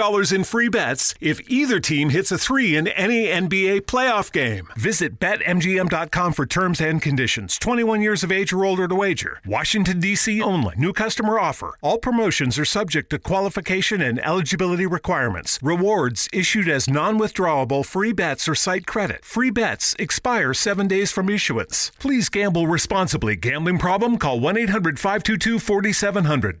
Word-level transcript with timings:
in 0.00 0.44
free 0.44 0.68
bets 0.70 1.14
if 1.20 1.42
either 1.50 1.78
team 1.78 2.08
hits 2.08 2.32
a 2.32 2.38
three 2.38 2.74
in 2.74 2.88
any 2.88 3.26
NBA 3.26 3.82
playoff 3.82 4.32
game. 4.32 4.68
Visit 4.74 5.20
BetMGM.com 5.20 6.32
for 6.32 6.46
terms 6.46 6.80
and 6.80 7.02
conditions. 7.02 7.58
21 7.58 8.00
years 8.00 8.22
of 8.24 8.32
age 8.32 8.50
or 8.50 8.64
older 8.64 8.88
to 8.88 8.94
wager. 8.94 9.40
Washington, 9.44 10.00
D.C. 10.00 10.40
only. 10.40 10.74
New 10.78 10.94
customer 10.94 11.38
offer. 11.38 11.74
All 11.82 11.98
promotions 11.98 12.58
are 12.58 12.64
subject 12.64 13.10
to 13.10 13.18
qualification 13.18 14.00
and 14.00 14.18
eligibility 14.24 14.86
requirements. 14.86 15.58
Rewards 15.62 16.30
issued 16.32 16.68
as 16.68 16.88
non 16.88 17.18
withdrawable 17.18 17.84
free 17.84 18.12
bets 18.12 18.48
or 18.48 18.54
site 18.54 18.86
credit. 18.86 19.22
Free 19.22 19.50
bets 19.50 19.94
expire 19.98 20.54
seven 20.54 20.88
days 20.88 21.12
from 21.12 21.28
issuance. 21.28 21.92
Please 21.98 22.30
gamble 22.30 22.66
responsibly. 22.66 23.36
Gambling 23.36 23.78
problem? 23.78 24.16
Call 24.16 24.40
1 24.40 24.56
800 24.56 24.98
522 24.98 25.58
4700. 25.58 26.60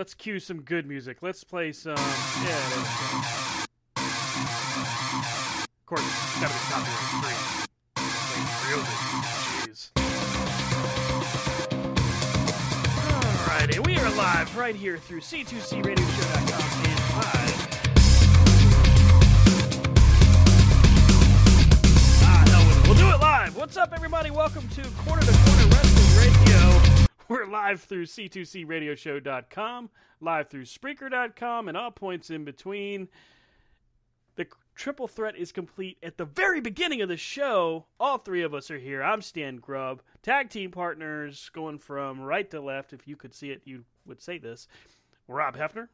Let's 0.00 0.14
cue 0.14 0.40
some 0.40 0.62
good 0.62 0.88
music. 0.88 1.18
Let's 1.20 1.44
play 1.44 1.72
some. 1.72 1.94
Yeah. 1.94 3.66
Of 3.96 4.06
course, 5.84 6.40
gotta. 6.40 6.54
Alrighty, 13.44 13.86
we 13.86 13.98
are 13.98 14.10
live 14.12 14.56
right 14.56 14.74
here 14.74 14.96
through 14.96 15.20
C2CRadioShow.com 15.20 16.62
and 16.86 17.00
live. 17.18 17.68
Ah. 22.22 22.84
We'll 22.86 22.94
do 22.94 23.06
it 23.06 23.20
live. 23.20 23.54
What's 23.54 23.76
up, 23.76 23.92
everybody? 23.94 24.30
Welcome 24.30 24.66
to 24.68 24.82
Corner 25.04 25.20
to 25.20 25.32
Corner 25.44 25.66
Wrestling 25.66 26.16
Radio. 26.16 26.99
We're 27.30 27.46
live 27.46 27.82
through 27.82 28.06
C2CRadioshow.com, 28.06 29.90
live 30.20 30.48
through 30.48 30.64
Spreaker.com, 30.64 31.68
and 31.68 31.76
all 31.76 31.92
points 31.92 32.28
in 32.28 32.44
between. 32.44 33.06
The 34.34 34.48
triple 34.74 35.06
threat 35.06 35.36
is 35.36 35.52
complete 35.52 35.98
at 36.02 36.16
the 36.16 36.24
very 36.24 36.60
beginning 36.60 37.02
of 37.02 37.08
the 37.08 37.16
show. 37.16 37.86
All 38.00 38.18
three 38.18 38.42
of 38.42 38.52
us 38.52 38.68
are 38.68 38.80
here. 38.80 39.00
I'm 39.00 39.22
Stan 39.22 39.58
Grubb. 39.58 40.02
Tag 40.24 40.50
team 40.50 40.72
partners 40.72 41.48
going 41.52 41.78
from 41.78 42.20
right 42.20 42.50
to 42.50 42.60
left. 42.60 42.92
If 42.92 43.06
you 43.06 43.14
could 43.14 43.32
see 43.32 43.52
it, 43.52 43.62
you 43.64 43.84
would 44.06 44.20
say 44.20 44.38
this. 44.38 44.66
Rob 45.28 45.56
Hefner. 45.56 45.86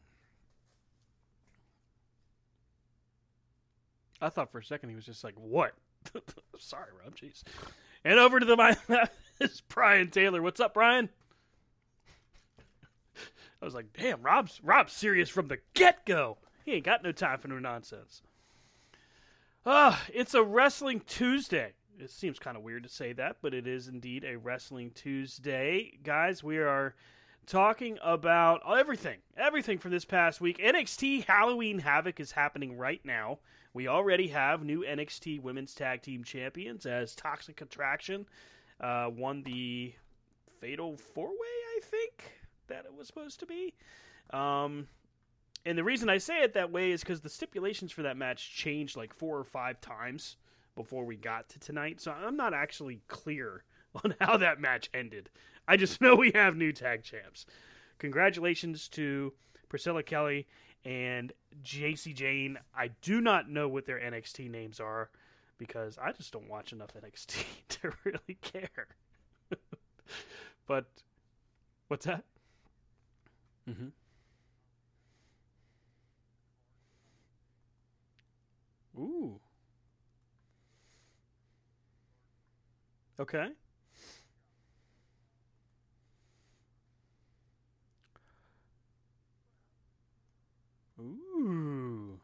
I 4.23 4.31
thought 4.31 4.51
for 4.51 4.61
a 4.61 4.65
second 4.65 4.89
he 4.89 4.97
was 4.97 5.05
just 5.05 5.23
like, 5.23 5.35
what? 5.37 5.75
Sorry, 6.59 6.93
Rob. 7.05 7.15
Jeez. 7.15 7.43
And 8.07 8.19
over 8.19 8.41
to 8.41 8.47
the 8.47 8.57
my 8.57 8.75
is 9.39 9.61
Brian 9.69 10.09
Taylor. 10.09 10.41
What's 10.41 10.61
up, 10.61 10.73
Brian? 10.73 11.11
I 13.61 13.65
was 13.65 13.75
like, 13.75 13.93
damn, 13.99 14.23
Rob's 14.23 14.61
Rob's 14.63 14.93
serious 14.93 15.29
from 15.29 15.49
the 15.49 15.59
get 15.75 16.05
go. 16.05 16.39
He 16.65 16.73
ain't 16.73 16.85
got 16.85 17.03
no 17.03 17.13
time 17.13 17.39
for 17.39 17.49
no 17.49 17.59
nonsense. 17.59 18.23
Ah, 19.65 20.05
it's 20.13 20.35
a 20.35 20.43
wrestling 20.43 21.01
Tuesday. 21.07 21.73
It 21.99 22.11
seems 22.11 22.39
kind 22.39 22.57
of 22.57 22.63
weird 22.63 22.83
to 22.83 22.89
say 22.89 23.13
that, 23.15 23.37
but 23.41 23.55
it 23.55 23.67
is 23.67 23.89
indeed 23.89 24.25
a 24.25 24.37
wrestling 24.37 24.91
Tuesday. 24.95 25.99
Guys, 26.03 26.45
we 26.45 26.59
are 26.59 26.95
talking 27.47 27.99
about 28.03 28.61
everything. 28.69 29.19
Everything 29.37 29.79
from 29.79 29.93
this 29.93 30.05
past 30.05 30.41
week. 30.41 30.59
NXT 30.59 31.25
Halloween 31.25 31.79
Havoc 31.79 32.21
is 32.21 32.33
happening 32.33 32.77
right 32.77 33.01
now. 33.05 33.39
We 33.73 33.89
already 33.89 34.29
have 34.29 34.63
new 34.63 34.85
NXT 34.85 35.41
Women's 35.41 35.75
Tag 35.75 36.03
Team 36.03 36.23
Champions 36.25 36.87
as 36.87 37.15
Toxic 37.15 37.61
Attraction 37.61 38.27
uh, 38.81 39.11
won 39.15 39.43
the 39.43 39.95
Fatal 40.61 40.97
Four 40.97 41.29
Way, 41.29 41.37
I 41.77 41.81
think 41.83 42.36
that 42.69 42.85
it 42.85 42.95
was 42.95 43.07
supposed 43.07 43.41
to 43.41 43.47
be. 43.47 43.75
Um, 44.31 44.89
and 45.65 45.77
the 45.77 45.85
reason 45.85 46.09
I 46.09 46.19
say 46.19 46.43
it 46.43 46.55
that 46.55 46.71
way 46.71 46.93
is 46.93 47.01
because 47.01 47.21
the 47.21 47.29
stipulations 47.29 47.91
for 47.91 48.03
that 48.03 48.17
match 48.17 48.55
changed 48.55 48.97
like 48.97 49.13
four 49.13 49.39
or 49.39 49.45
five 49.45 49.81
times 49.81 50.37
before 50.77 51.05
we 51.05 51.17
got 51.17 51.49
to 51.51 51.59
tonight. 51.59 52.01
So 52.01 52.13
I'm 52.13 52.37
not 52.37 52.55
actually 52.55 53.01
clear 53.09 53.65
on 54.05 54.15
how 54.21 54.37
that 54.37 54.61
match 54.61 54.89
ended. 54.95 55.31
I 55.67 55.77
just 55.77 56.01
know 56.01 56.15
we 56.15 56.31
have 56.33 56.57
new 56.57 56.73
tag 56.73 57.03
champs. 57.03 57.47
Congratulations 57.99 58.89
to 58.91 59.33
Priscilla 59.69 60.03
Kelly 60.03 60.47
and 60.85 61.33
JC 61.65 62.15
Jane. 62.15 62.59
I 62.77 62.89
do 63.03 63.21
not 63.21 63.51
know 63.51 63.69
what 63.69 63.87
their 63.87 63.99
NXT 63.99 64.51
names 64.51 64.79
are 64.79 65.11
because 65.59 65.99
I 65.99 66.13
just 66.13 66.33
don't 66.33 66.49
watch 66.49 66.73
enough 66.73 66.91
NXT 66.95 67.45
to 67.69 67.93
really 68.05 68.39
care. 68.41 68.87
but 70.67 70.87
what's 71.89 72.07
that? 72.07 72.25
Mm-hmm. 73.69 73.89
Ooh. 78.99 79.41
Okay. 83.19 83.49
Ooh. 91.01 92.21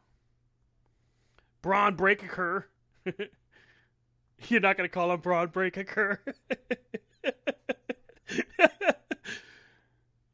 Bron 1.61 1.95
Breakker. 1.95 2.67
You're 4.47 4.59
not 4.59 4.77
going 4.77 4.89
to 4.89 4.93
call 4.93 5.11
him 5.11 5.19
Bron 5.21 5.47
Breakker. 5.47 6.21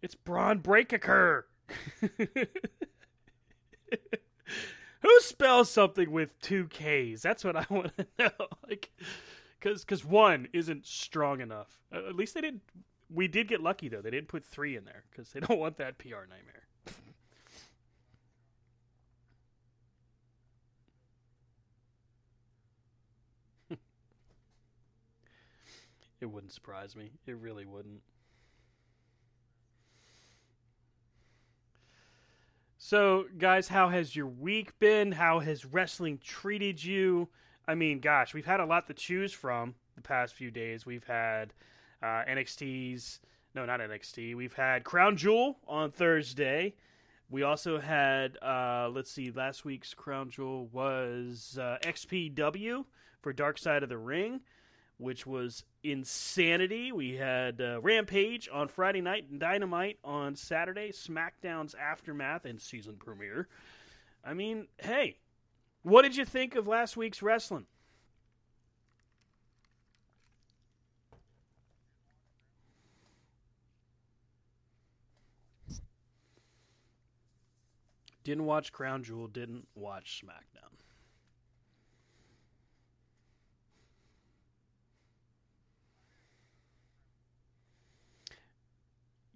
it's 0.01 0.15
Bron 0.15 0.59
Breakker. 0.59 1.47
Who 5.01 5.19
spells 5.21 5.69
something 5.69 6.11
with 6.11 6.39
two 6.41 6.67
K's? 6.67 7.21
That's 7.21 7.43
what 7.43 7.55
I 7.55 7.65
want 7.73 7.95
to 7.97 8.07
know. 8.17 8.47
Like, 8.67 8.91
because 9.59 9.83
because 9.83 10.03
one 10.05 10.47
isn't 10.53 10.85
strong 10.85 11.41
enough. 11.41 11.79
At 11.91 12.15
least 12.15 12.33
they 12.35 12.41
didn't. 12.41 12.61
We 13.09 13.27
did 13.27 13.47
get 13.47 13.61
lucky 13.61 13.89
though. 13.89 14.01
They 14.01 14.11
didn't 14.11 14.27
put 14.27 14.45
three 14.45 14.75
in 14.75 14.85
there 14.85 15.03
because 15.09 15.31
they 15.31 15.39
don't 15.47 15.59
want 15.59 15.77
that 15.77 15.97
PR 15.97 16.25
nightmare. 16.29 16.63
it 26.21 26.25
wouldn't 26.25 26.51
surprise 26.51 26.95
me. 26.95 27.11
It 27.25 27.37
really 27.37 27.65
wouldn't. 27.65 28.01
So, 32.81 33.25
guys, 33.37 33.67
how 33.67 33.89
has 33.89 34.15
your 34.15 34.25
week 34.25 34.79
been? 34.79 35.11
How 35.11 35.39
has 35.39 35.65
wrestling 35.65 36.17
treated 36.23 36.81
you? 36.81 37.27
I 37.67 37.75
mean, 37.75 37.99
gosh, 37.99 38.33
we've 38.33 38.45
had 38.45 38.61
a 38.61 38.65
lot 38.65 38.87
to 38.87 38.93
choose 38.93 39.33
from 39.33 39.75
the 39.97 40.01
past 40.01 40.33
few 40.33 40.49
days. 40.49 40.85
We've 40.85 41.03
had 41.03 41.51
uh, 42.01 42.23
NXT's, 42.23 43.19
no, 43.53 43.65
not 43.65 43.81
NXT. 43.81 44.33
We've 44.33 44.53
had 44.53 44.85
Crown 44.85 45.17
Jewel 45.17 45.57
on 45.67 45.91
Thursday. 45.91 46.73
We 47.29 47.43
also 47.43 47.81
had, 47.81 48.37
uh, 48.41 48.89
let's 48.93 49.11
see, 49.11 49.29
last 49.29 49.65
week's 49.65 49.93
Crown 49.93 50.29
Jewel 50.29 50.69
was 50.71 51.59
uh, 51.61 51.79
XPW 51.83 52.85
for 53.21 53.33
Dark 53.33 53.57
Side 53.57 53.83
of 53.83 53.89
the 53.89 53.97
Ring, 53.97 54.39
which 54.99 55.25
was 55.25 55.63
insanity. 55.81 56.91
We 56.91 57.15
had 57.15 57.61
uh, 57.61 57.79
Rampage 57.81 58.49
on 58.51 58.67
Friday 58.67 58.99
night 58.99 59.27
and 59.31 59.39
Dynamite 59.39 59.97
on 60.03 60.35
Saturday, 60.35 60.91
SmackDown's 60.91 61.73
Aftermath 61.73 62.45
and 62.45 62.61
season 62.61 62.97
premiere. 62.97 63.47
I 64.25 64.33
mean, 64.33 64.67
hey, 64.77 65.17
what 65.83 66.01
did 66.01 66.17
you 66.17 66.25
think 66.25 66.55
of 66.55 66.67
last 66.67 66.97
week's 66.97 67.21
wrestling? 67.21 67.65
Didn't 78.25 78.45
watch 78.45 78.73
Crown 78.73 79.01
Jewel, 79.01 79.27
didn't 79.27 79.65
watch 79.75 80.21
SmackDown. 80.23 80.78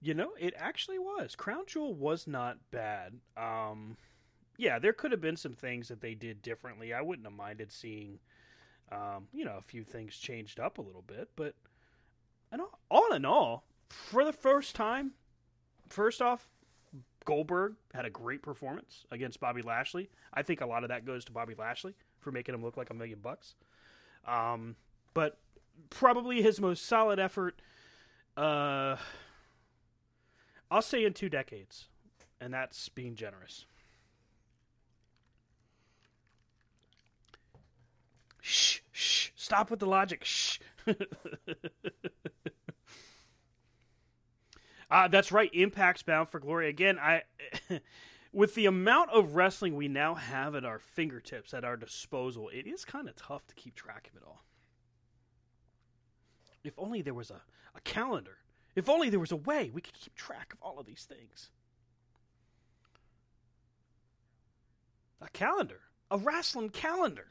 You 0.03 0.13
know, 0.13 0.31
it 0.37 0.53
actually 0.57 0.99
was. 0.99 1.33
Crown 1.33 1.63
Jewel 1.65 1.93
was 1.93 2.27
not 2.27 2.57
bad. 2.71 3.13
Um, 3.37 3.95
yeah, 4.57 4.77
there 4.77 4.91
could 4.91 5.13
have 5.13 5.21
been 5.21 5.37
some 5.37 5.53
things 5.53 5.87
that 5.87 6.01
they 6.01 6.13
did 6.13 6.41
differently. 6.41 6.93
I 6.93 7.01
wouldn't 7.01 7.25
have 7.25 7.33
minded 7.33 7.71
seeing, 7.71 8.19
um, 8.91 9.27
you 9.31 9.45
know, 9.45 9.55
a 9.57 9.61
few 9.61 9.85
things 9.85 10.17
changed 10.17 10.59
up 10.59 10.77
a 10.77 10.81
little 10.81 11.05
bit. 11.07 11.29
But, 11.37 11.55
and 12.51 12.59
all, 12.59 12.79
all 12.91 13.13
in 13.13 13.23
all, 13.23 13.63
for 13.89 14.25
the 14.25 14.33
first 14.33 14.75
time, 14.75 15.11
first 15.87 16.21
off, 16.21 16.49
Goldberg 17.23 17.75
had 17.93 18.03
a 18.03 18.09
great 18.09 18.41
performance 18.41 19.05
against 19.09 19.39
Bobby 19.39 19.61
Lashley. 19.61 20.09
I 20.33 20.41
think 20.41 20.59
a 20.59 20.65
lot 20.65 20.83
of 20.83 20.89
that 20.89 21.05
goes 21.05 21.23
to 21.25 21.31
Bobby 21.31 21.55
Lashley 21.57 21.95
for 22.19 22.33
making 22.33 22.53
him 22.53 22.61
look 22.61 22.75
like 22.75 22.89
a 22.89 22.93
million 22.93 23.19
bucks. 23.19 23.55
Um, 24.27 24.75
but 25.13 25.37
probably 25.89 26.41
his 26.41 26.59
most 26.59 26.85
solid 26.85 27.19
effort, 27.19 27.61
uh, 28.35 28.97
I'll 30.73 30.81
say 30.81 31.05
in 31.05 31.13
two 31.13 31.29
decades, 31.29 31.85
and 32.41 32.51
that's 32.51 32.89
being 32.89 33.13
generous. 33.13 33.67
Shh, 38.41 38.79
shh, 38.91 39.29
stop 39.35 39.69
with 39.69 39.79
the 39.79 39.85
logic. 39.85 40.23
Shh. 40.25 40.57
Uh, 44.91 45.07
that's 45.07 45.31
right. 45.31 45.49
Impact's 45.55 46.03
bound 46.03 46.29
for 46.29 46.39
glory. 46.39 46.69
Again, 46.69 46.99
I 46.99 47.23
with 48.31 48.53
the 48.53 48.67
amount 48.67 49.09
of 49.09 49.33
wrestling 49.33 49.75
we 49.75 49.87
now 49.87 50.13
have 50.13 50.53
at 50.53 50.65
our 50.65 50.77
fingertips, 50.77 51.51
at 51.51 51.63
our 51.63 51.75
disposal, 51.75 52.49
it 52.49 52.67
is 52.67 52.85
kind 52.85 53.09
of 53.09 53.15
tough 53.15 53.47
to 53.47 53.55
keep 53.55 53.73
track 53.73 54.07
of 54.11 54.21
it 54.21 54.23
all. 54.23 54.43
If 56.63 56.77
only 56.77 57.01
there 57.01 57.15
was 57.15 57.31
a, 57.31 57.41
a 57.73 57.81
calendar. 57.81 58.37
If 58.75 58.89
only 58.89 59.09
there 59.09 59.19
was 59.19 59.31
a 59.31 59.37
way 59.37 59.69
we 59.73 59.81
could 59.81 59.93
keep 59.93 60.15
track 60.15 60.53
of 60.53 60.59
all 60.61 60.79
of 60.79 60.85
these 60.85 61.05
things. 61.05 61.49
A 65.21 65.29
calendar. 65.29 65.81
A 66.09 66.17
wrestling 66.17 66.69
calendar. 66.69 67.27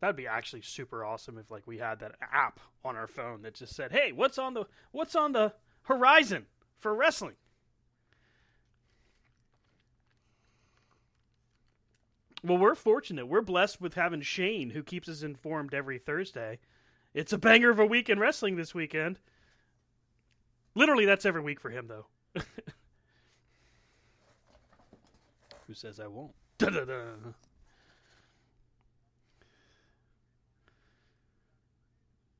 That'd 0.00 0.16
be 0.16 0.26
actually 0.26 0.62
super 0.62 1.04
awesome 1.04 1.38
if 1.38 1.50
like 1.50 1.66
we 1.66 1.78
had 1.78 2.00
that 2.00 2.16
app 2.20 2.60
on 2.84 2.96
our 2.96 3.06
phone 3.06 3.42
that 3.42 3.54
just 3.54 3.74
said, 3.74 3.92
"Hey, 3.92 4.12
what's 4.12 4.38
on 4.38 4.54
the 4.54 4.66
what's 4.92 5.16
on 5.16 5.32
the 5.32 5.54
horizon 5.82 6.46
for 6.78 6.94
wrestling?" 6.94 7.36
Well, 12.44 12.58
we're 12.58 12.74
fortunate. 12.74 13.26
We're 13.26 13.40
blessed 13.40 13.80
with 13.80 13.94
having 13.94 14.20
Shane 14.20 14.70
who 14.70 14.82
keeps 14.82 15.08
us 15.08 15.22
informed 15.22 15.74
every 15.74 15.98
Thursday. 15.98 16.60
It's 17.16 17.32
a 17.32 17.38
banger 17.38 17.70
of 17.70 17.78
a 17.78 17.86
week 17.86 18.10
in 18.10 18.18
wrestling 18.18 18.56
this 18.56 18.74
weekend. 18.74 19.18
Literally, 20.74 21.06
that's 21.06 21.24
every 21.24 21.40
week 21.40 21.58
for 21.58 21.70
him, 21.70 21.88
though. 21.88 22.04
Who 25.66 25.72
says 25.72 25.98
I 25.98 26.08
won't? 26.08 26.34
Da-da-da. 26.58 27.04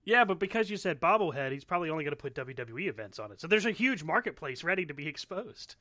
Yeah, 0.05 0.25
but 0.25 0.39
because 0.39 0.69
you 0.71 0.77
said 0.77 1.01
bobblehead, 1.01 1.53
he's 1.53 1.65
probably 1.65 1.89
only 1.89 2.05
going 2.05 2.13
to 2.13 2.17
put 2.17 2.35
WWE 2.35 2.87
events 2.87 3.19
on 3.19 3.33
it. 3.33 3.41
So 3.41 3.49
there's 3.49 3.67
a 3.67 3.71
huge 3.73 4.05
marketplace 4.05 4.63
ready 4.63 4.85
to 4.87 4.95
be 4.95 5.09
exposed. 5.09 5.75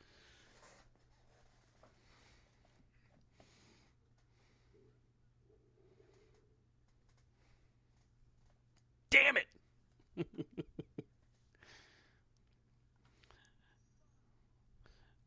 Damn 9.09 9.37
it! 9.37 9.47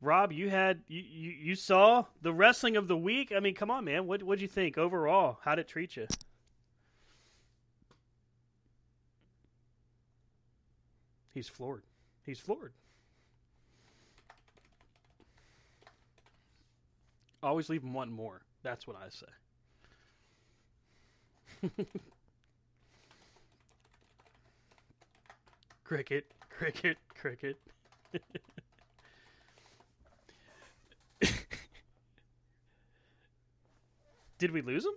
Rob, 0.08 0.32
you 0.32 0.49
had 0.49 0.81
you, 0.88 1.02
you, 1.02 1.31
you 1.31 1.55
saw 1.55 2.06
the 2.22 2.32
wrestling 2.32 2.78
of 2.78 2.88
the 2.88 2.96
week. 2.96 3.31
I 3.37 3.40
mean, 3.40 3.55
come 3.55 3.70
on, 3.70 3.84
man. 3.84 4.06
What 4.06 4.22
what'd 4.22 4.40
you 4.40 4.49
think 4.49 4.78
overall? 4.78 5.38
How'd 5.44 5.58
it 5.58 5.69
treat 5.69 5.99
you? 5.99 6.06
He's 11.34 11.46
floored. 11.46 11.82
He's 12.25 12.38
floored. 12.38 12.72
Always 17.43 17.69
leave 17.69 17.82
him 17.82 17.93
wanting 17.93 18.14
more. 18.14 18.40
That's 18.62 18.87
what 18.87 18.96
I 18.96 19.11
say. 19.11 19.26
cricket, 25.84 26.25
cricket, 26.49 26.96
cricket. 27.14 27.58
Did 34.38 34.50
we 34.52 34.62
lose 34.62 34.85
him? 34.87 34.95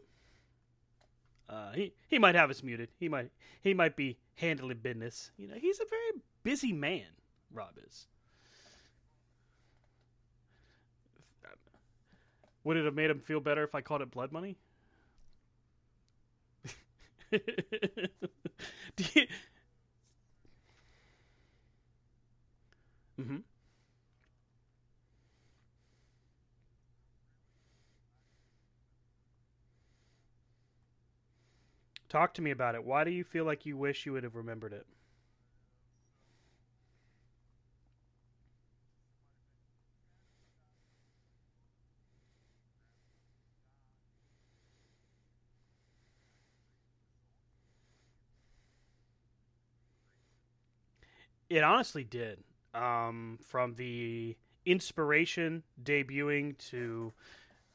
Uh, 1.49 1.71
he 1.73 1.93
he 2.07 2.17
might 2.17 2.35
have 2.35 2.49
us 2.49 2.63
muted. 2.63 2.89
He 2.97 3.09
might 3.09 3.29
he 3.61 3.73
might 3.73 3.95
be 3.95 4.17
handling 4.35 4.77
business. 4.79 5.31
You 5.37 5.47
know, 5.47 5.55
he's 5.55 5.79
a 5.79 5.85
very 5.85 6.21
busy 6.43 6.71
man, 6.71 7.07
Rob 7.51 7.77
is. 7.85 8.07
Would 12.63 12.75
it 12.77 12.85
have 12.85 12.95
made 12.95 13.11
him 13.11 13.19
feel 13.19 13.39
better 13.39 13.63
if 13.63 13.75
I 13.75 13.81
called 13.81 14.01
it 14.01 14.09
blood 14.09 14.31
money? 14.31 14.57
You... 19.15 19.27
Mm-hmm. 23.21 23.37
Talk 32.11 32.33
to 32.33 32.43
me 32.43 32.51
about 32.51 32.75
it. 32.75 32.83
Why 32.83 33.05
do 33.05 33.09
you 33.09 33.23
feel 33.23 33.45
like 33.45 33.65
you 33.65 33.77
wish 33.77 34.05
you 34.05 34.11
would 34.11 34.23
have 34.23 34.35
remembered 34.35 34.73
it? 34.73 34.85
It 51.49 51.63
honestly 51.63 52.03
did. 52.03 52.43
Um, 52.73 53.37
from 53.45 53.75
the 53.75 54.37
inspiration 54.65 55.63
debuting 55.83 56.57
to 56.69 57.11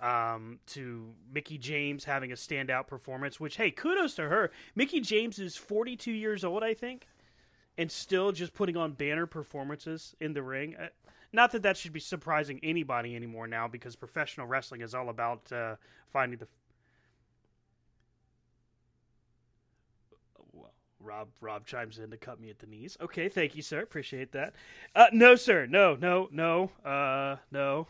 um, 0.01 0.59
to 0.67 1.07
Mickie 1.33 1.59
James 1.59 2.05
having 2.05 2.33
a 2.33 2.35
standout 2.35 2.87
performance, 2.87 3.41
which 3.41 3.57
hey, 3.57 3.71
kudos 3.71 4.15
to 4.15 4.29
her. 4.29 4.51
Mickie 4.75 5.01
James 5.01 5.39
is 5.39 5.57
42 5.57 6.13
years 6.13 6.45
old, 6.45 6.63
I 6.63 6.75
think, 6.75 7.07
and 7.79 7.91
still 7.91 8.33
just 8.33 8.55
putting 8.55 8.77
on 8.77 8.93
banner 8.93 9.27
performances 9.27 10.15
in 10.21 10.35
the 10.35 10.43
ring. 10.43 10.77
Uh, 10.77 10.89
not 11.33 11.53
that 11.53 11.63
that 11.63 11.77
should 11.77 11.93
be 11.93 12.01
surprising 12.01 12.61
anybody 12.63 13.17
anymore 13.17 13.47
now, 13.47 13.69
because 13.69 13.97
professional 13.97 14.47
wrestling 14.47 14.81
is 14.81 14.95
all 14.95 15.09
about 15.09 15.51
uh, 15.53 15.77
finding 16.13 16.39
the 16.39 16.47
Rob 21.07 21.29
Rob 21.41 21.67
chimes 21.67 21.99
in 21.99 22.11
to 22.11 22.17
cut 22.17 22.41
me 22.41 22.51
at 22.51 22.59
the 22.59 22.67
knees. 22.67 22.97
Okay, 23.01 23.29
thank 23.29 23.55
you, 23.55 23.63
sir. 23.63 23.81
Appreciate 23.81 24.33
that. 24.33 24.55
Uh, 24.95 25.07
no, 25.13 25.37
sir. 25.37 25.67
No, 25.67 25.95
no, 25.95 26.29
no. 26.33 26.73
Uh, 26.85 27.37
no. 27.53 27.87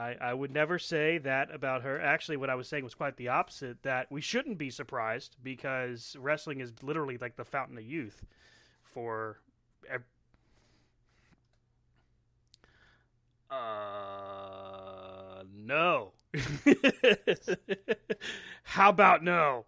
I, 0.00 0.16
I 0.20 0.34
would 0.34 0.50
never 0.52 0.78
say 0.78 1.18
that 1.18 1.54
about 1.54 1.82
her. 1.82 2.00
Actually, 2.00 2.38
what 2.38 2.50
I 2.50 2.54
was 2.54 2.68
saying 2.68 2.84
was 2.84 2.94
quite 2.94 3.16
the 3.16 3.28
opposite. 3.28 3.82
That 3.82 4.10
we 4.10 4.20
shouldn't 4.22 4.58
be 4.58 4.70
surprised 4.70 5.36
because 5.42 6.16
wrestling 6.18 6.60
is 6.60 6.72
literally 6.82 7.18
like 7.18 7.36
the 7.36 7.44
fountain 7.44 7.76
of 7.78 7.84
youth 7.84 8.24
for. 8.82 9.40
Ev- 9.90 10.04
uh, 13.50 15.42
no. 15.54 16.12
How 18.62 18.88
about 18.90 19.22
no? 19.24 19.66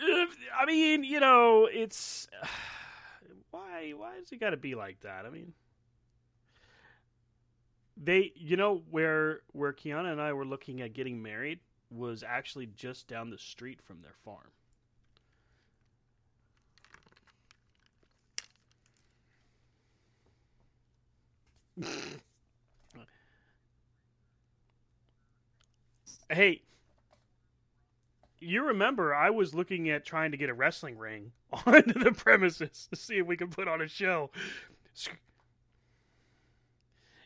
I 0.00 0.66
mean, 0.66 1.04
you 1.04 1.20
know, 1.20 1.68
it's 1.70 2.28
why 3.50 3.92
why 3.96 4.14
has 4.16 4.32
it 4.32 4.40
got 4.40 4.50
to 4.50 4.56
be 4.56 4.74
like 4.74 5.00
that? 5.00 5.26
I 5.26 5.30
mean, 5.30 5.52
they, 7.96 8.32
you 8.34 8.56
know, 8.56 8.82
where 8.90 9.42
where 9.52 9.72
Kiana 9.72 10.10
and 10.12 10.20
I 10.20 10.32
were 10.32 10.44
looking 10.44 10.80
at 10.80 10.92
getting 10.92 11.22
married 11.22 11.60
was 11.90 12.22
actually 12.22 12.66
just 12.66 13.08
down 13.08 13.30
the 13.30 13.38
street 13.38 13.80
from 13.82 14.00
their 14.02 14.14
farm. 14.24 14.50
hey, 26.30 26.62
you 28.40 28.64
remember 28.64 29.14
I 29.14 29.30
was 29.30 29.54
looking 29.54 29.90
at 29.90 30.04
trying 30.04 30.30
to 30.32 30.36
get 30.36 30.50
a 30.50 30.54
wrestling 30.54 30.98
ring 30.98 31.32
onto 31.66 31.98
the 31.98 32.12
premises 32.12 32.88
to 32.90 32.96
see 32.96 33.18
if 33.18 33.26
we 33.26 33.36
could 33.36 33.50
put 33.50 33.68
on 33.68 33.80
a 33.80 33.88
show. 33.88 34.30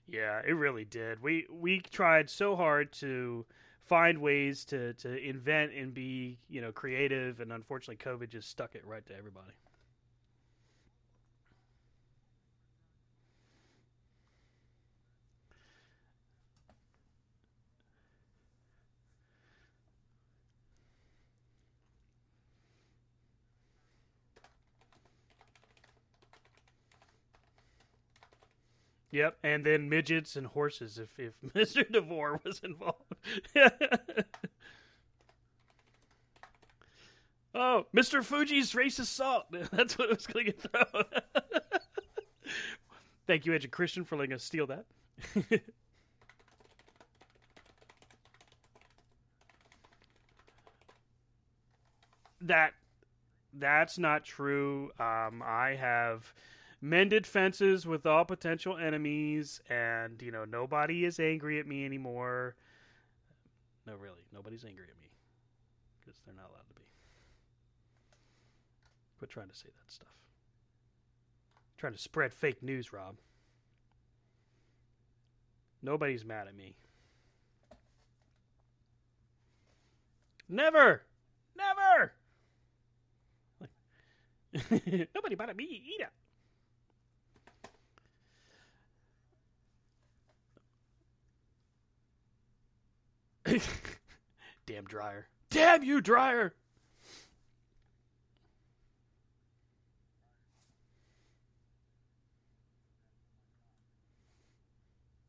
Yeah, 0.06 0.42
it 0.46 0.52
really 0.52 0.84
did. 0.84 1.22
We 1.22 1.46
we 1.50 1.80
tried 1.80 2.28
so 2.28 2.56
hard 2.56 2.92
to 2.94 3.46
find 3.84 4.18
ways 4.18 4.64
to 4.66 4.92
to 4.94 5.16
invent 5.16 5.72
and 5.72 5.94
be, 5.94 6.38
you 6.48 6.60
know, 6.60 6.72
creative 6.72 7.40
and 7.40 7.52
unfortunately 7.52 7.96
COVID 8.04 8.28
just 8.28 8.50
stuck 8.50 8.74
it 8.74 8.86
right 8.86 9.04
to 9.06 9.16
everybody. 9.16 9.52
Yep, 29.14 29.38
and 29.44 29.64
then 29.64 29.88
midgets 29.88 30.34
and 30.34 30.44
horses 30.44 30.98
if 30.98 31.16
if 31.20 31.34
Mr. 31.54 31.88
DeVore 31.88 32.40
was 32.44 32.60
involved. 32.64 33.14
oh, 37.54 37.86
Mr. 37.96 38.24
Fuji's 38.24 38.72
racist 38.72 39.06
salt. 39.06 39.44
That's 39.70 39.96
what 39.96 40.10
it 40.10 40.16
was 40.16 40.26
going 40.26 40.46
to 40.46 40.52
get 40.52 40.60
thrown. 40.62 41.04
Thank 43.28 43.46
you, 43.46 43.54
Edge 43.54 43.70
Christian, 43.70 44.02
for 44.04 44.16
letting 44.16 44.32
us 44.32 44.42
steal 44.42 44.66
that. 44.66 44.84
that 52.40 52.72
that's 53.52 53.96
not 53.96 54.24
true. 54.24 54.90
Um, 54.98 55.40
I 55.40 55.76
have 55.80 56.34
mended 56.84 57.26
fences 57.26 57.86
with 57.86 58.04
all 58.04 58.26
potential 58.26 58.76
enemies, 58.76 59.60
and 59.70 60.20
you 60.20 60.30
know 60.30 60.44
nobody 60.44 61.06
is 61.06 61.18
angry 61.18 61.58
at 61.58 61.66
me 61.66 61.84
anymore. 61.84 62.56
No, 63.86 63.94
really, 63.94 64.26
nobody's 64.32 64.64
angry 64.64 64.84
at 64.84 65.00
me 65.00 65.08
because 65.98 66.20
they're 66.24 66.34
not 66.34 66.50
allowed 66.50 66.68
to 66.68 66.74
be. 66.74 66.82
Quit 69.18 69.30
trying 69.30 69.48
to 69.48 69.56
say 69.56 69.68
that 69.68 69.90
stuff. 69.90 70.08
trying 71.78 71.94
to 71.94 71.98
spread 71.98 72.34
fake 72.34 72.62
news, 72.62 72.92
Rob. 72.92 73.16
Nobody's 75.82 76.24
mad 76.24 76.48
at 76.48 76.54
me. 76.54 76.76
Never, 80.48 81.02
never. 81.56 82.12
Nobody 85.14 85.36
mad 85.36 85.48
at 85.48 85.56
me 85.56 85.82
either. 85.98 86.10
Damn 94.66 94.84
dryer. 94.84 95.28
Damn 95.50 95.82
you, 95.82 96.00
dryer. 96.00 96.54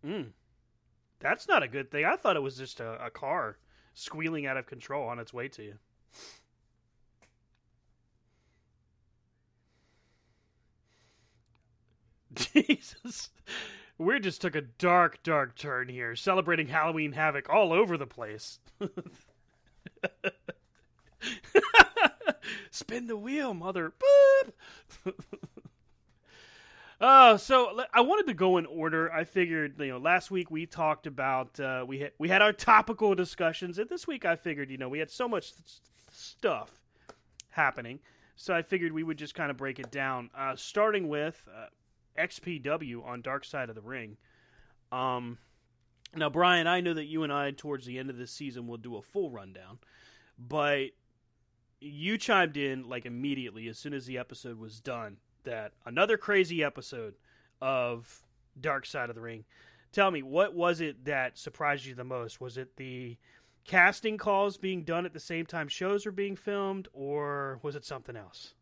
Mm. 0.05 0.27
That's 1.19 1.47
not 1.47 1.63
a 1.63 1.67
good 1.67 1.89
thing. 1.91 2.05
I 2.05 2.15
thought 2.15 2.35
it 2.35 2.43
was 2.43 2.57
just 2.57 2.79
a, 2.79 3.05
a 3.05 3.09
car 3.09 3.57
squealing 3.93 4.45
out 4.45 4.57
of 4.57 4.67
control 4.67 5.07
on 5.07 5.19
its 5.19 5.33
way 5.33 5.47
to 5.49 5.63
you. 5.63 5.73
Jesus. 12.67 13.29
We 13.97 14.19
just 14.19 14.41
took 14.41 14.55
a 14.55 14.61
dark, 14.61 15.23
dark 15.23 15.55
turn 15.55 15.87
here, 15.87 16.15
celebrating 16.15 16.67
Halloween 16.67 17.13
Havoc 17.13 17.49
all 17.49 17.71
over 17.71 17.97
the 17.97 18.05
place. 18.05 18.59
Spin 22.71 23.07
the 23.07 23.15
wheel, 23.17 23.53
mother. 23.53 23.93
Uh, 26.99 27.37
so 27.37 27.83
I 27.93 28.01
wanted 28.01 28.27
to 28.27 28.33
go 28.33 28.57
in 28.57 28.65
order. 28.65 29.11
I 29.11 29.25
figured, 29.25 29.75
you 29.79 29.87
know, 29.87 29.97
last 29.97 30.31
week 30.31 30.49
we 30.49 30.65
talked 30.65 31.07
about 31.07 31.59
uh, 31.59 31.83
we 31.85 31.99
had 31.99 32.13
we 32.17 32.29
had 32.29 32.41
our 32.41 32.53
topical 32.53 33.13
discussions, 33.15 33.79
and 33.79 33.89
this 33.89 34.07
week 34.07 34.23
I 34.23 34.37
figured, 34.37 34.71
you 34.71 34.77
know, 34.77 34.87
we 34.87 34.99
had 34.99 35.11
so 35.11 35.27
much 35.27 35.51
stuff 36.09 36.71
happening, 37.49 37.99
so 38.37 38.53
I 38.53 38.61
figured 38.61 38.93
we 38.93 39.03
would 39.03 39.17
just 39.17 39.35
kind 39.35 39.51
of 39.51 39.57
break 39.57 39.77
it 39.77 39.91
down. 39.91 40.29
Uh, 40.35 40.55
starting 40.55 41.09
with 41.09 41.45
uh, 41.53 41.65
XPW 42.17 43.05
on 43.05 43.21
Dark 43.21 43.45
Side 43.45 43.69
of 43.69 43.75
the 43.75 43.81
Ring. 43.81 44.17
Um, 44.91 45.37
now, 46.15 46.29
Brian, 46.29 46.67
I 46.67 46.81
know 46.81 46.93
that 46.93 47.05
you 47.05 47.23
and 47.23 47.33
I, 47.33 47.51
towards 47.51 47.85
the 47.85 47.99
end 47.99 48.09
of 48.09 48.17
this 48.17 48.31
season, 48.31 48.67
will 48.67 48.77
do 48.77 48.95
a 48.95 49.01
full 49.01 49.29
rundown, 49.29 49.79
but 50.37 50.87
you 51.81 52.17
chimed 52.17 52.57
in 52.57 52.87
like 52.87 53.05
immediately 53.05 53.67
as 53.67 53.77
soon 53.77 53.93
as 53.93 54.05
the 54.05 54.17
episode 54.17 54.57
was 54.57 54.79
done 54.79 55.17
that 55.43 55.73
another 55.85 56.17
crazy 56.17 56.63
episode 56.63 57.15
of 57.61 58.23
Dark 58.59 58.85
Side 58.85 59.09
of 59.09 59.15
the 59.15 59.21
Ring. 59.21 59.45
Tell 59.91 60.11
me, 60.11 60.23
what 60.23 60.53
was 60.53 60.81
it 60.81 61.05
that 61.05 61.37
surprised 61.37 61.85
you 61.85 61.95
the 61.95 62.03
most? 62.03 62.41
Was 62.41 62.57
it 62.57 62.75
the 62.75 63.17
casting 63.65 64.17
calls 64.17 64.57
being 64.57 64.83
done 64.83 65.05
at 65.05 65.13
the 65.13 65.19
same 65.19 65.45
time 65.45 65.67
shows 65.67 66.05
were 66.05 66.11
being 66.11 66.35
filmed, 66.35 66.87
or 66.93 67.59
was 67.61 67.75
it 67.75 67.85
something 67.85 68.15
else? 68.15 68.53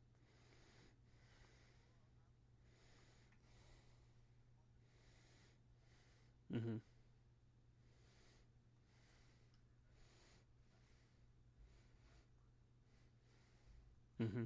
Mm-hmm. 6.55 6.75
Mm-hmm. 14.21 14.43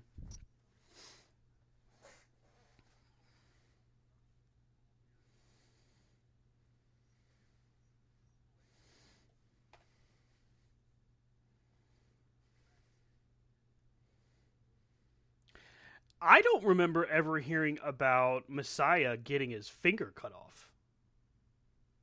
I 16.21 16.41
don't 16.41 16.63
remember 16.63 17.05
ever 17.07 17.39
hearing 17.39 17.79
about 17.83 18.49
Messiah 18.49 19.17
getting 19.17 19.49
his 19.49 19.67
finger 19.69 20.11
cut 20.15 20.31
off 20.33 20.66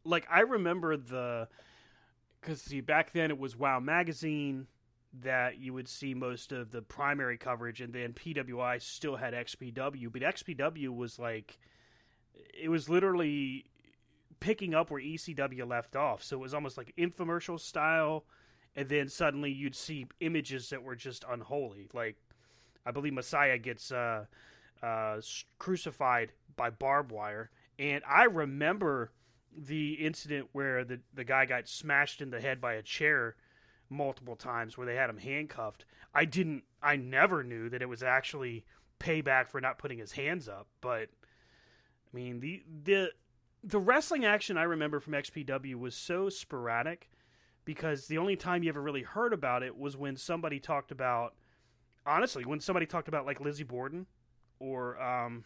like 0.05 0.27
I 0.31 0.41
remember 0.41 0.97
the 0.97 1.49
because 2.41 2.63
see 2.63 2.81
back 2.81 3.13
then 3.13 3.31
it 3.31 3.39
was 3.39 3.57
Wow 3.57 3.81
magazine 3.81 4.67
that 5.23 5.59
you 5.59 5.73
would 5.73 5.89
see 5.89 6.15
most 6.15 6.53
of 6.53 6.71
the 6.71 6.83
primary 6.83 7.39
coverage, 7.39 7.81
and 7.81 7.93
then 7.93 8.13
PWI 8.13 8.83
still 8.83 9.17
had 9.17 9.33
XPW, 9.33 10.13
but 10.13 10.23
XPW 10.23 10.95
was 10.95 11.19
like 11.19 11.59
it 12.35 12.69
was 12.69 12.89
literally 12.89 13.67
picking 14.41 14.75
up 14.75 14.91
where 14.91 15.01
ECW 15.01 15.69
left 15.69 15.97
off. 15.97 16.23
So 16.23 16.37
it 16.37 16.41
was 16.41 16.55
almost 16.55 16.77
like 16.77 16.93
infomercial 16.99 17.61
style, 17.61 18.25
and 18.75 18.89
then 18.89 19.09
suddenly 19.09 19.53
you'd 19.53 19.77
see 19.77 20.07
images 20.21 20.71
that 20.71 20.83
were 20.83 20.97
just 20.97 21.25
unholy. 21.31 21.89
Like 21.93 22.17
I 22.85 22.91
believe 22.91 23.15
Messiah 23.15 23.59
gets 23.59 23.93
uh, 23.93 24.25
uh, 24.83 25.21
crucified 25.59 26.33
by 26.57 26.71
barbed 26.71 27.13
wire, 27.13 27.51
and 27.79 28.03
I 28.09 28.25
remember 28.25 29.13
the 29.57 29.95
incident 29.95 30.49
where 30.53 30.85
the 30.85 31.01
the 31.13 31.25
guy 31.25 31.47
got 31.47 31.69
smashed 31.69 32.21
in 32.21 32.31
the 32.31 32.41
head 32.41 32.61
by 32.61 32.75
a 32.75 32.83
chair 32.83 33.37
multiple 33.91 34.37
times 34.37 34.77
where 34.77 34.87
they 34.87 34.97
had 34.97 35.11
him 35.11 35.19
handcuffed. 35.19 35.85
I 36.15 36.25
didn't 36.25 36.65
I 36.83 36.97
never 36.97 37.43
knew 37.43 37.69
that 37.69 37.83
it 37.83 37.89
was 37.89 38.03
actually 38.03 38.65
payback 39.01 39.49
for 39.49 39.61
not 39.61 39.79
putting 39.79 39.99
his 39.99 40.13
hands 40.13 40.49
up, 40.49 40.69
but 40.81 41.09
I 42.13 42.17
mean 42.17 42.41
the 42.41 42.63
the 42.85 43.13
the 43.63 43.79
wrestling 43.79 44.25
action 44.25 44.57
I 44.59 44.65
remember 44.65 45.01
from 45.01 45.15
XPW 45.15 45.77
was 45.77 45.95
so 45.95 46.29
sporadic 46.29 47.11
because 47.65 48.07
the 48.07 48.19
only 48.19 48.37
time 48.37 48.63
you 48.63 48.69
ever 48.69 48.83
really 48.83 49.03
heard 49.03 49.33
about 49.33 49.63
it 49.63 49.77
was 49.77 49.97
when 49.97 50.17
somebody 50.17 50.61
talked 50.61 50.91
about 50.91 51.35
honestly, 52.07 52.45
when 52.45 52.61
somebody 52.61 52.87
talked 52.87 53.09
about 53.09 53.27
like 53.27 53.41
Lizzie 53.41 53.65
Borden 53.65 54.07
or 54.59 55.01
um 55.01 55.45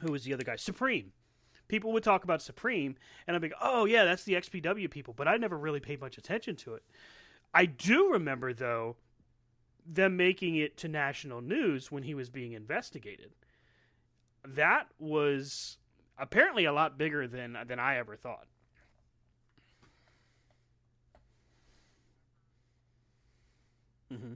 who 0.00 0.12
was 0.12 0.24
the 0.24 0.32
other 0.32 0.44
guy? 0.44 0.56
Supreme 0.56 1.12
people 1.70 1.92
would 1.92 2.02
talk 2.02 2.24
about 2.24 2.42
Supreme, 2.42 2.96
and 3.26 3.34
I'd 3.34 3.40
be 3.40 3.48
like, 3.48 3.56
oh, 3.62 3.84
yeah, 3.84 4.04
that's 4.04 4.24
the 4.24 4.34
XPW 4.34 4.90
people, 4.90 5.14
but 5.16 5.28
I 5.28 5.36
never 5.36 5.56
really 5.56 5.78
paid 5.78 6.00
much 6.00 6.18
attention 6.18 6.56
to 6.56 6.74
it. 6.74 6.82
I 7.54 7.64
do 7.64 8.10
remember, 8.12 8.52
though, 8.52 8.96
them 9.86 10.16
making 10.16 10.56
it 10.56 10.76
to 10.78 10.88
national 10.88 11.40
news 11.40 11.90
when 11.90 12.02
he 12.02 12.14
was 12.14 12.28
being 12.28 12.52
investigated. 12.52 13.30
That 14.44 14.88
was 14.98 15.78
apparently 16.18 16.64
a 16.64 16.72
lot 16.72 16.98
bigger 16.98 17.28
than 17.28 17.56
than 17.66 17.78
I 17.78 17.98
ever 17.98 18.16
thought. 18.16 18.46
Mm-hmm. 24.12 24.32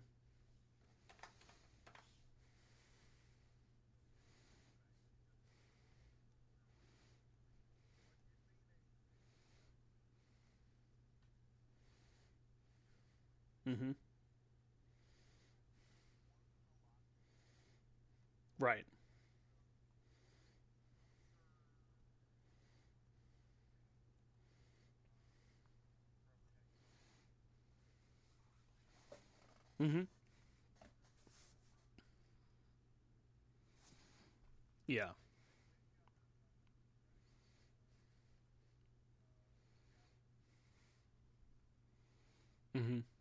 Right. 18.65 18.87
Mm-hmm. 29.83 30.03
Yeah. 34.87 35.11
Mm-hmm. 42.77 43.14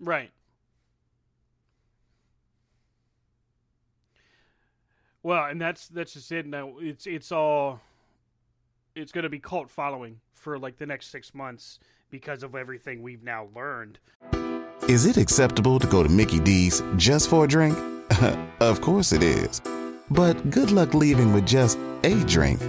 Right. 0.00 0.30
Well, 5.22 5.46
and 5.46 5.60
that's 5.60 5.88
that's 5.88 6.12
just 6.12 6.30
it. 6.30 6.46
Now 6.46 6.74
it's 6.78 7.06
it's 7.06 7.32
all 7.32 7.80
it's 8.94 9.12
going 9.12 9.24
to 9.24 9.28
be 9.28 9.38
cult 9.38 9.70
following 9.70 10.20
for 10.34 10.58
like 10.58 10.78
the 10.78 10.86
next 10.86 11.08
six 11.10 11.34
months 11.34 11.80
because 12.10 12.42
of 12.42 12.54
everything 12.54 13.02
we've 13.02 13.22
now 13.22 13.48
learned. 13.54 13.98
Is 14.88 15.04
it 15.04 15.16
acceptable 15.16 15.80
to 15.80 15.86
go 15.88 16.02
to 16.02 16.08
Mickey 16.08 16.38
D's 16.38 16.82
just 16.96 17.28
for 17.28 17.44
a 17.44 17.48
drink? 17.48 17.76
of 18.60 18.80
course 18.80 19.12
it 19.12 19.22
is. 19.22 19.60
But 20.10 20.50
good 20.50 20.70
luck 20.70 20.94
leaving 20.94 21.32
with 21.32 21.44
just 21.44 21.76
a 22.04 22.14
drink. 22.24 22.60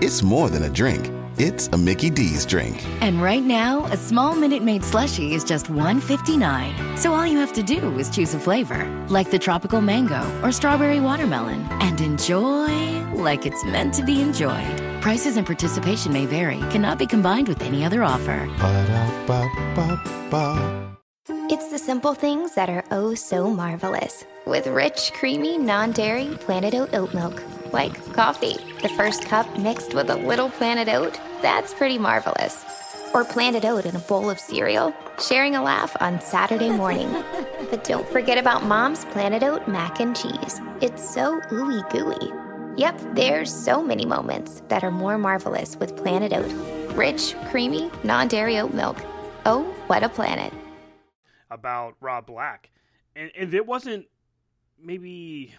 It's 0.00 0.22
more 0.22 0.48
than 0.48 0.62
a 0.62 0.70
drink. 0.70 1.10
It's 1.38 1.68
a 1.68 1.76
Mickey 1.76 2.08
D's 2.08 2.46
drink. 2.46 2.82
And 3.02 3.22
right 3.22 3.42
now, 3.42 3.84
a 3.92 3.96
small 3.98 4.34
Minute 4.34 4.62
Maid 4.62 4.80
slushie 4.80 5.32
is 5.32 5.44
just 5.44 5.66
$1.59. 5.66 6.96
So 6.98 7.12
all 7.12 7.26
you 7.26 7.36
have 7.38 7.52
to 7.52 7.62
do 7.62 7.98
is 7.98 8.08
choose 8.08 8.32
a 8.32 8.38
flavor, 8.38 8.86
like 9.10 9.30
the 9.30 9.38
tropical 9.38 9.82
mango 9.82 10.24
or 10.42 10.50
strawberry 10.50 10.98
watermelon, 10.98 11.60
and 11.82 12.00
enjoy 12.00 13.02
like 13.12 13.44
it's 13.44 13.62
meant 13.66 13.92
to 13.94 14.02
be 14.02 14.22
enjoyed. 14.22 14.80
Prices 15.02 15.36
and 15.36 15.44
participation 15.44 16.10
may 16.10 16.24
vary, 16.24 16.60
cannot 16.70 16.98
be 16.98 17.06
combined 17.06 17.48
with 17.48 17.60
any 17.60 17.84
other 17.84 18.02
offer. 18.02 18.48
Ba-da-ba-ba-ba. 18.58 20.06
It's 21.50 21.68
the 21.70 21.78
simple 21.78 22.14
things 22.14 22.54
that 22.54 22.70
are 22.70 22.82
oh 22.90 23.14
so 23.14 23.50
marvelous. 23.50 24.24
With 24.46 24.66
rich, 24.68 25.12
creamy, 25.12 25.58
non 25.58 25.92
dairy 25.92 26.34
Planet 26.40 26.74
Oat 26.74 26.94
oat 26.94 27.12
milk. 27.12 27.42
Like 27.72 27.94
coffee, 28.14 28.56
the 28.82 28.88
first 28.90 29.24
cup 29.24 29.58
mixed 29.58 29.94
with 29.94 30.10
a 30.10 30.16
little 30.16 30.50
Planet 30.50 30.88
Oat. 30.88 31.18
That's 31.40 31.72
pretty 31.72 31.98
marvelous. 31.98 32.64
Or 33.14 33.24
Planet 33.24 33.64
Oat 33.64 33.86
in 33.86 33.96
a 33.96 34.00
bowl 34.00 34.28
of 34.28 34.38
cereal, 34.38 34.94
sharing 35.20 35.56
a 35.56 35.62
laugh 35.62 35.96
on 36.00 36.20
Saturday 36.20 36.70
morning. 36.70 37.10
but 37.70 37.84
don't 37.84 38.06
forget 38.08 38.36
about 38.36 38.64
Mom's 38.64 39.04
Planet 39.06 39.42
Oat 39.42 39.66
mac 39.66 40.00
and 40.00 40.14
cheese. 40.14 40.60
It's 40.80 41.08
so 41.08 41.40
ooey 41.50 41.88
gooey. 41.90 42.32
Yep, 42.78 43.00
there's 43.14 43.52
so 43.52 43.82
many 43.82 44.04
moments 44.04 44.62
that 44.68 44.84
are 44.84 44.90
more 44.90 45.16
marvelous 45.16 45.76
with 45.76 45.96
Planet 45.96 46.34
Oat. 46.34 46.52
Rich, 46.94 47.34
creamy, 47.48 47.90
non 48.04 48.28
dairy 48.28 48.58
oat 48.58 48.74
milk. 48.74 48.98
Oh, 49.46 49.62
what 49.86 50.02
a 50.02 50.08
planet. 50.08 50.52
About 51.50 51.94
Rob 52.00 52.26
Black. 52.26 52.70
And, 53.14 53.30
and 53.38 53.54
it 53.54 53.66
wasn't 53.66 54.06
maybe 54.78 55.54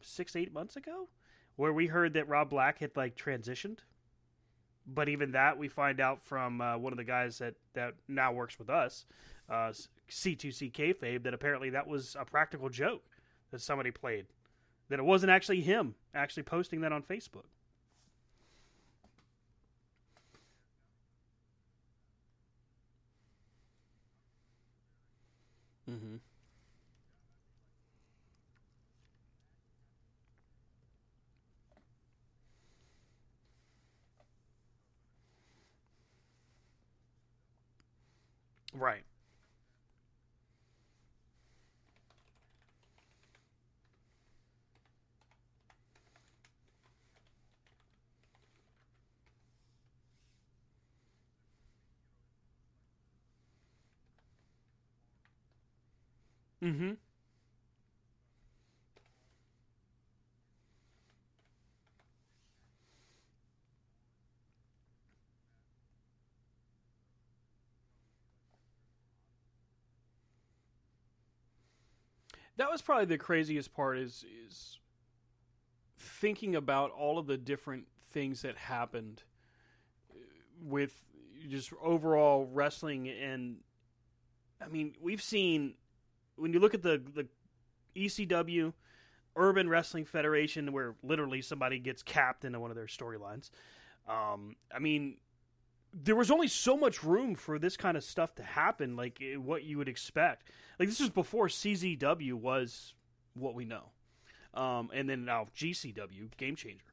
six, 0.00 0.34
eight 0.34 0.52
months 0.52 0.76
ago 0.76 1.08
where 1.56 1.72
we 1.72 1.86
heard 1.86 2.14
that 2.14 2.28
Rob 2.28 2.50
Black 2.50 2.78
had 2.78 2.96
like 2.96 3.16
transitioned 3.16 3.78
but 4.86 5.08
even 5.08 5.32
that 5.32 5.58
we 5.58 5.68
find 5.68 6.00
out 6.00 6.24
from 6.24 6.60
uh, 6.60 6.76
one 6.76 6.92
of 6.92 6.96
the 6.96 7.04
guys 7.04 7.38
that, 7.38 7.54
that 7.74 7.94
now 8.08 8.32
works 8.32 8.58
with 8.58 8.68
us, 8.68 9.06
uh, 9.48 9.72
C2C 10.10 10.72
kayfabe, 10.72 11.22
that 11.22 11.34
apparently 11.34 11.70
that 11.70 11.86
was 11.86 12.16
a 12.18 12.24
practical 12.24 12.68
joke 12.68 13.02
that 13.50 13.60
somebody 13.60 13.90
played. 13.90 14.26
That 14.88 14.98
it 14.98 15.04
wasn't 15.04 15.30
actually 15.30 15.60
him 15.60 15.94
actually 16.14 16.42
posting 16.42 16.80
that 16.82 16.92
on 16.92 17.02
Facebook. 17.02 17.46
Mm-hmm. 25.90 26.16
Right. 38.74 39.04
Mm-hmm. 56.64 56.92
That 72.62 72.70
was 72.70 72.80
probably 72.80 73.06
the 73.06 73.18
craziest 73.18 73.74
part 73.74 73.98
is 73.98 74.24
is 74.46 74.78
thinking 75.98 76.54
about 76.54 76.92
all 76.92 77.18
of 77.18 77.26
the 77.26 77.36
different 77.36 77.88
things 78.10 78.42
that 78.42 78.56
happened 78.56 79.24
uh, 80.12 80.14
with 80.62 80.94
just 81.48 81.72
overall 81.82 82.48
wrestling 82.52 83.08
and 83.08 83.56
I 84.64 84.68
mean 84.68 84.94
we've 85.00 85.20
seen 85.20 85.74
when 86.36 86.52
you 86.52 86.60
look 86.60 86.72
at 86.72 86.82
the 86.82 87.02
the 87.14 87.26
ECW 87.96 88.72
Urban 89.34 89.68
Wrestling 89.68 90.04
Federation 90.04 90.72
where 90.72 90.94
literally 91.02 91.42
somebody 91.42 91.80
gets 91.80 92.04
capped 92.04 92.44
into 92.44 92.60
one 92.60 92.70
of 92.70 92.76
their 92.76 92.86
storylines 92.86 93.50
Um, 94.08 94.54
I 94.72 94.78
mean, 94.78 95.16
there 95.92 96.16
was 96.16 96.30
only 96.30 96.48
so 96.48 96.76
much 96.76 97.04
room 97.04 97.34
for 97.34 97.58
this 97.58 97.76
kind 97.76 97.96
of 97.96 98.04
stuff 98.04 98.34
to 98.36 98.42
happen, 98.42 98.96
like 98.96 99.18
eh, 99.22 99.36
what 99.36 99.64
you 99.64 99.78
would 99.78 99.88
expect. 99.88 100.48
Like 100.78 100.88
this 100.88 101.00
was 101.00 101.10
before 101.10 101.48
CZW 101.48 102.34
was 102.34 102.94
what 103.34 103.54
we 103.54 103.64
know, 103.64 103.90
um, 104.54 104.90
and 104.94 105.08
then 105.08 105.24
now 105.24 105.48
GCW, 105.56 106.36
Game 106.36 106.56
Changer, 106.56 106.84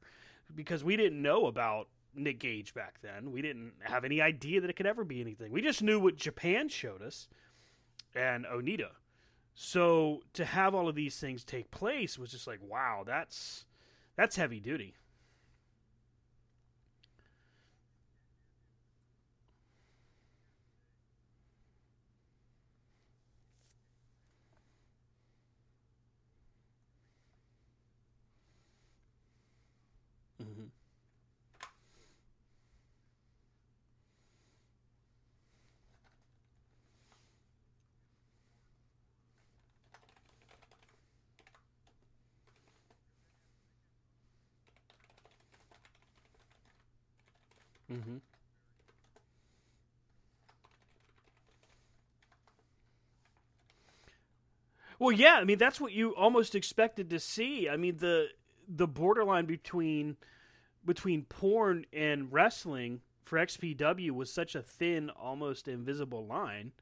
because 0.54 0.84
we 0.84 0.96
didn't 0.96 1.20
know 1.20 1.46
about 1.46 1.88
Nick 2.14 2.40
Gage 2.40 2.74
back 2.74 3.00
then. 3.02 3.32
We 3.32 3.42
didn't 3.42 3.72
have 3.80 4.04
any 4.04 4.20
idea 4.20 4.60
that 4.60 4.70
it 4.70 4.76
could 4.76 4.86
ever 4.86 5.04
be 5.04 5.20
anything. 5.20 5.52
We 5.52 5.62
just 5.62 5.82
knew 5.82 6.00
what 6.00 6.16
Japan 6.16 6.68
showed 6.68 7.02
us 7.02 7.28
and 8.14 8.44
Onita. 8.46 8.90
So 9.54 10.22
to 10.34 10.44
have 10.44 10.74
all 10.74 10.88
of 10.88 10.94
these 10.94 11.18
things 11.18 11.44
take 11.44 11.70
place 11.70 12.18
was 12.18 12.30
just 12.30 12.46
like, 12.46 12.60
wow, 12.62 13.02
that's 13.06 13.64
that's 14.16 14.36
heavy 14.36 14.60
duty. 14.60 14.94
Mm-hmm. 30.42 30.66
Mm-hmm. 47.92 48.16
Well, 55.00 55.12
yeah, 55.12 55.36
I 55.40 55.44
mean 55.44 55.58
that's 55.58 55.80
what 55.80 55.92
you 55.92 56.14
almost 56.14 56.54
expected 56.54 57.08
to 57.10 57.18
see. 57.18 57.68
I 57.68 57.76
mean 57.76 57.96
the 57.96 58.28
the 58.68 58.86
borderline 58.86 59.46
between 59.46 60.18
between 60.84 61.24
porn 61.24 61.86
and 61.92 62.30
wrestling 62.30 63.00
for 63.24 63.38
XPW 63.38 64.10
was 64.10 64.30
such 64.30 64.54
a 64.54 64.62
thin, 64.62 65.08
almost 65.10 65.68
invisible 65.68 66.26
line. 66.26 66.72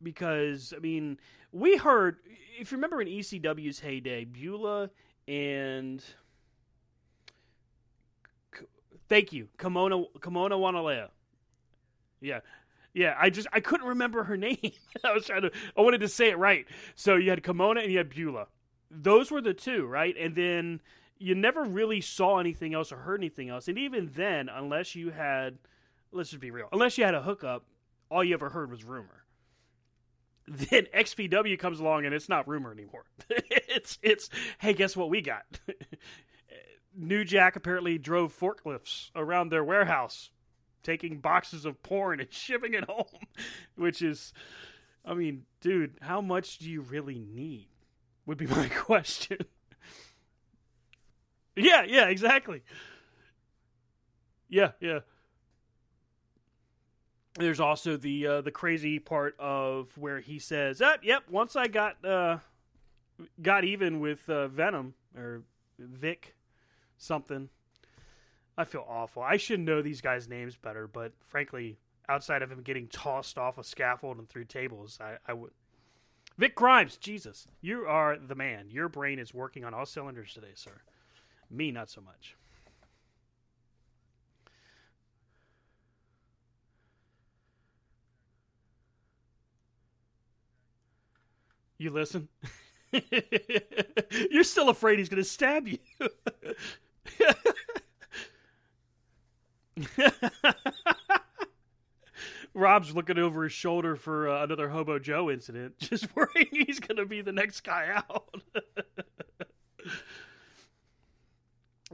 Because 0.00 0.72
I 0.74 0.78
mean, 0.78 1.18
we 1.50 1.76
heard 1.76 2.18
if 2.58 2.70
you 2.70 2.78
remember 2.78 3.02
in 3.02 3.08
ECW's 3.08 3.80
heyday, 3.80 4.24
Beulah 4.24 4.90
and 5.26 6.02
Thank 9.08 9.32
you, 9.32 9.48
Kimona 9.58 10.06
Kimona 10.20 10.52
Wanalaya. 10.52 11.08
Yeah, 12.20 12.40
yeah. 12.94 13.14
I 13.18 13.30
just 13.30 13.48
I 13.52 13.60
couldn't 13.60 13.86
remember 13.88 14.24
her 14.24 14.36
name. 14.38 14.72
I 15.04 15.12
was 15.12 15.26
trying 15.26 15.42
to. 15.42 15.50
I 15.76 15.80
wanted 15.80 16.00
to 16.00 16.08
say 16.08 16.30
it 16.30 16.38
right. 16.38 16.66
So 16.94 17.16
you 17.16 17.30
had 17.30 17.42
Kimona 17.42 17.82
and 17.82 17.92
you 17.92 17.98
had 17.98 18.08
Beulah. 18.08 18.46
Those 18.90 19.30
were 19.30 19.40
the 19.40 19.54
two, 19.54 19.86
right? 19.86 20.14
And 20.18 20.34
then 20.34 20.80
you 21.18 21.34
never 21.34 21.62
really 21.62 22.00
saw 22.00 22.38
anything 22.38 22.74
else 22.74 22.92
or 22.92 22.96
heard 22.96 23.20
anything 23.20 23.48
else. 23.48 23.68
And 23.68 23.78
even 23.78 24.10
then, 24.14 24.48
unless 24.48 24.94
you 24.94 25.10
had, 25.10 25.56
let's 26.10 26.30
just 26.30 26.40
be 26.40 26.50
real, 26.50 26.68
unless 26.72 26.98
you 26.98 27.04
had 27.04 27.14
a 27.14 27.22
hookup, 27.22 27.64
all 28.10 28.24
you 28.24 28.34
ever 28.34 28.50
heard 28.50 28.70
was 28.70 28.84
rumor. 28.84 29.18
Then 30.48 30.86
XPW 30.92 31.56
comes 31.56 31.78
along 31.78 32.04
and 32.04 32.12
it's 32.12 32.28
not 32.28 32.48
rumor 32.48 32.72
anymore. 32.72 33.04
it's 33.28 33.96
it's 34.02 34.28
hey, 34.58 34.74
guess 34.74 34.96
what 34.96 35.08
we 35.08 35.22
got? 35.22 35.44
New 36.96 37.24
Jack 37.24 37.54
apparently 37.54 37.96
drove 37.96 38.36
forklifts 38.36 39.10
around 39.14 39.50
their 39.50 39.62
warehouse, 39.62 40.30
taking 40.82 41.18
boxes 41.18 41.64
of 41.64 41.82
porn 41.82 42.20
and 42.20 42.32
shipping 42.32 42.74
it 42.74 42.84
home, 42.84 43.06
which 43.76 44.02
is, 44.02 44.32
I 45.04 45.14
mean, 45.14 45.44
dude, 45.60 45.94
how 46.00 46.20
much 46.20 46.58
do 46.58 46.70
you 46.70 46.80
really 46.82 47.18
need? 47.18 47.68
Would 48.26 48.38
be 48.38 48.46
my 48.48 48.68
question. 48.68 49.38
yeah, 51.56 51.82
yeah, 51.84 52.08
exactly. 52.08 52.62
Yeah, 54.48 54.72
yeah. 54.80 55.00
There's 57.38 57.60
also 57.60 57.96
the 57.96 58.26
uh, 58.26 58.40
the 58.42 58.50
crazy 58.50 58.98
part 58.98 59.34
of 59.38 59.96
where 59.96 60.20
he 60.20 60.38
says, 60.38 60.82
ah, 60.82 60.96
"Yep, 61.02 61.30
once 61.30 61.56
I 61.56 61.66
got 61.66 62.04
uh, 62.04 62.38
got 63.40 63.64
even 63.64 64.00
with 64.00 64.28
uh, 64.28 64.48
Venom 64.48 64.92
or 65.16 65.42
Vic 65.78 66.34
something. 66.98 67.48
I 68.56 68.64
feel 68.64 68.84
awful. 68.88 69.22
I 69.22 69.36
should 69.36 69.60
know 69.60 69.80
these 69.80 70.00
guys' 70.00 70.28
names 70.28 70.56
better, 70.56 70.86
but 70.86 71.12
frankly, 71.26 71.78
outside 72.08 72.42
of 72.42 72.52
him 72.52 72.62
getting 72.62 72.88
tossed 72.88 73.38
off 73.38 73.58
a 73.58 73.64
scaffold 73.64 74.18
and 74.18 74.28
through 74.28 74.44
tables, 74.44 74.98
I, 75.00 75.16
I 75.26 75.32
would. 75.32 75.52
Vic 76.38 76.54
Grimes, 76.54 76.96
Jesus, 76.96 77.46
you 77.60 77.84
are 77.86 78.16
the 78.18 78.34
man. 78.34 78.70
Your 78.70 78.88
brain 78.88 79.18
is 79.18 79.34
working 79.34 79.64
on 79.64 79.74
all 79.74 79.86
cylinders 79.86 80.34
today, 80.34 80.52
sir. 80.54 80.80
Me, 81.50 81.70
not 81.70 81.90
so 81.90 82.00
much. 82.00 82.36
You 91.78 91.90
listen? 91.90 92.28
You're 94.30 94.44
still 94.44 94.68
afraid 94.68 94.98
he's 94.98 95.08
going 95.08 95.22
to 95.22 95.28
stab 95.28 95.66
you. 95.66 95.78
Rob's 102.54 102.94
looking 102.94 103.18
over 103.18 103.44
his 103.44 103.52
shoulder 103.52 103.96
for 103.96 104.28
uh, 104.28 104.44
another 104.44 104.68
Hobo 104.68 104.98
Joe 104.98 105.30
incident, 105.30 105.78
just 105.80 106.14
worrying 106.14 106.48
he's 106.50 106.80
going 106.80 106.96
to 106.96 107.06
be 107.06 107.22
the 107.22 107.32
next 107.32 107.62
guy 107.62 107.88
out. 107.94 108.42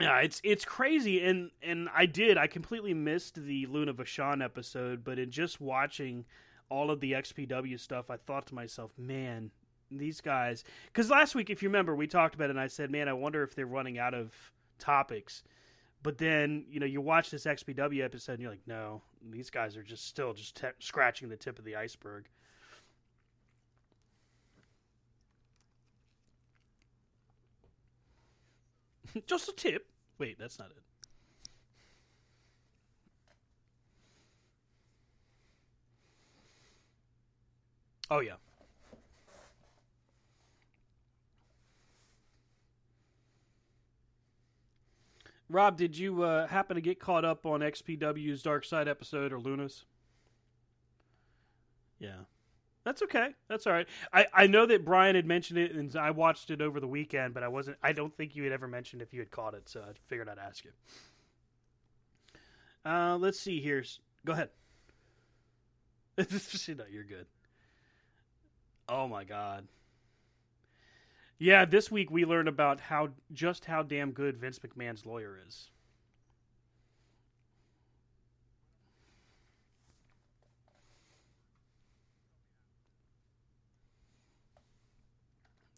yeah, 0.00 0.18
it's 0.18 0.40
it's 0.42 0.64
crazy, 0.64 1.24
and 1.24 1.50
and 1.62 1.88
I 1.94 2.06
did 2.06 2.36
I 2.36 2.48
completely 2.48 2.94
missed 2.94 3.36
the 3.36 3.66
Luna 3.66 3.94
Vachon 3.94 4.42
episode, 4.44 5.04
but 5.04 5.18
in 5.18 5.30
just 5.30 5.60
watching 5.60 6.24
all 6.70 6.90
of 6.90 7.00
the 7.00 7.12
XPW 7.12 7.78
stuff, 7.78 8.10
I 8.10 8.16
thought 8.16 8.46
to 8.48 8.54
myself, 8.54 8.90
man, 8.98 9.50
these 9.90 10.20
guys. 10.20 10.64
Because 10.86 11.10
last 11.10 11.34
week, 11.34 11.50
if 11.50 11.62
you 11.62 11.68
remember, 11.68 11.94
we 11.94 12.06
talked 12.06 12.34
about 12.34 12.46
it, 12.46 12.50
and 12.50 12.60
I 12.60 12.66
said, 12.66 12.90
man, 12.90 13.08
I 13.08 13.14
wonder 13.14 13.42
if 13.42 13.54
they're 13.54 13.66
running 13.66 13.98
out 13.98 14.12
of 14.14 14.34
topics. 14.78 15.42
But 16.02 16.18
then, 16.18 16.64
you 16.70 16.78
know, 16.80 16.86
you 16.86 17.00
watch 17.00 17.30
this 17.30 17.44
XPW 17.44 18.04
episode 18.04 18.34
and 18.34 18.42
you're 18.42 18.50
like, 18.50 18.66
no, 18.66 19.02
these 19.30 19.50
guys 19.50 19.76
are 19.76 19.82
just 19.82 20.06
still 20.06 20.32
just 20.32 20.56
te- 20.56 20.68
scratching 20.78 21.28
the 21.28 21.36
tip 21.36 21.58
of 21.58 21.64
the 21.64 21.76
iceberg. 21.76 22.28
just 29.26 29.48
a 29.48 29.52
tip. 29.52 29.86
Wait, 30.18 30.38
that's 30.38 30.58
not 30.58 30.70
it. 30.70 30.76
Oh, 38.10 38.20
yeah. 38.20 38.34
Rob, 45.50 45.76
did 45.76 45.96
you 45.96 46.22
uh, 46.22 46.46
happen 46.46 46.74
to 46.74 46.80
get 46.80 47.00
caught 47.00 47.24
up 47.24 47.46
on 47.46 47.60
XPW's 47.60 48.42
Dark 48.42 48.64
Side 48.64 48.88
episode 48.88 49.32
or 49.32 49.40
Luna's? 49.40 49.84
Yeah. 51.98 52.20
That's 52.84 53.02
okay. 53.02 53.34
That's 53.48 53.66
all 53.66 53.72
right. 53.72 53.86
I, 54.12 54.26
I 54.32 54.46
know 54.46 54.66
that 54.66 54.84
Brian 54.84 55.14
had 55.14 55.26
mentioned 55.26 55.58
it 55.58 55.72
and 55.72 55.94
I 55.96 56.10
watched 56.10 56.50
it 56.50 56.62
over 56.62 56.80
the 56.80 56.86
weekend, 56.86 57.34
but 57.34 57.42
I 57.42 57.48
wasn't 57.48 57.76
I 57.82 57.92
don't 57.92 58.16
think 58.16 58.36
you 58.36 58.44
had 58.44 58.52
ever 58.52 58.66
mentioned 58.66 59.02
if 59.02 59.12
you 59.12 59.20
had 59.20 59.30
caught 59.30 59.54
it, 59.54 59.68
so 59.68 59.80
I 59.80 59.92
figured 60.06 60.28
I'd 60.28 60.38
ask 60.38 60.64
you. 60.64 60.70
Uh, 62.84 63.18
let's 63.18 63.38
see 63.38 63.60
here. 63.60 63.84
Go 64.24 64.32
ahead. 64.32 64.48
no, 66.18 66.84
you're 66.90 67.04
good. 67.04 67.26
Oh 68.88 69.06
my 69.06 69.24
god. 69.24 69.68
Yeah, 71.38 71.64
this 71.64 71.90
week 71.90 72.10
we 72.10 72.24
learned 72.24 72.48
about 72.48 72.80
how 72.80 73.10
just 73.32 73.64
how 73.66 73.82
damn 73.82 74.12
good 74.12 74.36
Vince 74.38 74.58
McMahon's 74.60 75.06
lawyer 75.06 75.38
is. 75.46 75.70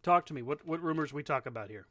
Talk 0.03 0.27
to 0.27 0.35
me. 0.35 0.43
What 0.43 0.67
what 0.67 0.83
rumors 0.83 1.13
we 1.13 1.23
talk 1.23 1.47
about 1.47 1.71
here? 1.71 1.87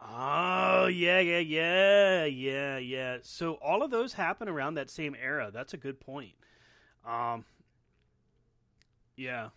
Oh 0.00 0.86
yeah, 0.86 1.18
yeah, 1.20 1.38
yeah, 1.38 2.24
yeah, 2.26 2.78
yeah. 2.78 3.18
So 3.22 3.54
all 3.54 3.82
of 3.82 3.90
those 3.90 4.12
happen 4.14 4.48
around 4.48 4.74
that 4.74 4.90
same 4.90 5.16
era. 5.20 5.50
That's 5.52 5.72
a 5.74 5.78
good 5.78 6.00
point. 6.00 6.34
Um, 7.06 7.44
yeah. 9.16 9.48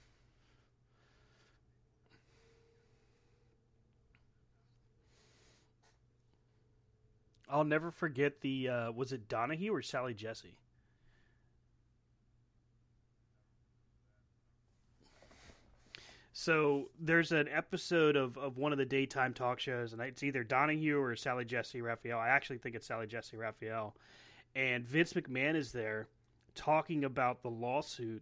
I'll 7.49 7.63
never 7.63 7.91
forget 7.91 8.41
the 8.41 8.69
uh, 8.69 8.91
was 8.91 9.13
it 9.13 9.29
Donahue 9.29 9.73
or 9.73 9.81
Sally 9.81 10.13
Jessy? 10.13 10.57
So 16.39 16.91
there's 16.99 17.31
an 17.31 17.47
episode 17.47 18.15
of, 18.15 18.37
of 18.37 18.59
one 18.59 18.71
of 18.71 18.77
the 18.77 18.85
daytime 18.85 19.33
talk 19.33 19.59
shows, 19.59 19.91
and 19.91 20.01
it's 20.03 20.21
either 20.21 20.43
Donahue 20.43 20.99
or 20.99 21.15
Sally 21.15 21.45
Jessy 21.45 21.81
Raphael. 21.81 22.19
I 22.19 22.27
actually 22.27 22.59
think 22.59 22.75
it's 22.75 22.85
Sally 22.85 23.07
Jessy 23.07 23.37
Raphael. 23.37 23.95
And 24.55 24.85
Vince 24.85 25.13
McMahon 25.13 25.55
is 25.55 25.71
there 25.71 26.09
talking 26.53 27.03
about 27.03 27.41
the 27.41 27.49
lawsuit 27.49 28.21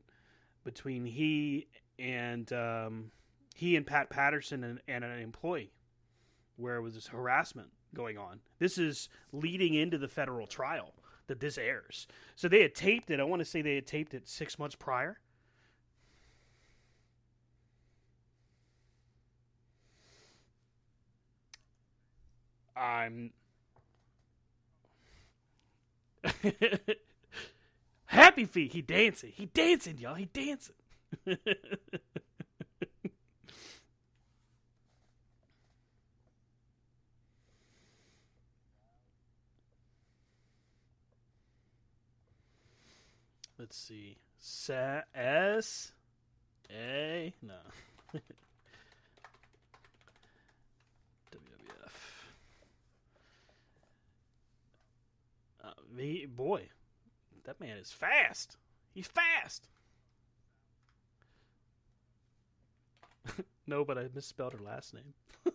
between 0.65 1.05
he 1.05 1.67
and 1.97 2.51
um, 2.51 3.11
he 3.55 3.77
and 3.77 3.87
Pat 3.87 4.09
Patterson 4.09 4.63
and, 4.65 4.81
and 4.87 5.05
an 5.05 5.19
employee, 5.19 5.71
where 6.57 6.75
it 6.75 6.81
was 6.81 6.95
this 6.95 7.07
harassment 7.07 7.69
going 7.93 8.17
on. 8.17 8.41
This 8.59 8.77
is 8.77 9.07
leading 9.31 9.75
into 9.75 9.97
the 9.97 10.09
federal 10.09 10.47
trial 10.47 10.93
that 11.27 11.39
this 11.39 11.57
airs. 11.57 12.07
So 12.35 12.49
they 12.49 12.61
had 12.61 12.75
taped 12.75 13.09
it. 13.09 13.21
I 13.21 13.23
want 13.23 13.39
to 13.39 13.45
say 13.45 13.61
they 13.61 13.75
had 13.75 13.87
taped 13.87 14.13
it 14.13 14.27
six 14.27 14.59
months 14.59 14.75
prior. 14.75 15.17
I'm 22.75 23.31
happy 28.15 28.45
feet. 28.45 28.71
He 28.73 28.81
dancing. 28.81 29.31
He 29.35 29.45
dancing, 29.45 29.97
y'all. 29.97 30.15
He 30.15 30.25
dancing. 30.25 30.75
Let's 43.57 43.77
see. 43.77 44.17
Sa- 44.37 45.01
S 45.15 45.91
A 46.69 47.33
no. 47.41 47.53
WWF. 51.31 51.91
Uh, 55.63 55.69
me 55.95 56.25
boy, 56.25 56.67
that 57.45 57.59
man 57.59 57.77
is 57.77 57.91
fast. 57.91 58.57
He's 58.93 59.07
fast. 59.07 59.67
no, 63.67 63.83
but 63.83 63.97
I 63.97 64.07
misspelled 64.13 64.53
her 64.53 64.59
last 64.59 64.93
name. 64.93 65.13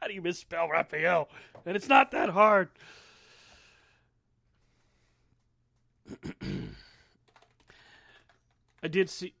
How 0.00 0.06
do 0.06 0.14
you 0.14 0.22
misspell 0.22 0.68
Raphael? 0.68 1.28
And 1.64 1.76
it's 1.76 1.88
not 1.88 2.10
that 2.12 2.30
hard. 2.30 2.70
I 8.82 8.88
did 8.88 9.10
see. 9.10 9.34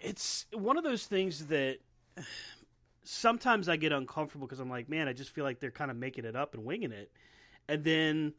It's 0.00 0.46
one 0.52 0.76
of 0.76 0.84
those 0.84 1.06
things 1.06 1.46
that 1.46 1.78
sometimes 3.06 3.68
I 3.68 3.76
get 3.76 3.92
uncomfortable 3.92 4.46
because 4.46 4.60
I'm 4.60 4.70
like, 4.70 4.88
man, 4.88 5.08
I 5.08 5.12
just 5.12 5.30
feel 5.30 5.44
like 5.44 5.60
they're 5.60 5.70
kind 5.70 5.90
of 5.90 5.96
making 5.96 6.24
it 6.24 6.36
up 6.36 6.54
and 6.54 6.64
winging 6.64 6.92
it. 6.92 7.10
And 7.68 7.84
then 7.84 8.34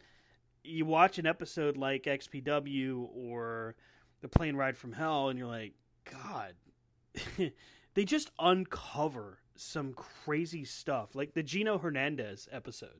you 0.63 0.85
watch 0.85 1.17
an 1.17 1.25
episode 1.25 1.77
like 1.77 2.03
XPW 2.03 3.09
or 3.15 3.75
The 4.21 4.27
Plane 4.27 4.55
Ride 4.55 4.77
from 4.77 4.93
Hell, 4.93 5.29
and 5.29 5.39
you're 5.39 5.47
like, 5.47 5.73
God, 6.11 6.53
they 7.93 8.05
just 8.05 8.31
uncover 8.39 9.39
some 9.55 9.93
crazy 9.93 10.65
stuff, 10.65 11.15
like 11.15 11.33
the 11.33 11.43
Gino 11.43 11.77
Hernandez 11.77 12.47
episode. 12.51 12.99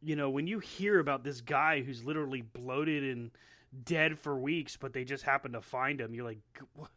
You 0.00 0.16
know, 0.16 0.30
when 0.30 0.46
you 0.46 0.58
hear 0.60 0.98
about 0.98 1.24
this 1.24 1.40
guy 1.40 1.82
who's 1.82 2.04
literally 2.04 2.42
bloated 2.42 3.04
and 3.04 3.30
dead 3.84 4.18
for 4.18 4.38
weeks, 4.38 4.76
but 4.76 4.92
they 4.92 5.04
just 5.04 5.24
happen 5.24 5.52
to 5.52 5.60
find 5.60 6.00
him, 6.00 6.14
you're 6.14 6.24
like, 6.24 6.38
what? 6.74 6.90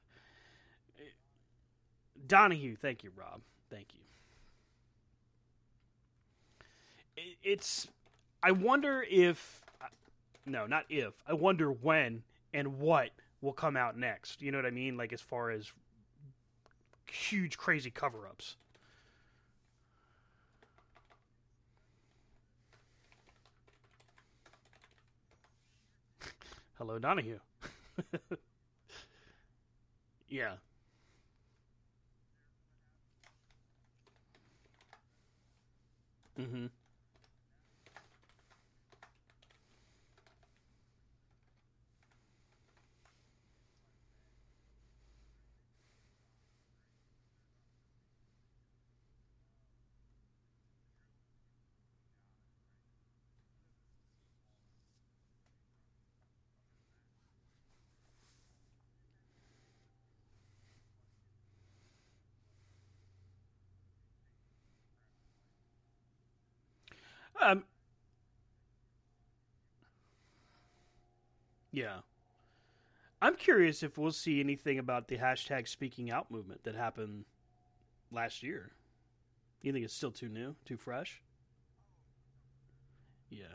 Donahue, 2.31 2.75
thank 2.77 3.03
you, 3.03 3.11
Rob. 3.13 3.41
Thank 3.69 3.87
you. 3.93 3.99
It's. 7.43 7.89
I 8.41 8.51
wonder 8.51 9.05
if. 9.09 9.61
Uh, 9.81 9.87
no, 10.45 10.65
not 10.65 10.85
if. 10.87 11.11
I 11.27 11.33
wonder 11.33 11.73
when 11.73 12.23
and 12.53 12.79
what 12.79 13.09
will 13.41 13.51
come 13.51 13.75
out 13.75 13.97
next. 13.97 14.41
You 14.41 14.53
know 14.53 14.59
what 14.59 14.65
I 14.65 14.71
mean? 14.71 14.95
Like, 14.95 15.11
as 15.11 15.19
far 15.19 15.51
as 15.51 15.73
huge, 17.05 17.57
crazy 17.57 17.91
cover 17.91 18.25
ups. 18.25 18.55
Hello, 26.77 26.97
Donahue. 26.97 27.39
yeah. 30.29 30.53
Mm-hmm. 36.41 36.80
Um, 67.39 67.63
yeah. 71.71 71.97
I'm 73.21 73.35
curious 73.35 73.83
if 73.83 73.97
we'll 73.97 74.11
see 74.11 74.39
anything 74.39 74.79
about 74.79 75.07
the 75.07 75.17
hashtag 75.17 75.67
speaking 75.67 76.09
out 76.09 76.31
movement 76.31 76.63
that 76.63 76.75
happened 76.75 77.25
last 78.11 78.41
year. 78.41 78.71
You 79.61 79.71
think 79.71 79.85
it's 79.85 79.93
still 79.93 80.11
too 80.11 80.27
new, 80.27 80.55
too 80.65 80.77
fresh? 80.77 81.21
Yeah. 83.29 83.45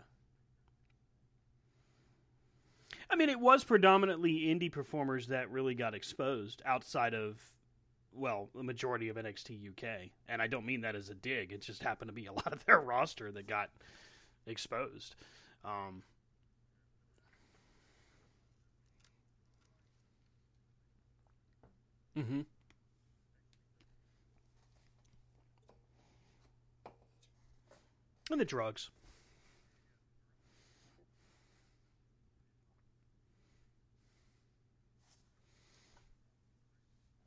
I 3.10 3.16
mean, 3.16 3.28
it 3.28 3.40
was 3.40 3.64
predominantly 3.64 4.42
indie 4.42 4.70
performers 4.70 5.28
that 5.28 5.50
really 5.50 5.74
got 5.74 5.94
exposed 5.94 6.62
outside 6.64 7.14
of, 7.14 7.40
well, 8.16 8.48
the 8.54 8.62
majority 8.62 9.08
of 9.08 9.16
NXT 9.16 9.68
UK. 9.70 10.10
And 10.28 10.40
I 10.40 10.46
don't 10.46 10.66
mean 10.66 10.80
that 10.82 10.94
as 10.96 11.10
a 11.10 11.14
dig. 11.14 11.52
It 11.52 11.60
just 11.60 11.82
happened 11.82 12.08
to 12.08 12.14
be 12.14 12.26
a 12.26 12.32
lot 12.32 12.52
of 12.52 12.64
their 12.64 12.80
roster 12.80 13.30
that 13.32 13.46
got 13.46 13.70
exposed. 14.46 15.14
Um, 15.64 16.02
mm-hmm. 22.16 22.40
And 28.30 28.40
the 28.40 28.44
drugs. 28.44 28.90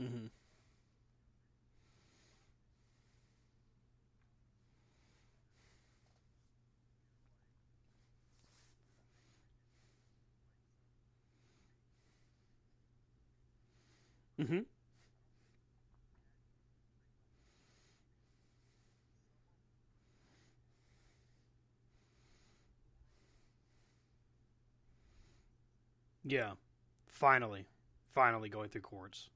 Mm-hmm. 0.02 0.28
Mm-hmm. 14.40 14.60
Yeah. 26.24 26.52
Finally. 27.08 27.66
Finally 28.14 28.50
going 28.50 28.70
through 28.70 28.82
courts. 28.82 29.30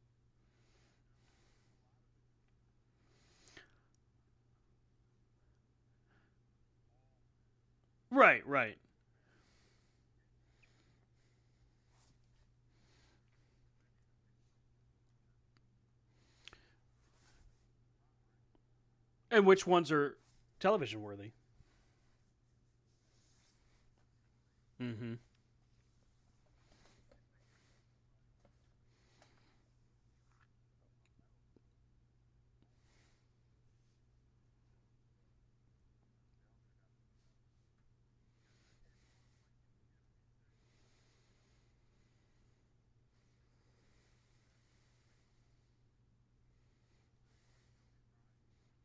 Right, 8.11 8.45
right. 8.47 8.77
And 19.33 19.47
which 19.47 19.65
ones 19.65 19.91
are 19.91 20.15
television 20.59 21.01
worthy? 21.01 21.31
Mm-hmm. 24.79 25.13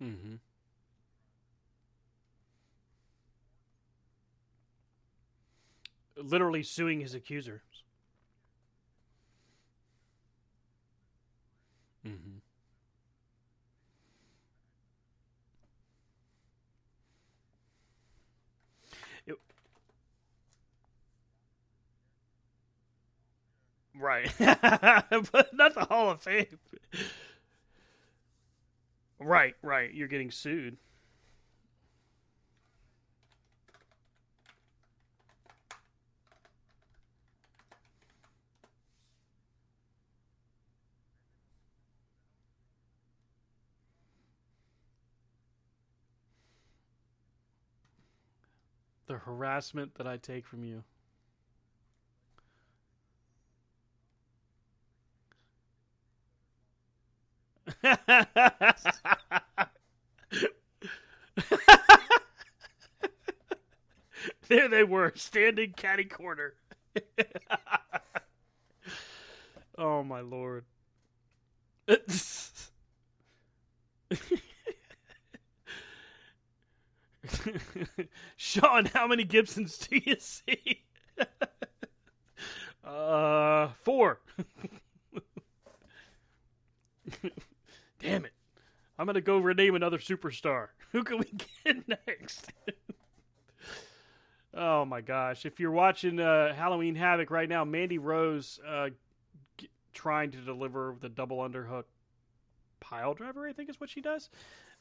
Mm-hmm. 0.08 0.36
Literally 6.16 6.62
suing 6.62 7.00
his 7.00 7.14
accusers. 7.14 7.62
Mm-hmm. 12.06 12.38
Right. 23.98 24.30
but 24.38 25.54
not 25.54 25.74
the 25.74 25.86
Hall 25.88 26.10
of 26.10 26.22
Fame. 26.22 26.58
Right, 29.20 29.54
right. 29.62 29.92
You're 29.92 30.08
getting 30.08 30.30
sued. 30.30 30.76
The 49.06 49.14
harassment 49.18 49.94
that 49.96 50.06
I 50.06 50.18
take 50.18 50.46
from 50.46 50.64
you. 50.64 50.84
there 64.48 64.68
they 64.68 64.82
were, 64.82 65.12
standing 65.14 65.72
catty 65.76 66.04
corner. 66.04 66.54
oh 69.78 70.02
my 70.02 70.20
lord. 70.20 70.64
Sean, 78.36 78.86
how 78.86 79.06
many 79.06 79.22
Gibsons 79.24 79.78
do 79.78 80.00
you 80.04 80.16
see? 80.18 80.82
uh, 82.84 83.68
four. 83.82 84.20
Damn 88.00 88.24
it. 88.24 88.32
I'm 88.98 89.06
going 89.06 89.14
to 89.14 89.20
go 89.20 89.38
rename 89.38 89.74
another 89.74 89.98
superstar. 89.98 90.68
Who 90.92 91.04
can 91.04 91.18
we 91.18 91.32
get 91.64 91.88
next? 92.06 92.52
oh 94.54 94.84
my 94.84 95.00
gosh. 95.00 95.46
If 95.46 95.60
you're 95.60 95.70
watching 95.70 96.20
uh, 96.20 96.54
Halloween 96.54 96.94
Havoc 96.94 97.30
right 97.30 97.48
now, 97.48 97.64
Mandy 97.64 97.98
Rose 97.98 98.58
uh, 98.66 98.90
g- 99.56 99.68
trying 99.92 100.30
to 100.32 100.38
deliver 100.38 100.96
the 101.00 101.08
double 101.08 101.38
underhook 101.38 101.84
pile 102.80 103.14
driver, 103.14 103.46
I 103.46 103.52
think 103.52 103.68
is 103.68 103.80
what 103.80 103.90
she 103.90 104.00
does, 104.00 104.30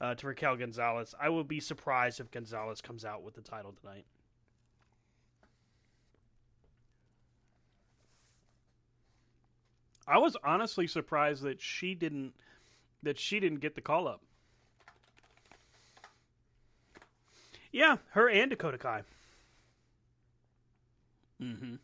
uh, 0.01 0.15
to 0.15 0.27
Raquel 0.27 0.55
Gonzalez. 0.55 1.13
I 1.19 1.29
will 1.29 1.43
be 1.43 1.59
surprised 1.59 2.19
if 2.19 2.31
Gonzalez 2.31 2.81
comes 2.81 3.05
out 3.05 3.23
with 3.23 3.35
the 3.35 3.41
title 3.41 3.73
tonight. 3.81 4.05
I 10.07 10.17
was 10.19 10.37
honestly 10.43 10.87
surprised 10.87 11.43
that 11.43 11.61
she 11.61 11.93
didn't 11.93 12.33
that 13.03 13.19
she 13.19 13.39
didn't 13.39 13.59
get 13.59 13.75
the 13.75 13.81
call 13.81 14.07
up. 14.07 14.21
Yeah, 17.71 17.97
her 18.11 18.29
and 18.29 18.49
Dakota 18.49 18.77
Kai. 18.77 19.03
Mm-hmm. 21.41 21.75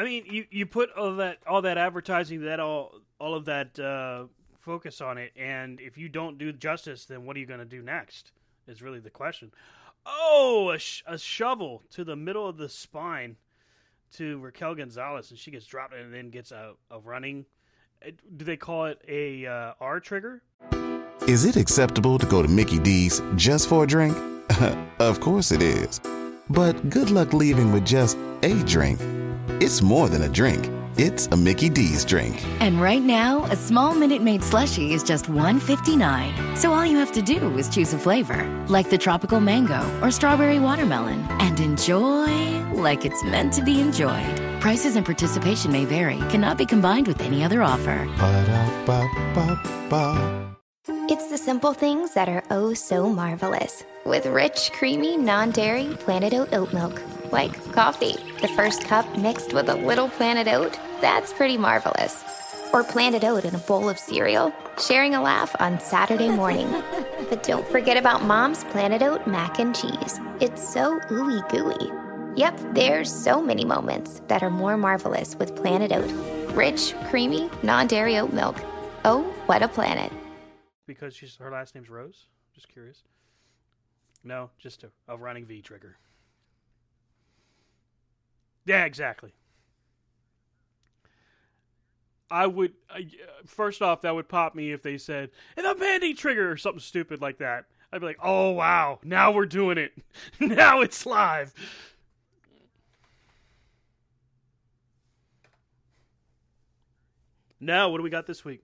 I 0.00 0.04
mean, 0.04 0.24
you, 0.30 0.46
you 0.50 0.64
put 0.64 0.90
all 0.96 1.16
that 1.16 1.40
all 1.46 1.60
that 1.60 1.76
advertising, 1.76 2.40
that 2.44 2.58
all 2.58 3.02
all 3.18 3.34
of 3.34 3.44
that 3.44 3.78
uh, 3.78 4.24
focus 4.58 5.02
on 5.02 5.18
it, 5.18 5.30
and 5.36 5.78
if 5.78 5.98
you 5.98 6.08
don't 6.08 6.38
do 6.38 6.54
justice, 6.54 7.04
then 7.04 7.26
what 7.26 7.36
are 7.36 7.38
you 7.38 7.44
going 7.44 7.60
to 7.60 7.66
do 7.66 7.82
next? 7.82 8.32
Is 8.66 8.80
really 8.80 9.00
the 9.00 9.10
question. 9.10 9.50
Oh, 10.06 10.70
a, 10.74 10.78
sh- 10.78 11.02
a 11.06 11.18
shovel 11.18 11.82
to 11.90 12.02
the 12.02 12.16
middle 12.16 12.48
of 12.48 12.56
the 12.56 12.70
spine 12.70 13.36
to 14.14 14.38
Raquel 14.38 14.74
Gonzalez, 14.74 15.32
and 15.32 15.38
she 15.38 15.50
gets 15.50 15.66
dropped 15.66 15.92
and 15.92 16.14
then 16.14 16.30
gets 16.30 16.50
a, 16.50 16.72
a 16.90 16.98
running. 16.98 17.44
Do 18.38 18.46
they 18.46 18.56
call 18.56 18.86
it 18.86 19.02
a 19.06 19.44
uh, 19.44 19.74
R 19.80 20.00
trigger? 20.00 20.42
Is 21.28 21.44
it 21.44 21.56
acceptable 21.56 22.18
to 22.18 22.24
go 22.24 22.40
to 22.40 22.48
Mickey 22.48 22.78
D's 22.78 23.20
just 23.36 23.68
for 23.68 23.84
a 23.84 23.86
drink? 23.86 24.16
of 24.98 25.20
course 25.20 25.52
it 25.52 25.60
is. 25.60 26.00
But 26.48 26.88
good 26.88 27.10
luck 27.10 27.34
leaving 27.34 27.70
with 27.70 27.84
just 27.84 28.16
a 28.42 28.54
drink. 28.62 28.98
It's 29.60 29.82
more 29.82 30.08
than 30.08 30.22
a 30.22 30.28
drink. 30.28 30.70
It's 30.96 31.26
a 31.28 31.36
Mickey 31.36 31.68
D's 31.68 32.04
drink. 32.04 32.44
And 32.60 32.80
right 32.80 33.02
now, 33.02 33.44
a 33.44 33.56
small 33.56 33.94
Minute 33.94 34.22
Maid 34.22 34.42
slushie 34.42 34.90
is 34.90 35.02
just 35.02 35.26
$1.59. 35.26 36.56
So 36.56 36.72
all 36.72 36.84
you 36.84 36.96
have 36.98 37.12
to 37.12 37.22
do 37.22 37.56
is 37.58 37.68
choose 37.68 37.92
a 37.94 37.98
flavor, 37.98 38.46
like 38.68 38.90
the 38.90 38.98
tropical 38.98 39.40
mango 39.40 39.80
or 40.02 40.10
strawberry 40.10 40.58
watermelon, 40.58 41.26
and 41.40 41.58
enjoy 41.58 42.60
like 42.72 43.04
it's 43.04 43.24
meant 43.24 43.52
to 43.54 43.62
be 43.62 43.80
enjoyed. 43.80 44.40
Prices 44.60 44.96
and 44.96 45.06
participation 45.06 45.72
may 45.72 45.84
vary, 45.84 46.18
cannot 46.28 46.58
be 46.58 46.66
combined 46.66 47.08
with 47.08 47.20
any 47.22 47.42
other 47.44 47.62
offer. 47.62 48.06
Ba-da-ba-ba-ba. 48.18 49.66
It's 51.08 51.28
the 51.28 51.38
simple 51.38 51.72
things 51.72 52.14
that 52.14 52.28
are 52.28 52.44
oh 52.50 52.74
so 52.74 53.08
marvelous. 53.08 53.84
With 54.04 54.26
rich, 54.26 54.70
creamy, 54.72 55.16
non 55.16 55.50
dairy 55.50 55.96
Planet 55.98 56.34
Oat 56.34 56.52
oat 56.54 56.72
milk. 56.72 57.02
Like 57.30 57.72
coffee, 57.72 58.16
the 58.40 58.48
first 58.48 58.84
cup 58.84 59.06
mixed 59.16 59.52
with 59.52 59.68
a 59.68 59.74
little 59.74 60.08
Planet 60.08 60.48
Oat. 60.48 60.78
That's 61.00 61.32
pretty 61.32 61.56
marvelous. 61.56 62.24
Or 62.72 62.82
Planet 62.82 63.24
Oat 63.24 63.44
in 63.44 63.54
a 63.54 63.58
bowl 63.58 63.88
of 63.88 63.98
cereal, 63.98 64.52
sharing 64.80 65.14
a 65.14 65.22
laugh 65.22 65.54
on 65.60 65.78
Saturday 65.80 66.28
morning. 66.28 66.68
but 67.30 67.42
don't 67.42 67.66
forget 67.68 67.96
about 67.96 68.24
Mom's 68.24 68.64
Planet 68.64 69.02
Oat 69.02 69.26
mac 69.26 69.58
and 69.60 69.74
cheese. 69.74 70.18
It's 70.40 70.66
so 70.72 70.98
ooey 71.10 71.48
gooey. 71.50 71.90
Yep, 72.36 72.74
there's 72.74 73.12
so 73.12 73.40
many 73.42 73.64
moments 73.64 74.22
that 74.28 74.42
are 74.42 74.50
more 74.50 74.76
marvelous 74.76 75.36
with 75.36 75.54
Planet 75.56 75.92
Oat. 75.92 76.10
Rich, 76.56 76.94
creamy, 77.08 77.48
non 77.62 77.86
dairy 77.86 78.18
oat 78.18 78.32
milk. 78.32 78.56
Oh, 79.04 79.22
what 79.46 79.62
a 79.62 79.68
planet. 79.68 80.12
Because 80.86 81.14
she's 81.14 81.36
her 81.36 81.50
last 81.50 81.74
name's 81.74 81.90
Rose. 81.90 82.26
Just 82.54 82.68
curious. 82.68 83.04
No, 84.24 84.50
just 84.58 84.84
a, 84.84 84.90
a 85.08 85.16
running 85.16 85.46
V 85.46 85.62
trigger. 85.62 85.96
Yeah, 88.70 88.84
exactly. 88.84 89.32
I 92.30 92.46
would 92.46 92.74
I, 92.88 92.98
uh, 93.00 93.42
first 93.44 93.82
off 93.82 94.02
that 94.02 94.14
would 94.14 94.28
pop 94.28 94.54
me 94.54 94.70
if 94.72 94.82
they 94.82 94.98
said 94.98 95.30
and 95.56 95.66
a 95.66 95.74
Mandy 95.74 96.14
trigger 96.14 96.50
or 96.50 96.56
something 96.56 96.80
stupid 96.80 97.20
like 97.20 97.38
that. 97.38 97.66
I'd 97.92 98.00
be 98.00 98.06
like, 98.06 98.18
"Oh 98.22 98.50
wow, 98.52 99.00
now 99.02 99.32
we're 99.32 99.46
doing 99.46 99.78
it. 99.78 99.92
now 100.40 100.80
it's 100.80 101.04
live." 101.06 101.52
Now, 107.60 107.88
what 107.90 107.98
do 107.98 108.02
we 108.02 108.10
got 108.10 108.26
this 108.26 108.44
week? 108.44 108.62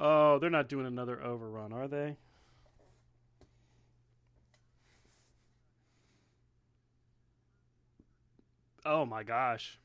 Oh, 0.00 0.38
they're 0.40 0.50
not 0.50 0.68
doing 0.68 0.86
another 0.86 1.22
overrun, 1.22 1.72
are 1.72 1.86
they? 1.88 2.16
Oh 8.88 9.04
my 9.04 9.22
gosh. 9.22 9.78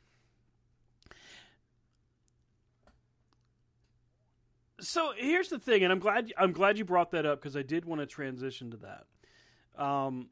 So 4.80 5.12
here's 5.18 5.49
the 5.49 5.60
thing, 5.60 5.84
and 5.84 5.91
I'm 5.91 5.99
glad 5.99 6.32
I'm 6.38 6.54
glad 6.54 6.78
you 6.78 6.86
brought 6.86 7.12
that 7.12 7.26
up 7.26 7.41
because 7.41 7.58
I 7.58 7.64
did 7.64 7.84
want 7.84 7.99
to 7.99 8.08
transition 8.08 8.72
to 8.72 8.78
that. 8.78 9.84
Um, 9.84 10.30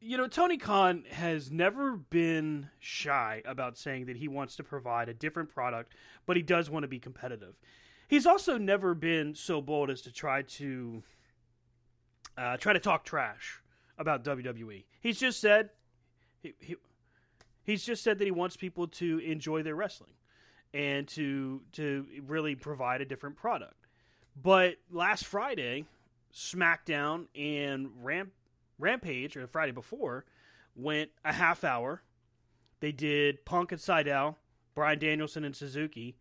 you 0.00 0.16
know, 0.16 0.26
Tony 0.26 0.56
Khan 0.56 1.04
has 1.10 1.52
never 1.52 1.96
been 1.96 2.70
shy 2.80 3.42
about 3.44 3.78
saying 3.78 4.06
that 4.06 4.16
he 4.16 4.26
wants 4.26 4.56
to 4.56 4.64
provide 4.64 5.08
a 5.08 5.14
different 5.14 5.48
product, 5.48 5.94
but 6.26 6.36
he 6.36 6.42
does 6.42 6.68
want 6.68 6.82
to 6.82 6.88
be 6.88 6.98
competitive. 6.98 7.54
He's 8.08 8.26
also 8.26 8.58
never 8.58 8.94
been 8.94 9.36
so 9.36 9.60
bold 9.60 9.90
as 9.90 10.00
to 10.02 10.12
try 10.12 10.42
to 10.42 11.04
uh, 12.36 12.56
try 12.56 12.72
to 12.72 12.80
talk 12.80 13.04
trash 13.04 13.62
about 13.96 14.24
WWE. 14.24 14.84
He's 15.00 15.20
just 15.20 15.40
said 15.40 15.70
he, 16.42 16.54
he 16.58 16.76
he's 17.66 17.84
just 17.84 18.02
said 18.02 18.18
that 18.18 18.24
he 18.24 18.30
wants 18.30 18.56
people 18.56 18.86
to 18.86 19.18
enjoy 19.18 19.62
their 19.62 19.74
wrestling 19.74 20.12
and 20.72 21.06
to 21.08 21.60
to 21.72 22.06
really 22.26 22.54
provide 22.54 23.00
a 23.02 23.04
different 23.04 23.36
product. 23.36 23.74
But 24.40 24.76
last 24.90 25.24
Friday, 25.24 25.86
SmackDown 26.32 27.26
and 27.34 27.90
Ramp 28.00 28.30
Rampage, 28.78 29.36
or 29.36 29.42
the 29.42 29.48
Friday 29.48 29.72
before, 29.72 30.24
went 30.74 31.10
a 31.24 31.32
half 31.32 31.64
hour. 31.64 32.02
They 32.80 32.92
did 32.92 33.44
Punk 33.44 33.72
and 33.72 33.80
Sydal, 33.80 34.36
Bryan 34.74 34.98
Danielson 34.98 35.44
and 35.44 35.56
Suzuki 35.56 36.16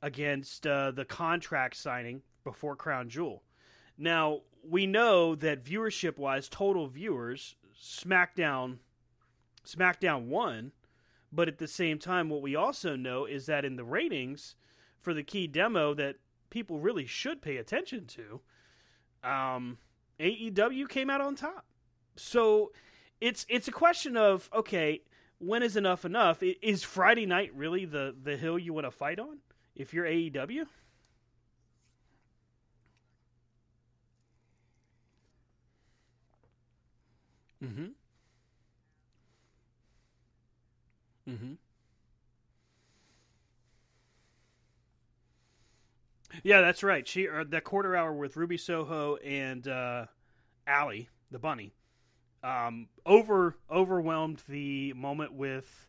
against 0.00 0.66
uh, 0.66 0.92
the 0.92 1.04
contract 1.04 1.76
signing 1.76 2.22
before 2.44 2.76
Crown 2.76 3.08
Jewel. 3.08 3.42
Now, 3.98 4.42
we 4.62 4.86
know 4.86 5.34
that 5.34 5.64
viewership 5.64 6.16
wise, 6.18 6.48
total 6.48 6.86
viewers, 6.86 7.56
SmackDown 7.76 8.78
SmackDown 9.68 10.26
won, 10.26 10.72
but 11.32 11.48
at 11.48 11.58
the 11.58 11.68
same 11.68 11.98
time, 11.98 12.28
what 12.30 12.42
we 12.42 12.56
also 12.56 12.96
know 12.96 13.24
is 13.24 13.46
that 13.46 13.64
in 13.64 13.76
the 13.76 13.84
ratings 13.84 14.56
for 15.00 15.12
the 15.12 15.22
key 15.22 15.46
demo 15.46 15.94
that 15.94 16.16
people 16.50 16.80
really 16.80 17.06
should 17.06 17.42
pay 17.42 17.56
attention 17.56 18.06
to, 18.06 18.40
um, 19.28 19.78
AEW 20.18 20.88
came 20.88 21.10
out 21.10 21.20
on 21.20 21.34
top. 21.34 21.66
So 22.16 22.72
it's 23.20 23.46
it's 23.48 23.68
a 23.68 23.72
question 23.72 24.16
of 24.16 24.48
okay, 24.52 25.02
when 25.38 25.62
is 25.62 25.76
enough 25.76 26.04
enough? 26.04 26.42
Is 26.42 26.82
Friday 26.82 27.26
night 27.26 27.52
really 27.54 27.84
the 27.84 28.14
the 28.20 28.36
hill 28.36 28.58
you 28.58 28.72
want 28.72 28.86
to 28.86 28.90
fight 28.90 29.18
on 29.18 29.38
if 29.76 29.92
you're 29.94 30.06
AEW? 30.06 30.66
Mm-hmm. 37.62 37.97
Mm-hmm. 41.28 41.52
Yeah, 46.42 46.60
that's 46.60 46.82
right. 46.82 47.06
She 47.06 47.28
uh, 47.28 47.44
the 47.48 47.60
quarter 47.60 47.96
hour 47.96 48.12
with 48.12 48.36
Ruby 48.36 48.56
Soho 48.56 49.16
and 49.16 49.66
uh, 49.66 50.06
Allie, 50.66 51.08
the 51.30 51.38
bunny, 51.38 51.74
um, 52.44 52.88
over 53.06 53.56
overwhelmed 53.70 54.42
the 54.48 54.92
moment 54.94 55.32
with 55.34 55.88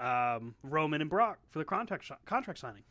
um, 0.00 0.54
Roman 0.62 1.00
and 1.02 1.10
Brock 1.10 1.38
for 1.50 1.60
the 1.60 1.66
contract 1.66 2.10
contract 2.26 2.60
signing. 2.60 2.84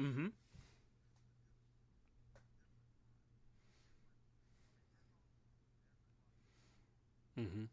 Mm-hmm. 0.00 0.26
Mm-hmm. 7.38 7.64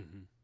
Mm-hmm. 0.00 0.39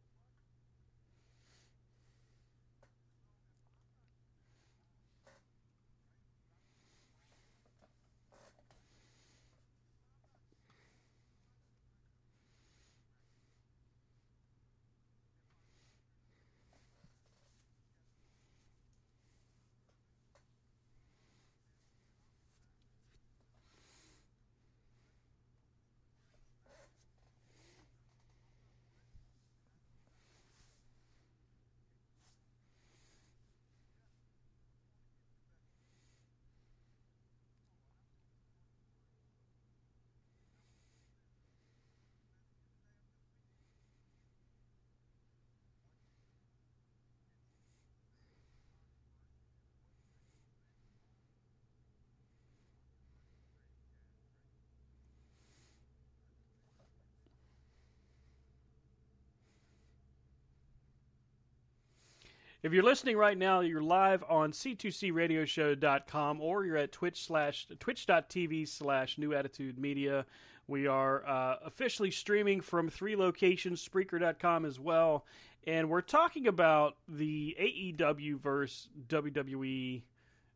If 62.66 62.72
you're 62.72 62.82
listening 62.82 63.16
right 63.16 63.38
now, 63.38 63.60
you're 63.60 63.80
live 63.80 64.24
on 64.28 64.50
c2cradioshow.com 64.50 66.40
or 66.40 66.64
you're 66.64 66.76
at 66.76 66.90
twitch 66.90 67.24
slash 67.24 67.68
twitch.tv 67.78 68.66
slash 68.66 69.18
new 69.18 69.32
attitude 69.32 69.78
media. 69.78 70.26
We 70.66 70.88
are 70.88 71.24
uh, 71.28 71.58
officially 71.64 72.10
streaming 72.10 72.60
from 72.60 72.88
three 72.88 73.14
locations, 73.14 73.88
Spreaker.com 73.88 74.64
as 74.64 74.80
well. 74.80 75.26
And 75.64 75.88
we're 75.88 76.00
talking 76.00 76.48
about 76.48 76.96
the 77.08 77.56
AEW 77.60 78.40
versus 78.40 78.88
WWE. 79.06 80.02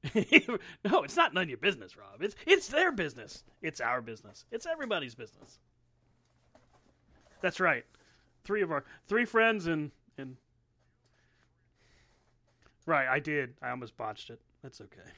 no, 0.84 1.04
it's 1.04 1.14
not 1.14 1.32
none 1.32 1.44
of 1.44 1.48
your 1.48 1.58
business, 1.58 1.96
Rob. 1.96 2.22
It's 2.22 2.34
it's 2.44 2.66
their 2.66 2.90
business. 2.90 3.44
It's 3.62 3.80
our 3.80 4.02
business. 4.02 4.46
It's 4.50 4.66
everybody's 4.66 5.14
business. 5.14 5.60
That's 7.40 7.60
right. 7.60 7.84
Three 8.42 8.62
of 8.62 8.72
our 8.72 8.82
three 9.06 9.26
friends 9.26 9.68
and 9.68 9.92
and 10.18 10.38
Right, 12.90 13.06
I 13.06 13.20
did. 13.20 13.54
I 13.62 13.70
almost 13.70 13.96
botched 13.96 14.30
it. 14.30 14.40
That's 14.64 14.80
okay. 14.80 15.10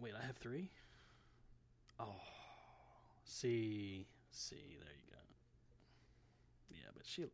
Wait, 0.00 0.12
I 0.20 0.26
have 0.26 0.36
three? 0.38 0.68
Oh. 2.00 2.16
See. 3.24 4.08
See, 4.32 4.56
there 4.80 4.90
you 4.96 5.12
go. 5.12 5.18
Yeah, 6.72 6.90
but 6.96 7.06
she. 7.06 7.26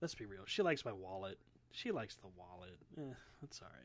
Let's 0.00 0.16
be 0.16 0.26
real. 0.26 0.42
She 0.46 0.62
likes 0.62 0.84
my 0.84 0.92
wallet. 0.92 1.38
She 1.70 1.92
likes 1.92 2.16
the 2.16 2.26
wallet. 2.36 2.76
Eh, 2.98 3.14
that's 3.40 3.62
all 3.62 3.68
right. 3.68 3.84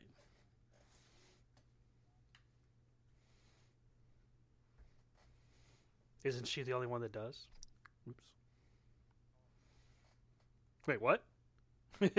Isn't 6.24 6.48
she 6.48 6.64
the 6.64 6.72
only 6.72 6.88
one 6.88 7.02
that 7.02 7.12
does? 7.12 7.46
Oops. 8.08 8.24
Wait, 10.86 11.02
what? 11.02 11.24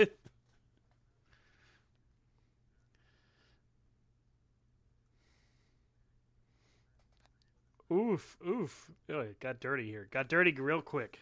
oof, 7.90 8.36
oof. 8.46 8.90
Oh, 9.10 9.20
it 9.20 9.40
got 9.40 9.60
dirty 9.60 9.86
here. 9.86 10.08
Got 10.10 10.28
dirty 10.28 10.52
real 10.52 10.82
quick. 10.82 11.18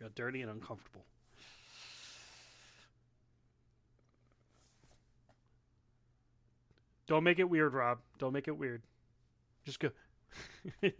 Got 0.00 0.16
dirty 0.16 0.42
and 0.42 0.50
uncomfortable. 0.50 1.04
Don't 7.06 7.24
make 7.24 7.38
it 7.38 7.48
weird, 7.48 7.72
Rob. 7.74 7.98
Don't 8.18 8.32
make 8.32 8.48
it 8.48 8.58
weird. 8.58 8.82
Just 9.64 9.78
go. 9.80 9.90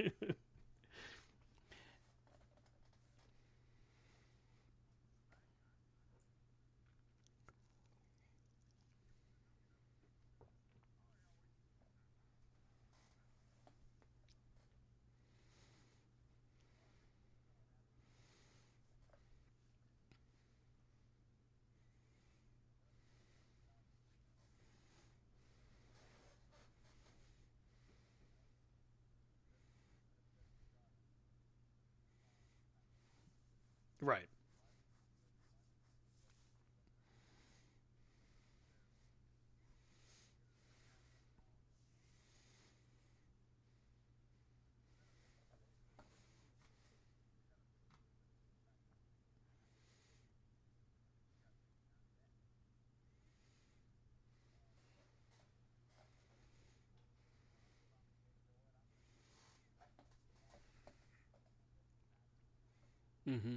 Mm-hmm. 63.29 63.55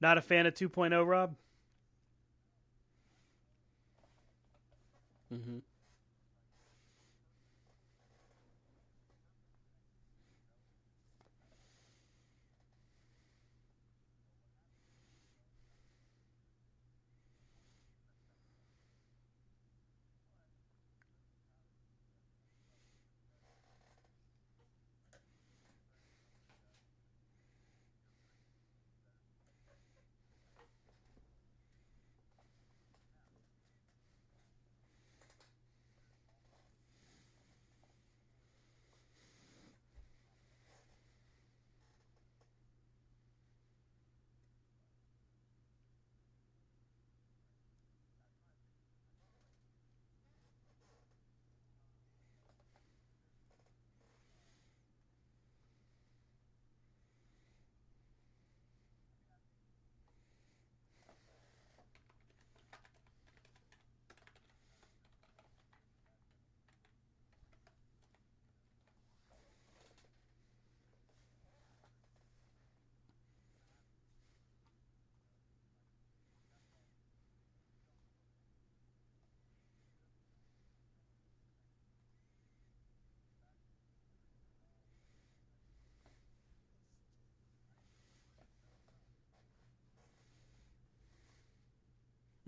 Not 0.00 0.18
a 0.18 0.22
fan 0.22 0.46
of 0.46 0.54
2.0, 0.54 1.06
Rob? 1.06 1.36
Mm-hmm. 5.32 5.58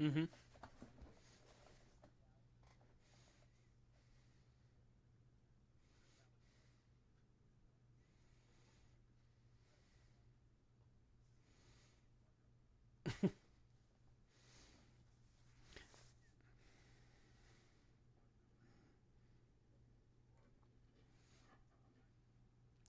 Mm-hmm. 0.01 0.25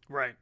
right. 0.09 0.35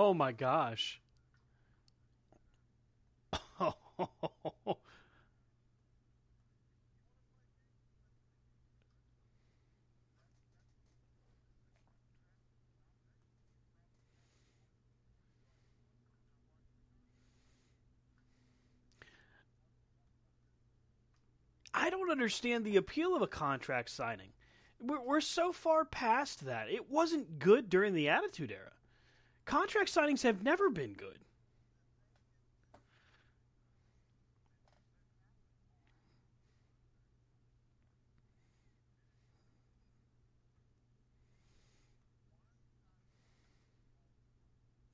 Oh 0.00 0.14
my 0.14 0.30
gosh. 0.30 1.00
I 3.58 3.72
don't 21.90 22.12
understand 22.12 22.64
the 22.64 22.76
appeal 22.76 23.16
of 23.16 23.22
a 23.22 23.26
contract 23.26 23.90
signing. 23.90 24.28
We're, 24.78 25.00
we're 25.00 25.20
so 25.20 25.50
far 25.50 25.84
past 25.84 26.46
that. 26.46 26.70
It 26.70 26.88
wasn't 26.88 27.40
good 27.40 27.68
during 27.68 27.94
the 27.94 28.10
Attitude 28.10 28.52
Era. 28.52 28.77
Contract 29.48 29.90
signings 29.90 30.24
have 30.24 30.42
never 30.42 30.68
been 30.68 30.92
good. 30.92 31.20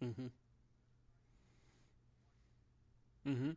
Mm-hmm. 0.04 0.26
Mm-hmm. 3.26 3.50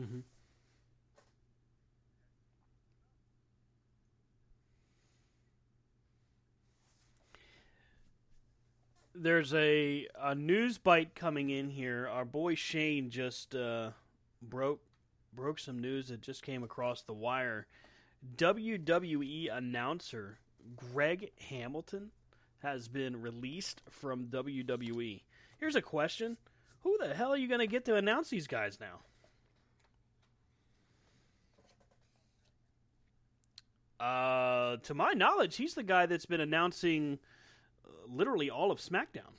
Mm-hmm. 0.00 0.18
There's 9.18 9.54
a 9.54 10.06
a 10.20 10.34
news 10.34 10.78
bite 10.78 11.14
coming 11.14 11.50
in 11.50 11.70
here. 11.70 12.08
Our 12.08 12.24
boy 12.24 12.54
Shane 12.54 13.10
just 13.10 13.54
uh, 13.54 13.90
broke 14.42 14.80
broke 15.32 15.58
some 15.58 15.78
news 15.78 16.08
that 16.08 16.20
just 16.20 16.42
came 16.42 16.62
across 16.62 17.02
the 17.02 17.12
wire. 17.12 17.66
WWE 18.36 19.54
announcer 19.54 20.38
Greg 20.76 21.30
Hamilton 21.48 22.10
has 22.58 22.88
been 22.88 23.22
released 23.22 23.82
from 23.90 24.26
WWE. 24.26 25.22
Here's 25.58 25.76
a 25.76 25.82
question: 25.82 26.36
Who 26.82 26.98
the 26.98 27.14
hell 27.14 27.32
are 27.32 27.38
you 27.38 27.48
going 27.48 27.60
to 27.60 27.66
get 27.66 27.84
to 27.86 27.96
announce 27.96 28.28
these 28.28 28.46
guys 28.46 28.78
now? 28.80 29.00
Uh, 33.98 34.76
to 34.82 34.92
my 34.92 35.12
knowledge, 35.12 35.56
he's 35.56 35.74
the 35.74 35.82
guy 35.82 36.04
that's 36.04 36.26
been 36.26 36.40
announcing 36.40 37.18
literally 38.08 38.50
all 38.50 38.70
of 38.70 38.78
SmackDown. 38.80 39.34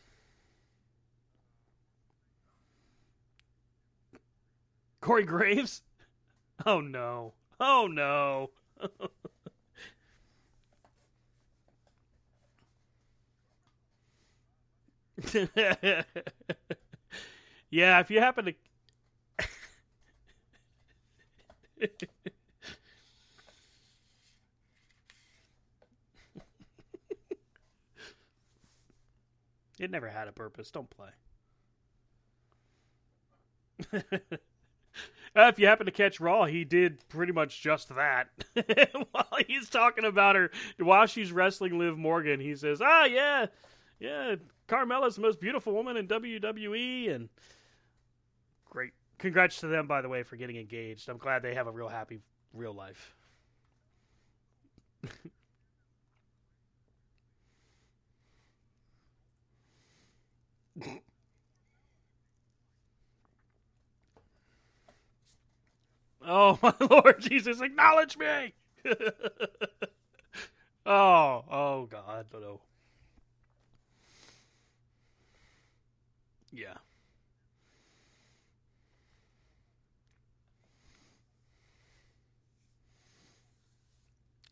Corey 5.02 5.24
Graves? 5.24 5.82
Oh 6.66 6.82
no. 6.82 7.34
Oh 7.60 7.88
no. 7.88 8.52
yeah, 17.70 18.00
if 18.00 18.10
you 18.10 18.20
happen 18.20 18.46
to 18.46 18.54
It 29.80 29.92
never 29.92 30.10
had 30.10 30.28
a 30.28 30.32
purpose. 30.32 30.72
Don't 30.72 30.90
play. 30.90 31.10
Uh, 35.36 35.50
if 35.50 35.60
you 35.60 35.68
happen 35.68 35.86
to 35.86 35.92
catch 35.92 36.20
Raw, 36.20 36.46
he 36.46 36.64
did 36.64 37.08
pretty 37.10 37.32
much 37.32 37.62
just 37.62 37.90
that. 37.96 38.30
while 39.12 39.28
he's 39.48 39.70
talking 39.70 40.06
about 40.06 40.36
her, 40.36 40.50
while 40.80 41.06
she's 41.06 41.32
wrestling 41.32 41.78
Liv 41.78 41.96
Morgan, 41.96 42.40
he 42.40 42.56
says, 42.56 42.82
"Ah, 42.84 43.06
yeah, 43.06 43.46
yeah, 44.00 44.36
Carmella's 44.68 45.16
the 45.16 45.22
most 45.22 45.40
beautiful 45.40 45.74
woman 45.74 45.96
in 45.96 46.08
WWE." 46.08 47.14
And 47.14 47.30
great, 48.66 48.94
congrats 49.20 49.60
to 49.60 49.68
them, 49.68 49.86
by 49.86 50.02
the 50.02 50.10
way, 50.10 50.24
for 50.24 50.38
getting 50.38 50.58
engaged. 50.58 51.08
I'm 51.08 51.18
glad 51.18 51.44
they 51.44 51.54
have 51.54 51.68
a 51.68 51.72
real 51.72 51.90
happy 51.90 52.20
real 52.54 52.74
life. 52.74 53.16
Oh 66.30 66.60
my 66.62 66.74
Lord 66.90 67.22
Jesus, 67.22 67.62
acknowledge 67.62 68.18
me! 68.18 68.54
oh, 70.86 71.44
oh 71.50 71.88
God, 71.90 72.26
no. 72.34 72.60
Yeah. 76.52 76.74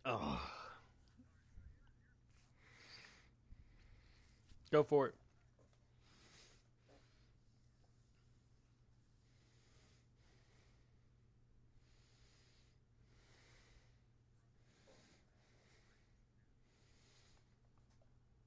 Oh. 0.06 0.40
Go 4.72 4.84
for 4.84 5.08
it. 5.08 5.16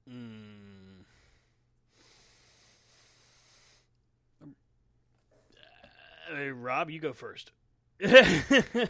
Mm. 0.09 1.03
Uh, 6.31 6.49
Rob, 6.53 6.89
you 6.89 6.99
go 6.99 7.13
first. 7.13 7.51
mm-hmm. 8.01 8.89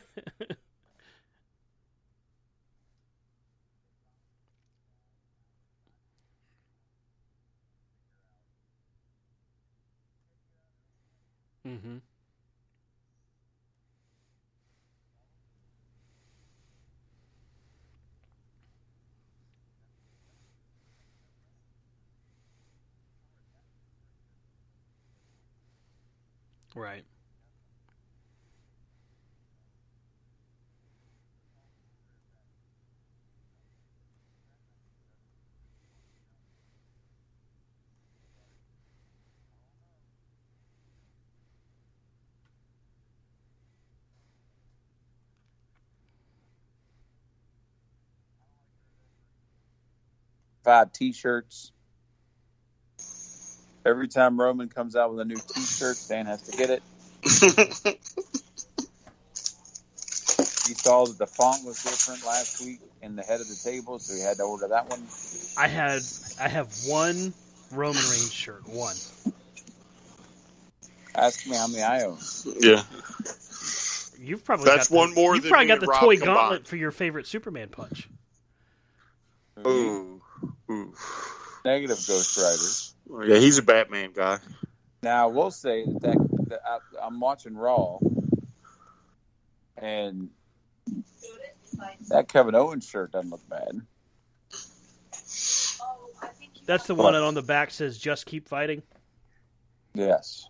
Right. 26.79 27.03
Five 50.63 50.93
T-shirts. 50.93 51.73
Every 53.85 54.07
time 54.07 54.39
Roman 54.39 54.69
comes 54.69 54.95
out 54.95 55.11
with 55.11 55.19
a 55.21 55.25
new 55.25 55.35
T-shirt, 55.35 55.97
Dan 56.07 56.25
has 56.25 56.41
to 56.43 56.57
get 56.57 56.69
it. 56.69 56.83
he 57.23 57.29
saw 60.75 61.05
that 61.05 61.17
the 61.17 61.25
font 61.25 61.65
was 61.65 61.81
different 61.83 62.25
last 62.25 62.63
week 62.65 62.79
in 63.01 63.15
the 63.15 63.23
head 63.23 63.41
of 63.41 63.47
the 63.47 63.55
table, 63.55 63.97
so 63.99 64.13
he 64.13 64.21
had 64.21 64.37
to 64.37 64.43
order 64.43 64.67
that 64.67 64.89
one. 64.89 65.01
I 65.57 65.67
had 65.67 66.01
I 66.39 66.47
have 66.47 66.67
one 66.85 67.33
Roman 67.71 68.03
Reigns 68.03 68.33
shirt. 68.33 68.67
One. 68.67 68.95
Ask 71.15 71.47
me 71.47 71.55
how 71.55 71.67
many 71.67 71.81
I 71.81 72.03
own. 72.03 72.17
Yeah. 72.59 72.83
You've 74.21 74.43
probably 74.43 74.65
That's 74.65 74.89
got 74.89 74.93
the, 74.93 74.97
one 74.97 75.13
more 75.13 75.35
You've 75.35 75.45
probably 75.45 75.67
got 75.67 75.79
the 75.79 75.87
Rob 75.87 76.01
toy 76.01 76.17
combined. 76.17 76.37
gauntlet 76.37 76.67
for 76.67 76.75
your 76.75 76.91
favorite 76.91 77.25
Superman 77.25 77.69
punch. 77.69 78.09
Ooh. 79.65 80.21
Ooh. 80.69 80.93
Negative 81.65 81.97
Ghost 82.07 82.37
Rider. 82.37 82.88
Yeah, 83.09 83.37
he's 83.37 83.57
a 83.57 83.63
Batman 83.63 84.11
guy. 84.13 84.37
Now, 85.01 85.23
I 85.23 85.31
will 85.31 85.51
say 85.51 85.85
that, 85.85 86.01
that, 86.01 86.45
that 86.49 86.61
I, 86.65 86.79
I'm 87.01 87.19
watching 87.19 87.55
Raw, 87.55 87.99
and 89.77 90.29
that 92.09 92.27
Kevin 92.27 92.55
Owens 92.55 92.87
shirt 92.87 93.11
doesn't 93.11 93.31
look 93.31 93.47
bad. 93.49 93.81
That's 96.65 96.85
the 96.85 96.93
one 96.93 97.13
that 97.13 97.23
on 97.23 97.33
the 97.33 97.41
back 97.41 97.71
says 97.71 97.97
"Just 97.97 98.27
keep 98.27 98.47
fighting." 98.47 98.83
Yes. 99.95 100.47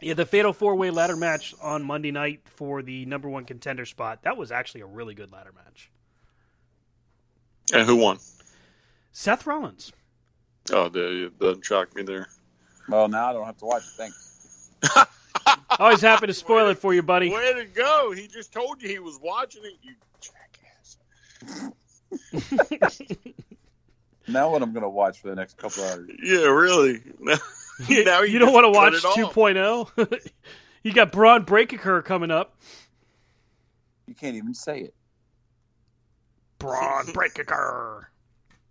Yeah, 0.00 0.14
the 0.14 0.26
Fatal 0.26 0.52
Four 0.52 0.76
Way 0.76 0.90
ladder 0.90 1.16
match 1.16 1.54
on 1.60 1.82
Monday 1.82 2.10
night 2.10 2.40
for 2.44 2.82
the 2.82 3.04
number 3.06 3.28
one 3.28 3.44
contender 3.44 3.84
spot. 3.84 4.22
That 4.22 4.36
was 4.36 4.50
actually 4.50 4.82
a 4.82 4.86
really 4.86 5.14
good 5.14 5.32
ladder 5.32 5.52
match. 5.54 5.90
And 7.74 7.86
who 7.86 7.96
won? 7.96 8.18
Seth 9.16 9.46
Rollins. 9.46 9.92
Oh, 10.70 10.90
the, 10.90 11.28
it 11.28 11.38
doesn't 11.38 11.64
shock 11.64 11.96
me 11.96 12.02
there. 12.02 12.28
Well, 12.86 13.08
now 13.08 13.30
I 13.30 13.32
don't 13.32 13.46
have 13.46 13.56
to 13.56 13.64
watch 13.64 13.82
it. 13.82 13.88
Thanks. 13.96 14.70
Always 15.78 16.02
happy 16.02 16.26
to 16.26 16.34
spoil 16.34 16.68
it 16.68 16.76
for 16.78 16.92
you, 16.92 17.02
buddy. 17.02 17.30
Way 17.30 17.54
to 17.54 17.64
go! 17.64 18.12
He 18.12 18.28
just 18.28 18.52
told 18.52 18.82
you 18.82 18.90
he 18.90 18.98
was 18.98 19.18
watching 19.22 19.62
it. 19.64 19.72
You 19.80 19.94
jackass. 22.60 23.00
Now, 24.28 24.50
what 24.50 24.60
I'm 24.60 24.72
going 24.72 24.82
to 24.82 24.88
watch 24.88 25.20
for 25.20 25.28
the 25.28 25.36
next 25.36 25.56
couple 25.56 25.84
hours? 25.84 26.10
Yeah, 26.20 26.48
really. 26.48 27.00
You, 27.20 27.36
Now 28.04 28.22
you 28.22 28.32
you 28.32 28.38
don't 28.40 28.52
want 28.52 28.64
to 28.64 28.70
watch 28.70 28.94
2.0? 28.94 30.30
you 30.82 30.92
got 30.92 31.12
Bron 31.12 31.44
Breakker 31.44 32.02
coming 32.02 32.32
up. 32.32 32.60
You 34.08 34.14
can't 34.14 34.34
even 34.34 34.52
say 34.52 34.80
it. 34.80 34.94
Bron 36.58 37.12
Breakker. 37.12 38.10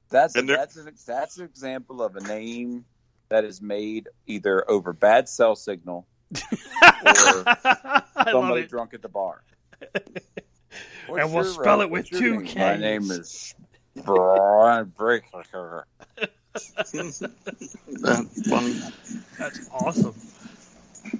That's 0.10 0.34
that's 0.34 0.78
an 0.78 0.94
that's 1.06 1.38
an 1.38 1.46
example 1.46 2.02
of 2.02 2.16
a 2.16 2.22
name 2.22 2.86
that 3.30 3.44
is 3.44 3.62
made 3.62 4.08
either 4.28 4.70
over 4.70 4.94
bad 4.94 5.28
cell 5.28 5.56
signal 5.56 6.06
or 6.34 7.46
somebody 8.24 8.68
drunk 8.68 8.94
at 8.94 9.02
the 9.02 9.10
bar. 9.10 9.42
What's 9.80 9.96
And 11.24 11.34
we'll 11.34 11.44
your, 11.44 11.54
spell 11.54 11.82
uh, 11.82 11.84
it 11.84 11.90
with 11.90 12.10
two 12.10 12.42
name? 12.42 12.58
My 12.58 12.76
name 12.76 13.12
is 13.12 13.56
Brian 14.04 14.94
Breaker. 14.98 15.88
That's 16.54 17.24
awesome. 19.72 20.16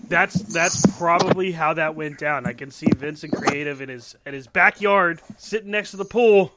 That's 0.08 0.42
that's 0.54 0.98
probably 0.98 1.52
how 1.52 1.74
that 1.74 1.96
went 1.96 2.18
down. 2.18 2.46
I 2.46 2.54
can 2.54 2.72
see 2.72 2.88
Vincent 2.96 3.34
Creative 3.34 3.82
in 3.82 3.90
his 3.90 4.16
in 4.26 4.34
his 4.34 4.48
backyard, 4.48 5.22
sitting 5.38 5.72
next 5.72 5.92
to 5.92 5.98
the 5.98 6.06
pool. 6.06 6.54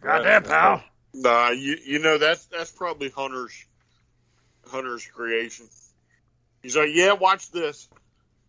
Goddamn, 0.00 0.44
pal. 0.44 0.82
Nah, 1.14 1.50
you 1.50 1.76
you 1.84 1.98
know 1.98 2.18
that's 2.18 2.46
that's 2.46 2.70
probably 2.70 3.10
Hunter's 3.10 3.64
Hunter's 4.66 5.06
creation. 5.06 5.66
He's 6.62 6.76
like, 6.76 6.90
yeah, 6.92 7.12
watch 7.12 7.50
this. 7.50 7.88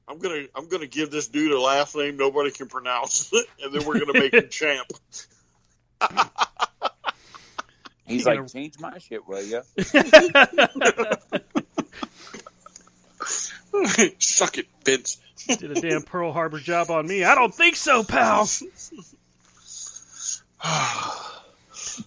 I'm 0.07 0.17
gonna 0.19 0.45
I'm 0.55 0.67
gonna 0.67 0.87
give 0.87 1.11
this 1.11 1.27
dude 1.27 1.51
a 1.51 1.59
last 1.59 1.95
name 1.95 2.17
nobody 2.17 2.51
can 2.51 2.67
pronounce, 2.67 3.31
and 3.63 3.73
then 3.73 3.85
we're 3.85 3.99
gonna 3.99 4.19
make 4.19 4.33
him 4.33 4.49
champ. 4.49 4.87
He's 8.05 8.25
like, 8.25 8.47
change 8.47 8.79
my 8.79 8.97
shit, 8.97 9.27
will 9.27 9.43
you? 9.43 9.61
Suck 14.17 14.57
it, 14.57 14.65
Vince. 14.83 15.17
Did 15.47 15.77
a 15.77 15.81
damn 15.81 16.01
Pearl 16.01 16.33
Harbor 16.33 16.59
job 16.59 16.89
on 16.89 17.05
me. 17.07 17.23
I 17.23 17.35
don't 17.35 17.53
think 17.53 17.75
so, 17.75 18.03
pal. 18.03 18.49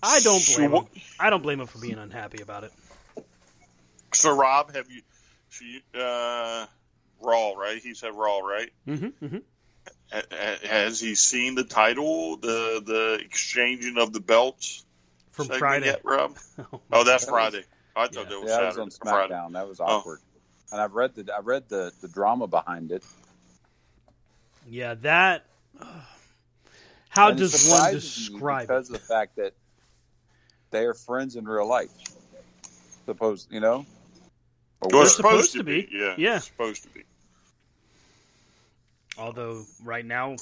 I 0.02 0.20
don't 0.20 0.44
blame 0.56 0.72
him. 0.72 0.86
I 1.18 1.30
don't 1.30 1.42
blame 1.42 1.60
him 1.60 1.66
for 1.66 1.78
being 1.78 1.98
unhappy 1.98 2.42
about 2.42 2.64
it. 2.64 2.72
So 4.14 4.36
Rob, 4.36 4.74
have 4.74 4.90
you? 4.90 5.02
So 5.50 5.64
you 5.64 6.00
uh, 6.00 6.66
Raw, 7.20 7.52
right? 7.52 7.78
He 7.82 7.94
said 7.94 8.14
Raw, 8.14 8.38
right? 8.40 8.70
Mm-hmm, 8.86 9.24
mm-hmm. 9.24 9.38
Ha- 10.12 10.22
ha- 10.30 10.68
Has 10.68 11.00
he 11.00 11.14
seen 11.14 11.54
the 11.54 11.64
title, 11.64 12.36
the 12.36 12.82
the 12.84 13.18
exchanging 13.24 13.96
of 13.98 14.12
the 14.12 14.20
belts 14.20 14.84
From 15.32 15.46
Friday. 15.48 15.86
Yet, 15.86 16.00
Rob? 16.04 16.36
Oh, 16.58 16.80
Oh, 16.92 17.04
that's 17.04 17.24
That 17.26 17.32
was- 17.32 17.40
Friday. 17.52 17.64
I 17.94 18.06
thought 18.08 18.28
that 18.28 18.40
was 18.40 18.48
Yeah, 18.50 18.60
that 18.60 18.72
Saturday. 18.74 18.84
was 18.84 18.98
on 19.02 19.08
Friday. 19.08 19.34
SmackDown. 19.34 19.52
That 19.52 19.68
was 19.68 19.80
Oh. 19.80 19.84
awkward. 19.84 20.20
And 20.70 20.80
I've 20.80 20.92
read 20.94 21.14
the 21.14 21.30
I 21.34 21.40
read 21.40 21.68
the 21.68 21.92
the 22.00 22.08
drama 22.08 22.46
behind 22.46 22.90
it. 22.92 23.02
Yeah, 24.68 24.94
that. 25.02 25.44
how 27.10 27.28
And 27.30 27.38
does 27.38 27.68
one 27.68 27.92
describe 27.92 28.62
because 28.68 28.88
it? 28.90 28.94
of 28.96 29.00
the 29.02 29.06
fact 29.06 29.36
that 29.36 29.52
they 30.72 30.84
are 30.84 30.94
friends 30.94 31.36
in 31.36 31.44
real 31.44 31.66
life. 31.68 31.90
Suppose 33.06 33.46
you 33.50 33.60
know. 33.60 33.86
Or 34.80 34.88
Well, 34.90 35.06
supposed, 35.06 35.16
supposed 35.16 35.52
to 35.52 35.58
to 35.58 35.64
be. 35.64 35.82
be. 35.82 35.88
Yeah, 35.92 36.14
Yeah. 36.18 36.36
it's 36.36 36.46
supposed 36.46 36.82
to 36.82 36.88
be. 36.88 37.04
Although 39.18 39.64
right 39.84 40.04
now, 40.04 40.36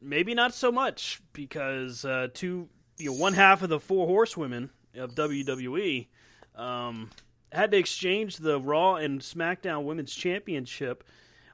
maybe 0.00 0.34
not 0.34 0.54
so 0.54 0.72
much 0.72 1.20
because 1.32 2.04
uh, 2.04 2.28
two, 2.32 2.68
you 2.98 3.10
know, 3.10 3.16
one 3.16 3.34
half 3.34 3.62
of 3.62 3.68
the 3.68 3.78
four 3.80 4.06
horsewomen 4.06 4.70
of 4.96 5.14
WWE 5.14 6.08
um, 6.56 7.10
had 7.52 7.70
to 7.72 7.76
exchange 7.76 8.38
the 8.38 8.58
Raw 8.58 8.94
and 8.96 9.20
SmackDown 9.20 9.84
Women's 9.84 10.14
Championship 10.14 11.04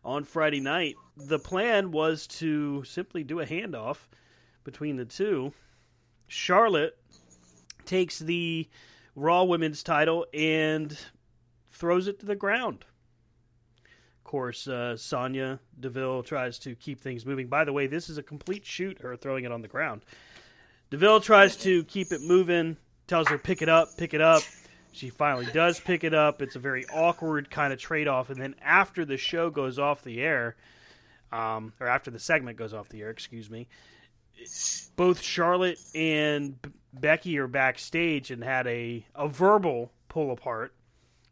on 0.04 0.24
Friday 0.24 0.60
night. 0.60 0.94
The 1.16 1.38
plan 1.38 1.90
was 1.90 2.26
to 2.28 2.84
simply 2.84 3.24
do 3.24 3.40
a 3.40 3.46
handoff 3.46 3.98
between 4.64 4.96
the 4.96 5.04
two. 5.04 5.52
Charlotte 6.28 6.96
takes 7.86 8.18
the 8.18 8.68
Raw 9.14 9.44
Women's 9.44 9.82
title 9.82 10.26
and 10.34 10.96
throws 11.72 12.06
it 12.08 12.20
to 12.20 12.26
the 12.26 12.36
ground. 12.36 12.84
Of 14.18 14.24
course, 14.24 14.66
uh, 14.66 14.96
Sonya 14.96 15.60
Deville 15.78 16.22
tries 16.22 16.58
to 16.60 16.74
keep 16.74 17.00
things 17.00 17.24
moving. 17.24 17.46
By 17.46 17.64
the 17.64 17.72
way, 17.72 17.86
this 17.86 18.08
is 18.08 18.18
a 18.18 18.22
complete 18.22 18.66
shoot, 18.66 19.00
her 19.00 19.16
throwing 19.16 19.44
it 19.44 19.52
on 19.52 19.62
the 19.62 19.68
ground. 19.68 20.02
Deville 20.90 21.20
tries 21.20 21.56
to 21.58 21.84
keep 21.84 22.12
it 22.12 22.20
moving, 22.22 22.76
tells 23.06 23.28
her, 23.28 23.38
pick 23.38 23.62
it 23.62 23.68
up, 23.68 23.88
pick 23.96 24.14
it 24.14 24.20
up. 24.20 24.42
She 24.92 25.10
finally 25.10 25.46
does 25.46 25.78
pick 25.78 26.04
it 26.04 26.14
up. 26.14 26.40
It's 26.40 26.56
a 26.56 26.58
very 26.58 26.86
awkward 26.86 27.50
kind 27.50 27.72
of 27.72 27.78
trade 27.78 28.08
off. 28.08 28.30
And 28.30 28.40
then 28.40 28.54
after 28.62 29.04
the 29.04 29.16
show 29.16 29.50
goes 29.50 29.78
off 29.78 30.02
the 30.02 30.20
air, 30.22 30.56
um, 31.30 31.72
or 31.80 31.86
after 31.86 32.10
the 32.10 32.18
segment 32.18 32.56
goes 32.56 32.72
off 32.72 32.88
the 32.88 33.02
air, 33.02 33.10
excuse 33.10 33.50
me, 33.50 33.68
both 34.96 35.20
Charlotte 35.20 35.78
and 35.94 36.56
Becky 37.00 37.38
are 37.38 37.46
backstage 37.46 38.30
and 38.30 38.42
had 38.42 38.66
a, 38.66 39.06
a 39.14 39.28
verbal 39.28 39.92
pull 40.08 40.32
apart 40.32 40.72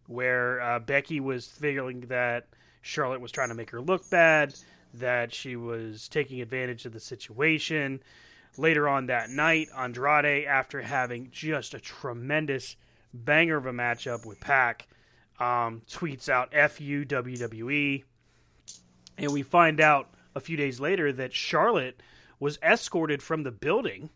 where 0.07 0.61
uh, 0.61 0.79
Becky 0.79 1.21
was 1.21 1.47
feeling 1.47 2.03
that 2.03 2.47
Charlotte 2.83 3.21
was 3.21 3.33
trying 3.33 3.49
to 3.49 3.55
make 3.55 3.71
her 3.71 3.81
look 3.81 4.09
bad, 4.11 4.55
that 4.93 5.33
she 5.33 5.57
was 5.57 6.09
taking 6.09 6.41
advantage 6.41 6.85
of 6.85 6.93
the 6.93 7.01
situation. 7.01 8.01
Later 8.57 8.89
on 8.89 9.07
that 9.07 9.31
night, 9.31 9.69
Andrade, 9.77 10.45
after 10.47 10.83
having 10.83 11.31
just 11.33 11.75
a 11.75 11.81
tremendous 11.81 12.77
banger 13.13 13.57
of 13.57 13.67
a 13.67 13.73
matchup 13.73 14.27
with 14.27 14.39
Pac, 14.41 14.87
um, 15.41 15.83
tweets 15.91 16.29
out 16.29 16.53
"Fu 16.53 17.05
WWE," 17.05 18.05
and 19.19 19.33
we 19.33 19.43
find 19.43 19.81
out 19.81 20.11
a 20.35 20.41
few 20.41 20.57
days 20.57 20.79
later 20.79 21.13
that 21.13 21.33
Charlotte 21.33 22.01
was 22.39 22.59
escorted 22.63 23.23
from 23.23 23.43
the 23.43 23.51
building 23.51 24.11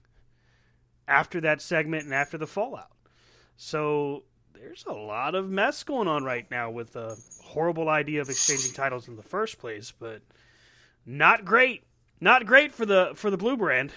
after 1.09 1.41
that 1.41 1.61
segment 1.61 2.05
and 2.05 2.15
after 2.15 2.39
the 2.39 2.47
fallout. 2.47 2.93
So 3.57 4.23
there's 4.55 4.85
a 4.87 4.93
lot 4.93 5.35
of 5.35 5.49
mess 5.49 5.83
going 5.83 6.07
on 6.07 6.25
right 6.25 6.49
now 6.51 6.71
with 6.71 6.93
the 6.93 7.21
horrible 7.45 7.89
idea 7.89 8.21
of 8.21 8.29
exchanging 8.29 8.73
titles 8.73 9.09
in 9.09 9.17
the 9.17 9.23
first 9.23 9.59
place, 9.59 9.93
but 9.99 10.21
not 11.07 11.45
great. 11.45 11.85
Not 12.21 12.47
great 12.47 12.73
for 12.73 12.85
the 12.85 13.13
for 13.15 13.31
the 13.31 13.37
blue 13.37 13.57
brand. 13.57 13.93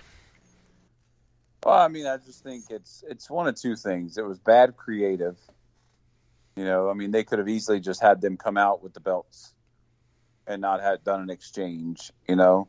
Well, 1.66 1.78
I 1.78 1.88
mean, 1.88 2.06
I 2.08 2.18
just 2.18 2.44
think 2.44 2.66
it's 2.70 3.04
it's 3.08 3.30
one 3.30 3.48
of 3.48 3.56
two 3.56 3.76
things. 3.76 4.18
It 4.18 4.26
was 4.26 4.40
bad 4.40 4.78
creative. 4.78 5.38
You 6.56 6.66
know, 6.66 6.90
I 6.90 6.94
mean, 6.94 7.12
they 7.12 7.24
could 7.24 7.40
have 7.40 7.48
easily 7.48 7.80
just 7.80 8.02
had 8.02 8.22
them 8.22 8.38
come 8.38 8.58
out 8.58 8.84
with 8.84 8.94
the 8.94 9.00
belts 9.00 9.54
and 10.46 10.62
not 10.62 10.82
had 10.82 11.04
done 11.04 11.22
an 11.22 11.30
exchange. 11.30 12.12
You 12.28 12.36
know, 12.36 12.68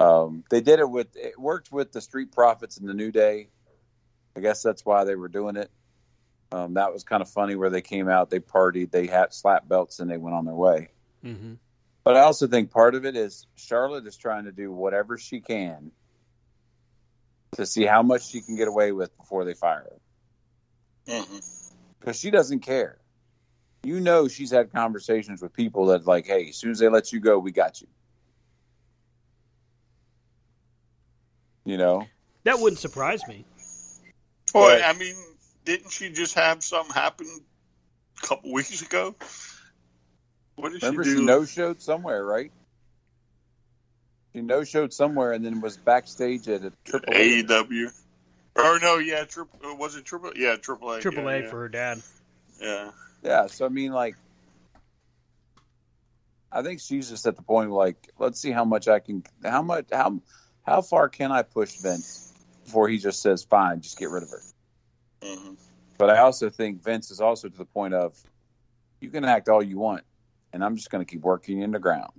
um, 0.00 0.44
they 0.50 0.60
did 0.60 0.80
it 0.80 0.88
with 0.88 1.16
it 1.16 1.38
worked 1.38 1.72
with 1.72 1.92
the 1.92 2.00
Street 2.00 2.32
Profits 2.32 2.76
and 2.78 2.88
the 2.88 2.94
New 2.94 3.12
Day. 3.12 3.48
I 4.36 4.40
guess 4.40 4.62
that's 4.62 4.84
why 4.84 5.04
they 5.04 5.14
were 5.14 5.28
doing 5.28 5.56
it. 5.56 5.70
Um, 6.52 6.74
that 6.74 6.92
was 6.92 7.04
kind 7.04 7.22
of 7.22 7.28
funny 7.28 7.56
where 7.56 7.70
they 7.70 7.82
came 7.82 8.08
out, 8.08 8.30
they 8.30 8.40
partied, 8.40 8.90
they 8.90 9.06
had 9.06 9.34
slap 9.34 9.68
belts, 9.68 9.98
and 10.00 10.10
they 10.10 10.16
went 10.16 10.36
on 10.36 10.44
their 10.44 10.54
way. 10.54 10.88
Mm-hmm. 11.24 11.54
But 12.04 12.16
I 12.16 12.20
also 12.20 12.46
think 12.46 12.70
part 12.70 12.94
of 12.94 13.04
it 13.04 13.16
is 13.16 13.46
Charlotte 13.56 14.06
is 14.06 14.16
trying 14.16 14.44
to 14.44 14.52
do 14.52 14.70
whatever 14.70 15.18
she 15.18 15.40
can 15.40 15.90
to 17.52 17.66
see 17.66 17.84
how 17.84 18.02
much 18.02 18.28
she 18.28 18.40
can 18.40 18.56
get 18.56 18.68
away 18.68 18.92
with 18.92 19.16
before 19.16 19.44
they 19.44 19.54
fire 19.54 19.86
her. 21.06 21.12
Mm-hmm. 21.14 21.38
Because 22.00 22.18
she 22.18 22.30
doesn't 22.30 22.60
care. 22.60 22.98
you 23.84 24.00
know 24.00 24.28
she's 24.28 24.50
had 24.50 24.72
conversations 24.72 25.42
with 25.42 25.52
people 25.52 25.86
that 25.86 26.06
like, 26.06 26.26
hey, 26.26 26.48
as 26.48 26.56
soon 26.56 26.70
as 26.72 26.78
they 26.78 26.88
let 26.88 27.12
you 27.12 27.20
go, 27.20 27.38
we 27.38 27.52
got 27.52 27.80
you. 27.80 27.86
You 31.64 31.78
know, 31.78 32.06
That 32.44 32.58
wouldn't 32.58 32.80
surprise 32.80 33.20
me. 33.26 33.44
Well, 34.54 34.68
Right. 34.68 34.82
I 34.84 34.96
mean, 34.98 35.14
didn't 35.64 35.90
she 35.90 36.10
just 36.10 36.34
have 36.34 36.62
something 36.62 36.94
happen 36.94 37.26
a 38.22 38.26
couple 38.26 38.52
weeks 38.52 38.82
ago? 38.82 39.14
What 40.56 40.72
did 40.72 40.82
remember 40.82 41.04
she 41.04 41.16
she 41.16 41.24
no 41.24 41.44
showed 41.44 41.80
somewhere, 41.82 42.24
right? 42.24 42.52
She 44.32 44.42
no 44.42 44.64
showed 44.64 44.92
somewhere 44.92 45.32
and 45.32 45.44
then 45.44 45.60
was 45.60 45.76
backstage 45.76 46.48
at 46.48 46.64
a 46.64 46.72
triple 46.84 47.14
A. 47.14 47.42
AEW. 47.42 47.92
Or 48.56 48.78
no, 48.78 48.98
yeah, 48.98 49.24
triple. 49.24 49.76
Was 49.76 49.96
it 49.96 50.04
triple? 50.04 50.32
Yeah, 50.36 50.56
triple 50.56 50.92
A. 50.92 51.00
Triple 51.00 51.28
A 51.28 51.40
yeah. 51.40 51.50
for 51.50 51.60
her 51.60 51.68
dad. 51.68 52.02
Yeah. 52.60 52.90
Yeah, 53.22 53.46
so 53.46 53.64
I 53.64 53.68
mean, 53.68 53.92
like, 53.92 54.16
I 56.52 56.62
think 56.62 56.80
she's 56.80 57.08
just 57.08 57.26
at 57.26 57.36
the 57.36 57.42
point 57.42 57.70
like, 57.70 57.96
let's 58.18 58.38
see 58.38 58.52
how 58.52 58.64
much 58.64 58.86
I 58.86 59.00
can, 59.00 59.24
how 59.42 59.62
much, 59.62 59.86
how, 59.90 60.20
how 60.64 60.80
far 60.80 61.08
can 61.08 61.30
I 61.30 61.42
push 61.42 61.76
Vince 61.76 62.32
before 62.64 62.88
he 62.88 62.98
just 62.98 63.22
says, 63.22 63.44
fine, 63.44 63.80
just 63.80 63.98
get 63.98 64.10
rid 64.10 64.22
of 64.22 64.30
her. 64.30 64.40
hmm 65.22 65.54
But 65.98 66.10
I 66.10 66.18
also 66.18 66.50
think 66.50 66.82
Vince 66.82 67.10
is 67.10 67.20
also 67.20 67.48
to 67.48 67.56
the 67.56 67.64
point 67.64 67.94
of, 67.94 68.20
you 69.00 69.10
can 69.10 69.24
act 69.24 69.48
all 69.48 69.62
you 69.62 69.78
want, 69.78 70.04
and 70.52 70.64
I'm 70.64 70.76
just 70.76 70.90
going 70.90 71.04
to 71.04 71.10
keep 71.10 71.22
working 71.22 71.60
in 71.60 71.70
the 71.70 71.78
ground. 71.78 72.12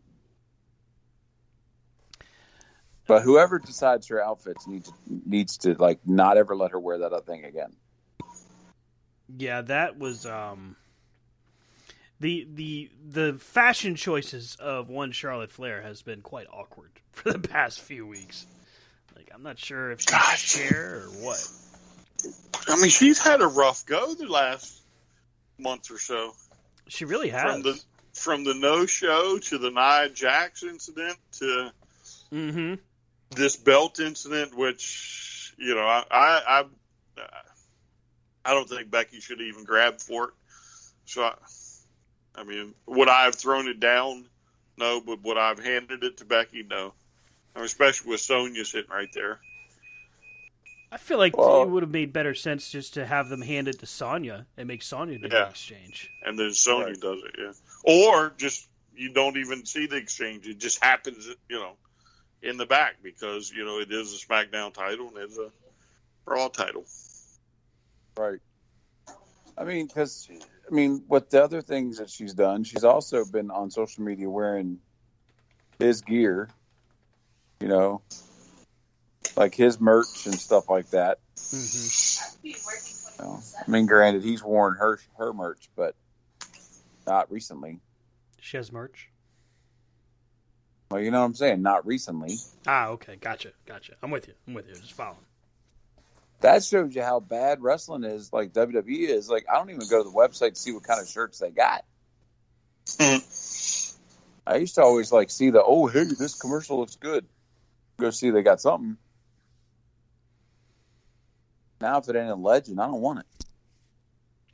But 3.07 3.21
whoever 3.21 3.59
decides 3.59 4.07
her 4.07 4.23
outfits 4.23 4.67
needs 4.67 4.91
needs 5.07 5.57
to 5.59 5.75
like 5.75 5.99
not 6.05 6.37
ever 6.37 6.55
let 6.55 6.71
her 6.71 6.79
wear 6.79 6.97
that 6.99 7.13
other 7.13 7.23
thing 7.23 7.45
again. 7.45 7.75
Yeah, 9.37 9.61
that 9.61 9.99
was 9.99 10.25
um 10.25 10.75
the 12.19 12.47
the 12.53 12.89
the 13.07 13.33
fashion 13.39 13.95
choices 13.95 14.55
of 14.59 14.89
one 14.89 15.11
Charlotte 15.11 15.51
Flair 15.51 15.81
has 15.81 16.01
been 16.01 16.21
quite 16.21 16.47
awkward 16.51 16.91
for 17.11 17.31
the 17.31 17.39
past 17.39 17.81
few 17.81 18.05
weeks. 18.05 18.45
Like 19.15 19.29
I'm 19.33 19.43
not 19.43 19.57
sure 19.59 19.91
if 19.91 20.01
she's 20.01 20.11
Gosh. 20.11 20.53
chair 20.53 21.03
or 21.03 21.09
what. 21.23 21.49
I 22.67 22.77
mean, 22.77 22.89
she's 22.89 23.21
had 23.21 23.41
a 23.41 23.47
rough 23.47 23.85
go 23.85 24.13
the 24.15 24.25
last 24.25 24.81
month 25.57 25.91
or 25.91 25.99
so. 25.99 26.33
She 26.87 27.05
really 27.05 27.29
has. 27.29 27.43
From 27.43 27.61
the 27.61 27.83
from 28.13 28.43
the 28.43 28.53
no 28.53 28.85
show 28.85 29.37
to 29.37 29.57
the 29.57 29.69
Nia 29.69 30.09
Jax 30.09 30.63
incident 30.63 31.17
to 31.33 31.71
mm-hmm. 32.31 32.75
this 33.31 33.57
belt 33.57 33.99
incident, 33.99 34.55
which 34.57 35.53
you 35.57 35.75
know, 35.75 35.85
I 35.85 36.03
I 36.09 36.63
I, 37.17 37.23
I 38.45 38.53
don't 38.53 38.69
think 38.69 38.89
Becky 38.89 39.19
should 39.19 39.41
even 39.41 39.63
grab 39.63 39.99
for 39.99 40.29
it. 40.29 40.33
So, 41.05 41.23
I, 41.23 41.33
I 42.37 42.43
mean, 42.43 42.73
would 42.85 43.09
I 43.09 43.25
have 43.25 43.35
thrown 43.35 43.67
it 43.67 43.79
down? 43.79 44.25
No, 44.77 44.99
but 45.01 45.23
would 45.23 45.37
I 45.37 45.49
have 45.49 45.59
handed 45.63 46.03
it 46.03 46.17
to 46.17 46.25
Becky? 46.25 46.63
No. 46.63 46.93
I 47.55 47.59
mean, 47.59 47.65
especially 47.65 48.11
with 48.11 48.19
Sonya 48.21 48.65
sitting 48.65 48.91
right 48.91 49.09
there. 49.13 49.39
I 50.91 50.97
feel 50.97 51.17
like 51.17 51.35
Well- 51.37 51.63
it 51.63 51.69
would 51.69 51.83
have 51.83 51.91
made 51.91 52.13
better 52.13 52.33
sense 52.33 52.69
just 52.71 52.93
to 52.95 53.05
have 53.05 53.29
them 53.29 53.41
hand 53.41 53.67
it 53.67 53.79
to 53.79 53.85
Sonya 53.85 54.45
and 54.57 54.67
make 54.67 54.81
Sonya 54.81 55.17
do 55.17 55.27
the 55.29 55.47
exchange. 55.49 56.09
and 56.23 56.37
then 56.37 56.53
Sonya 56.53 56.87
Right. 56.87 56.99
does 56.99 57.23
it, 57.23 57.35
yeah. 57.37 57.53
Or 57.83 58.29
just 58.37 58.67
you 58.95 59.09
don't 59.09 59.35
even 59.37 59.65
see 59.65 59.87
the 59.87 59.97
exchange; 59.97 60.47
it 60.47 60.57
just 60.57 60.81
happens, 60.83 61.27
you 61.49 61.57
know, 61.59 61.75
in 62.41 62.55
the 62.57 62.65
back 62.65 63.01
because 63.03 63.51
you 63.51 63.65
know 63.65 63.79
it 63.79 63.91
is 63.91 64.13
a 64.13 64.25
SmackDown 64.25 64.73
title 64.73 65.07
and 65.09 65.17
it's 65.17 65.37
a 65.37 65.51
Raw 66.25 66.47
title. 66.47 66.85
Right. 68.17 68.39
I 69.57 69.63
mean, 69.65 69.87
because 69.87 70.29
I 70.69 70.73
mean, 70.73 71.03
with 71.07 71.29
the 71.29 71.43
other 71.43 71.61
things 71.61 71.99
that 71.99 72.09
she's 72.09 72.33
done, 72.33 72.63
she's 72.63 72.83
also 72.83 73.23
been 73.25 73.51
on 73.51 73.69
social 73.69 74.03
media 74.03 74.29
wearing 74.29 74.79
his 75.79 76.01
gear. 76.01 76.49
You 77.61 77.67
know, 77.69 78.01
like 79.37 79.55
his 79.55 79.79
merch 79.79 80.25
and 80.25 80.35
stuff 80.35 80.69
like 80.69 80.89
that. 80.91 81.19
Mm-hmm. 81.37 82.45
I 83.21 83.71
mean, 83.71 83.85
granted, 83.85 84.23
he's 84.23 84.43
worn 84.43 84.75
her 84.75 84.99
her 85.17 85.33
merch, 85.33 85.69
but 85.75 85.95
not 87.07 87.31
recently. 87.31 87.79
She 88.39 88.57
has 88.57 88.71
merch. 88.71 89.09
Well, 90.91 91.01
you 91.01 91.11
know 91.11 91.19
what 91.19 91.25
I'm 91.25 91.35
saying? 91.35 91.61
Not 91.61 91.85
recently. 91.85 92.37
Ah, 92.67 92.89
okay, 92.89 93.15
gotcha, 93.15 93.51
gotcha. 93.65 93.93
I'm 94.03 94.11
with 94.11 94.27
you. 94.27 94.33
I'm 94.47 94.53
with 94.53 94.67
you. 94.67 94.75
Just 94.75 94.93
following. 94.93 95.17
That 96.41 96.63
shows 96.63 96.95
you 96.95 97.01
how 97.01 97.19
bad 97.19 97.61
wrestling 97.61 98.03
is. 98.03 98.31
Like 98.31 98.53
WWE 98.53 99.09
is. 99.09 99.29
Like 99.29 99.45
I 99.51 99.55
don't 99.55 99.69
even 99.69 99.87
go 99.89 100.03
to 100.03 100.09
the 100.09 100.15
website 100.15 100.53
to 100.53 100.59
see 100.59 100.71
what 100.71 100.83
kind 100.83 101.01
of 101.01 101.07
shirts 101.07 101.39
they 101.39 101.49
got. 101.49 101.85
I 104.47 104.57
used 104.57 104.75
to 104.75 104.83
always 104.83 105.11
like 105.11 105.31
see 105.31 105.49
the 105.49 105.63
oh 105.63 105.87
hey 105.87 106.03
this 106.03 106.35
commercial 106.35 106.79
looks 106.79 106.95
good. 106.95 107.25
Go 107.97 108.11
see 108.11 108.29
they 108.29 108.43
got 108.43 108.61
something. 108.61 108.97
Now 111.81 111.97
if 111.97 112.09
it 112.09 112.15
ain't 112.15 112.29
a 112.29 112.35
legend, 112.35 112.79
I 112.79 112.87
don't 112.87 113.01
want 113.01 113.19
it. 113.19 113.25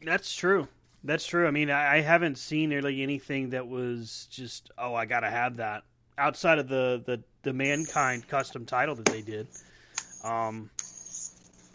That's 0.04 0.34
true. 0.34 0.68
That's 1.04 1.26
true. 1.26 1.48
I 1.48 1.52
mean, 1.52 1.70
I, 1.70 1.96
I 1.98 2.02
haven't 2.02 2.38
seen 2.38 2.70
really 2.70 3.02
anything 3.02 3.50
that 3.52 3.68
was 3.68 4.28
just 4.32 4.72
oh, 4.78 4.94
I 4.94 5.06
gotta 5.06 5.30
have 5.30 5.58
that 5.58 5.84
outside 6.18 6.60
of 6.60 6.68
the 6.68 7.02
the 7.06 7.22
the 7.44 7.54
mankind 7.54 8.28
custom 8.28 8.66
title 8.66 8.96
that 8.96 9.06
they 9.06 9.22
did. 9.22 9.48
Um, 10.24 10.70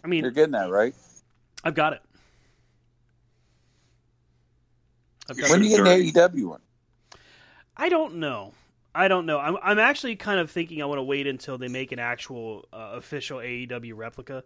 I 0.07 0.09
mean, 0.09 0.23
You're 0.23 0.31
getting 0.31 0.53
that 0.53 0.69
right. 0.69 0.95
I've 1.65 1.75
got 1.75 1.91
it. 1.91 2.01
I've 5.29 5.37
got 5.37 5.49
When 5.49 5.59
it. 5.59 5.63
do 5.63 5.69
you 5.69 6.11
get 6.13 6.25
an 6.25 6.31
AEW 6.31 6.45
one? 6.45 6.61
I 7.75 7.89
don't 7.89 8.15
know. 8.15 8.53
I 8.95 9.09
don't 9.09 9.25
know. 9.25 9.37
I'm 9.37 9.57
I'm 9.61 9.79
actually 9.79 10.15
kind 10.15 10.39
of 10.39 10.49
thinking 10.49 10.81
I 10.81 10.85
want 10.85 10.99
to 10.99 11.03
wait 11.03 11.27
until 11.27 11.57
they 11.57 11.67
make 11.67 11.91
an 11.91 11.99
actual 11.99 12.69
uh, 12.71 12.91
official 12.93 13.39
AEW 13.39 13.97
replica 13.97 14.45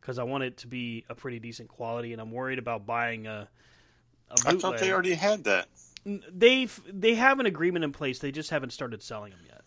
because 0.00 0.18
I 0.18 0.22
want 0.22 0.44
it 0.44 0.56
to 0.58 0.66
be 0.66 1.04
a 1.10 1.14
pretty 1.14 1.38
decent 1.38 1.68
quality, 1.68 2.12
and 2.12 2.20
I'm 2.20 2.32
worried 2.32 2.58
about 2.58 2.86
buying 2.86 3.26
a. 3.26 3.48
a 4.30 4.48
I 4.48 4.54
thought 4.56 4.78
they 4.78 4.92
already 4.92 5.12
had 5.12 5.44
that. 5.44 5.68
They've 6.06 6.80
they 6.90 7.16
have 7.16 7.38
an 7.38 7.44
agreement 7.44 7.84
in 7.84 7.92
place. 7.92 8.18
They 8.18 8.32
just 8.32 8.48
haven't 8.48 8.70
started 8.70 9.02
selling 9.02 9.32
them 9.32 9.40
yet. 9.46 9.60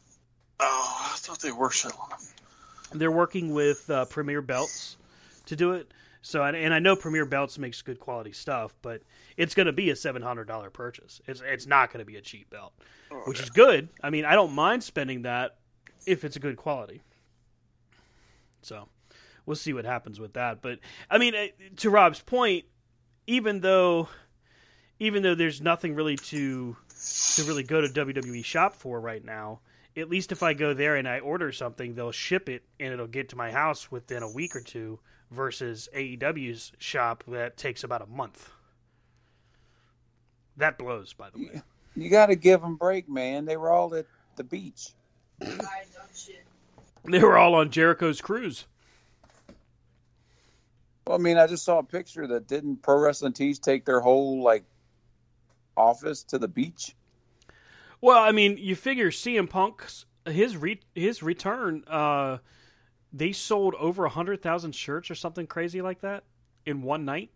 Oh, 0.60 1.12
I 1.14 1.18
thought 1.18 1.40
they 1.40 1.52
were 1.52 1.72
selling 1.72 1.98
them. 2.10 3.00
They're 3.00 3.12
working 3.12 3.54
with 3.54 3.88
uh, 3.92 4.06
Premier 4.06 4.42
Belts 4.42 4.98
to 5.48 5.56
do 5.56 5.74
it. 5.74 5.92
So 6.22 6.44
and, 6.44 6.58
and 6.58 6.74
I 6.74 6.80
know 6.80 6.96
Premier 6.96 7.26
Belts 7.26 7.60
makes 7.60 7.82
good 7.84 8.00
quality 8.00 8.32
stuff, 8.32 8.76
but 8.82 9.04
it's 9.38 9.54
going 9.54 9.68
to 9.68 9.74
be 9.74 9.92
a 9.92 9.96
seven 9.96 10.22
hundred 10.22 10.48
dollar 10.48 10.70
purchase. 10.70 11.22
It's 11.28 11.42
it's 11.46 11.68
not 11.68 11.94
going 11.94 12.00
to 12.00 12.06
be 12.06 12.18
a 12.18 12.22
cheap 12.22 12.50
belt, 12.50 12.74
which 13.26 13.40
is 13.40 13.50
good. 13.52 13.90
I 14.02 14.10
mean, 14.10 14.26
I 14.26 14.34
don't 14.34 14.54
mind 14.54 14.84
spending 14.84 15.22
that 15.24 15.58
if 16.08 16.24
it's 16.24 16.36
a 16.36 16.40
good 16.40 16.58
quality. 16.58 17.02
So 18.64 18.88
we'll 19.46 19.56
see 19.56 19.74
what 19.74 19.86
happens 19.86 20.20
with 20.20 20.34
that. 20.34 20.64
But 20.64 20.80
I 21.12 21.20
mean, 21.20 21.36
eh, 21.36 21.50
to 21.78 21.90
Rob's 21.92 22.22
point, 22.22 22.66
even 23.28 23.62
though 23.62 24.10
even 25.00 25.24
though 25.24 25.36
there's 25.36 25.62
nothing 25.62 25.96
really 25.96 26.16
to 26.16 26.76
to 27.36 27.44
really 27.44 27.64
go 27.64 27.82
to 27.82 27.88
WWE 27.88 28.44
shop 28.44 28.74
for 28.74 29.00
right 29.00 29.24
now, 29.24 29.60
at 29.96 30.10
least 30.10 30.32
if 30.32 30.42
I 30.42 30.54
go 30.54 30.74
there 30.74 30.96
and 30.96 31.08
I 31.08 31.20
order 31.20 31.52
something, 31.52 31.94
they'll 31.94 32.12
ship 32.12 32.50
it 32.50 32.64
and 32.80 32.94
it'll 32.94 33.08
get 33.08 33.30
to 33.30 33.36
my 33.36 33.52
house 33.52 33.92
within 33.92 34.24
a 34.24 34.32
week 34.32 34.56
or 34.56 34.62
two 34.62 35.00
versus 35.36 35.90
AEW's 35.94 36.72
shop 36.80 37.24
that 37.28 37.58
takes 37.58 37.84
about 37.84 38.02
a 38.02 38.08
month. 38.08 38.50
That 40.58 40.78
blows, 40.78 41.14
by 41.14 41.30
the 41.30 41.40
way. 41.40 41.62
You 41.96 42.10
got 42.10 42.28
to 42.28 42.36
give 42.36 42.62
them 42.62 42.78
break, 42.78 43.10
man. 43.10 43.46
They 43.46 43.58
were 43.58 43.70
all 43.70 43.94
at 43.96 44.06
the 44.36 44.44
beach. 44.44 44.90
They 47.08 47.20
were 47.20 47.38
all 47.38 47.54
on 47.54 47.70
Jericho's 47.70 48.20
cruise. 48.20 48.66
Well, 51.06 51.20
I 51.20 51.22
mean, 51.22 51.38
I 51.38 51.46
just 51.46 51.64
saw 51.64 51.78
a 51.78 51.84
picture 51.84 52.26
that 52.26 52.48
didn't 52.48 52.82
Pro 52.82 52.98
Wrestling 52.98 53.34
Tees 53.34 53.60
take 53.60 53.86
their 53.86 54.00
whole 54.00 54.42
like 54.42 54.64
office 55.78 56.24
to 56.24 56.40
the 56.40 56.48
beach. 56.48 56.96
Well, 58.02 58.18
I 58.18 58.32
mean, 58.32 58.58
you 58.58 58.76
figure 58.76 59.12
CM 59.12 59.48
Punk's 59.48 60.06
his 60.26 60.58
re- 60.58 60.82
his 60.96 61.22
return. 61.22 61.84
Uh, 61.88 62.40
they 63.16 63.32
sold 63.32 63.76
over 63.76 64.04
a 64.04 64.10
hundred 64.10 64.42
thousand 64.42 64.76
shirts 64.76 65.10
or 65.10 65.16
something 65.16 65.48
crazy 65.48 65.82
like 65.82 66.02
that 66.02 66.26
in 66.66 66.82
one 66.82 67.06
night. 67.06 67.32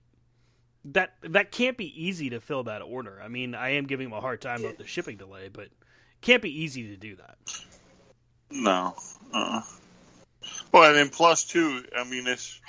That 0.86 1.14
that 1.24 1.52
can't 1.52 1.78
be 1.78 2.06
easy 2.06 2.30
to 2.32 2.40
fill 2.40 2.64
that 2.64 2.82
order. 2.82 3.20
I 3.24 3.30
mean, 3.30 3.56
I 3.56 3.72
am 3.72 3.86
giving 3.86 4.10
them 4.10 4.18
a 4.18 4.22
hard 4.22 4.42
time 4.42 4.62
about 4.62 4.78
the 4.78 4.86
shipping 4.86 5.18
delay, 5.18 5.50
but 5.52 5.66
it 5.66 5.72
can't 6.22 6.42
be 6.42 6.64
easy 6.64 6.90
to 6.90 6.98
do 6.98 7.16
that. 7.16 7.38
No. 8.52 8.96
Uh-uh. 9.34 9.62
Well, 10.72 10.90
and 10.90 10.96
then 10.96 11.10
plus 11.10 11.46
two, 11.46 11.84
I 11.96 12.04
mean, 12.04 12.28
it's 12.28 12.60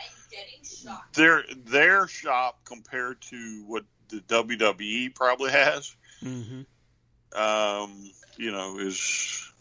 their 1.15 1.45
their 1.67 2.07
shop 2.09 2.61
compared 2.65 3.21
to 3.23 3.65
what 3.67 3.85
the 4.09 4.19
WWE 4.19 5.15
probably 5.15 5.51
has. 5.51 5.95
Mm-hmm. 6.23 7.41
Um, 7.41 8.11
you 8.37 8.51
know, 8.51 8.79
is 8.79 9.53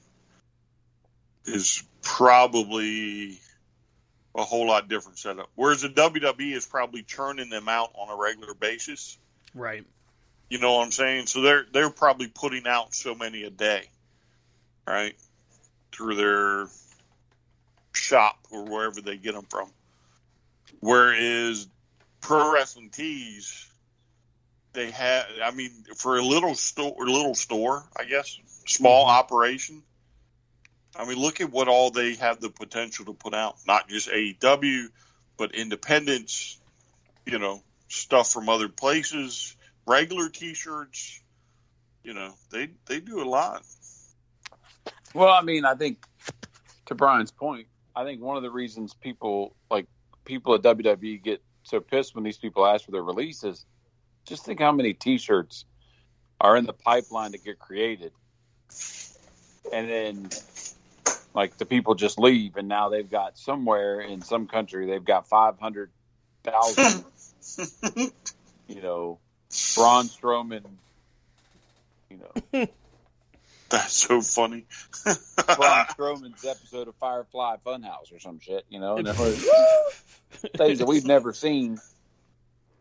is 1.45 1.84
probably 2.02 3.39
a 4.36 4.43
whole 4.43 4.68
lot 4.68 4.88
different 4.88 5.18
setup. 5.18 5.50
Whereas 5.56 5.82
the 5.82 5.89
WWE 5.89 6.56
is 6.56 6.66
probably 6.66 7.04
churning 7.04 7.50
them 7.50 7.68
out 7.68 7.91
on 7.95 8.10
a 8.10 8.22
regular 8.22 8.54
basis. 8.54 9.18
Right. 9.54 9.86
You 10.50 10.60
know 10.60 10.76
what 10.76 10.86
I'm 10.86 10.91
saying? 10.91 11.28
So 11.28 11.41
they're 11.41 11.66
they're 11.72 11.89
probably 11.89 12.28
putting 12.28 12.68
out 12.68 12.93
so 12.93 13.14
many 13.14 13.43
a 13.43 13.50
day, 13.50 13.84
right? 14.88 15.16
Through 15.91 16.16
their 16.16 16.68
shop 17.93 18.39
or 18.52 18.66
wherever 18.66 19.02
they 19.02 19.18
get 19.18 19.36
them 19.36 19.45
from. 19.50 19.70
Whereas 20.80 21.68
pro 22.22 22.52
wrestling 22.52 22.89
tees, 22.89 23.68
they 24.74 24.89
have. 24.91 25.26
I 25.43 25.52
mean, 25.52 25.72
for 25.95 26.18
a 26.18 26.24
little 26.24 26.56
store, 26.56 26.95
little 26.97 27.36
store, 27.36 27.84
I 27.95 28.06
guess, 28.06 28.39
small 28.66 29.06
mm-hmm. 29.06 29.20
operation. 29.20 29.84
I 30.96 31.06
mean, 31.06 31.18
look 31.18 31.42
at 31.42 31.52
what 31.52 31.68
all 31.68 31.92
they 31.92 32.16
have 32.16 32.40
the 32.40 32.50
potential 32.50 33.06
to 33.06 33.14
put 33.14 33.34
out. 33.34 33.58
Not 33.68 33.88
just 33.88 34.10
AEW, 34.10 34.88
but 35.38 35.56
independents. 35.56 36.60
You 37.26 37.40
know, 37.40 37.62
stuff 37.90 38.32
from 38.32 38.50
other 38.50 38.70
places, 38.70 39.56
regular 39.86 40.30
T-shirts. 40.30 41.22
You 42.04 42.14
know, 42.14 42.34
they 42.52 42.70
they 42.88 43.00
do 43.00 43.22
a 43.22 43.28
lot. 43.28 43.64
Well, 45.14 45.30
I 45.30 45.42
mean, 45.42 45.66
I 45.66 45.76
think 45.76 46.04
to 46.88 46.96
Brian's 46.96 47.32
point, 47.32 47.68
I 47.96 48.04
think 48.04 48.22
one 48.22 48.38
of 48.38 48.44
the 48.44 48.52
reasons 48.52 48.94
people 48.94 49.56
like 49.70 49.88
people 50.26 50.56
at 50.56 50.62
WWE 50.62 51.22
get 51.24 51.42
so 51.64 51.80
pissed 51.80 52.16
when 52.16 52.24
these 52.24 52.38
people 52.38 52.66
ask 52.66 52.86
for 52.86 52.92
their 52.92 53.04
releases, 53.04 53.66
just 54.26 54.46
think 54.46 54.60
how 54.60 54.72
many 54.72 54.94
T-shirts 54.94 55.66
are 56.42 56.56
in 56.56 56.66
the 56.66 56.74
pipeline 56.74 57.34
to 57.34 57.38
get 57.38 57.60
created, 57.60 58.12
and 59.74 59.90
then 59.90 60.30
like 61.34 61.57
the 61.57 61.65
people 61.65 61.95
just 61.95 62.19
leave, 62.19 62.55
and 62.57 62.67
now 62.67 62.89
they've 62.89 63.09
got 63.09 63.38
somewhere 63.38 64.01
in 64.01 64.21
some 64.21 64.47
country 64.47 64.88
they've 64.88 65.03
got 65.03 65.27
five 65.27 65.59
hundred 65.59 65.91
thousand, 66.43 67.03
you 68.67 68.82
know, 68.82 69.19
Braun 69.75 70.05
Strowman, 70.05 70.63
you 72.09 72.17
know. 72.17 72.67
That's 73.69 73.93
so 73.93 74.21
funny. 74.21 74.65
Braun 75.05 75.86
Strowman's 75.86 76.43
episode 76.43 76.88
of 76.88 76.95
Firefly 76.95 77.57
Funhouse 77.63 78.11
or 78.11 78.19
some 78.19 78.39
shit, 78.39 78.65
you 78.69 78.80
know, 78.80 78.97
and 78.97 79.07
things 80.57 80.80
that 80.80 80.88
we've 80.88 81.05
never 81.05 81.34
seen. 81.34 81.77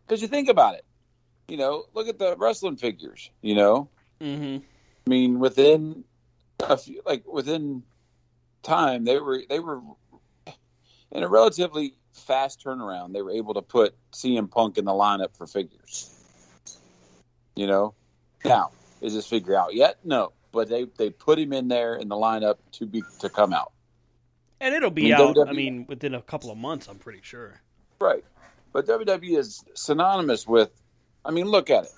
Because 0.07 0.23
you 0.23 0.27
think 0.27 0.49
about 0.49 0.75
it, 0.75 0.85
you 1.47 1.57
know, 1.57 1.85
look 1.93 2.07
at 2.07 2.17
the 2.17 2.35
wrestling 2.35 2.77
figures, 2.77 3.29
you 3.41 3.53
know. 3.53 3.89
Mm-hmm. 4.19 4.63
I 5.05 5.09
mean, 5.09 5.39
within 5.39 6.03
a 6.59 6.77
few, 6.77 7.03
like 7.05 7.27
within 7.27 7.83
time, 8.63 9.05
they 9.05 9.19
were 9.19 9.41
they 9.47 9.59
were 9.59 9.81
in 11.11 11.23
a 11.23 11.27
relatively 11.27 11.95
fast 12.13 12.63
turnaround. 12.63 13.13
They 13.13 13.21
were 13.21 13.31
able 13.31 13.55
to 13.55 13.61
put 13.61 13.95
CM 14.11 14.49
Punk 14.49 14.77
in 14.77 14.85
the 14.85 14.91
lineup 14.91 15.35
for 15.35 15.47
figures. 15.47 16.15
You 17.55 17.67
know, 17.67 17.93
now 18.45 18.71
is 19.01 19.13
this 19.13 19.27
figure 19.27 19.55
out 19.55 19.73
yet? 19.73 19.97
No, 20.03 20.33
but 20.51 20.69
they 20.69 20.85
they 20.97 21.09
put 21.09 21.39
him 21.39 21.53
in 21.53 21.67
there 21.67 21.95
in 21.95 22.07
the 22.07 22.15
lineup 22.15 22.57
to 22.73 22.85
be 22.85 23.03
to 23.19 23.29
come 23.29 23.53
out. 23.53 23.71
And 24.61 24.75
it'll 24.75 24.91
be 24.91 25.03
mean, 25.03 25.13
out. 25.13 25.37
I 25.47 25.53
mean, 25.53 25.85
within 25.87 26.13
a 26.13 26.21
couple 26.21 26.51
of 26.51 26.57
months, 26.57 26.87
I'm 26.87 26.97
pretty 26.97 27.21
sure. 27.23 27.61
Right. 27.99 28.25
But 28.73 28.85
WWE 28.87 29.37
is 29.37 29.63
synonymous 29.73 30.47
with. 30.47 30.69
I 31.23 31.31
mean, 31.31 31.45
look 31.45 31.69
at 31.69 31.85
it. 31.85 31.91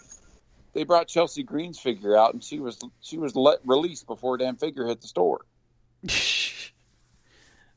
They 0.73 0.83
brought 0.83 1.07
Chelsea 1.07 1.43
Green's 1.43 1.79
figure 1.79 2.15
out, 2.15 2.33
and 2.33 2.43
she 2.43 2.59
was 2.59 2.79
she 3.01 3.17
was 3.17 3.35
let, 3.35 3.59
released 3.65 4.07
before 4.07 4.37
damn 4.37 4.55
figure 4.55 4.87
hit 4.87 5.01
the 5.01 5.07
store. 5.07 5.41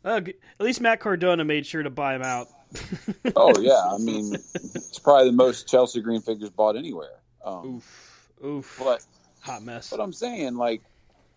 Uh, 0.05 0.21
at 0.25 0.65
least 0.65 0.81
Matt 0.81 1.01
Cardona 1.01 1.45
made 1.45 1.65
sure 1.67 1.83
to 1.83 1.91
buy 1.91 2.15
him 2.15 2.23
out. 2.23 2.49
Oh 3.37 3.59
yeah, 3.59 3.83
I 3.93 3.99
mean, 3.99 4.35
it's 4.35 4.99
probably 4.99 5.31
the 5.31 5.37
most 5.37 5.67
Chelsea 5.69 6.01
Green 6.01 6.21
figures 6.21 6.51
bought 6.51 6.77
anywhere. 6.77 7.21
Um, 7.45 7.77
Oof, 7.77 8.29
oof, 8.45 8.77
but 8.79 9.05
hot 9.41 9.63
mess. 9.63 9.91
but 9.91 10.01
I'm 10.01 10.13
saying, 10.13 10.57
like, 10.57 10.83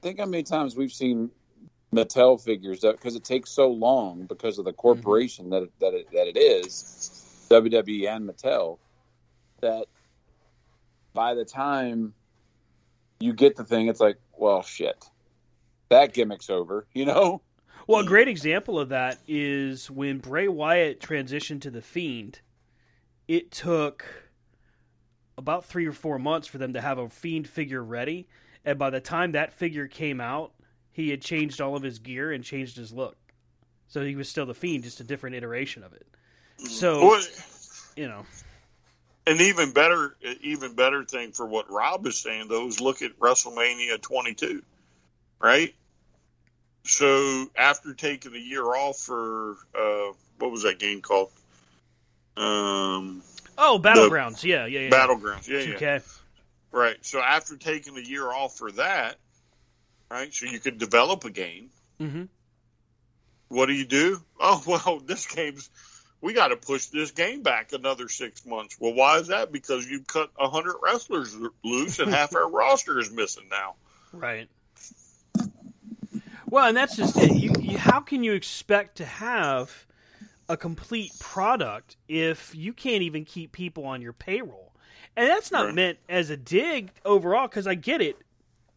think 0.02 0.20
how 0.20 0.26
many 0.26 0.44
times 0.44 0.76
we've 0.76 0.92
seen 0.92 1.30
Mattel 1.94 2.44
figures 2.44 2.82
because 2.82 3.16
it 3.16 3.24
takes 3.24 3.52
so 3.52 3.70
long 3.70 4.26
because 4.26 4.60
of 4.60 4.66
the 4.66 4.74
corporation 4.74 5.50
that 5.52 5.70
that 5.80 5.94
it, 5.94 6.08
that 6.12 6.28
it 6.28 6.38
is, 6.38 7.48
WWE 7.50 8.10
and 8.10 8.30
Mattel, 8.30 8.80
that 9.62 9.86
by 11.14 11.34
the 11.34 11.46
time 11.46 12.14
you 13.20 13.34
get 13.34 13.56
the 13.56 13.64
thing, 13.64 13.88
it's 13.88 14.00
like, 14.00 14.18
well, 14.38 14.62
shit, 14.62 15.06
that 15.90 16.14
gimmick's 16.14 16.50
over, 16.50 16.86
you 16.94 17.06
know? 17.06 17.42
Well, 17.88 18.02
a 18.02 18.06
great 18.06 18.28
example 18.28 18.78
of 18.78 18.90
that 18.90 19.20
is 19.30 19.90
when 19.90 20.18
Bray 20.18 20.50
Wyatt 20.50 21.00
transitioned 21.00 21.62
to 21.62 21.72
the 21.72 21.82
Fiend. 21.82 22.42
It 23.30 23.50
took 23.50 24.06
about 25.38 25.64
three 25.64 25.86
or 25.86 25.94
four 25.94 26.20
months 26.20 26.48
for 26.48 26.58
them 26.58 26.74
to 26.74 26.82
have 26.82 26.98
a 26.98 27.10
Fiend 27.10 27.48
figure 27.48 27.82
ready, 27.82 28.28
and 28.66 28.78
by 28.78 28.90
the 28.90 29.00
time 29.00 29.32
that 29.32 29.54
figure 29.54 29.88
came 29.88 30.20
out, 30.20 30.52
he 30.92 31.10
had 31.10 31.22
changed 31.22 31.62
all 31.62 31.78
of 31.78 31.84
his 31.84 32.00
gear 32.00 32.34
and 32.34 32.44
changed 32.44 32.76
his 32.76 32.92
look. 32.92 33.16
So 33.88 34.04
he 34.04 34.18
was 34.18 34.28
still 34.28 34.46
the 34.46 34.54
Fiend, 34.54 34.84
just 34.84 35.00
a 35.00 35.06
different 35.06 35.38
iteration 35.38 35.84
of 35.84 35.94
it. 35.94 36.06
So 36.58 37.08
Well, 37.08 37.22
you 37.96 38.10
know, 38.10 38.26
an 39.28 39.40
even 39.40 39.72
better, 39.72 40.18
even 40.42 40.76
better 40.76 41.06
thing 41.06 41.32
for 41.32 41.46
what 41.46 41.72
Rob 41.72 42.06
is 42.06 42.18
saying 42.18 42.50
though 42.50 42.68
is 42.68 42.82
look 42.82 43.02
at 43.02 43.18
WrestleMania 43.18 44.02
22, 44.02 44.62
right? 45.40 45.74
So 46.88 47.48
after 47.56 47.94
taking 47.94 48.34
a 48.34 48.40
year 48.40 48.64
off 48.64 48.98
for 48.98 49.58
uh, 49.78 50.14
what 50.40 50.52
was 50.52 50.64
that 50.64 50.80
game 50.80 51.02
called? 51.02 51.32
Um, 52.38 53.24
oh, 53.58 53.80
battlegrounds, 53.84 54.44
yeah, 54.44 54.66
yeah, 54.68 54.82
yeah, 54.82 54.90
Battlegrounds, 54.90 55.48
yeah, 55.48 55.60
yeah. 55.60 55.98
2K. 56.00 56.20
Right. 56.72 56.98
So 57.02 57.20
after 57.20 57.58
taking 57.58 57.98
a 57.98 58.02
year 58.02 58.32
off 58.32 58.56
for 58.58 58.72
that, 58.74 59.16
right? 60.10 60.34
So 60.34 60.46
you 60.46 60.60
could 60.60 60.78
develop 60.78 61.26
a 61.26 61.30
game. 61.30 61.70
Mm-hmm. 62.00 62.24
What 63.50 63.66
do 63.66 63.74
you 63.74 63.86
do? 63.86 64.22
Oh 64.40 64.64
well, 64.68 65.00
this 65.00 65.28
game's 65.28 65.70
we 66.22 66.34
got 66.34 66.48
to 66.50 66.58
push 66.58 66.88
this 66.88 67.12
game 67.12 67.44
back 67.44 67.74
another 67.74 68.10
six 68.10 68.46
months. 68.46 68.78
Well, 68.80 68.94
why 68.94 69.18
is 69.18 69.28
that? 69.28 69.52
Because 69.52 69.86
you 69.90 70.02
cut 70.02 70.30
a 70.40 70.50
hundred 70.50 70.76
wrestlers 70.82 71.36
loose 71.64 72.00
and 72.00 72.14
half 72.14 72.36
our 72.36 72.50
roster 72.52 73.00
is 73.00 73.12
missing 73.12 73.50
now. 73.50 73.76
Right. 74.12 74.50
Well, 76.50 76.68
and 76.68 76.78
that's 76.78 76.96
just 76.96 77.18
it. 77.18 77.36
You, 77.36 77.52
you, 77.60 77.78
how 77.78 78.00
can 78.00 78.24
you 78.24 78.34
expect 78.34 78.98
to 78.98 79.06
have 79.06 79.86
a 80.50 80.56
complete 80.56 81.12
product 81.20 81.98
if 82.08 82.56
you 82.56 82.72
can't 82.74 83.02
even 83.04 83.26
keep 83.26 83.52
people 83.52 83.86
on 83.86 84.02
your 84.02 84.14
payroll? 84.14 84.74
And 85.16 85.28
that's 85.30 85.52
not 85.52 85.66
Right. 85.66 85.76
meant 85.76 85.98
as 86.08 86.30
a 86.30 86.38
dig 86.38 86.92
overall, 87.04 87.48
because 87.48 87.68
I 87.68 87.76
get 87.76 88.02
it. 88.02 88.18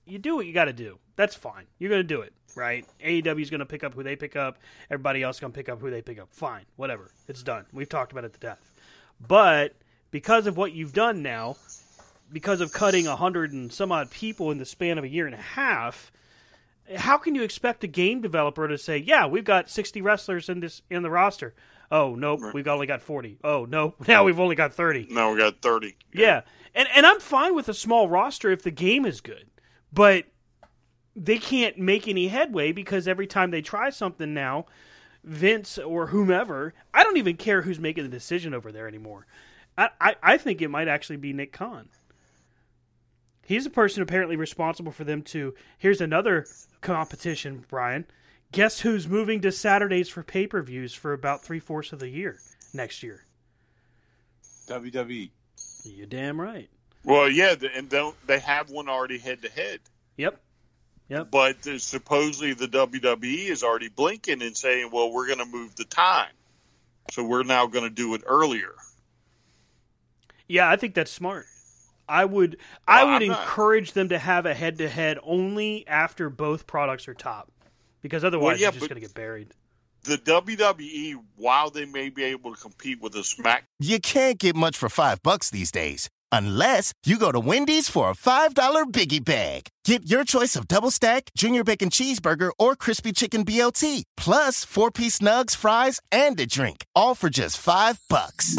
You 0.06 0.18
do 0.18 0.34
what 0.34 0.46
you 0.46 0.52
got 0.52 0.64
to 0.64 0.72
do. 0.72 0.98
That's 1.16 1.36
fine. 1.36 1.66
You're 1.78 1.90
going 1.90 2.00
to 2.00 2.14
do 2.14 2.22
it, 2.22 2.32
right? 2.56 2.84
AEW 3.04 3.42
is 3.42 3.50
going 3.50 3.60
to 3.60 3.66
pick 3.66 3.84
up 3.84 3.94
who 3.94 4.02
they 4.02 4.16
pick 4.16 4.34
up. 4.36 4.58
Everybody 4.90 5.22
else 5.22 5.38
going 5.38 5.52
to 5.52 5.56
pick 5.56 5.68
up 5.68 5.80
who 5.80 5.90
they 5.90 6.02
pick 6.02 6.18
up. 6.18 6.28
Fine, 6.32 6.64
whatever. 6.76 7.10
It's 7.28 7.42
done. 7.42 7.66
We've 7.72 7.88
talked 7.88 8.10
about 8.10 8.24
it 8.24 8.32
to 8.32 8.40
death. 8.40 8.58
But 9.20 9.74
because 10.10 10.46
of 10.46 10.56
what 10.56 10.72
you've 10.72 10.94
done 10.94 11.22
now, 11.22 11.56
because 12.32 12.60
of 12.60 12.72
cutting 12.72 13.06
a 13.06 13.16
hundred 13.16 13.52
and 13.52 13.72
some 13.72 13.92
odd 13.92 14.10
people 14.10 14.50
in 14.50 14.58
the 14.58 14.64
span 14.64 14.96
of 14.98 15.04
a 15.04 15.08
year 15.08 15.26
and 15.26 15.34
a 15.34 15.38
half, 15.38 16.10
how 16.96 17.18
can 17.18 17.34
you 17.34 17.42
expect 17.42 17.84
a 17.84 17.86
game 17.86 18.20
developer 18.20 18.66
to 18.66 18.78
say, 18.78 18.98
"Yeah, 18.98 19.26
we've 19.26 19.44
got 19.44 19.70
sixty 19.70 20.02
wrestlers 20.02 20.48
in 20.48 20.60
this 20.60 20.82
in 20.90 21.02
the 21.02 21.10
roster"? 21.10 21.54
Oh 21.90 22.14
nope, 22.14 22.40
we've 22.54 22.68
only 22.68 22.86
got 22.86 23.02
forty. 23.02 23.38
Oh 23.42 23.64
no, 23.64 23.94
now 24.08 24.24
we've 24.24 24.40
only 24.40 24.56
got 24.56 24.74
thirty. 24.74 25.06
Now 25.10 25.32
we 25.32 25.38
got 25.38 25.60
thirty. 25.60 25.96
Yeah, 26.12 26.42
and 26.74 26.88
and 26.94 27.06
I'm 27.06 27.20
fine 27.20 27.54
with 27.54 27.68
a 27.68 27.74
small 27.74 28.08
roster 28.08 28.50
if 28.50 28.62
the 28.62 28.70
game 28.70 29.04
is 29.04 29.20
good, 29.20 29.46
but 29.92 30.26
they 31.16 31.38
can't 31.38 31.78
make 31.78 32.08
any 32.08 32.28
headway 32.28 32.72
because 32.72 33.08
every 33.08 33.26
time 33.26 33.50
they 33.50 33.62
try 33.62 33.90
something 33.90 34.32
now, 34.32 34.66
Vince 35.24 35.78
or 35.78 36.08
whomever, 36.08 36.74
I 36.94 37.02
don't 37.02 37.16
even 37.16 37.36
care 37.36 37.62
who's 37.62 37.80
making 37.80 38.04
the 38.04 38.10
decision 38.10 38.54
over 38.54 38.72
there 38.72 38.88
anymore. 38.88 39.26
I, 39.76 39.90
I, 40.00 40.16
I 40.22 40.38
think 40.38 40.62
it 40.62 40.68
might 40.68 40.88
actually 40.88 41.16
be 41.16 41.32
Nick 41.32 41.52
Khan. 41.52 41.88
He's 43.50 43.64
the 43.64 43.70
person 43.70 44.00
apparently 44.00 44.36
responsible 44.36 44.92
for 44.92 45.02
them 45.02 45.22
to. 45.22 45.56
Here's 45.76 46.00
another 46.00 46.46
competition, 46.82 47.64
Brian. 47.68 48.06
Guess 48.52 48.82
who's 48.82 49.08
moving 49.08 49.40
to 49.40 49.50
Saturdays 49.50 50.08
for 50.08 50.22
pay 50.22 50.46
per 50.46 50.62
views 50.62 50.94
for 50.94 51.12
about 51.12 51.42
three 51.42 51.58
fourths 51.58 51.92
of 51.92 51.98
the 51.98 52.08
year 52.08 52.38
next 52.72 53.02
year? 53.02 53.24
WWE. 54.68 55.30
You're 55.82 56.06
damn 56.06 56.40
right. 56.40 56.70
Well, 57.04 57.28
yeah, 57.28 57.56
and 57.74 57.88
don't 57.88 58.14
they 58.24 58.38
have 58.38 58.70
one 58.70 58.88
already 58.88 59.18
head 59.18 59.42
to 59.42 59.50
head? 59.50 59.80
Yep. 60.16 60.40
Yep. 61.08 61.32
But 61.32 61.64
supposedly 61.80 62.54
the 62.54 62.68
WWE 62.68 63.50
is 63.50 63.64
already 63.64 63.88
blinking 63.88 64.42
and 64.42 64.56
saying, 64.56 64.92
"Well, 64.92 65.10
we're 65.10 65.26
going 65.26 65.40
to 65.40 65.44
move 65.44 65.74
the 65.74 65.86
time, 65.86 66.30
so 67.10 67.24
we're 67.24 67.42
now 67.42 67.66
going 67.66 67.82
to 67.82 67.90
do 67.90 68.14
it 68.14 68.22
earlier." 68.24 68.74
Yeah, 70.46 70.70
I 70.70 70.76
think 70.76 70.94
that's 70.94 71.10
smart. 71.10 71.46
I 72.10 72.24
would 72.24 72.56
I 72.88 73.04
Well, 73.04 73.14
would 73.14 73.22
I'm 73.22 73.28
not- 73.28 73.40
encourage 73.42 73.92
them 73.92 74.08
to 74.10 74.18
have 74.18 74.44
a 74.44 74.52
head 74.54 74.78
to 74.78 74.88
head 74.88 75.18
only 75.22 75.86
after 75.86 76.28
both 76.28 76.66
products 76.66 77.06
are 77.08 77.14
top. 77.14 77.50
Because 78.02 78.24
otherwise 78.24 78.58
yeah, 78.60 78.66
you're 78.66 78.72
just 78.72 78.88
gonna 78.88 79.00
get 79.00 79.14
buried. 79.14 79.54
The 80.04 80.16
WWE, 80.16 81.14
while 81.36 81.68
they 81.70 81.84
may 81.84 82.08
be 82.08 82.24
able 82.24 82.54
to 82.54 82.60
compete 82.60 83.00
with 83.00 83.14
a 83.14 83.22
Smack 83.22 83.64
You 83.78 84.00
can't 84.00 84.38
get 84.38 84.56
much 84.56 84.76
for 84.76 84.88
five 84.88 85.22
bucks 85.22 85.50
these 85.50 85.70
days. 85.70 86.08
Unless 86.32 86.92
you 87.04 87.18
go 87.18 87.32
to 87.32 87.40
Wendy's 87.40 87.90
for 87.90 88.08
a 88.10 88.14
$5 88.14 88.54
biggie 88.92 89.22
bag. 89.24 89.66
Get 89.84 90.08
your 90.08 90.24
choice 90.24 90.54
of 90.56 90.68
double 90.68 90.90
stack, 90.92 91.30
junior 91.36 91.64
bacon 91.64 91.90
cheeseburger, 91.90 92.50
or 92.58 92.76
crispy 92.76 93.12
chicken 93.12 93.44
BLT, 93.44 94.04
plus 94.16 94.64
four 94.64 94.90
piece 94.92 95.18
nugs, 95.18 95.56
fries, 95.56 95.98
and 96.12 96.38
a 96.40 96.46
drink, 96.46 96.84
all 96.94 97.14
for 97.16 97.28
just 97.30 97.58
five 97.58 97.98
bucks. 98.08 98.54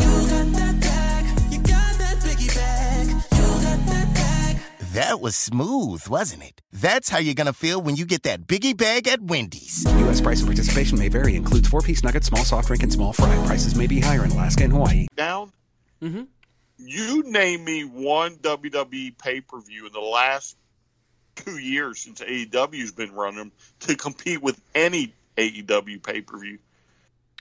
That 4.93 5.21
was 5.21 5.37
smooth, 5.37 6.05
wasn't 6.09 6.43
it? 6.43 6.61
That's 6.73 7.07
how 7.07 7.19
you're 7.19 7.33
gonna 7.33 7.53
feel 7.53 7.81
when 7.81 7.95
you 7.95 8.05
get 8.05 8.23
that 8.23 8.45
biggie 8.45 8.75
bag 8.75 9.07
at 9.07 9.21
Wendy's. 9.21 9.85
U.S. 9.99 10.19
price 10.19 10.39
and 10.41 10.47
participation 10.47 10.99
may 10.99 11.07
vary. 11.07 11.37
Includes 11.37 11.69
four-piece 11.69 12.03
nuggets, 12.03 12.27
small 12.27 12.43
soft 12.43 12.67
drink, 12.67 12.83
and 12.83 12.91
small 12.91 13.13
fry. 13.13 13.33
Prices 13.45 13.73
may 13.73 13.87
be 13.87 14.01
higher 14.01 14.25
in 14.25 14.31
Alaska 14.31 14.65
and 14.65 14.73
Hawaii. 14.73 15.07
Down. 15.15 15.53
Mm-hmm. 16.01 16.23
You 16.77 17.23
name 17.23 17.63
me 17.63 17.83
one 17.83 18.35
WWE 18.37 19.17
pay 19.17 19.39
per 19.39 19.61
view 19.61 19.85
in 19.85 19.93
the 19.93 20.01
last 20.01 20.57
two 21.35 21.57
years 21.57 22.01
since 22.01 22.19
AEW's 22.19 22.91
been 22.91 23.13
running 23.13 23.37
them 23.37 23.51
to 23.81 23.95
compete 23.95 24.41
with 24.41 24.59
any 24.75 25.13
AEW 25.37 26.03
pay 26.03 26.19
per 26.19 26.37
view. 26.37 26.59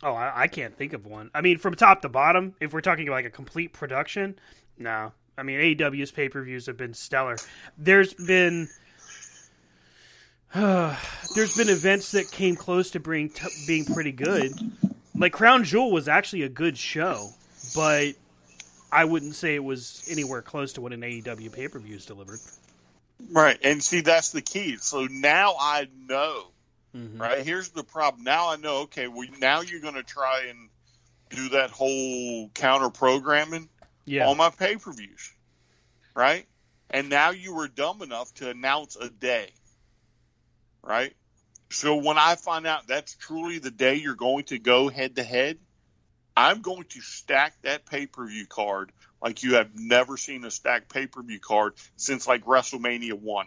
Oh, 0.04 0.12
I, 0.12 0.42
I 0.42 0.46
can't 0.46 0.76
think 0.76 0.92
of 0.92 1.04
one. 1.04 1.32
I 1.34 1.40
mean, 1.40 1.58
from 1.58 1.74
top 1.74 2.02
to 2.02 2.08
bottom, 2.08 2.54
if 2.60 2.72
we're 2.72 2.80
talking 2.80 3.08
like 3.08 3.24
a 3.24 3.30
complete 3.30 3.72
production, 3.72 4.38
no. 4.78 5.10
I 5.40 5.42
mean, 5.42 5.58
AEW's 5.58 6.10
pay 6.10 6.28
per 6.28 6.42
views 6.42 6.66
have 6.66 6.76
been 6.76 6.92
stellar. 6.92 7.36
There's 7.78 8.12
been. 8.12 8.68
there's 10.54 11.56
been 11.56 11.70
events 11.70 12.12
that 12.12 12.30
came 12.30 12.56
close 12.56 12.90
to 12.90 13.00
being 13.00 13.30
t- 13.30 13.48
being 13.66 13.86
pretty 13.86 14.12
good. 14.12 14.52
Like 15.16 15.32
Crown 15.32 15.64
Jewel 15.64 15.90
was 15.90 16.08
actually 16.08 16.42
a 16.42 16.48
good 16.48 16.76
show, 16.76 17.30
but 17.74 18.12
I 18.92 19.06
wouldn't 19.06 19.34
say 19.34 19.54
it 19.54 19.64
was 19.64 20.04
anywhere 20.10 20.42
close 20.42 20.74
to 20.74 20.82
what 20.82 20.92
an 20.92 21.00
AEW 21.00 21.52
pay 21.52 21.68
per 21.68 21.78
view 21.78 21.96
is 21.96 22.04
delivered. 22.04 22.40
Right, 23.30 23.58
and 23.62 23.82
see 23.82 24.02
that's 24.02 24.32
the 24.32 24.42
key. 24.42 24.76
So 24.76 25.06
now 25.06 25.54
I 25.58 25.88
know. 26.06 26.48
Mm-hmm. 26.94 27.22
Right 27.22 27.46
here's 27.46 27.70
the 27.70 27.84
problem. 27.84 28.24
Now 28.24 28.50
I 28.50 28.56
know. 28.56 28.82
Okay, 28.82 29.08
well 29.08 29.26
now 29.38 29.62
you're 29.62 29.80
going 29.80 29.94
to 29.94 30.02
try 30.02 30.46
and 30.50 30.68
do 31.30 31.48
that 31.50 31.70
whole 31.70 32.50
counter 32.52 32.90
programming 32.90 33.70
Yeah. 34.04 34.28
on 34.28 34.36
my 34.36 34.50
pay 34.50 34.76
per 34.76 34.92
views, 34.92 35.32
right? 36.14 36.46
And 36.90 37.08
now 37.08 37.30
you 37.30 37.54
were 37.54 37.68
dumb 37.68 38.02
enough 38.02 38.32
to 38.34 38.50
announce 38.50 38.96
a 38.96 39.08
day, 39.08 39.50
right? 40.82 41.14
So 41.70 41.96
when 41.96 42.18
I 42.18 42.34
find 42.34 42.66
out 42.66 42.88
that's 42.88 43.14
truly 43.14 43.58
the 43.58 43.70
day 43.70 43.96
you're 43.96 44.16
going 44.16 44.44
to 44.44 44.58
go 44.58 44.88
head 44.88 45.16
to 45.16 45.22
head, 45.22 45.58
I'm 46.36 46.62
going 46.62 46.84
to 46.90 47.00
stack 47.00 47.54
that 47.62 47.86
pay 47.86 48.06
per 48.06 48.26
view 48.26 48.46
card 48.46 48.92
like 49.22 49.42
you 49.42 49.54
have 49.54 49.70
never 49.74 50.16
seen 50.16 50.44
a 50.44 50.50
stacked 50.50 50.92
pay 50.92 51.06
per 51.06 51.22
view 51.22 51.40
card 51.40 51.74
since 51.96 52.26
like 52.26 52.44
WrestleMania 52.44 53.12
1. 53.12 53.46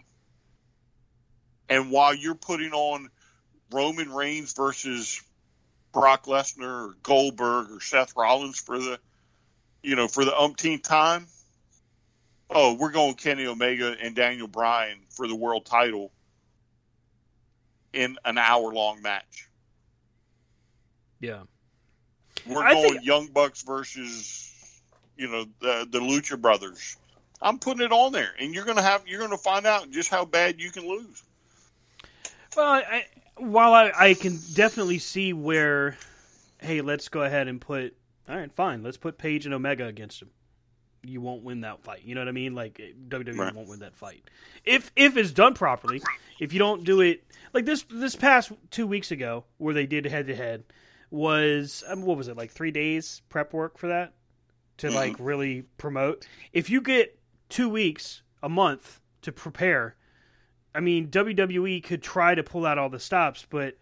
And 1.68 1.90
while 1.90 2.14
you're 2.14 2.34
putting 2.34 2.72
on 2.72 3.10
Roman 3.70 4.12
Reigns 4.12 4.52
versus 4.52 5.20
Brock 5.92 6.26
Lesnar 6.26 6.90
or 6.90 6.94
Goldberg 7.02 7.70
or 7.70 7.80
Seth 7.80 8.14
Rollins 8.16 8.58
for 8.58 8.78
the, 8.78 9.00
you 9.84 9.96
know, 9.96 10.08
for 10.08 10.24
the 10.24 10.36
umpteenth 10.36 10.82
time, 10.82 11.26
oh, 12.50 12.74
we're 12.74 12.90
going 12.90 13.14
Kenny 13.14 13.46
Omega 13.46 13.94
and 14.00 14.16
Daniel 14.16 14.48
Bryan 14.48 14.98
for 15.10 15.28
the 15.28 15.36
world 15.36 15.66
title 15.66 16.10
in 17.92 18.16
an 18.24 18.38
hour 18.38 18.72
long 18.72 19.02
match. 19.02 19.48
Yeah. 21.20 21.42
We're 22.46 22.62
I 22.62 22.72
going 22.72 22.92
think- 22.94 23.04
Young 23.04 23.26
Bucks 23.28 23.62
versus, 23.62 24.80
you 25.16 25.28
know, 25.28 25.44
the 25.60 25.86
the 25.90 26.00
Lucha 26.00 26.40
Brothers. 26.40 26.96
I'm 27.42 27.58
putting 27.58 27.82
it 27.84 27.92
on 27.92 28.12
there, 28.12 28.34
and 28.40 28.54
you're 28.54 28.64
gonna 28.64 28.82
have 28.82 29.06
you're 29.06 29.20
gonna 29.20 29.36
find 29.36 29.66
out 29.66 29.90
just 29.90 30.08
how 30.08 30.24
bad 30.24 30.60
you 30.60 30.70
can 30.70 30.88
lose. 30.88 31.22
Well, 32.56 32.66
I, 32.66 33.04
while 33.36 33.74
I, 33.74 33.92
I 33.96 34.14
can 34.14 34.38
definitely 34.54 34.98
see 34.98 35.32
where, 35.32 35.96
hey, 36.58 36.80
let's 36.80 37.08
go 37.08 37.22
ahead 37.22 37.48
and 37.48 37.60
put, 37.60 37.96
all 38.28 38.36
right, 38.36 38.52
fine, 38.52 38.82
let's 38.82 38.96
put 38.96 39.18
Page 39.18 39.44
and 39.46 39.54
Omega 39.54 39.86
against 39.86 40.22
him. 40.22 40.30
You 41.02 41.20
won't 41.20 41.42
win 41.42 41.60
that 41.60 41.82
fight. 41.82 42.02
You 42.04 42.14
know 42.14 42.22
what 42.22 42.28
I 42.28 42.32
mean? 42.32 42.54
Like 42.54 42.80
WWE 43.08 43.38
Right. 43.38 43.54
won't 43.54 43.68
win 43.68 43.80
that 43.80 43.94
fight 43.94 44.24
if 44.64 44.90
if 44.96 45.16
it's 45.18 45.32
done 45.32 45.52
properly. 45.54 46.00
If 46.40 46.52
you 46.54 46.58
don't 46.58 46.82
do 46.84 47.00
it 47.02 47.24
like 47.52 47.66
this 47.66 47.84
this 47.90 48.16
past 48.16 48.52
two 48.70 48.86
weeks 48.86 49.10
ago, 49.10 49.44
where 49.58 49.74
they 49.74 49.86
did 49.86 50.06
head 50.06 50.26
to 50.28 50.34
head, 50.34 50.64
was 51.10 51.84
um, 51.88 52.02
what 52.02 52.16
was 52.16 52.28
it 52.28 52.36
like 52.36 52.50
three 52.50 52.70
days 52.70 53.20
prep 53.28 53.52
work 53.52 53.76
for 53.78 53.88
that 53.88 54.14
to 54.78 54.88
Mhm. 54.88 54.94
like 54.94 55.16
really 55.18 55.62
promote. 55.76 56.26
If 56.52 56.70
you 56.70 56.80
get 56.80 57.18
two 57.50 57.68
weeks, 57.68 58.22
a 58.42 58.48
month 58.48 59.00
to 59.22 59.30
prepare, 59.30 59.96
I 60.74 60.80
mean, 60.80 61.08
WWE 61.10 61.80
could 61.82 62.02
try 62.02 62.34
to 62.34 62.42
pull 62.42 62.64
out 62.66 62.78
all 62.78 62.88
the 62.88 62.98
stops, 62.98 63.46
but 63.48 63.76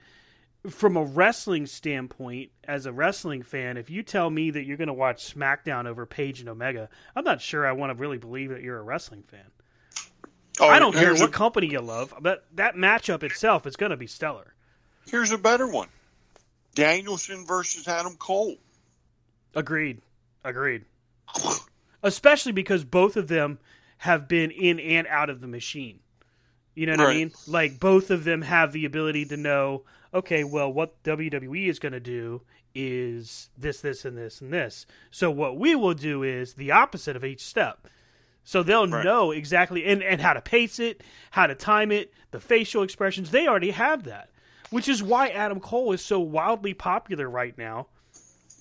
from 0.68 0.96
a 0.96 1.02
wrestling 1.02 1.66
standpoint, 1.66 2.50
as 2.64 2.86
a 2.86 2.92
wrestling 2.92 3.42
fan, 3.42 3.76
if 3.76 3.90
you 3.90 4.02
tell 4.02 4.30
me 4.30 4.50
that 4.50 4.64
you're 4.64 4.76
going 4.76 4.88
to 4.88 4.94
watch 4.94 5.34
SmackDown 5.34 5.86
over 5.86 6.06
Page 6.06 6.40
and 6.40 6.48
Omega, 6.48 6.88
I'm 7.16 7.24
not 7.24 7.40
sure 7.40 7.66
I 7.66 7.72
want 7.72 7.90
to 7.90 8.00
really 8.00 8.18
believe 8.18 8.50
that 8.50 8.62
you're 8.62 8.78
a 8.78 8.82
wrestling 8.82 9.24
fan. 9.24 9.46
Oh, 10.60 10.68
I 10.68 10.78
don't 10.78 10.94
care 10.94 11.14
what 11.14 11.30
a- 11.30 11.32
company 11.32 11.66
you 11.66 11.80
love, 11.80 12.14
but 12.20 12.44
that 12.54 12.76
matchup 12.76 13.22
itself 13.22 13.66
is 13.66 13.76
going 13.76 13.90
to 13.90 13.96
be 13.96 14.06
stellar. 14.06 14.54
Here's 15.06 15.32
a 15.32 15.38
better 15.38 15.66
one: 15.66 15.88
Danielson 16.74 17.44
versus 17.46 17.88
Adam 17.88 18.16
Cole. 18.16 18.56
Agreed. 19.54 20.00
Agreed. 20.44 20.84
Especially 22.02 22.52
because 22.52 22.84
both 22.84 23.16
of 23.16 23.28
them 23.28 23.58
have 23.98 24.28
been 24.28 24.50
in 24.50 24.78
and 24.78 25.06
out 25.06 25.30
of 25.30 25.40
the 25.40 25.46
machine. 25.46 26.00
You 26.74 26.86
know 26.86 26.92
what 26.92 27.00
I 27.10 27.14
mean? 27.14 27.32
Like 27.46 27.78
both 27.80 28.10
of 28.10 28.24
them 28.24 28.42
have 28.42 28.72
the 28.72 28.84
ability 28.84 29.26
to 29.26 29.36
know, 29.36 29.82
okay, 30.14 30.44
well, 30.44 30.72
what 30.72 31.02
WWE 31.02 31.68
is 31.68 31.78
going 31.78 31.92
to 31.92 32.00
do 32.00 32.42
is 32.74 33.50
this, 33.58 33.80
this, 33.80 34.04
and 34.04 34.16
this, 34.16 34.40
and 34.40 34.52
this. 34.52 34.86
So 35.10 35.30
what 35.30 35.58
we 35.58 35.74
will 35.74 35.94
do 35.94 36.22
is 36.22 36.54
the 36.54 36.70
opposite 36.70 37.16
of 37.16 37.24
each 37.24 37.44
step. 37.44 37.88
So 38.44 38.62
they'll 38.62 38.88
Right. 38.88 39.04
know 39.04 39.30
exactly 39.30 39.84
and, 39.84 40.02
and 40.02 40.20
how 40.20 40.32
to 40.32 40.40
pace 40.40 40.78
it, 40.80 41.02
how 41.30 41.46
to 41.46 41.54
time 41.54 41.92
it, 41.92 42.12
the 42.30 42.40
facial 42.40 42.82
expressions. 42.82 43.30
They 43.30 43.46
already 43.46 43.70
have 43.72 44.04
that, 44.04 44.30
which 44.70 44.88
is 44.88 45.02
why 45.02 45.28
Adam 45.28 45.60
Cole 45.60 45.92
is 45.92 46.02
so 46.04 46.18
wildly 46.20 46.74
popular 46.74 47.28
right 47.28 47.56
now. 47.56 47.86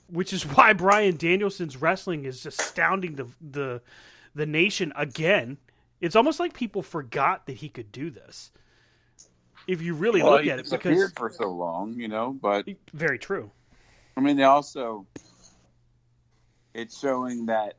Which 0.08 0.34
is 0.34 0.44
why 0.44 0.74
Bryan 0.74 1.16
Danielson's 1.16 1.78
wrestling 1.78 2.26
is 2.26 2.46
astounding 2.46 3.16
the 3.16 3.28
the 3.40 3.82
the 4.36 4.46
nation 4.46 4.92
again. 4.98 5.58
It's 6.02 6.16
almost 6.16 6.40
like 6.40 6.54
people 6.54 6.82
forgot 6.82 7.46
that 7.46 7.54
he 7.54 7.70
could 7.70 7.92
do 7.92 8.10
this. 8.10 8.52
If 9.68 9.82
you 9.82 9.94
really 9.94 10.24
Well, 10.24 10.34
look 10.34 10.48
at 10.48 10.60
it, 10.60 10.70
because 10.70 11.14
for 11.16 11.32
so 11.32 11.52
long, 11.52 11.94
you 11.94 12.08
know. 12.08 12.32
But 12.34 12.68
very 12.94 13.20
true. 13.20 13.52
I 14.18 14.22
mean, 14.22 14.36
they 14.36 14.44
also 14.44 15.06
it's 16.74 17.00
showing 17.00 17.46
that 17.46 17.76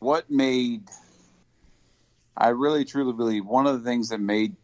what 0.00 0.30
made 0.30 0.88
I 2.36 2.48
really 2.48 2.84
truly 2.84 3.12
believe 3.12 3.44
one 3.46 3.66
of 3.66 3.82
the 3.82 3.88
things 3.88 4.10
that 4.10 4.20
made 4.20 4.54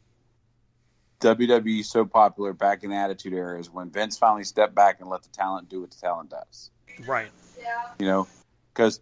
WWE 1.20 1.84
so 1.84 2.04
popular 2.04 2.52
back 2.52 2.84
in 2.84 2.90
the 2.90 2.96
Attitude 2.96 3.32
Era 3.32 3.58
is 3.58 3.70
when 3.70 3.90
Vince 3.90 4.18
finally 4.18 4.44
stepped 4.44 4.74
back 4.74 5.00
and 5.00 5.08
let 5.08 5.22
the 5.22 5.30
talent 5.30 5.68
do 5.68 5.80
what 5.80 5.90
the 5.90 5.96
talent 5.96 6.30
does. 6.30 6.70
Right. 7.06 7.30
Yeah. 7.58 7.82
You 7.98 8.06
know, 8.06 8.28
because 8.72 9.00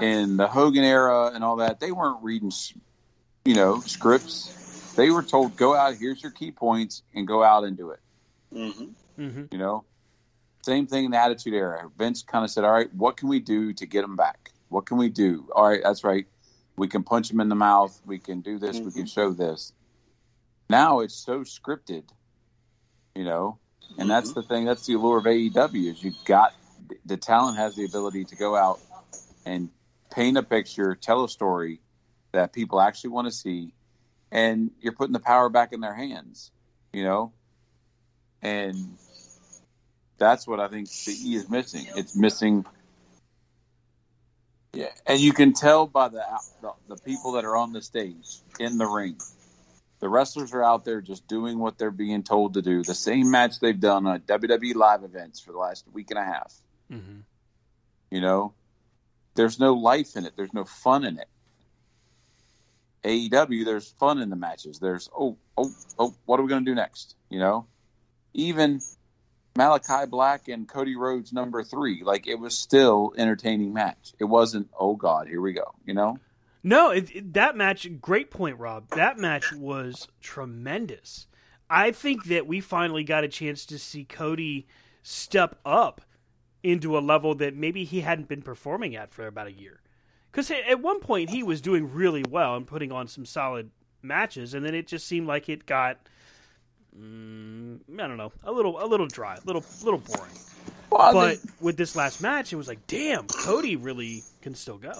in 0.00 0.36
the 0.36 0.46
Hogan 0.46 0.84
era 0.84 1.30
and 1.34 1.42
all 1.42 1.56
that, 1.56 1.80
they 1.80 1.92
weren't 1.92 2.22
reading, 2.22 2.52
you 3.44 3.54
know, 3.54 3.80
scripts. 3.80 4.94
They 4.96 5.10
were 5.10 5.22
told, 5.22 5.56
"Go 5.56 5.74
out. 5.74 5.94
Here's 5.96 6.22
your 6.22 6.32
key 6.32 6.50
points, 6.50 7.02
and 7.14 7.26
go 7.26 7.42
out 7.42 7.64
and 7.64 7.76
do 7.76 7.90
it." 7.90 8.00
Mm-hmm. 8.54 9.22
Mm-hmm. 9.22 9.44
You 9.50 9.58
know, 9.58 9.84
same 10.62 10.86
thing 10.86 11.06
in 11.06 11.10
the 11.10 11.18
Attitude 11.18 11.54
Era. 11.54 11.90
Vince 11.96 12.22
kind 12.22 12.44
of 12.44 12.50
said, 12.50 12.64
"All 12.64 12.72
right, 12.72 12.92
what 12.94 13.16
can 13.16 13.28
we 13.28 13.40
do 13.40 13.72
to 13.74 13.86
get 13.86 14.02
them 14.02 14.16
back? 14.16 14.50
What 14.68 14.86
can 14.86 14.96
we 14.96 15.08
do? 15.08 15.48
All 15.54 15.68
right, 15.68 15.80
that's 15.82 16.04
right. 16.04 16.26
We 16.76 16.88
can 16.88 17.02
punch 17.02 17.28
them 17.28 17.40
in 17.40 17.48
the 17.48 17.54
mouth. 17.54 17.98
We 18.06 18.18
can 18.18 18.40
do 18.40 18.58
this. 18.58 18.78
We 18.80 18.92
can 18.92 19.06
show 19.06 19.32
this." 19.32 19.72
Now 20.68 21.00
it's 21.00 21.14
so 21.14 21.40
scripted, 21.40 22.04
you 23.14 23.24
know, 23.24 23.58
and 23.98 24.10
that's 24.10 24.32
the 24.32 24.42
thing. 24.42 24.64
That's 24.64 24.86
the 24.86 24.94
allure 24.94 25.18
of 25.18 25.24
AEW 25.24 25.90
is 25.90 26.02
you've 26.02 26.24
got 26.24 26.54
the 27.04 27.16
talent 27.16 27.56
has 27.56 27.76
the 27.76 27.84
ability 27.84 28.24
to 28.26 28.36
go 28.36 28.56
out 28.56 28.80
and 29.44 29.70
paint 30.16 30.38
a 30.38 30.42
picture, 30.42 30.94
tell 30.94 31.24
a 31.24 31.28
story 31.28 31.78
that 32.32 32.52
people 32.52 32.80
actually 32.80 33.10
want 33.10 33.28
to 33.28 33.32
see, 33.32 33.74
and 34.32 34.70
you're 34.80 34.94
putting 34.94 35.12
the 35.12 35.20
power 35.20 35.50
back 35.50 35.72
in 35.72 35.80
their 35.80 35.94
hands, 35.94 36.50
you 36.92 37.04
know, 37.04 37.32
and 38.40 38.74
that's 40.16 40.46
what 40.46 40.58
I 40.58 40.68
think 40.68 40.88
the 40.88 41.12
E 41.12 41.34
is 41.36 41.50
missing. 41.50 41.86
It's 41.94 42.16
missing. 42.16 42.64
Yeah, 44.72 44.88
and 45.06 45.20
you 45.20 45.32
can 45.32 45.52
tell 45.52 45.86
by 45.86 46.08
the, 46.08 46.24
the 46.62 46.72
the 46.88 46.96
people 46.96 47.32
that 47.32 47.44
are 47.44 47.56
on 47.56 47.72
the 47.72 47.82
stage 47.82 48.38
in 48.58 48.78
the 48.78 48.86
ring. 48.86 49.16
The 49.98 50.08
wrestlers 50.08 50.52
are 50.52 50.62
out 50.62 50.84
there 50.84 51.00
just 51.00 51.26
doing 51.26 51.58
what 51.58 51.78
they're 51.78 51.90
being 51.90 52.22
told 52.22 52.54
to 52.54 52.62
do. 52.62 52.82
The 52.82 52.94
same 52.94 53.30
match 53.30 53.60
they've 53.60 53.78
done 53.78 54.06
on 54.06 54.20
WWE 54.20 54.74
live 54.74 55.04
events 55.04 55.40
for 55.40 55.52
the 55.52 55.58
last 55.58 55.86
week 55.92 56.10
and 56.10 56.18
a 56.18 56.24
half. 56.24 56.54
Mm-hmm. 56.92 57.20
You 58.10 58.20
know, 58.20 58.52
there's 59.36 59.60
no 59.60 59.74
life 59.74 60.16
in 60.16 60.24
it. 60.24 60.32
There's 60.36 60.52
no 60.52 60.64
fun 60.64 61.04
in 61.04 61.18
it. 61.18 61.28
AEW, 63.04 63.64
there's 63.64 63.88
fun 64.00 64.20
in 64.20 64.30
the 64.30 64.36
matches. 64.36 64.78
There's 64.78 65.08
oh 65.16 65.36
oh 65.56 65.70
oh, 65.98 66.14
what 66.24 66.40
are 66.40 66.42
we 66.42 66.48
going 66.48 66.64
to 66.64 66.70
do 66.70 66.74
next? 66.74 67.14
You 67.30 67.38
know, 67.38 67.66
even 68.34 68.80
Malakai 69.54 70.10
Black 70.10 70.48
and 70.48 70.68
Cody 70.68 70.96
Rhodes 70.96 71.32
number 71.32 71.62
three, 71.62 72.02
like 72.02 72.26
it 72.26 72.34
was 72.34 72.58
still 72.58 73.14
entertaining 73.16 73.72
match. 73.72 74.12
It 74.18 74.24
wasn't 74.24 74.68
oh 74.78 74.96
god, 74.96 75.28
here 75.28 75.40
we 75.40 75.52
go. 75.52 75.74
You 75.84 75.94
know. 75.94 76.18
No, 76.64 76.90
it, 76.90 77.14
it, 77.14 77.34
that 77.34 77.56
match. 77.56 77.88
Great 78.00 78.30
point, 78.30 78.58
Rob. 78.58 78.88
That 78.90 79.18
match 79.18 79.52
was 79.52 80.08
tremendous. 80.20 81.28
I 81.70 81.92
think 81.92 82.24
that 82.24 82.48
we 82.48 82.60
finally 82.60 83.04
got 83.04 83.22
a 83.22 83.28
chance 83.28 83.66
to 83.66 83.78
see 83.78 84.04
Cody 84.04 84.66
step 85.02 85.60
up 85.64 86.00
into 86.66 86.98
a 86.98 87.00
level 87.00 87.34
that 87.36 87.54
maybe 87.54 87.84
he 87.84 88.00
hadn't 88.00 88.28
been 88.28 88.42
performing 88.42 88.96
at 88.96 89.12
for 89.12 89.26
about 89.26 89.46
a 89.46 89.52
year. 89.52 89.80
Because 90.30 90.50
at 90.50 90.80
one 90.80 91.00
point 91.00 91.30
he 91.30 91.42
was 91.42 91.60
doing 91.60 91.92
really 91.92 92.24
well 92.28 92.56
and 92.56 92.66
putting 92.66 92.92
on 92.92 93.08
some 93.08 93.24
solid 93.24 93.70
matches, 94.02 94.52
and 94.52 94.64
then 94.64 94.74
it 94.74 94.86
just 94.86 95.06
seemed 95.06 95.26
like 95.26 95.48
it 95.48 95.64
got, 95.64 95.98
mm, 96.98 97.78
I 97.98 98.06
don't 98.06 98.18
know, 98.18 98.32
a 98.44 98.52
little 98.52 98.82
a 98.82 98.86
little 98.86 99.06
dry, 99.06 99.36
a 99.36 99.46
little 99.46 99.64
little 99.82 100.00
boring. 100.00 100.32
Well, 100.90 101.12
but 101.12 101.38
think, 101.38 101.52
with 101.60 101.76
this 101.76 101.96
last 101.96 102.20
match, 102.20 102.52
it 102.52 102.56
was 102.56 102.68
like, 102.68 102.86
damn, 102.86 103.26
Cody 103.26 103.76
really 103.76 104.22
can 104.42 104.54
still 104.54 104.78
go. 104.78 104.92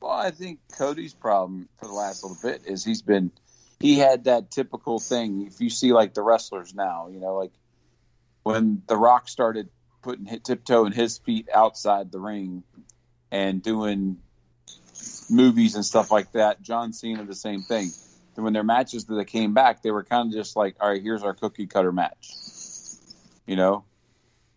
Well, 0.00 0.12
I 0.12 0.30
think 0.30 0.60
Cody's 0.76 1.14
problem 1.14 1.68
for 1.78 1.86
the 1.86 1.92
last 1.92 2.22
little 2.22 2.38
bit 2.42 2.62
is 2.66 2.84
he's 2.84 3.02
been 3.02 3.30
he 3.78 3.98
had 3.98 4.24
that 4.24 4.50
typical 4.50 4.98
thing. 4.98 5.46
If 5.46 5.60
you 5.60 5.70
see 5.70 5.92
like 5.92 6.12
the 6.12 6.22
wrestlers 6.22 6.74
now, 6.74 7.08
you 7.08 7.20
know, 7.20 7.36
like 7.36 7.52
when 8.42 8.82
The 8.86 8.96
Rock 8.96 9.28
started 9.28 9.70
putting 10.02 10.24
hit, 10.24 10.44
tiptoe 10.44 10.84
and 10.84 10.94
his 10.94 11.18
feet 11.18 11.48
outside 11.52 12.10
the 12.12 12.18
ring 12.18 12.62
and 13.30 13.62
doing 13.62 14.18
movies 15.30 15.74
and 15.74 15.84
stuff 15.84 16.10
like 16.10 16.32
that. 16.32 16.62
John 16.62 16.92
Cena, 16.92 17.24
the 17.24 17.34
same 17.34 17.62
thing. 17.62 17.90
And 18.36 18.44
when 18.44 18.52
their 18.52 18.64
matches 18.64 19.04
that 19.06 19.14
they 19.14 19.24
came 19.24 19.54
back, 19.54 19.82
they 19.82 19.90
were 19.90 20.04
kind 20.04 20.28
of 20.28 20.34
just 20.34 20.56
like, 20.56 20.76
all 20.80 20.90
right, 20.90 21.02
here's 21.02 21.22
our 21.22 21.34
cookie 21.34 21.66
cutter 21.66 21.92
match, 21.92 22.32
you 23.46 23.56
know. 23.56 23.84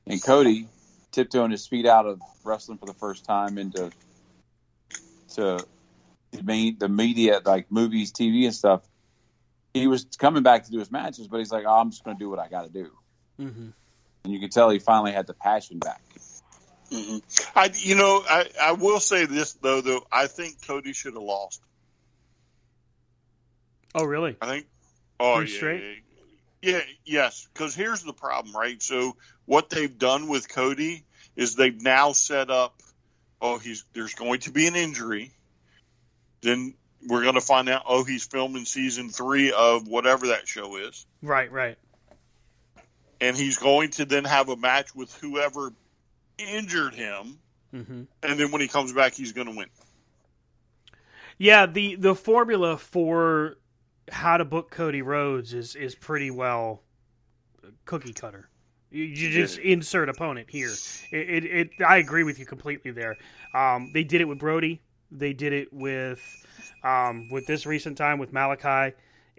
And 0.07 0.24
Cody 0.24 0.68
tiptoeing 1.11 1.52
his 1.52 1.68
feet 1.68 1.86
out 1.86 2.06
of 2.06 2.22
wrestling 2.44 2.78
for 2.78 2.86
the 2.86 2.94
first 2.94 3.26
time 3.26 3.57
into 3.57 3.91
to 5.36 5.65
the 6.32 6.90
media, 6.90 7.41
like 7.44 7.72
movies, 7.72 8.11
TV, 8.11 8.45
and 8.45 8.53
stuff. 8.53 8.82
He 9.74 9.88
was 9.88 10.06
coming 10.18 10.44
back 10.44 10.65
to 10.65 10.72
do 10.72 10.80
his 10.80 10.91
matches, 10.91 11.28
but 11.28 11.40
he's 11.40 11.52
like, 11.52 11.65
oh, 11.68 11.80
I'm 11.80 11.90
just 11.90 12.03
going 12.03 12.18
to 12.18 12.24
do 12.24 12.30
what 12.30 12.40
I 12.40 12.48
got 12.48 12.64
to 12.64 12.70
do. 12.70 12.91
Mm-hmm 13.40 13.70
and 14.24 14.34
you 14.34 14.40
could 14.40 14.52
tell 14.52 14.70
he 14.70 14.80
finally 14.80 15.12
had 15.12 15.28
the 15.28 15.34
passion 15.34 15.80
back. 15.80 16.02
Mm-hmm. 16.91 17.18
I, 17.58 17.72
you 17.76 17.95
know, 17.95 18.24
I, 18.28 18.48
I 18.62 18.72
will 18.74 19.00
say 19.00 19.26
this 19.26 19.54
though, 19.54 19.82
though 19.82 20.06
I 20.12 20.28
think 20.28 20.66
Cody 20.66 20.94
should 20.94 21.14
have 21.14 21.24
lost. 21.24 21.62
Oh, 23.95 24.06
really? 24.06 24.38
I 24.41 24.48
think. 24.48 24.68
Oh, 25.20 25.40
yeah, 25.40 25.45
straight. 25.45 26.04
Yeah, 26.62 26.82
yes. 27.06 27.48
Because 27.54 27.76
here's 27.76 28.04
the 28.04 28.14
problem, 28.14 28.56
right? 28.56 28.82
So 28.82 29.16
what 29.45 29.70
they've 29.70 29.98
done 29.98 30.28
with 30.28 30.50
Cody 30.50 31.04
is 31.36 31.56
they've 31.56 31.82
now 31.82 32.14
set 32.14 32.50
up. 32.50 32.82
Oh, 33.41 33.58
he's 33.58 33.84
there's 33.94 34.14
going 34.14 34.40
to 34.41 34.52
be 34.52 34.68
an 34.68 34.76
injury. 34.76 35.32
Then 36.41 36.76
we're 37.08 37.24
going 37.24 37.36
to 37.36 37.41
find 37.41 37.70
out. 37.70 37.84
Oh, 37.88 38.04
he's 38.04 38.26
filming 38.26 38.66
season 38.66 39.10
three 39.10 39.52
of 39.52 39.88
whatever 39.88 40.28
that 40.28 40.48
show 40.48 40.78
is. 40.78 41.06
Right, 41.22 41.52
right 41.52 41.78
and 43.22 43.35
he's 43.35 43.57
going 43.57 43.91
to 43.91 44.06
then 44.06 44.26
have 44.26 44.49
a 44.49 44.56
match 44.56 44.95
with 44.95 45.14
whoever 45.15 45.73
injured 46.38 46.94
him, 46.94 47.40
mm-hmm. 47.73 48.03
and 48.23 48.40
then 48.40 48.52
when 48.52 48.61
he 48.61 48.68
comes 48.68 48.94
back, 48.94 49.14
he's 49.14 49.31
going 49.31 49.48
to 49.48 49.56
win. 49.56 49.68
Yeah, 51.38 51.65
the 51.65 51.95
the 51.95 52.15
formula 52.15 52.77
for 52.77 53.57
how 54.11 54.38
to 54.38 54.45
book 54.45 54.72
Cody 54.72 55.02
Rhodes 55.02 55.53
is 55.53 55.76
is 55.76 55.95
pretty 55.95 56.31
well 56.31 56.81
cookie 57.85 58.14
cutter. 58.14 58.49
You, 58.91 59.06
you 59.06 59.31
just 59.31 59.57
yeah. 59.57 59.73
insert 59.73 60.07
opponent 60.07 60.49
here. 60.49 60.72
It, 61.11 61.30
it, 61.30 61.45
it, 61.45 61.69
I 61.85 61.98
agree 61.98 62.23
with 62.23 62.38
you 62.38 62.45
completely 62.45 62.91
there. 62.91 63.18
Um, 63.53 63.91
they 63.91 64.03
did 64.03 64.22
it 64.22 64.26
with 64.26 64.38
Brody. 64.38 64.81
They 65.11 65.34
did 65.34 65.52
it 65.52 65.73
with 65.73 66.22
um, 66.84 67.30
with 67.31 67.48
this 67.48 67.65
recent 67.65 67.98
time 67.98 68.19
with 68.19 68.31
Malakai. 68.31 68.94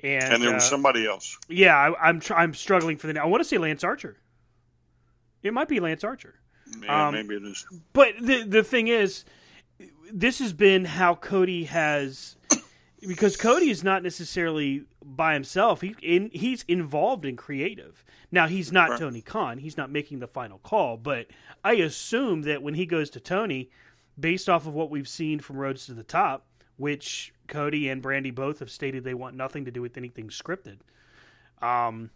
And, 0.04 0.34
and 0.34 0.42
there 0.42 0.52
was 0.52 0.64
uh, 0.64 0.68
somebody 0.68 1.06
else. 1.06 1.38
Yeah, 1.48 1.74
I, 1.74 2.10
am 2.10 2.20
tr- 2.20 2.34
I'm 2.34 2.52
struggling 2.52 2.98
for 2.98 3.06
the. 3.06 3.14
name. 3.14 3.22
I 3.22 3.26
want 3.26 3.42
to 3.42 3.48
say 3.48 3.56
Lance 3.56 3.82
Archer. 3.82 4.18
It 5.42 5.54
might 5.54 5.66
be 5.66 5.80
Lance 5.80 6.04
Archer. 6.04 6.34
Yeah, 6.82 7.08
um, 7.08 7.14
maybe 7.14 7.36
it 7.36 7.42
is. 7.42 7.66
But 7.94 8.14
the 8.20 8.42
the 8.42 8.62
thing 8.62 8.88
is, 8.88 9.24
this 10.12 10.40
has 10.40 10.52
been 10.52 10.84
how 10.84 11.14
Cody 11.14 11.64
has, 11.64 12.36
because 13.00 13.38
Cody 13.38 13.70
is 13.70 13.82
not 13.82 14.02
necessarily 14.02 14.84
by 15.02 15.32
himself. 15.32 15.80
He 15.80 15.94
in, 16.02 16.30
he's 16.34 16.64
involved 16.68 17.24
in 17.24 17.36
creative. 17.36 18.04
Now 18.30 18.46
he's 18.46 18.70
not 18.70 18.90
right. 18.90 18.98
Tony 18.98 19.22
Khan. 19.22 19.56
He's 19.56 19.78
not 19.78 19.90
making 19.90 20.18
the 20.18 20.26
final 20.26 20.58
call. 20.58 20.98
But 20.98 21.28
I 21.64 21.74
assume 21.74 22.42
that 22.42 22.62
when 22.62 22.74
he 22.74 22.84
goes 22.84 23.08
to 23.10 23.20
Tony, 23.20 23.70
based 24.20 24.50
off 24.50 24.66
of 24.66 24.74
what 24.74 24.90
we've 24.90 25.08
seen 25.08 25.38
from 25.38 25.56
Rhodes 25.56 25.86
to 25.86 25.94
the 25.94 26.02
Top, 26.02 26.44
which 26.76 27.33
Cody 27.48 27.88
and 27.88 28.02
Brandi 28.02 28.34
both 28.34 28.58
have 28.60 28.70
stated 28.70 29.04
they 29.04 29.14
want 29.14 29.36
nothing 29.36 29.64
to 29.64 29.70
do 29.70 29.82
with 29.82 29.96
anything 29.96 30.28
scripted. 30.28 30.78
Um, 31.62 32.10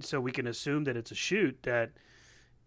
so 0.00 0.20
we 0.20 0.32
can 0.32 0.46
assume 0.46 0.84
that 0.84 0.96
it's 0.96 1.10
a 1.10 1.16
shoot 1.16 1.58
that 1.62 1.90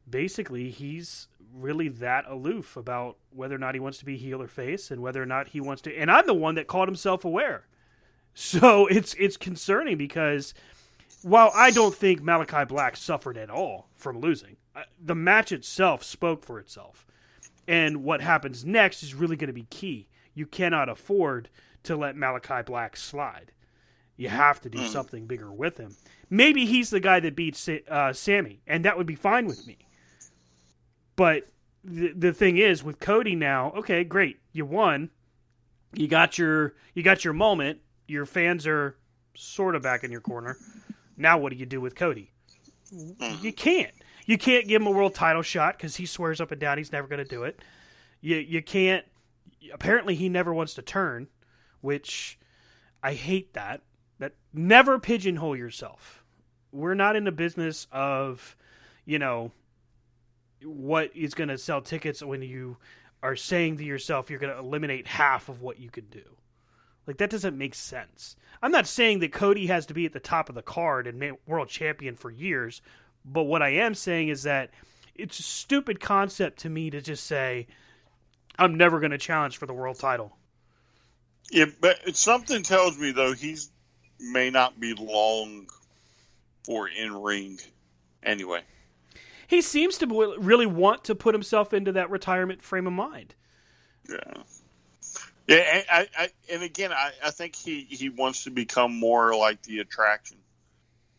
basically 0.09 0.69
he's 0.69 1.27
really 1.53 1.87
that 1.87 2.25
aloof 2.27 2.77
about 2.77 3.17
whether 3.31 3.55
or 3.55 3.59
not 3.59 3.75
he 3.75 3.79
wants 3.79 3.99
to 3.99 4.05
be 4.05 4.17
heel 4.17 4.41
or 4.41 4.47
face 4.47 4.91
and 4.91 5.01
whether 5.01 5.21
or 5.21 5.25
not 5.25 5.47
he 5.49 5.61
wants 5.61 5.83
to 5.83 5.95
and 5.95 6.09
I'm 6.09 6.25
the 6.25 6.33
one 6.33 6.55
that 6.55 6.67
called 6.67 6.89
him 6.89 6.95
self-aware. 6.95 7.67
So 8.33 8.87
it's 8.91 9.13
it's 9.15 9.37
concerning 9.37 9.97
because 9.97 10.53
while 11.21 11.51
I 11.55 11.71
don't 11.71 11.95
think 11.95 12.21
Malakai 12.21 12.67
Black 12.67 12.97
suffered 12.97 13.37
at 13.37 13.49
all 13.49 13.87
from 13.95 14.19
losing, 14.19 14.57
the 15.01 15.15
match 15.15 15.51
itself 15.51 16.03
spoke 16.03 16.43
for 16.43 16.59
itself. 16.59 17.05
And 17.67 18.03
what 18.03 18.19
happens 18.21 18.65
next 18.65 19.03
is 19.03 19.15
really 19.15 19.37
going 19.37 19.47
to 19.47 19.53
be 19.53 19.67
key. 19.69 20.09
You 20.33 20.45
cannot 20.45 20.89
afford 20.89 21.49
to 21.83 21.95
let 21.95 22.15
Malakai 22.15 22.65
Black 22.65 22.97
slide. 22.97 23.51
You 24.15 24.29
have 24.29 24.61
to 24.61 24.69
do 24.69 24.79
mm. 24.79 24.87
something 24.87 25.25
bigger 25.25 25.51
with 25.51 25.77
him. 25.77 25.95
Maybe 26.29 26.65
he's 26.65 26.89
the 26.89 26.99
guy 26.99 27.19
that 27.19 27.35
beats 27.35 27.67
uh, 27.67 28.13
Sammy, 28.13 28.61
and 28.67 28.85
that 28.85 28.97
would 28.97 29.07
be 29.07 29.15
fine 29.15 29.47
with 29.47 29.65
me. 29.65 29.77
But 31.15 31.47
the 31.83 32.13
the 32.13 32.33
thing 32.33 32.57
is, 32.57 32.83
with 32.83 32.99
Cody 32.99 33.35
now, 33.35 33.71
okay, 33.77 34.03
great, 34.03 34.39
you 34.51 34.65
won. 34.65 35.09
You 35.93 36.07
got 36.07 36.37
your 36.37 36.75
you 36.93 37.03
got 37.03 37.23
your 37.23 37.33
moment. 37.33 37.79
Your 38.07 38.25
fans 38.25 38.67
are 38.67 38.97
sort 39.35 39.75
of 39.75 39.81
back 39.81 40.03
in 40.03 40.11
your 40.11 40.21
corner. 40.21 40.57
Now, 41.17 41.37
what 41.37 41.51
do 41.51 41.57
you 41.57 41.65
do 41.65 41.81
with 41.81 41.95
Cody? 41.95 42.31
Mm. 42.93 43.43
You 43.43 43.53
can't. 43.53 43.93
You 44.25 44.37
can't 44.37 44.67
give 44.67 44.81
him 44.81 44.87
a 44.87 44.91
world 44.91 45.15
title 45.15 45.41
shot 45.41 45.77
because 45.77 45.95
he 45.95 46.05
swears 46.05 46.39
up 46.39 46.51
and 46.51 46.61
down 46.61 46.77
he's 46.77 46.91
never 46.91 47.07
going 47.07 47.23
to 47.23 47.29
do 47.29 47.43
it. 47.43 47.59
You 48.21 48.37
you 48.37 48.61
can't. 48.61 49.05
Apparently, 49.73 50.15
he 50.15 50.29
never 50.29 50.53
wants 50.53 50.73
to 50.75 50.81
turn 50.81 51.27
which 51.83 52.39
I 53.03 53.13
hate 53.13 53.53
that. 53.53 53.81
That 54.19 54.33
never 54.53 54.99
pigeonhole 54.99 55.57
yourself. 55.57 56.23
We're 56.71 56.93
not 56.93 57.15
in 57.15 57.25
the 57.25 57.31
business 57.31 57.87
of, 57.91 58.55
you 59.05 59.19
know, 59.19 59.51
what 60.63 61.11
is 61.13 61.33
going 61.33 61.49
to 61.49 61.57
sell 61.57 61.81
tickets 61.81 62.23
when 62.23 62.41
you 62.41 62.77
are 63.21 63.35
saying 63.35 63.77
to 63.77 63.83
yourself 63.83 64.29
you're 64.29 64.39
going 64.39 64.53
to 64.53 64.59
eliminate 64.59 65.07
half 65.07 65.49
of 65.49 65.61
what 65.61 65.79
you 65.79 65.89
could 65.89 66.09
do. 66.09 66.23
Like 67.05 67.17
that 67.17 67.29
doesn't 67.29 67.57
make 67.57 67.75
sense. 67.75 68.37
I'm 68.61 68.71
not 68.71 68.87
saying 68.87 69.19
that 69.19 69.33
Cody 69.33 69.67
has 69.67 69.85
to 69.87 69.93
be 69.93 70.05
at 70.05 70.13
the 70.13 70.19
top 70.21 70.47
of 70.47 70.55
the 70.55 70.61
card 70.61 71.05
and 71.05 71.37
world 71.45 71.67
champion 71.67 72.15
for 72.15 72.31
years, 72.31 72.81
but 73.25 73.43
what 73.43 73.61
I 73.61 73.69
am 73.69 73.93
saying 73.93 74.29
is 74.29 74.43
that 74.43 74.71
it's 75.15 75.39
a 75.39 75.43
stupid 75.43 75.99
concept 75.99 76.59
to 76.59 76.69
me 76.69 76.89
to 76.91 77.01
just 77.01 77.25
say 77.25 77.67
I'm 78.57 78.75
never 78.75 78.99
going 78.99 79.11
to 79.11 79.17
challenge 79.17 79.57
for 79.57 79.65
the 79.65 79.73
world 79.73 79.99
title. 79.99 80.37
Yeah, 81.51 81.65
but 81.79 82.15
something 82.15 82.63
tells 82.63 82.97
me 82.97 83.11
though 83.11 83.33
he's 83.33 83.69
may 84.19 84.49
not 84.49 84.79
be 84.79 84.93
long 84.93 85.67
for 86.63 86.87
in 86.87 87.13
ring. 87.13 87.59
Anyway, 88.23 88.61
he 89.47 89.61
seems 89.61 89.97
to 89.99 90.35
really 90.39 90.65
want 90.65 91.05
to 91.05 91.15
put 91.15 91.35
himself 91.35 91.73
into 91.73 91.91
that 91.93 92.09
retirement 92.09 92.63
frame 92.63 92.87
of 92.87 92.93
mind. 92.93 93.35
Yeah. 94.09 94.43
Yeah, 95.47 95.81
I, 95.91 96.07
I, 96.17 96.29
and 96.49 96.63
again, 96.63 96.93
I, 96.93 97.11
I 97.23 97.31
think 97.31 97.55
he, 97.55 97.81
he 97.81 98.07
wants 98.07 98.45
to 98.45 98.49
become 98.49 98.97
more 98.97 99.35
like 99.35 99.61
the 99.63 99.79
attraction, 99.79 100.37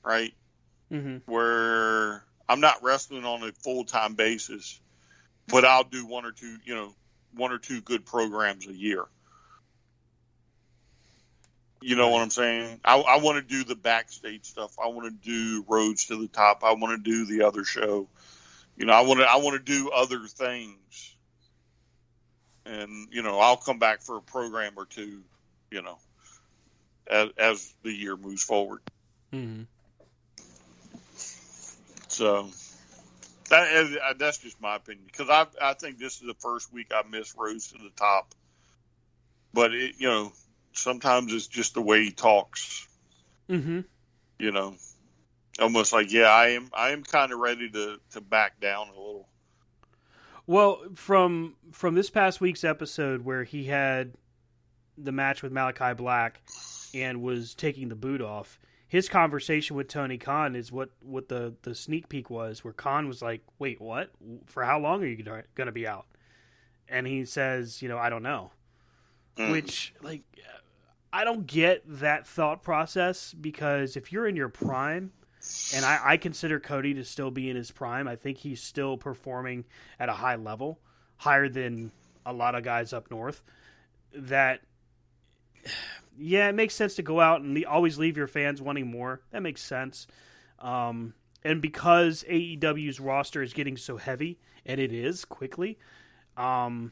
right? 0.02 0.32
Mm-hmm. 0.90 1.30
Where 1.30 2.24
I'm 2.48 2.60
not 2.60 2.82
wrestling 2.82 3.26
on 3.26 3.42
a 3.42 3.52
full 3.52 3.84
time 3.84 4.14
basis, 4.14 4.80
but 5.48 5.66
I'll 5.66 5.84
do 5.84 6.06
one 6.06 6.24
or 6.24 6.32
two, 6.32 6.56
you 6.64 6.74
know, 6.74 6.94
one 7.34 7.52
or 7.52 7.58
two 7.58 7.82
good 7.82 8.06
programs 8.06 8.66
a 8.66 8.72
year. 8.72 9.04
You 11.84 11.96
know 11.96 12.08
what 12.08 12.22
I'm 12.22 12.30
saying? 12.30 12.80
I, 12.82 12.98
I 12.98 13.18
want 13.18 13.36
to 13.36 13.42
do 13.42 13.62
the 13.62 13.74
backstage 13.74 14.46
stuff. 14.46 14.74
I 14.82 14.88
want 14.88 15.04
to 15.04 15.30
do 15.30 15.66
Rhodes 15.68 16.06
to 16.06 16.16
the 16.16 16.28
top. 16.28 16.64
I 16.64 16.72
want 16.72 17.04
to 17.04 17.10
do 17.10 17.26
the 17.26 17.46
other 17.46 17.62
show. 17.62 18.08
You 18.74 18.86
know, 18.86 18.94
I 18.94 19.02
want 19.02 19.20
to 19.20 19.26
I 19.26 19.36
want 19.36 19.54
to 19.58 19.72
do 19.72 19.90
other 19.90 20.26
things. 20.26 21.14
and 22.64 23.08
you 23.12 23.22
know 23.22 23.38
I'll 23.38 23.58
come 23.58 23.78
back 23.78 24.00
for 24.00 24.16
a 24.16 24.22
program 24.22 24.72
or 24.76 24.86
two, 24.86 25.24
you 25.70 25.82
know, 25.82 25.98
as 27.06 27.28
as 27.36 27.74
the 27.82 27.92
year 27.92 28.16
moves 28.16 28.42
forward. 28.42 28.80
Mm-hmm. 29.30 29.64
So 32.08 32.48
that 33.50 33.72
is, 33.72 33.94
uh, 33.96 34.14
that's 34.18 34.38
just 34.38 34.58
my 34.58 34.76
opinion 34.76 35.04
because 35.06 35.28
I 35.28 35.46
I 35.60 35.74
think 35.74 35.98
this 35.98 36.14
is 36.14 36.26
the 36.26 36.34
first 36.38 36.72
week 36.72 36.92
I 36.94 37.02
missed 37.06 37.34
Rhodes 37.36 37.72
to 37.72 37.78
the 37.78 37.90
top, 37.94 38.34
but 39.52 39.74
it 39.74 39.96
you 39.98 40.08
know 40.08 40.32
sometimes 40.74 41.32
it's 41.32 41.46
just 41.46 41.74
the 41.74 41.82
way 41.82 42.04
he 42.04 42.10
talks. 42.10 42.86
Mm-hmm. 43.48 43.80
You 44.38 44.52
know, 44.52 44.74
almost 45.60 45.92
like 45.92 46.12
yeah 46.12 46.28
I 46.28 46.48
am 46.48 46.70
I 46.74 46.90
am 46.90 47.02
kind 47.02 47.32
of 47.32 47.38
ready 47.38 47.70
to 47.70 47.98
to 48.12 48.20
back 48.20 48.60
down 48.60 48.88
a 48.88 48.90
little. 48.90 49.28
Well, 50.46 50.82
from 50.94 51.56
from 51.72 51.94
this 51.94 52.10
past 52.10 52.40
week's 52.40 52.64
episode 52.64 53.24
where 53.24 53.44
he 53.44 53.64
had 53.64 54.14
the 54.98 55.12
match 55.12 55.42
with 55.42 55.52
Malakai 55.52 55.96
Black 55.96 56.42
and 56.92 57.22
was 57.22 57.54
taking 57.54 57.88
the 57.88 57.94
boot 57.94 58.20
off, 58.20 58.58
his 58.86 59.08
conversation 59.08 59.76
with 59.76 59.88
Tony 59.88 60.18
Khan 60.18 60.54
is 60.54 60.70
what 60.70 60.90
what 61.00 61.28
the 61.28 61.54
the 61.62 61.74
sneak 61.74 62.08
peek 62.08 62.30
was, 62.30 62.62
where 62.62 62.72
Khan 62.72 63.08
was 63.08 63.22
like, 63.22 63.42
"Wait, 63.58 63.80
what? 63.80 64.10
For 64.46 64.64
how 64.64 64.78
long 64.78 65.02
are 65.02 65.06
you 65.06 65.22
going 65.22 65.66
to 65.66 65.72
be 65.72 65.86
out?" 65.86 66.06
And 66.88 67.06
he 67.06 67.24
says, 67.24 67.80
"You 67.80 67.88
know, 67.88 67.98
I 67.98 68.10
don't 68.10 68.22
know." 68.22 68.50
Mm. 69.36 69.50
Which 69.50 69.94
like 70.02 70.22
I 71.14 71.22
don't 71.22 71.46
get 71.46 71.84
that 72.00 72.26
thought 72.26 72.64
process 72.64 73.32
because 73.32 73.96
if 73.96 74.10
you're 74.10 74.26
in 74.26 74.34
your 74.34 74.48
prime, 74.48 75.12
and 75.72 75.84
I, 75.84 76.00
I 76.02 76.16
consider 76.16 76.58
Cody 76.58 76.94
to 76.94 77.04
still 77.04 77.30
be 77.30 77.48
in 77.48 77.54
his 77.54 77.70
prime, 77.70 78.08
I 78.08 78.16
think 78.16 78.38
he's 78.38 78.60
still 78.60 78.96
performing 78.96 79.64
at 80.00 80.08
a 80.08 80.12
high 80.12 80.34
level, 80.34 80.80
higher 81.16 81.48
than 81.48 81.92
a 82.26 82.32
lot 82.32 82.56
of 82.56 82.64
guys 82.64 82.92
up 82.92 83.12
north. 83.12 83.44
That 84.12 84.62
yeah, 86.18 86.48
it 86.48 86.56
makes 86.56 86.74
sense 86.74 86.96
to 86.96 87.02
go 87.02 87.20
out 87.20 87.42
and 87.42 87.64
always 87.64 87.96
leave 87.96 88.16
your 88.16 88.26
fans 88.26 88.60
wanting 88.60 88.90
more. 88.90 89.20
That 89.30 89.42
makes 89.42 89.62
sense. 89.62 90.08
Um, 90.58 91.14
and 91.44 91.62
because 91.62 92.24
AEW's 92.28 92.98
roster 92.98 93.40
is 93.40 93.52
getting 93.52 93.76
so 93.76 93.98
heavy, 93.98 94.40
and 94.66 94.80
it 94.80 94.92
is 94.92 95.24
quickly, 95.24 95.78
um, 96.36 96.90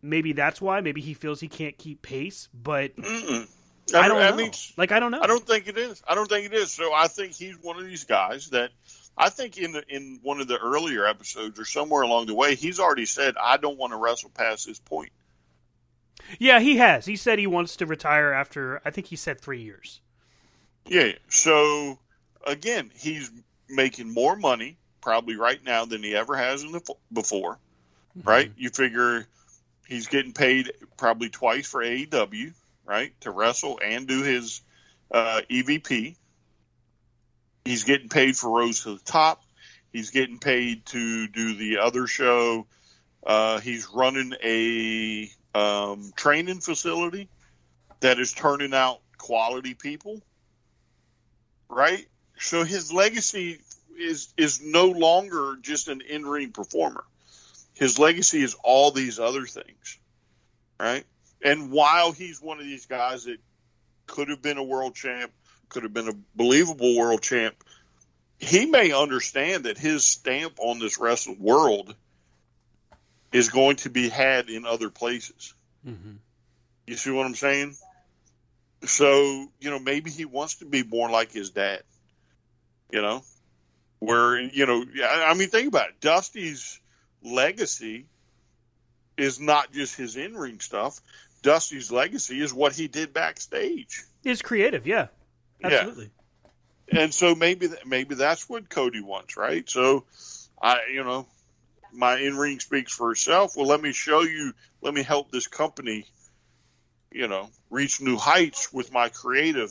maybe 0.00 0.32
that's 0.32 0.58
why. 0.58 0.80
Maybe 0.80 1.02
he 1.02 1.12
feels 1.12 1.40
he 1.40 1.48
can't 1.48 1.76
keep 1.76 2.00
pace. 2.00 2.48
But 2.54 2.92
Mm-mm. 3.88 3.98
I 3.98 4.08
don't 4.08 4.18
I 4.18 4.30
know. 4.30 4.36
mean, 4.36 4.52
like 4.76 4.92
I 4.92 5.00
don't 5.00 5.10
know. 5.10 5.20
I 5.20 5.26
don't 5.26 5.46
think 5.46 5.68
it 5.68 5.78
is. 5.78 6.02
I 6.06 6.14
don't 6.14 6.28
think 6.28 6.46
it 6.46 6.54
is. 6.54 6.72
So 6.72 6.92
I 6.94 7.08
think 7.08 7.32
he's 7.32 7.56
one 7.60 7.78
of 7.78 7.86
these 7.86 8.04
guys 8.04 8.50
that 8.50 8.70
I 9.16 9.30
think 9.30 9.58
in 9.58 9.72
the, 9.72 9.84
in 9.88 10.20
one 10.22 10.40
of 10.40 10.48
the 10.48 10.58
earlier 10.58 11.06
episodes 11.06 11.58
or 11.58 11.64
somewhere 11.64 12.02
along 12.02 12.26
the 12.26 12.34
way, 12.34 12.54
he's 12.54 12.80
already 12.80 13.06
said, 13.06 13.36
"I 13.40 13.56
don't 13.56 13.78
want 13.78 13.92
to 13.92 13.96
wrestle 13.96 14.30
past 14.30 14.66
this 14.66 14.78
point." 14.78 15.10
Yeah, 16.38 16.60
he 16.60 16.76
has. 16.76 17.06
He 17.06 17.16
said 17.16 17.38
he 17.38 17.46
wants 17.46 17.76
to 17.76 17.86
retire 17.86 18.32
after. 18.32 18.80
I 18.84 18.90
think 18.90 19.06
he 19.06 19.16
said 19.16 19.40
three 19.40 19.62
years. 19.62 20.00
Yeah. 20.86 21.12
So 21.28 21.98
again, 22.46 22.90
he's 22.94 23.30
making 23.68 24.12
more 24.12 24.36
money 24.36 24.76
probably 25.00 25.36
right 25.36 25.62
now 25.64 25.84
than 25.84 26.02
he 26.02 26.14
ever 26.14 26.36
has 26.36 26.62
in 26.62 26.72
the 26.72 26.94
before. 27.12 27.58
Mm-hmm. 28.18 28.28
Right? 28.28 28.52
You 28.56 28.70
figure 28.70 29.26
he's 29.86 30.08
getting 30.08 30.32
paid 30.32 30.72
probably 30.96 31.30
twice 31.30 31.66
for 31.66 31.82
AEW, 31.82 32.52
right, 32.88 33.12
to 33.20 33.30
wrestle 33.30 33.78
and 33.84 34.08
do 34.08 34.22
his 34.22 34.62
uh, 35.10 35.42
EVP. 35.50 36.16
He's 37.64 37.84
getting 37.84 38.08
paid 38.08 38.36
for 38.36 38.50
Rhodes 38.50 38.84
to 38.84 38.94
the 38.94 39.04
Top. 39.04 39.42
He's 39.92 40.10
getting 40.10 40.38
paid 40.38 40.86
to 40.86 41.28
do 41.28 41.54
the 41.54 41.78
other 41.78 42.06
show. 42.06 42.66
Uh, 43.24 43.60
he's 43.60 43.88
running 43.94 44.32
a 44.42 45.30
um, 45.54 46.12
training 46.16 46.60
facility 46.60 47.28
that 48.00 48.18
is 48.18 48.32
turning 48.32 48.72
out 48.72 49.00
quality 49.18 49.74
people, 49.74 50.22
right? 51.68 52.06
So 52.38 52.64
his 52.64 52.92
legacy 52.92 53.60
is 53.98 54.32
is 54.36 54.62
no 54.62 54.86
longer 54.86 55.56
just 55.60 55.88
an 55.88 56.00
in 56.00 56.24
ring 56.24 56.52
performer. 56.52 57.04
His 57.74 57.98
legacy 57.98 58.42
is 58.42 58.56
all 58.62 58.92
these 58.92 59.18
other 59.18 59.44
things, 59.44 59.98
right? 60.80 61.04
And 61.42 61.70
while 61.70 62.12
he's 62.12 62.40
one 62.40 62.58
of 62.58 62.64
these 62.64 62.86
guys 62.86 63.24
that 63.24 63.38
could 64.06 64.28
have 64.28 64.42
been 64.42 64.58
a 64.58 64.64
world 64.64 64.94
champ, 64.94 65.32
could 65.68 65.82
have 65.82 65.94
been 65.94 66.08
a 66.08 66.16
believable 66.34 66.96
world 66.96 67.22
champ, 67.22 67.54
he 68.38 68.66
may 68.66 68.92
understand 68.92 69.64
that 69.64 69.78
his 69.78 70.04
stamp 70.04 70.54
on 70.58 70.78
this 70.78 70.98
wrestling 70.98 71.40
world 71.40 71.94
is 73.32 73.50
going 73.50 73.76
to 73.76 73.90
be 73.90 74.08
had 74.08 74.48
in 74.48 74.64
other 74.64 74.90
places. 74.90 75.52
Mm-hmm. 75.86 76.12
You 76.86 76.96
see 76.96 77.10
what 77.10 77.26
I'm 77.26 77.34
saying? 77.34 77.76
So, 78.84 79.48
you 79.60 79.70
know, 79.70 79.78
maybe 79.78 80.10
he 80.10 80.24
wants 80.24 80.56
to 80.56 80.64
be 80.64 80.82
more 80.82 81.10
like 81.10 81.32
his 81.32 81.50
dad, 81.50 81.82
you 82.90 83.02
know, 83.02 83.22
where, 83.98 84.40
you 84.40 84.66
know, 84.66 84.84
I 85.04 85.34
mean, 85.34 85.48
think 85.48 85.68
about 85.68 85.90
it. 85.90 86.00
Dusty's 86.00 86.80
legacy 87.22 88.06
is 89.16 89.40
not 89.40 89.72
just 89.72 89.96
his 89.96 90.16
in 90.16 90.34
ring 90.34 90.60
stuff. 90.60 91.00
Dusty's 91.42 91.90
legacy 91.90 92.40
is 92.40 92.52
what 92.52 92.74
he 92.74 92.88
did 92.88 93.12
backstage. 93.12 94.04
Is 94.24 94.42
creative, 94.42 94.86
yeah, 94.86 95.08
absolutely. 95.62 96.10
Yeah. 96.92 97.00
And 97.00 97.12
so 97.12 97.34
maybe 97.34 97.68
maybe 97.86 98.14
that's 98.14 98.48
what 98.48 98.70
Cody 98.70 99.00
wants, 99.00 99.36
right? 99.36 99.68
So, 99.68 100.04
I 100.60 100.78
you 100.92 101.04
know, 101.04 101.26
my 101.92 102.18
in 102.18 102.36
ring 102.36 102.60
speaks 102.60 102.92
for 102.92 103.12
itself. 103.12 103.56
Well, 103.56 103.66
let 103.66 103.80
me 103.80 103.92
show 103.92 104.22
you. 104.22 104.52
Let 104.80 104.94
me 104.94 105.02
help 105.02 105.30
this 105.30 105.46
company, 105.46 106.06
you 107.12 107.28
know, 107.28 107.50
reach 107.70 108.00
new 108.00 108.16
heights 108.16 108.72
with 108.72 108.92
my 108.92 109.08
creative. 109.08 109.70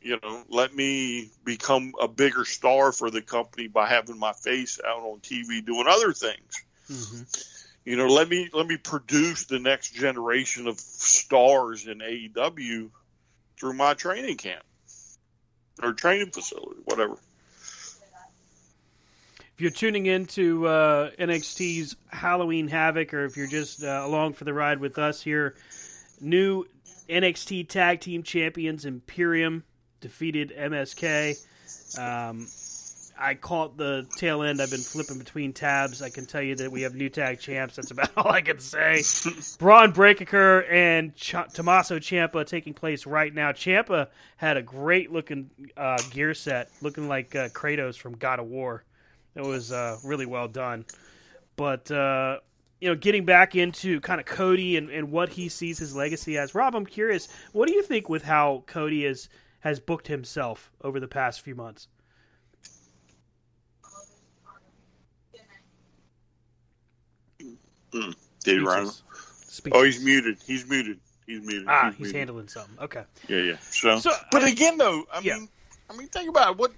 You 0.00 0.18
know, 0.22 0.44
let 0.48 0.74
me 0.74 1.30
become 1.44 1.92
a 2.00 2.08
bigger 2.08 2.44
star 2.44 2.92
for 2.92 3.10
the 3.10 3.20
company 3.20 3.68
by 3.68 3.86
having 3.86 4.18
my 4.18 4.32
face 4.32 4.80
out 4.84 5.02
on 5.02 5.20
TV 5.20 5.64
doing 5.64 5.86
other 5.86 6.12
things. 6.12 6.64
Mm-hmm. 6.90 7.22
You 7.84 7.96
know, 7.96 8.06
let 8.06 8.28
me 8.28 8.50
let 8.52 8.66
me 8.66 8.76
produce 8.76 9.44
the 9.44 9.58
next 9.58 9.94
generation 9.94 10.66
of 10.66 10.78
stars 10.78 11.86
in 11.86 11.98
AEW 11.98 12.90
through 13.58 13.72
my 13.72 13.94
training 13.94 14.36
camp 14.36 14.62
or 15.82 15.92
training 15.92 16.30
facility, 16.30 16.80
whatever. 16.84 17.16
If 19.54 19.60
you're 19.62 19.70
tuning 19.70 20.06
into 20.06 20.66
uh, 20.66 21.10
NXT's 21.18 21.96
Halloween 22.08 22.68
Havoc, 22.68 23.12
or 23.12 23.24
if 23.24 23.36
you're 23.36 23.46
just 23.46 23.82
uh, 23.82 24.02
along 24.04 24.34
for 24.34 24.44
the 24.44 24.54
ride 24.54 24.78
with 24.78 24.98
us 24.98 25.20
here, 25.22 25.54
new 26.20 26.64
NXT 27.08 27.68
Tag 27.68 28.00
Team 28.00 28.22
Champions 28.22 28.84
Imperium 28.84 29.64
defeated 30.00 30.54
MSK. 30.56 31.46
Um, 31.98 32.46
I 33.20 33.34
caught 33.34 33.76
the 33.76 34.06
tail 34.16 34.42
end. 34.42 34.62
I've 34.62 34.70
been 34.70 34.80
flipping 34.80 35.18
between 35.18 35.52
tabs. 35.52 36.00
I 36.00 36.08
can 36.08 36.24
tell 36.24 36.40
you 36.40 36.54
that 36.56 36.72
we 36.72 36.82
have 36.82 36.94
new 36.94 37.10
tag 37.10 37.38
champs. 37.38 37.76
That's 37.76 37.90
about 37.90 38.10
all 38.16 38.30
I 38.30 38.40
can 38.40 38.58
say. 38.58 39.02
Bron 39.58 39.92
Breakker 39.92 40.64
and 40.70 41.14
Ch- 41.14 41.34
Tommaso 41.52 41.98
Ciampa 41.98 42.46
taking 42.46 42.72
place 42.72 43.06
right 43.06 43.32
now. 43.32 43.52
Ciampa 43.52 44.08
had 44.36 44.56
a 44.56 44.62
great 44.62 45.12
looking 45.12 45.50
uh, 45.76 45.98
gear 46.10 46.32
set, 46.32 46.70
looking 46.80 47.08
like 47.08 47.36
uh, 47.36 47.48
Kratos 47.50 47.96
from 47.96 48.16
God 48.16 48.40
of 48.40 48.46
War. 48.46 48.84
It 49.34 49.42
was 49.42 49.70
uh, 49.70 49.98
really 50.02 50.26
well 50.26 50.48
done. 50.48 50.86
But 51.56 51.90
uh, 51.90 52.38
you 52.80 52.88
know, 52.88 52.94
getting 52.94 53.26
back 53.26 53.54
into 53.54 54.00
kind 54.00 54.20
of 54.20 54.26
Cody 54.26 54.76
and, 54.76 54.88
and 54.88 55.12
what 55.12 55.28
he 55.28 55.48
sees 55.50 55.78
his 55.78 55.94
legacy 55.94 56.38
as. 56.38 56.54
Rob, 56.54 56.74
I'm 56.74 56.86
curious. 56.86 57.28
What 57.52 57.68
do 57.68 57.74
you 57.74 57.82
think 57.82 58.08
with 58.08 58.22
how 58.22 58.64
Cody 58.66 59.04
is 59.04 59.28
has 59.60 59.78
booked 59.78 60.08
himself 60.08 60.72
over 60.82 60.98
the 60.98 61.08
past 61.08 61.42
few 61.42 61.54
months? 61.54 61.88
Mm. 67.92 68.14
Did 68.44 68.58
he 68.58 68.64
run? 68.64 68.90
Oh, 69.72 69.82
he's 69.84 70.02
muted. 70.02 70.38
He's 70.46 70.66
muted. 70.68 70.98
He's 71.26 71.40
muted. 71.42 71.66
Ah, 71.68 71.90
he's, 71.90 71.98
muted. 71.98 72.16
handling 72.16 72.48
something. 72.48 72.78
Okay. 72.80 73.02
Yeah, 73.28 73.38
yeah. 73.38 73.56
So, 73.58 73.98
So, 73.98 74.10
but 74.30 74.42
I- 74.44 74.48
again, 74.50 74.78
though, 74.78 75.04
I 75.12 75.20
Yeah. 75.20 75.34
mean, 75.38 75.48
I 75.88 75.96
mean, 75.96 76.08
think 76.08 76.28
about 76.28 76.52
it. 76.52 76.56
what. 76.58 76.72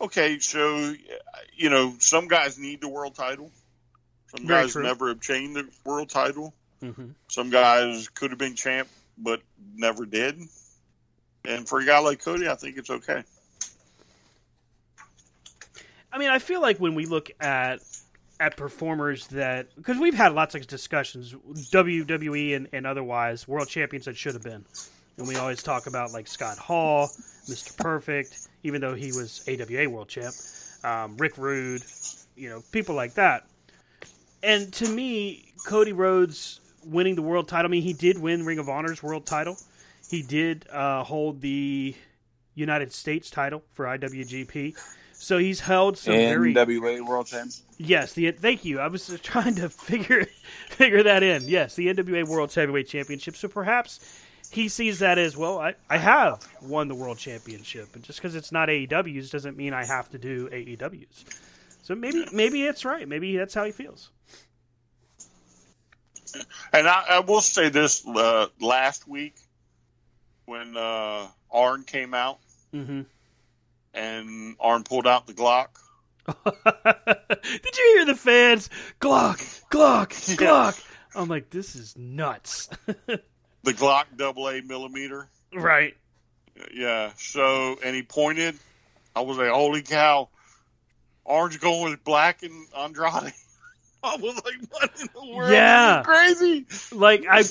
Okay, 0.00 0.38
so 0.38 0.94
you 1.56 1.70
know, 1.70 1.96
some 1.98 2.28
guys 2.28 2.58
need 2.58 2.80
the 2.80 2.88
world 2.88 3.14
title. 3.14 3.50
Some 4.36 4.46
Very 4.46 4.62
guys 4.64 4.72
true. 4.72 4.82
never 4.84 5.08
obtained 5.10 5.56
the 5.56 5.68
world 5.84 6.08
title. 6.10 6.54
Mhm. 6.82 7.14
Some 7.28 7.50
guys 7.50 8.08
could 8.08 8.30
have 8.30 8.38
been 8.38 8.54
champ, 8.54 8.88
but 9.16 9.42
never 9.74 10.06
did. 10.06 10.38
And 11.44 11.68
for 11.68 11.80
a 11.80 11.84
guy 11.84 11.98
like 11.98 12.22
Cody, 12.22 12.46
I 12.48 12.54
think 12.54 12.76
it's 12.76 12.90
okay. 12.90 13.24
I 16.12 16.18
mean, 16.18 16.28
I 16.30 16.38
feel 16.38 16.60
like 16.60 16.78
when 16.78 16.94
we 16.94 17.06
look 17.06 17.30
at 17.40 17.80
at 18.40 18.56
performers 18.56 19.26
that 19.28 19.74
because 19.76 19.98
we've 19.98 20.14
had 20.14 20.32
lots 20.32 20.54
of 20.54 20.66
discussions, 20.66 21.32
WWE 21.32 22.56
and, 22.56 22.68
and 22.72 22.86
otherwise, 22.86 23.48
world 23.48 23.68
champions 23.68 24.04
that 24.06 24.16
should 24.16 24.34
have 24.34 24.42
been, 24.44 24.64
and 25.16 25.26
we 25.26 25.36
always 25.36 25.62
talk 25.62 25.86
about 25.86 26.12
like 26.12 26.26
Scott 26.28 26.58
Hall, 26.58 27.08
Mr. 27.48 27.76
Perfect, 27.76 28.48
even 28.62 28.80
though 28.80 28.94
he 28.94 29.08
was 29.08 29.42
AWA 29.48 29.88
world 29.88 30.08
champ, 30.08 30.34
um, 30.84 31.16
Rick 31.16 31.36
Rude, 31.38 31.82
you 32.36 32.48
know, 32.48 32.62
people 32.72 32.94
like 32.94 33.14
that. 33.14 33.44
and 34.42 34.72
to 34.74 34.88
me, 34.88 35.52
Cody 35.66 35.92
Rhodes 35.92 36.60
winning 36.84 37.16
the 37.16 37.22
world 37.22 37.48
title. 37.48 37.68
I 37.68 37.72
mean, 37.72 37.82
he 37.82 37.92
did 37.92 38.18
win 38.18 38.44
Ring 38.44 38.58
of 38.58 38.68
Honor's 38.68 39.02
world 39.02 39.26
title. 39.26 39.56
He 40.08 40.22
did 40.22 40.66
uh, 40.70 41.02
hold 41.04 41.40
the 41.40 41.94
United 42.54 42.92
States 42.92 43.30
title 43.30 43.62
for 43.72 43.84
IWGP. 43.86 44.76
So 45.20 45.38
he's 45.38 45.60
held 45.60 45.98
some 45.98 46.14
very 46.14 46.54
NWA 46.54 47.06
World 47.06 47.26
Champion. 47.26 47.52
yes. 47.76 48.12
The 48.12 48.30
thank 48.30 48.64
you. 48.64 48.78
I 48.78 48.86
was 48.86 49.08
just 49.08 49.24
trying 49.24 49.56
to 49.56 49.68
figure 49.68 50.26
figure 50.70 51.02
that 51.02 51.22
in. 51.22 51.42
Yes, 51.46 51.74
the 51.74 51.92
NWA 51.92 52.26
World 52.26 52.54
Heavyweight 52.54 52.88
Championship. 52.88 53.36
So 53.36 53.48
perhaps 53.48 53.98
he 54.50 54.68
sees 54.68 55.00
that 55.00 55.18
as 55.18 55.36
well. 55.36 55.58
I, 55.58 55.74
I 55.90 55.98
have 55.98 56.46
won 56.62 56.88
the 56.88 56.94
World 56.94 57.18
Championship, 57.18 57.94
and 57.94 58.04
just 58.04 58.20
because 58.20 58.34
it's 58.36 58.52
not 58.52 58.68
AEW's 58.68 59.30
doesn't 59.30 59.56
mean 59.56 59.74
I 59.74 59.84
have 59.84 60.08
to 60.10 60.18
do 60.18 60.48
AEW's. 60.48 61.24
So 61.82 61.94
maybe 61.94 62.26
maybe 62.32 62.62
it's 62.64 62.84
right. 62.84 63.06
Maybe 63.08 63.36
that's 63.36 63.54
how 63.54 63.64
he 63.64 63.72
feels. 63.72 64.10
And 66.72 66.86
I, 66.86 67.04
I 67.10 67.20
will 67.20 67.40
say 67.40 67.70
this: 67.70 68.06
uh, 68.06 68.46
last 68.60 69.08
week 69.08 69.34
when 70.44 70.76
uh, 70.76 71.26
Arn 71.50 71.82
came 71.82 72.14
out 72.14 72.38
Mm-hmm. 72.74 73.00
And 73.98 74.56
Arn 74.60 74.84
pulled 74.84 75.06
out 75.06 75.26
the 75.26 75.34
Glock, 75.34 75.68
Did 76.44 77.76
you 77.78 77.94
hear 77.96 78.04
the 78.04 78.14
fans? 78.14 78.68
Glock, 79.00 79.38
Glock, 79.70 80.28
Yeah. 80.40 80.46
Glock. 80.46 80.82
I'm 81.14 81.28
like, 81.28 81.50
this 81.50 81.74
is 81.74 81.96
nuts. 81.96 82.68
the 82.86 83.22
Glock 83.64 84.04
double 84.16 84.48
A 84.48 84.60
millimeter. 84.60 85.28
right. 85.54 85.96
Yeah. 86.72 87.12
So, 87.16 87.76
and 87.84 87.96
he 87.96 88.02
pointed. 88.02 88.56
I 89.16 89.20
was 89.22 89.38
like, 89.38 89.48
"Holy 89.50 89.82
cow!" 89.82 90.28
Arn's 91.24 91.56
going 91.56 91.90
with 91.90 92.04
Black 92.04 92.42
and 92.42 92.66
Andrade. 92.76 93.32
I 94.02 94.16
was 94.16 94.34
like, 94.36 94.54
"What 94.70 94.90
in 95.00 95.08
the 95.14 95.34
world? 95.34 95.50
Yeah. 95.50 96.02
This 96.06 96.40
is 96.40 96.88
crazy." 96.88 96.96
Like 96.96 97.24
I, 97.28 97.42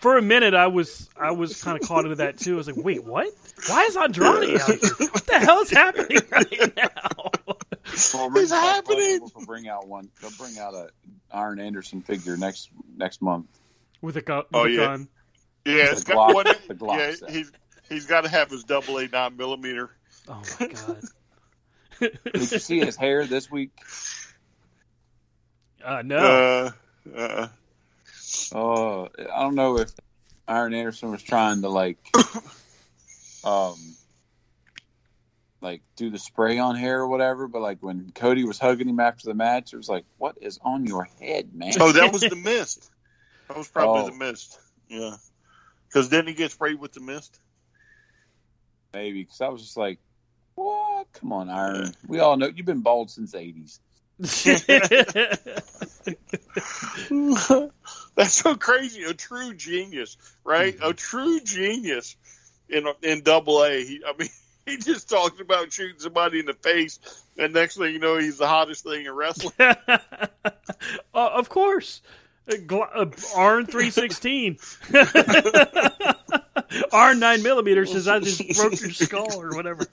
for 0.00 0.16
a 0.16 0.22
minute, 0.22 0.54
I 0.54 0.68
was 0.68 1.08
I 1.16 1.32
was 1.32 1.62
kind 1.62 1.80
of 1.80 1.86
caught 1.88 2.04
into 2.04 2.16
that 2.16 2.38
too. 2.38 2.54
I 2.54 2.56
was 2.56 2.66
like, 2.68 2.76
wait, 2.84 3.04
what? 3.04 3.28
Why 3.68 3.84
is 3.84 3.96
Andrade 3.96 4.26
out 4.28 4.42
here? 4.44 4.58
What 5.10 5.26
the 5.26 5.38
hell 5.40 5.60
is 5.60 5.70
happening 5.70 6.18
right 6.30 6.76
now? 6.76 7.30
Well, 7.46 7.58
It's 7.92 8.14
Ring 8.14 8.46
Talk 8.48 8.62
happening. 8.62 8.98
Festival 9.20 9.32
will 9.34 9.46
bring 9.46 9.68
out 9.68 9.86
one. 9.88 10.08
They'll 10.20 10.30
bring 10.38 10.58
out 10.58 10.74
a 10.74 10.88
Arn 11.30 11.58
Anderson 11.60 12.00
figure 12.00 12.36
next 12.36 12.70
next 12.96 13.20
month. 13.22 13.46
With 14.00 14.16
a 14.16 14.22
gun. 14.22 14.38
With 14.38 14.46
Oh, 14.54 14.64
a 14.64 14.68
yeah. 14.70 14.76
gun. 14.76 15.08
Yeah, 15.64 15.74
it's 15.92 16.04
The 16.04 16.12
got 16.14 16.30
Glock- 16.30 16.34
one. 16.34 16.44
the 16.68 16.74
Glock 16.74 16.98
yeah, 16.98 17.14
set. 17.14 17.30
he's 17.30 17.52
he's 17.88 18.06
got 18.06 18.22
to 18.22 18.28
have 18.28 18.50
his 18.50 18.64
double 18.64 18.98
A 18.98 19.08
nine 19.08 19.36
millimeter. 19.36 19.90
Oh 20.28 20.42
my 20.60 20.66
god. 20.68 21.02
Did 22.00 22.18
you 22.52 22.58
see 22.58 22.78
his 22.80 22.96
hair 22.96 23.26
this 23.26 23.50
week? 23.50 23.70
Uh, 25.84 26.02
no. 26.02 26.16
Uh, 26.16 26.70
uh, 27.16 27.48
Oh, 28.54 29.08
I 29.18 29.42
don't 29.42 29.54
know 29.54 29.78
if 29.78 29.90
Arn 30.46 30.74
Anderson 30.74 31.10
was 31.10 31.22
trying 31.22 31.62
to 31.62 31.68
like, 31.68 31.98
um, 33.44 33.76
like 35.60 35.82
do 35.96 36.10
the 36.10 36.18
spray 36.18 36.58
on 36.58 36.76
hair 36.76 37.00
or 37.00 37.08
whatever. 37.08 37.48
But 37.48 37.62
like 37.62 37.78
when 37.80 38.10
Cody 38.14 38.44
was 38.44 38.58
hugging 38.58 38.88
him 38.88 39.00
after 39.00 39.26
the 39.28 39.34
match, 39.34 39.72
it 39.72 39.76
was 39.76 39.88
like, 39.88 40.04
"What 40.18 40.36
is 40.40 40.58
on 40.62 40.86
your 40.86 41.08
head, 41.20 41.54
man?" 41.54 41.72
oh, 41.80 41.92
that 41.92 42.12
was 42.12 42.22
the 42.22 42.36
mist. 42.36 42.90
That 43.48 43.56
was 43.56 43.68
probably 43.68 44.02
Oh. 44.02 44.06
the 44.10 44.16
mist. 44.16 44.58
Yeah, 44.88 45.16
because 45.88 46.08
didn't 46.08 46.28
he 46.28 46.34
gets 46.34 46.54
sprayed 46.54 46.78
with 46.80 46.92
the 46.92 47.00
mist? 47.00 47.40
Maybe 48.92 49.22
because 49.22 49.40
I 49.40 49.48
was 49.48 49.62
just 49.62 49.76
like, 49.76 49.98
"What? 50.54 51.06
Come 51.14 51.32
on, 51.32 51.48
Arn. 51.48 51.94
We 52.06 52.20
all 52.20 52.36
know 52.36 52.46
you've 52.46 52.66
been 52.66 52.82
bald 52.82 53.10
since 53.10 53.32
the 53.32 53.38
'80s." 53.38 53.78
That's 58.14 58.34
so 58.34 58.54
crazy. 58.54 59.02
A 59.02 59.14
true 59.14 59.52
genius, 59.54 60.16
right? 60.44 60.76
A 60.80 60.92
true 60.92 61.40
genius 61.40 62.14
in 62.68 62.86
in 63.02 63.22
Double 63.22 63.64
A. 63.64 63.84
He, 63.84 64.00
I 64.06 64.12
mean, 64.16 64.28
he 64.66 64.76
just 64.76 65.10
talks 65.10 65.40
about 65.40 65.72
shooting 65.72 65.98
somebody 65.98 66.38
in 66.38 66.46
the 66.46 66.54
face, 66.54 67.00
and 67.36 67.52
next 67.52 67.78
thing 67.78 67.92
you 67.92 67.98
know, 67.98 68.16
he's 68.16 68.38
the 68.38 68.46
hottest 68.46 68.84
thing 68.84 69.06
in 69.06 69.12
wrestling. 69.12 69.54
uh, 69.58 69.98
of 71.12 71.48
course. 71.48 72.00
Uh, 72.48 72.76
uh, 72.76 73.06
Arn 73.36 73.66
three 73.66 73.90
sixteen. 73.90 74.58
Arn 76.92 77.18
nine 77.18 77.42
millimeter 77.42 77.86
says 77.86 78.06
I 78.06 78.20
just 78.20 78.56
broke 78.56 78.80
your 78.80 78.90
skull 78.90 79.40
or 79.40 79.56
whatever. 79.56 79.84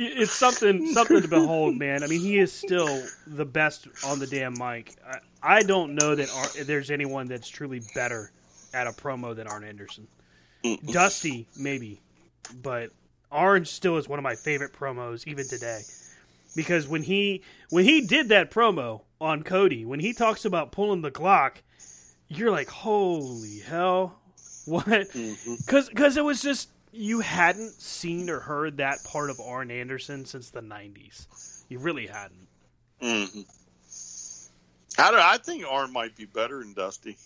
It's 0.00 0.32
something 0.32 0.86
something 0.94 1.20
to 1.20 1.28
behold, 1.28 1.76
man. 1.76 2.02
I 2.02 2.06
mean, 2.06 2.20
he 2.20 2.38
is 2.38 2.52
still 2.52 3.02
the 3.26 3.44
best 3.44 3.86
on 4.04 4.18
the 4.18 4.26
damn 4.26 4.54
mic. 4.58 4.96
I, 5.06 5.18
I 5.42 5.62
don't 5.62 5.94
know 5.94 6.14
that 6.14 6.30
Ar- 6.30 6.64
there's 6.64 6.90
anyone 6.90 7.26
that's 7.26 7.48
truly 7.48 7.82
better 7.94 8.32
at 8.72 8.86
a 8.86 8.90
promo 8.90 9.34
than 9.36 9.46
Arn 9.46 9.64
Anderson. 9.64 10.06
Dusty, 10.92 11.46
maybe, 11.58 12.00
but 12.62 12.90
Arn 13.32 13.64
still 13.64 13.96
is 13.96 14.08
one 14.08 14.18
of 14.18 14.22
my 14.22 14.34
favorite 14.34 14.72
promos 14.72 15.26
even 15.26 15.46
today. 15.46 15.80
Because 16.56 16.88
when 16.88 17.02
he 17.02 17.42
when 17.70 17.84
he 17.84 18.00
did 18.00 18.28
that 18.30 18.50
promo 18.50 19.02
on 19.20 19.42
Cody, 19.42 19.84
when 19.84 20.00
he 20.00 20.12
talks 20.12 20.44
about 20.44 20.72
pulling 20.72 21.02
the 21.02 21.10
Glock, 21.10 21.56
you're 22.28 22.50
like, 22.50 22.68
holy 22.68 23.60
hell, 23.60 24.18
what? 24.64 24.86
Mm-hmm. 24.86 25.54
Because 25.88 26.16
it 26.16 26.24
was 26.24 26.42
just 26.42 26.70
you 26.92 27.20
hadn't 27.20 27.72
seen 27.80 28.28
or 28.30 28.40
heard 28.40 28.78
that 28.78 29.02
part 29.04 29.30
of 29.30 29.40
Arn 29.40 29.70
Anderson 29.70 30.24
since 30.24 30.50
the 30.50 30.60
'90s. 30.60 31.26
You 31.68 31.78
really 31.78 32.06
hadn't. 32.06 32.48
hmm 33.00 33.40
I 34.98 35.10
don't. 35.10 35.20
I 35.20 35.38
think 35.38 35.64
Arn 35.68 35.92
might 35.92 36.16
be 36.16 36.26
better 36.26 36.58
than 36.58 36.74
Dusty. 36.74 37.16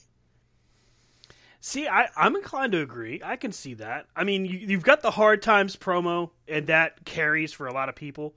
See, 1.61 1.89
I, 1.89 2.09
I'm 2.15 2.37
inclined 2.37 2.73
to 2.73 2.83
agree. 2.83 3.23
I 3.25 3.37
can 3.37 3.51
see 3.51 3.73
that. 3.75 4.07
I 4.15 4.25
mean, 4.25 4.45
you, 4.45 4.59
you've 4.59 4.83
got 4.83 5.01
the 5.01 5.11
hard 5.11 5.41
times 5.41 5.77
promo, 5.77 6.29
and 6.47 6.67
that 6.67 7.07
carries 7.07 7.55
for 7.55 7.67
a 7.67 7.73
lot 7.73 7.89
of 7.89 7.95
people. 7.95 8.35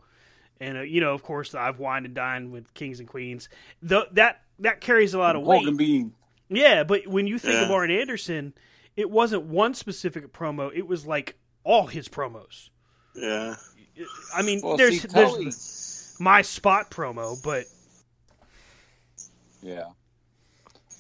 And 0.62 0.78
uh, 0.78 0.82
you 0.82 1.02
know, 1.02 1.14
of 1.14 1.24
course, 1.24 1.54
I've 1.54 1.78
wined 1.78 2.06
and 2.06 2.16
dined 2.16 2.52
with 2.54 2.74
kings 2.74 3.00
and 3.02 3.08
queens. 3.08 3.50
The, 3.82 4.08
that 4.14 4.44
that 4.60 4.80
carries 4.80 5.14
a 5.14 5.20
lot 5.20 5.36
of 5.36 5.44
weight. 5.44 5.66
Pork 5.66 5.78
bean. 5.78 6.14
Yeah, 6.50 6.84
but 6.84 7.06
when 7.06 7.28
you 7.28 7.38
think 7.38 7.62
of 7.62 7.70
Arn 7.70 7.92
Anderson, 7.92 8.54
it 8.98 9.10
wasn't 9.10 9.44
one 9.44 9.74
specific 9.76 10.34
promo. 10.34 10.72
It 10.74 10.88
was 10.88 11.06
like 11.06 11.38
all 11.64 11.88
his 11.88 12.10
promos. 12.10 12.70
Yeah. 13.14 13.56
I 14.34 14.42
mean, 14.42 14.62
Well, 14.64 14.78
there's 14.78 15.02
see, 15.02 15.08
there's 15.08 15.38
the- 15.38 16.24
my 16.24 16.42
spot 16.42 16.90
promo, 16.92 17.42
but 17.42 17.66
Yeah. 19.62 19.86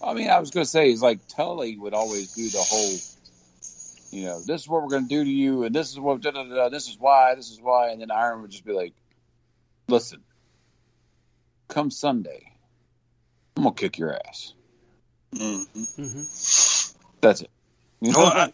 I 0.01 0.13
mean, 0.13 0.29
I 0.29 0.39
was 0.39 0.51
going 0.51 0.63
to 0.63 0.69
say, 0.69 0.91
is 0.91 1.01
like 1.01 1.19
Tully 1.27 1.75
would 1.77 1.93
always 1.95 2.33
do 2.33 2.47
the 2.49 2.59
whole, 2.59 2.97
you 4.11 4.25
know, 4.25 4.39
this 4.41 4.61
is 4.61 4.67
what 4.69 4.83
we're 4.83 4.89
going 4.89 5.07
to 5.07 5.09
do 5.09 5.23
to 5.23 5.29
you, 5.29 5.63
and 5.63 5.73
this 5.73 5.89
is 5.91 5.99
what, 5.99 6.21
da, 6.21 6.31
da, 6.31 6.43
da, 6.43 6.55
da, 6.55 6.69
this 6.69 6.87
is 6.87 6.97
why, 6.99 7.33
this 7.33 7.49
is 7.49 7.59
why. 7.59 7.89
And 7.89 8.01
then 8.01 8.11
Arn 8.11 8.41
would 8.41 8.51
just 8.51 8.63
be 8.65 8.73
like, 8.73 8.93
listen, 9.87 10.23
come 11.67 11.89
Sunday, 11.89 12.51
I'm 13.55 13.63
going 13.63 13.73
to 13.75 13.81
kick 13.81 13.97
your 13.97 14.19
ass. 14.27 14.53
hmm 15.35 15.63
That's 17.21 17.41
it. 17.41 17.49
You 18.01 18.11
know? 18.11 18.23
I, 18.23 18.51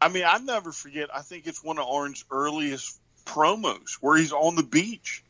I 0.00 0.08
mean, 0.08 0.24
I 0.26 0.38
never 0.38 0.72
forget. 0.72 1.08
I 1.14 1.22
think 1.22 1.46
it's 1.46 1.62
one 1.62 1.78
of 1.78 1.86
Arn's 1.86 2.24
earliest 2.30 2.98
promos 3.26 3.94
where 4.00 4.16
he's 4.16 4.32
on 4.32 4.54
the 4.54 4.62
beach 4.62 5.22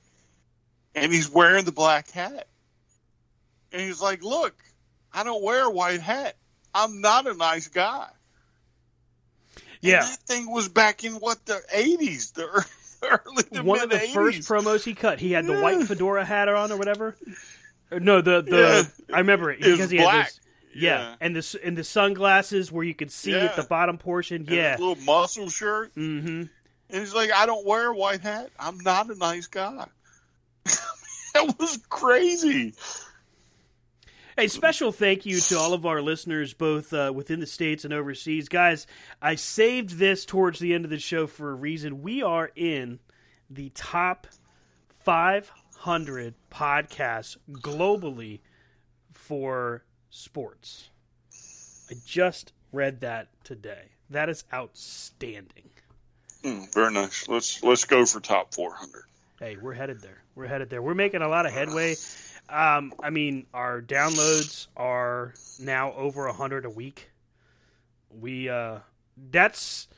and 0.94 1.12
he's 1.12 1.30
wearing 1.30 1.64
the 1.64 1.72
black 1.72 2.10
hat, 2.10 2.48
and 3.72 3.80
he's 3.80 4.00
like, 4.02 4.22
"Look, 4.22 4.54
I 5.12 5.24
don't 5.24 5.42
wear 5.42 5.64
a 5.64 5.70
white 5.70 6.00
hat. 6.00 6.36
I'm 6.74 7.00
not 7.00 7.26
a 7.26 7.34
nice 7.34 7.68
guy." 7.68 8.08
And 9.56 9.64
yeah, 9.80 10.00
that 10.00 10.18
thing 10.26 10.50
was 10.50 10.68
back 10.68 11.04
in 11.04 11.14
what 11.14 11.44
the 11.46 11.60
'80s, 11.74 12.34
the 12.34 12.66
early 13.02 13.62
one 13.62 13.80
of 13.80 13.90
the 13.90 13.96
mid-80s. 13.96 14.12
first 14.12 14.40
promos 14.40 14.84
he 14.84 14.94
cut, 14.94 15.18
he 15.20 15.32
had 15.32 15.46
the 15.46 15.52
Yeah. 15.54 15.62
white 15.62 15.86
fedora 15.86 16.24
hat 16.24 16.48
on 16.48 16.72
or 16.72 16.76
whatever. 16.76 17.16
Uh, 17.90 17.98
no, 18.00 18.20
the 18.20 18.42
the 18.42 18.88
Yeah. 19.08 19.14
I 19.14 19.20
remember 19.20 19.50
it 19.50 19.60
because 19.60 19.88
he 19.90 19.96
had 19.98 20.26
this. 20.26 20.40
Yeah. 20.78 21.00
Yeah. 21.00 21.14
and 21.20 21.36
the 21.36 21.60
and 21.64 21.76
the 21.76 21.84
sunglasses 21.84 22.70
where 22.72 22.84
you 22.84 22.94
could 22.94 23.10
see 23.10 23.34
at 23.34 23.56
the 23.56 23.62
bottom 23.62 23.98
portion. 23.98 24.42
And 24.42 24.50
Yeah, 24.50 24.76
little 24.78 25.02
muscle 25.04 25.48
shirt, 25.48 25.94
mm-hmm. 25.94 26.26
and 26.28 26.50
he's 26.90 27.14
like, 27.14 27.32
"I 27.32 27.46
don't 27.46 27.66
wear 27.66 27.88
a 27.88 27.94
white 27.94 28.20
hat. 28.20 28.50
I'm 28.58 28.78
not 28.78 29.10
a 29.10 29.14
nice 29.14 29.46
guy." 29.46 29.86
that 31.34 31.54
was 31.58 31.78
crazy. 31.88 32.74
A 34.38 34.46
special 34.46 34.92
thank 34.92 35.26
you 35.26 35.40
to 35.40 35.58
all 35.58 35.72
of 35.74 35.84
our 35.84 36.00
listeners, 36.00 36.54
both 36.54 36.92
uh, 36.92 37.12
within 37.12 37.40
the 37.40 37.46
states 37.46 37.84
and 37.84 37.92
overseas, 37.92 38.48
guys. 38.48 38.86
I 39.20 39.34
saved 39.34 39.98
this 39.98 40.24
towards 40.24 40.60
the 40.60 40.74
end 40.74 40.84
of 40.84 40.92
the 40.92 41.00
show 41.00 41.26
for 41.26 41.50
a 41.50 41.54
reason. 41.54 42.02
We 42.02 42.22
are 42.22 42.48
in 42.54 43.00
the 43.50 43.70
top 43.70 44.28
500 45.00 46.34
podcasts 46.52 47.36
globally 47.50 48.38
for 49.12 49.82
sports. 50.10 50.88
I 51.90 51.94
just 52.04 52.52
read 52.72 53.00
that 53.00 53.28
today. 53.44 53.84
That 54.10 54.28
is 54.28 54.44
outstanding. 54.52 55.70
Mm, 56.42 56.72
very 56.72 56.92
nice. 56.92 57.28
Let's 57.28 57.62
let's 57.62 57.84
go 57.84 58.06
for 58.06 58.20
top 58.20 58.54
400. 58.54 59.04
Hey, 59.38 59.56
we're 59.56 59.72
headed 59.72 60.00
there. 60.00 60.22
We're 60.34 60.46
headed 60.46 60.70
there. 60.70 60.82
We're 60.82 60.94
making 60.94 61.22
a 61.22 61.28
lot 61.28 61.46
of 61.46 61.52
headway. 61.52 61.96
Um, 62.48 62.94
I 63.02 63.10
mean, 63.10 63.46
our 63.52 63.82
downloads 63.82 64.68
are 64.76 65.34
now 65.60 65.92
over 65.92 66.26
a 66.26 66.32
hundred 66.32 66.64
a 66.64 66.70
week. 66.70 67.10
We 68.10 68.48
uh, 68.48 68.78
that's 69.30 69.88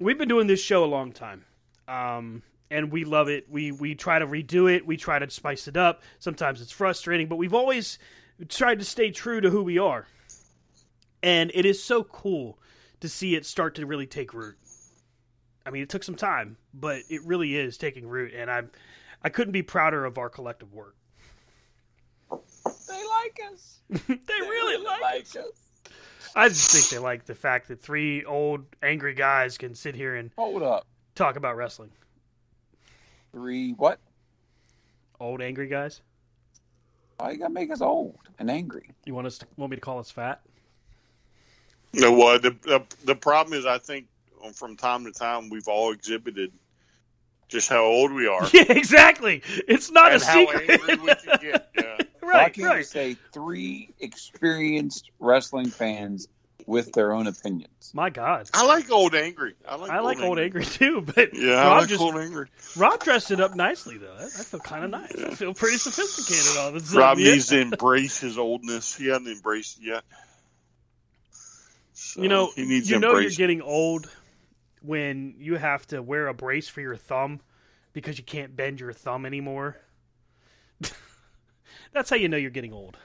we've 0.00 0.18
been 0.18 0.28
doing 0.28 0.46
this 0.46 0.60
show 0.62 0.84
a 0.84 0.86
long 0.86 1.12
time, 1.12 1.44
um, 1.86 2.42
and 2.70 2.90
we 2.90 3.04
love 3.04 3.28
it. 3.28 3.46
We 3.48 3.70
we 3.70 3.94
try 3.94 4.18
to 4.18 4.26
redo 4.26 4.72
it. 4.74 4.86
We 4.86 4.96
try 4.96 5.18
to 5.18 5.30
spice 5.30 5.68
it 5.68 5.76
up. 5.76 6.02
Sometimes 6.18 6.60
it's 6.60 6.72
frustrating, 6.72 7.28
but 7.28 7.36
we've 7.36 7.54
always 7.54 7.98
tried 8.48 8.78
to 8.78 8.84
stay 8.84 9.10
true 9.10 9.40
to 9.40 9.50
who 9.50 9.62
we 9.62 9.78
are. 9.78 10.06
And 11.22 11.50
it 11.54 11.66
is 11.66 11.82
so 11.82 12.04
cool 12.04 12.58
to 13.00 13.08
see 13.08 13.34
it 13.34 13.44
start 13.44 13.74
to 13.76 13.86
really 13.86 14.06
take 14.06 14.32
root. 14.32 14.56
I 15.66 15.70
mean, 15.70 15.82
it 15.82 15.88
took 15.88 16.02
some 16.02 16.14
time, 16.14 16.56
but 16.72 17.02
it 17.10 17.22
really 17.24 17.56
is 17.56 17.76
taking 17.76 18.06
root, 18.06 18.32
and 18.34 18.50
I'm 18.50 18.70
I 19.22 19.28
couldn't 19.28 19.52
be 19.52 19.62
prouder 19.62 20.04
of 20.04 20.16
our 20.16 20.30
collective 20.30 20.72
work. 20.72 20.96
They 22.30 23.02
like 23.04 23.40
us. 23.52 23.78
they, 23.90 24.18
really, 24.40 24.82
like, 24.84 25.26
us. 25.36 25.92
I 26.34 26.48
just 26.48 26.70
think 26.70 26.88
they 26.88 26.98
like 26.98 27.26
the 27.26 27.34
fact 27.34 27.68
that 27.68 27.82
three 27.82 28.24
old 28.24 28.64
angry 28.82 29.14
guys 29.14 29.58
can 29.58 29.74
sit 29.74 29.94
here 29.94 30.16
and 30.16 30.30
Hold 30.36 30.62
up. 30.62 30.86
talk 31.14 31.36
about 31.36 31.56
wrestling. 31.56 31.90
Three 33.32 33.72
what? 33.72 33.98
Old 35.18 35.42
angry 35.42 35.66
guys. 35.66 36.00
Why 37.20 37.32
you 37.32 37.38
gotta 37.38 37.52
make 37.52 37.70
us 37.70 37.82
old 37.82 38.16
and 38.38 38.50
angry? 38.50 38.90
You 39.04 39.14
want 39.14 39.26
us 39.26 39.36
to 39.38 39.46
want 39.56 39.70
me 39.70 39.76
to 39.76 39.80
call 39.80 39.98
us 39.98 40.10
fat? 40.10 40.40
No, 41.92 42.12
well, 42.12 42.38
the, 42.38 42.56
the 42.62 42.82
the 43.04 43.14
problem 43.14 43.58
is, 43.58 43.66
I 43.66 43.76
think 43.76 44.06
um, 44.42 44.54
from 44.54 44.74
time 44.74 45.04
to 45.04 45.12
time 45.12 45.50
we've 45.50 45.68
all 45.68 45.92
exhibited 45.92 46.50
just 47.48 47.68
how 47.68 47.84
old 47.84 48.12
we 48.12 48.26
are. 48.26 48.48
Yeah, 48.54 48.64
exactly. 48.68 49.42
It's 49.68 49.90
not 49.90 50.12
and 50.12 50.22
a 50.22 50.24
how 50.24 50.46
secret. 50.46 50.70
angry 50.70 50.96
we 51.02 51.14
can 51.14 51.38
get. 51.42 51.70
Yeah. 51.76 51.98
Why 52.20 52.30
right, 52.30 52.44
can't 52.44 52.56
you 52.56 52.68
right. 52.68 52.86
say 52.86 53.16
three 53.32 53.90
experienced 54.00 55.10
wrestling 55.18 55.68
fans 55.68 56.28
with 56.66 56.92
their 56.92 57.12
own 57.12 57.26
opinions? 57.26 57.92
My 57.94 58.10
God, 58.10 58.48
I 58.54 58.66
like 58.66 58.90
old 58.90 59.14
angry. 59.14 59.54
I 59.66 59.76
like 59.76 59.90
I 59.90 60.00
like 60.00 60.20
old 60.20 60.38
angry 60.38 60.64
too, 60.64 61.00
but 61.00 61.34
Yeah, 61.34 61.56
I 61.56 61.78
like 61.78 61.88
just 61.88 62.00
old 62.00 62.16
angry. 62.16 62.48
Rob 62.76 63.02
dressed 63.02 63.30
it 63.30 63.40
up 63.40 63.54
nicely 63.54 63.98
though. 63.98 64.14
I, 64.18 64.24
I 64.24 64.28
feel 64.28 64.60
kind 64.60 64.84
of 64.84 64.90
nice. 64.90 65.14
I 65.14 65.34
feel 65.34 65.54
pretty 65.54 65.78
sophisticated 65.78 66.58
all 66.58 66.68
of 66.68 66.76
a 66.76 66.80
sudden. 66.80 66.98
Rob 66.98 67.18
yeah. 67.18 67.32
needs 67.32 67.48
to 67.48 67.60
embrace 67.60 68.20
his 68.20 68.38
oldness. 68.38 68.94
He 68.96 69.08
hasn't 69.08 69.28
embraced 69.28 69.78
it 69.80 69.86
yet. 69.86 70.04
So 71.92 72.22
You 72.22 72.28
know, 72.28 72.50
he 72.54 72.64
needs 72.64 72.90
you 72.90 72.98
know 72.98 73.18
you're 73.18 73.30
getting 73.30 73.62
old 73.62 74.10
when 74.82 75.34
you 75.38 75.56
have 75.56 75.86
to 75.88 76.02
wear 76.02 76.28
a 76.28 76.34
brace 76.34 76.68
for 76.68 76.80
your 76.80 76.96
thumb 76.96 77.40
because 77.92 78.18
you 78.18 78.24
can't 78.24 78.56
bend 78.56 78.80
your 78.80 78.92
thumb 78.92 79.26
anymore. 79.26 79.76
That's 81.92 82.10
how 82.10 82.16
you 82.16 82.28
know 82.28 82.36
you're 82.36 82.50
getting 82.50 82.72
old. 82.72 82.96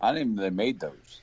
I 0.00 0.12
didn't 0.12 0.22
even 0.22 0.34
know 0.36 0.42
they 0.42 0.50
made 0.50 0.80
those. 0.80 1.19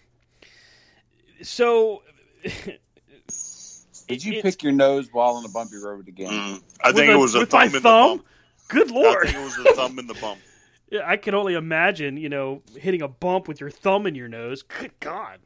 So, 1.43 2.03
Did 4.07 4.23
you 4.23 4.41
pick 4.41 4.63
your 4.63 4.71
nose 4.71 5.09
while 5.11 5.35
on 5.35 5.45
a 5.45 5.49
bumpy 5.49 5.75
road 5.77 6.07
again? 6.07 6.29
Mm. 6.31 6.61
I 6.81 6.91
think 6.93 7.09
a- 7.09 7.13
it 7.13 7.17
was 7.17 7.35
a 7.35 7.39
with 7.39 7.49
thumb 7.51 7.59
my 7.59 7.65
in 7.65 7.71
the 7.73 7.79
thumb. 7.81 8.17
bump. 8.17 8.25
Good 8.69 8.91
I 8.91 8.95
lord! 8.95 9.25
think 9.27 9.37
it 9.37 9.43
was 9.43 9.57
a 9.65 9.73
thumb 9.73 9.99
in 9.99 10.07
the 10.07 10.13
bump. 10.21 10.39
Yeah, 10.89 11.01
I 11.05 11.17
can 11.17 11.35
only 11.35 11.53
imagine, 11.55 12.15
you 12.15 12.29
know, 12.29 12.61
hitting 12.77 13.01
a 13.01 13.07
bump 13.09 13.47
with 13.49 13.59
your 13.59 13.69
thumb 13.69 14.07
in 14.07 14.15
your 14.15 14.29
nose. 14.29 14.61
Good 14.63 14.91
God! 15.01 15.39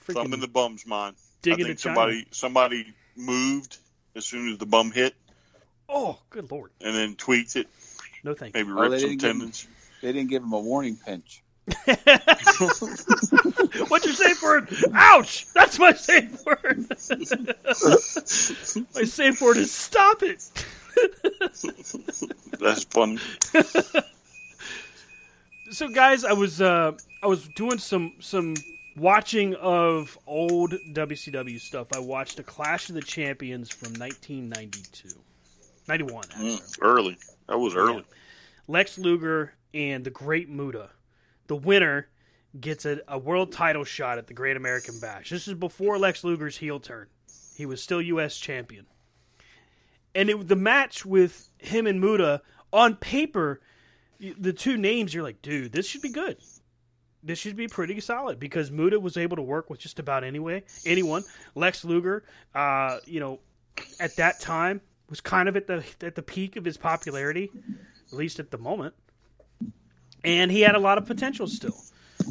Thumb 0.00 0.32
in 0.32 0.40
the 0.40 0.48
bum's 0.48 0.86
mine. 0.86 1.12
dig 1.42 1.52
I 1.52 1.56
into 1.56 1.66
think 1.66 1.78
China. 1.78 1.94
somebody 1.96 2.26
somebody 2.30 2.94
moved 3.16 3.76
as 4.16 4.24
soon 4.24 4.50
as 4.50 4.58
the 4.58 4.66
bum 4.66 4.90
hit, 4.90 5.14
Oh, 5.88 6.18
good 6.30 6.50
lord! 6.50 6.70
and 6.80 6.94
then 6.94 7.14
tweaked 7.14 7.56
it. 7.56 7.68
No 8.24 8.34
thank 8.34 8.56
you. 8.56 8.64
Maybe 8.64 8.72
Oh, 8.78 8.80
ripped 8.82 9.00
some 9.00 9.10
didn't 9.10 9.22
him- 9.22 9.38
tendons. 9.40 9.66
They 10.00 10.12
didn't 10.12 10.30
give 10.30 10.42
him 10.42 10.52
a 10.52 10.58
warning 10.60 10.96
pinch. 10.96 11.42
What's 13.88 14.04
your 14.04 14.14
safe 14.14 14.42
word? 14.42 14.68
Ouch! 14.94 15.46
That's 15.54 15.78
my 15.78 15.92
safe 15.92 16.44
word. 16.44 16.86
my 18.94 19.04
safe 19.04 19.40
word 19.40 19.58
is 19.58 19.70
stop 19.70 20.24
it. 20.24 20.50
That's 22.58 22.82
fun. 22.84 23.20
so 25.70 25.88
guys, 25.88 26.24
I 26.24 26.32
was 26.32 26.60
uh, 26.60 26.92
I 27.22 27.28
was 27.28 27.46
doing 27.50 27.78
some 27.78 28.14
some 28.18 28.54
watching 28.96 29.54
of 29.54 30.18
old 30.26 30.72
WCW 30.92 31.60
stuff. 31.60 31.86
I 31.94 32.00
watched 32.00 32.40
a 32.40 32.42
Clash 32.42 32.88
of 32.88 32.96
the 32.96 33.02
Champions 33.02 33.70
from 33.70 33.92
1992, 33.92 35.10
91 35.86 36.24
actually. 36.24 36.56
Mm, 36.56 36.78
early. 36.82 37.16
That 37.48 37.58
was 37.58 37.76
early. 37.76 38.04
Lex 38.66 38.98
Luger 38.98 39.52
and 39.72 40.02
the 40.04 40.10
Great 40.10 40.48
Muta. 40.48 40.90
The 41.46 41.56
winner 41.56 42.08
gets 42.58 42.84
a, 42.84 43.00
a 43.08 43.18
world 43.18 43.52
title 43.52 43.84
shot 43.84 44.18
at 44.18 44.26
the 44.26 44.34
Great 44.34 44.56
American 44.56 44.98
Bash. 45.00 45.30
This 45.30 45.48
is 45.48 45.54
before 45.54 45.98
Lex 45.98 46.24
Luger's 46.24 46.56
heel 46.56 46.80
turn. 46.80 47.06
He 47.56 47.66
was 47.66 47.82
still 47.82 48.02
U.S. 48.02 48.38
champion. 48.38 48.86
And 50.14 50.30
it, 50.30 50.48
the 50.48 50.56
match 50.56 51.06
with 51.06 51.50
him 51.58 51.86
and 51.86 52.00
Muta, 52.00 52.42
on 52.72 52.96
paper, 52.96 53.60
the 54.18 54.52
two 54.52 54.76
names, 54.76 55.14
you're 55.14 55.22
like, 55.22 55.42
dude, 55.42 55.72
this 55.72 55.86
should 55.86 56.02
be 56.02 56.10
good. 56.10 56.38
This 57.22 57.38
should 57.38 57.56
be 57.56 57.68
pretty 57.68 58.00
solid 58.00 58.40
because 58.40 58.70
Muta 58.70 58.98
was 58.98 59.16
able 59.16 59.36
to 59.36 59.42
work 59.42 59.70
with 59.70 59.78
just 59.78 59.98
about 59.98 60.24
anyway, 60.24 60.64
anyone. 60.84 61.22
Lex 61.54 61.84
Luger, 61.84 62.24
uh, 62.54 62.98
you 63.04 63.20
know, 63.20 63.38
at 64.00 64.16
that 64.16 64.40
time 64.40 64.80
was 65.08 65.20
kind 65.20 65.48
of 65.48 65.56
at 65.56 65.66
the 65.66 65.84
at 66.02 66.14
the 66.14 66.22
peak 66.22 66.56
of 66.56 66.64
his 66.64 66.76
popularity, 66.76 67.50
at 68.10 68.12
least 68.12 68.40
at 68.40 68.50
the 68.50 68.58
moment. 68.58 68.94
And 70.24 70.50
he 70.50 70.60
had 70.60 70.74
a 70.74 70.78
lot 70.78 70.98
of 70.98 71.06
potential 71.06 71.46
still. 71.46 71.76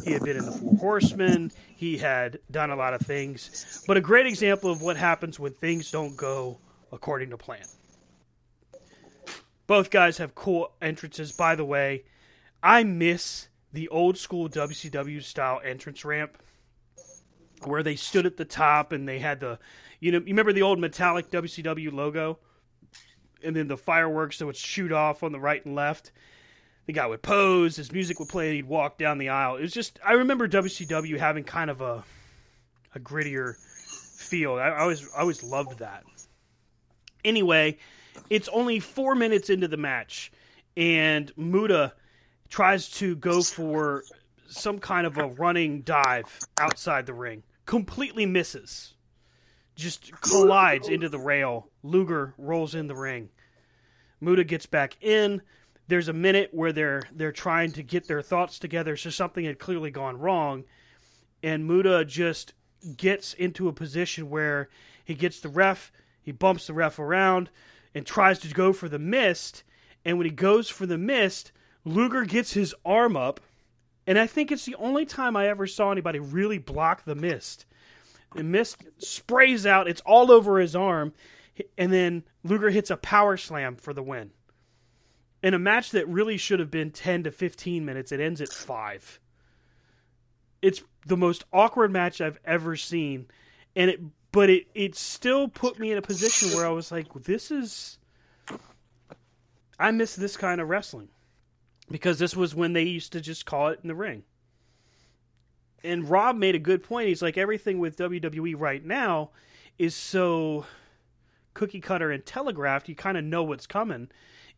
He 0.04 0.12
had 0.12 0.24
been 0.24 0.38
in 0.38 0.46
the 0.46 0.52
Four 0.52 0.78
Horsemen. 0.78 1.52
He 1.76 1.98
had 1.98 2.40
done 2.50 2.72
a 2.72 2.76
lot 2.76 2.94
of 2.94 3.02
things. 3.02 3.84
But 3.88 3.98
a 3.98 4.02
great 4.02 4.26
example 4.26 4.72
of 4.72 4.82
what 4.82 4.98
happens 4.98 5.40
when 5.40 5.54
things 5.54 5.92
don't 5.92 6.16
go 6.16 6.60
according 6.92 7.30
to 7.32 7.38
plan. 7.38 7.66
Both 9.68 9.90
guys 9.90 10.18
have 10.18 10.36
cool 10.36 10.72
entrances. 10.82 11.32
By 11.32 11.56
the 11.56 11.66
way, 11.66 12.04
I 12.64 12.84
miss 12.84 13.48
the 13.74 13.88
old 13.90 14.18
school 14.18 14.50
WCW 14.50 15.24
style 15.24 15.62
entrance 15.64 16.04
ramp 16.04 16.38
where 17.64 17.84
they 17.84 17.96
stood 17.96 18.26
at 18.26 18.38
the 18.38 18.46
top 18.46 18.92
and 18.92 19.08
they 19.08 19.20
had 19.20 19.40
the, 19.40 19.60
you 20.00 20.12
know, 20.12 20.20
you 20.20 20.26
remember 20.26 20.52
the 20.52 20.64
old 20.64 20.80
metallic 20.80 21.30
WCW 21.30 21.92
logo? 21.94 22.40
And 23.44 23.56
then 23.56 23.68
the 23.68 23.78
fireworks 23.78 24.38
that 24.38 24.46
would 24.46 24.56
shoot 24.56 24.92
off 24.92 25.24
on 25.24 25.32
the 25.32 25.40
right 25.40 25.66
and 25.66 25.74
left 25.74 26.12
the 26.86 26.94
guy 26.94 27.06
would 27.06 27.22
pose, 27.22 27.76
his 27.76 27.92
music 27.92 28.20
would 28.20 28.30
play, 28.30 28.56
he'd 28.56 28.68
walk 28.68 28.98
down 28.98 29.18
the 29.18 29.30
aisle. 29.30 29.56
It 29.56 29.62
was 29.62 29.74
just 29.74 30.00
I 30.06 30.14
remember 30.14 30.48
WCW 30.48 31.18
having 31.18 31.44
kind 31.44 31.70
of 31.70 31.82
a 31.82 32.04
a 32.94 33.00
grittier 33.00 33.56
feel. 34.18 34.54
I, 34.54 34.70
I 34.70 34.80
always 34.82 35.08
I 35.16 35.22
always 35.22 35.44
loved 35.44 35.80
that. 35.80 36.04
Anyway, 37.24 37.78
it's 38.30 38.48
only 38.50 38.80
four 38.80 39.16
minutes 39.16 39.50
into 39.50 39.68
the 39.68 39.78
match, 39.78 40.32
and 40.76 41.32
Muta 41.38 41.94
tries 42.50 42.90
to 42.90 43.16
go 43.16 43.42
for 43.42 44.04
some 44.48 44.80
kind 44.80 45.08
of 45.08 45.18
a 45.18 45.28
running 45.28 45.82
dive 45.82 46.40
outside 46.60 47.06
the 47.06 47.14
ring. 47.14 47.44
Completely 47.66 48.26
misses. 48.26 48.96
Just 49.76 50.12
collides 50.22 50.90
into 50.90 51.08
the 51.08 51.20
rail. 51.20 51.70
Luger 51.84 52.34
rolls 52.38 52.76
in 52.76 52.88
the 52.88 52.96
ring. 52.96 53.30
Muta 54.20 54.44
gets 54.44 54.66
back 54.66 54.98
in 55.02 55.42
there's 55.92 56.08
a 56.08 56.14
minute 56.14 56.50
where 56.54 56.72
they're 56.72 57.04
they're 57.12 57.34
trying 57.34 57.74
to 57.74 57.84
get 57.84 58.08
their 58.08 58.22
thoughts 58.22 58.60
together 58.60 58.96
so 58.96 59.10
something 59.10 59.44
had 59.44 59.60
clearly 59.60 59.92
gone 59.92 60.18
wrong. 60.18 60.64
And 61.44 61.68
Muta 61.68 62.06
just 62.06 62.54
gets 62.96 63.34
into 63.34 63.68
a 63.68 63.74
position 63.74 64.30
where 64.30 64.70
he 65.04 65.16
gets 65.16 65.42
the 65.42 65.50
ref 65.50 65.92
he 66.22 66.32
bumps 66.32 66.68
the 66.68 66.74
ref 66.74 66.98
around 66.98 67.50
and 67.94 68.06
tries 68.06 68.40
to 68.40 68.54
go 68.54 68.72
for 68.72 68.88
the 68.88 69.00
mist. 69.00 69.64
And 70.06 70.18
when 70.18 70.26
he 70.26 70.32
goes 70.32 70.70
for 70.70 70.86
the 70.86 70.98
mist 70.98 71.52
Luger 71.84 72.24
gets 72.24 72.54
his 72.54 72.74
arm 72.86 73.18
up. 73.18 73.42
And 74.08 74.18
I 74.18 74.28
think 74.28 74.50
it's 74.50 74.66
the 74.66 74.76
only 74.76 75.06
time 75.06 75.36
I 75.36 75.50
ever 75.50 75.68
saw 75.68 75.92
anybody 75.92 76.20
really 76.20 76.58
block 76.58 77.04
the 77.04 77.16
mist. 77.16 77.66
The 78.34 78.44
mist 78.44 78.78
sprays 79.00 79.66
out 79.66 79.90
it's 79.90 80.02
all 80.06 80.32
over 80.32 80.58
his 80.58 80.74
arm 80.74 81.12
and 81.78 81.92
then 81.92 82.24
Luger 82.46 82.70
hits 82.70 82.90
a 82.90 82.96
power 82.96 83.36
slam 83.36 83.76
for 83.76 83.94
the 83.94 84.02
win 84.02 84.32
in 85.44 85.54
a 85.54 85.60
match 85.60 85.92
that 85.92 86.08
really 86.08 86.38
should 86.38 86.60
have 86.60 86.72
been 86.72 86.92
10 86.92 87.24
to 87.24 87.32
15 87.32 87.84
minutes, 87.86 88.12
it 88.12 88.20
ends 88.20 88.42
at 88.42 88.50
5. 88.50 89.20
It's 90.62 90.84
the 91.06 91.18
most 91.18 91.44
awkward 91.52 91.92
match 91.92 92.22
I've 92.22 92.40
ever 92.46 92.76
seen. 92.76 93.28
And 93.76 93.90
it 93.90 94.00
but 94.32 94.50
it 94.50 94.68
it 94.76 94.96
still 94.96 95.48
put 95.48 95.80
me 95.80 95.92
in 95.92 95.98
a 95.98 96.02
position 96.02 96.50
where 96.50 96.66
I 96.66 96.70
was 96.70 96.92
like 96.92 97.08
this 97.24 97.52
is 97.52 97.98
I 99.80 99.92
miss 99.92 100.16
this 100.16 100.38
kind 100.38 100.62
of 100.62 100.70
wrestling. 100.70 101.10
Because 101.90 102.20
this 102.20 102.36
was 102.36 102.56
when 102.56 102.74
they 102.74 102.84
used 102.84 103.14
to 103.14 103.22
just 103.22 103.46
call 103.46 103.70
it 103.70 103.80
in 103.82 103.90
the 103.90 103.96
ring. 103.96 104.24
And 105.84 106.10
Rob 106.10 106.38
made 106.38 106.56
a 106.56 106.60
good 106.60 106.84
point. 106.84 107.10
He's 107.10 107.22
like 107.22 107.38
everything 107.38 107.80
with 107.80 107.98
WWE 107.98 108.58
right 108.58 108.86
now 108.86 109.32
is 109.78 109.96
so 109.96 110.66
cookie 111.54 111.82
cutter 111.82 112.12
and 112.12 112.26
telegraphed, 112.26 112.88
you 112.88 112.96
kind 112.96 113.18
of 113.18 113.26
know 113.26 113.44
what's 113.44 113.68
coming 113.68 114.10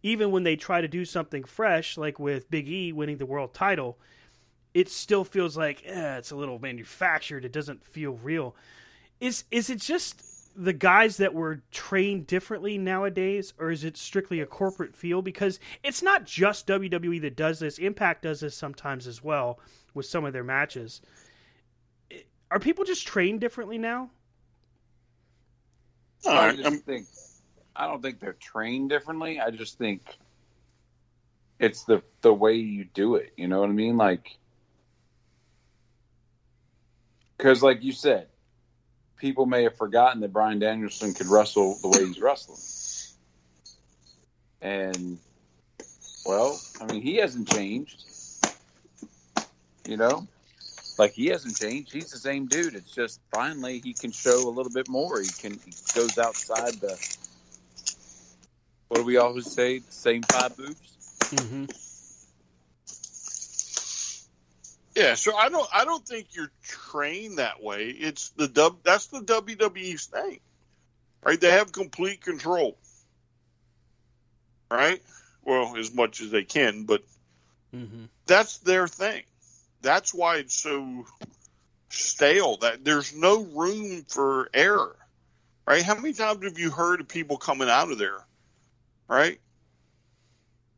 even 0.04 0.32
when 0.32 0.44
they 0.44 0.58
try 0.58 0.82
to 0.82 0.88
do 0.88 1.06
something 1.06 1.46
fresh, 1.46 1.98
like 1.98 2.20
with 2.20 2.52
Big 2.52 2.68
E 2.68 2.92
winning 2.92 3.18
the 3.18 3.26
world 3.26 3.54
title, 3.54 3.98
it 4.74 4.90
still 4.90 5.24
feels 5.24 5.56
like 5.58 5.82
eh, 5.86 6.18
it's 6.18 6.32
a 6.32 6.36
little 6.36 6.60
manufactured. 6.60 7.46
It 7.46 7.54
doesn't 7.54 7.84
feel 7.86 8.12
real. 8.22 8.56
Is 9.20 9.46
is 9.50 9.70
it 9.70 9.80
just 9.80 10.22
the 10.56 10.74
guys 10.74 11.18
that 11.18 11.34
were 11.34 11.62
trained 11.72 12.28
differently 12.28 12.78
nowadays, 12.78 13.54
or 13.58 13.72
is 13.72 13.84
it 13.84 13.98
strictly 13.98 14.42
a 14.42 14.46
corporate 14.46 14.96
feel? 14.96 15.22
Because 15.22 15.60
it's 15.84 16.04
not 16.04 16.26
just 16.26 16.68
WWE 16.68 17.22
that 17.22 17.36
does 17.36 17.60
this. 17.60 17.78
Impact 17.78 18.24
does 18.24 18.42
this 18.42 18.56
sometimes 18.56 19.08
as 19.08 19.24
well 19.24 19.60
with 19.94 20.06
some 20.06 20.26
of 20.26 20.34
their 20.34 20.44
matches. 20.44 21.02
Are 22.52 22.60
people 22.60 22.84
just 22.84 23.08
trained 23.08 23.42
differently 23.42 23.78
now? 23.78 24.12
I 26.28 26.56
just 26.56 26.84
think 26.84 27.08
I 27.76 27.88
don't 27.88 28.02
think 28.02 28.20
they're 28.20 28.34
trained 28.34 28.90
differently. 28.90 29.40
I 29.40 29.50
just 29.52 29.78
think 29.78 30.02
it's 31.60 31.84
the 31.84 32.04
the 32.22 32.34
way 32.34 32.56
you 32.56 32.86
do 32.86 33.16
it. 33.16 33.34
You 33.38 33.48
know 33.48 33.62
what 33.62 33.70
I 33.70 33.74
mean? 33.74 33.98
Like, 33.98 34.38
because 37.38 37.64
like 37.64 37.84
you 37.84 37.92
said, 37.92 38.28
people 39.18 39.46
may 39.46 39.64
have 39.64 39.76
forgotten 39.76 40.22
that 40.22 40.34
Bryan 40.34 40.60
Danielson 40.60 41.14
could 41.14 41.28
wrestle 41.28 41.78
the 41.82 41.88
way 41.88 42.06
he's 42.06 42.20
wrestling, 42.20 42.60
and 44.62 45.18
well, 46.26 46.60
I 46.82 46.86
mean, 46.86 47.02
he 47.02 47.16
hasn't 47.16 47.48
changed. 47.48 48.04
You 49.88 49.98
know, 49.98 50.28
like 50.98 51.12
he 51.12 51.28
hasn't 51.28 51.58
changed. 51.58 51.92
He's 51.92 52.12
the 52.12 52.18
same 52.18 52.48
dude. 52.48 52.76
It's 52.76 52.94
just 52.94 53.20
finally 53.34 53.80
he 53.80 53.94
can 53.94 54.12
show 54.12 54.48
a 54.48 54.52
little 54.52 54.72
bit 54.72 54.88
more. 54.88 55.20
He 55.20 55.28
can 55.28 55.54
he 55.54 55.74
goes 55.94 56.18
outside 56.18 56.74
the 56.76 56.98
what 58.94 59.00
do 59.00 59.06
we 59.06 59.18
always 59.18 59.52
say? 59.52 59.82
Same 59.90 60.22
five 60.22 60.56
moves. 60.56 60.78
Mm-hmm. 61.34 61.66
Yeah, 64.96 65.16
so 65.16 65.36
I 65.36 65.50
don't 65.50 65.68
I 65.74 65.84
don't 65.84 66.06
think 66.08 66.28
you're 66.34 66.52
trained 66.62 67.40
that 67.40 67.64
way. 67.64 67.88
It's 67.88 68.30
the 68.30 68.48
W 68.48 68.80
that's 68.84 69.08
the 69.08 69.22
WWE's 69.22 70.06
thing. 70.06 70.40
Right? 71.24 71.42
They 71.42 71.50
have 71.50 71.72
complete 71.72 72.22
control. 72.22 72.78
Right? 74.70 75.02
Well, 75.44 75.76
as 75.76 75.92
much 75.92 76.22
as 76.22 76.30
they 76.30 76.44
can, 76.44 76.84
but 76.84 77.02
mm-hmm. 77.76 78.04
that's 78.28 78.60
their 78.60 78.88
thing. 78.88 79.24
That's 79.82 80.14
why 80.14 80.36
it's 80.36 80.54
so 80.54 81.08
stale 81.90 82.58
that 82.58 82.86
there's 82.86 83.16
no 83.16 83.42
room 83.42 84.06
for 84.08 84.52
error. 84.54 84.96
Right? 85.68 85.82
How 85.82 85.96
many 85.96 86.14
times 86.14 86.44
have 86.44 86.60
you 86.60 86.70
heard 86.70 87.02
of 87.02 87.08
people 87.08 87.38
coming 87.38 87.70
out 87.70 87.92
of 87.92 87.98
there? 87.98 88.24
Right? 89.08 89.40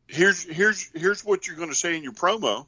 Here's 0.08 0.44
here's 0.44 0.90
here's 0.94 1.24
what 1.24 1.48
you're 1.48 1.56
going 1.56 1.70
to 1.70 1.76
say 1.76 1.96
in 1.96 2.04
your 2.04 2.14
promo. 2.14 2.66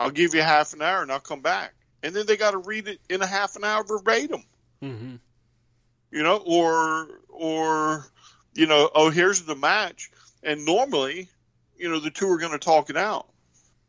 I'll 0.00 0.10
give 0.10 0.34
you 0.34 0.42
half 0.42 0.72
an 0.72 0.82
hour 0.82 1.02
and 1.02 1.12
I'll 1.12 1.20
come 1.20 1.40
back. 1.40 1.74
And 2.02 2.14
then 2.14 2.26
they 2.26 2.36
got 2.36 2.50
to 2.50 2.58
read 2.58 2.88
it 2.88 3.00
in 3.08 3.22
a 3.22 3.26
half 3.26 3.56
an 3.56 3.64
hour 3.64 3.84
verbatim. 3.84 4.44
Mm-hmm. 4.82 5.14
You 6.10 6.22
know, 6.22 6.36
or 6.36 7.08
or 7.28 8.06
you 8.54 8.66
know, 8.66 8.90
oh, 8.94 9.10
here's 9.10 9.42
the 9.42 9.56
match, 9.56 10.10
and 10.42 10.64
normally, 10.64 11.28
you 11.76 11.90
know, 11.90 11.98
the 11.98 12.10
two 12.10 12.28
are 12.28 12.38
going 12.38 12.52
to 12.52 12.58
talk 12.58 12.90
it 12.90 12.96
out. 12.96 13.28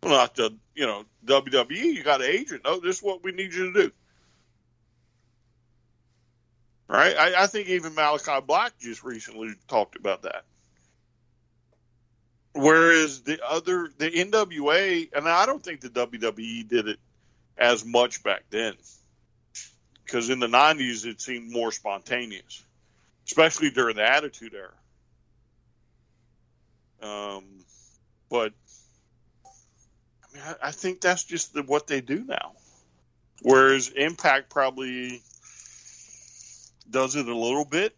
Well, 0.01 0.13
not 0.13 0.35
the 0.35 0.55
you 0.73 0.85
know 0.85 1.05
WWE. 1.25 1.69
You 1.71 2.03
got 2.03 2.21
an 2.21 2.29
agent. 2.29 2.61
Oh, 2.65 2.79
this 2.79 2.97
is 2.97 3.03
what 3.03 3.23
we 3.23 3.31
need 3.31 3.53
you 3.53 3.71
to 3.71 3.81
do. 3.81 3.91
Right? 6.87 7.15
I, 7.17 7.43
I 7.43 7.47
think 7.47 7.67
even 7.69 7.93
Malakai 7.93 8.45
Black 8.45 8.77
just 8.79 9.03
recently 9.03 9.55
talked 9.67 9.95
about 9.95 10.23
that. 10.23 10.43
Whereas 12.53 13.21
the 13.21 13.39
other, 13.45 13.89
the 13.97 14.09
NWA, 14.09 15.09
and 15.13 15.27
I 15.27 15.45
don't 15.45 15.63
think 15.63 15.81
the 15.81 15.89
WWE 15.89 16.67
did 16.67 16.87
it 16.87 16.99
as 17.57 17.83
much 17.83 18.23
back 18.23 18.43
then. 18.49 18.75
Because 20.05 20.29
in 20.29 20.39
the 20.39 20.47
90s, 20.47 21.05
it 21.05 21.19
seemed 21.19 21.51
more 21.51 21.71
spontaneous, 21.71 22.63
especially 23.25 23.71
during 23.71 23.95
the 23.95 24.09
Attitude 24.09 24.53
Era. 24.53 24.71
Um, 27.01 27.43
but 28.29 28.53
I 30.23 30.33
mean, 30.33 30.43
I, 30.45 30.67
I 30.67 30.71
think 30.71 31.01
that's 31.01 31.23
just 31.23 31.53
the, 31.53 31.63
what 31.63 31.87
they 31.87 32.01
do 32.01 32.23
now. 32.23 32.53
Whereas 33.41 33.89
Impact 33.89 34.49
probably 34.49 35.21
does 36.89 37.15
it 37.15 37.27
a 37.27 37.35
little 37.35 37.65
bit. 37.65 37.95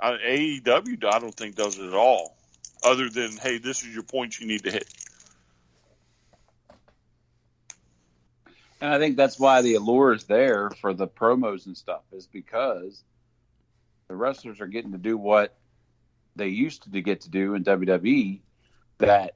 Uh, 0.00 0.16
AEW, 0.24 1.04
I 1.04 1.18
don't 1.18 1.34
think 1.34 1.56
does 1.56 1.78
it 1.78 1.86
at 1.86 1.94
all 1.94 2.36
other 2.84 3.08
than 3.08 3.32
hey, 3.36 3.58
this 3.58 3.82
is 3.82 3.92
your 3.92 4.02
points 4.02 4.40
you 4.40 4.46
need 4.46 4.64
to 4.64 4.70
hit. 4.70 4.88
And 8.80 8.92
I 8.92 8.98
think 8.98 9.16
that's 9.16 9.40
why 9.40 9.62
the 9.62 9.74
allure 9.74 10.12
is 10.12 10.24
there 10.24 10.70
for 10.70 10.94
the 10.94 11.08
promos 11.08 11.66
and 11.66 11.76
stuff 11.76 12.02
is 12.12 12.26
because 12.26 13.02
the 14.06 14.14
wrestlers 14.14 14.60
are 14.60 14.68
getting 14.68 14.92
to 14.92 14.98
do 14.98 15.16
what 15.16 15.56
they 16.36 16.48
used 16.48 16.90
to 16.92 17.00
get 17.00 17.22
to 17.22 17.30
do 17.30 17.54
in 17.54 17.64
WWE 17.64 18.38
that 18.98 19.34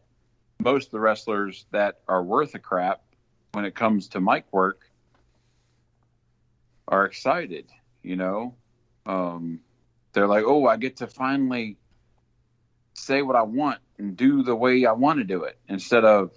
most 0.61 0.87
of 0.87 0.91
the 0.93 1.01
wrestlers 1.01 1.67
that 1.73 2.01
are 2.09 2.23
worth 2.23 2.55
a 2.55 2.61
crap 2.61 3.03
when 3.53 3.65
it 3.65 3.75
comes 3.75 4.09
to 4.09 4.21
mic 4.21 4.45
work 4.53 4.89
are 6.87 7.05
excited, 7.05 7.67
you 8.03 8.15
know. 8.15 8.55
Um, 9.07 9.61
they're 10.13 10.29
like, 10.29 10.45
"Oh, 10.47 10.67
I 10.67 10.77
get 10.77 10.99
to 10.99 11.07
finally 11.07 11.77
say 12.95 13.23
what 13.23 13.37
I 13.37 13.43
want 13.43 13.79
and 13.99 14.17
do 14.17 14.43
the 14.43 14.55
way 14.55 14.85
I 14.87 14.93
want 14.93 15.19
to 15.19 15.25
do 15.25 15.45
it 15.45 15.59
instead 15.69 16.05
of. 16.05 16.31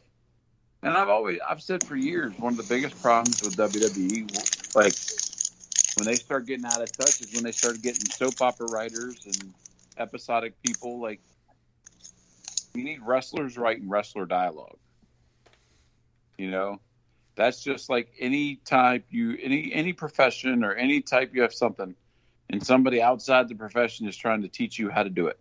And 0.82 0.96
I've 0.96 1.10
always 1.10 1.40
I've 1.48 1.62
said 1.62 1.84
for 1.84 1.96
years 1.96 2.38
one 2.38 2.54
of 2.54 2.58
the 2.58 2.74
biggest 2.74 3.02
problems 3.02 3.42
with 3.42 3.56
WWE, 3.56 4.76
like 4.76 4.94
when 5.98 6.06
they 6.06 6.16
start 6.16 6.46
getting 6.46 6.66
out 6.66 6.82
of 6.82 6.92
touch, 6.92 7.22
is 7.22 7.34
when 7.34 7.44
they 7.44 7.52
start 7.52 7.82
getting 7.82 8.06
soap 8.06 8.42
opera 8.42 8.68
writers 8.68 9.26
and 9.26 9.54
episodic 9.98 10.62
people. 10.62 11.00
Like 11.00 11.22
you 12.76 12.84
need 12.84 13.02
wrestlers 13.02 13.58
writing 13.58 13.90
wrestler 13.90 14.26
dialogue. 14.26 14.78
You 16.38 16.52
know, 16.52 16.80
that's 17.36 17.64
just 17.64 17.90
like 17.90 18.10
any 18.20 18.58
type 18.58 19.06
you 19.10 19.38
any 19.42 19.74
any 19.74 19.94
profession 19.94 20.64
or 20.64 20.74
any 20.74 21.02
type 21.02 21.34
you 21.34 21.42
have 21.42 21.54
something, 21.54 21.96
and 22.50 22.66
somebody 22.66 23.02
outside 23.02 23.50
the 23.50 23.56
profession 23.56 24.08
is 24.08 24.16
trying 24.16 24.42
to 24.44 24.48
teach 24.48 24.78
you 24.78 24.90
how 24.90 25.04
to 25.04 25.10
do 25.10 25.28
it. 25.28 25.40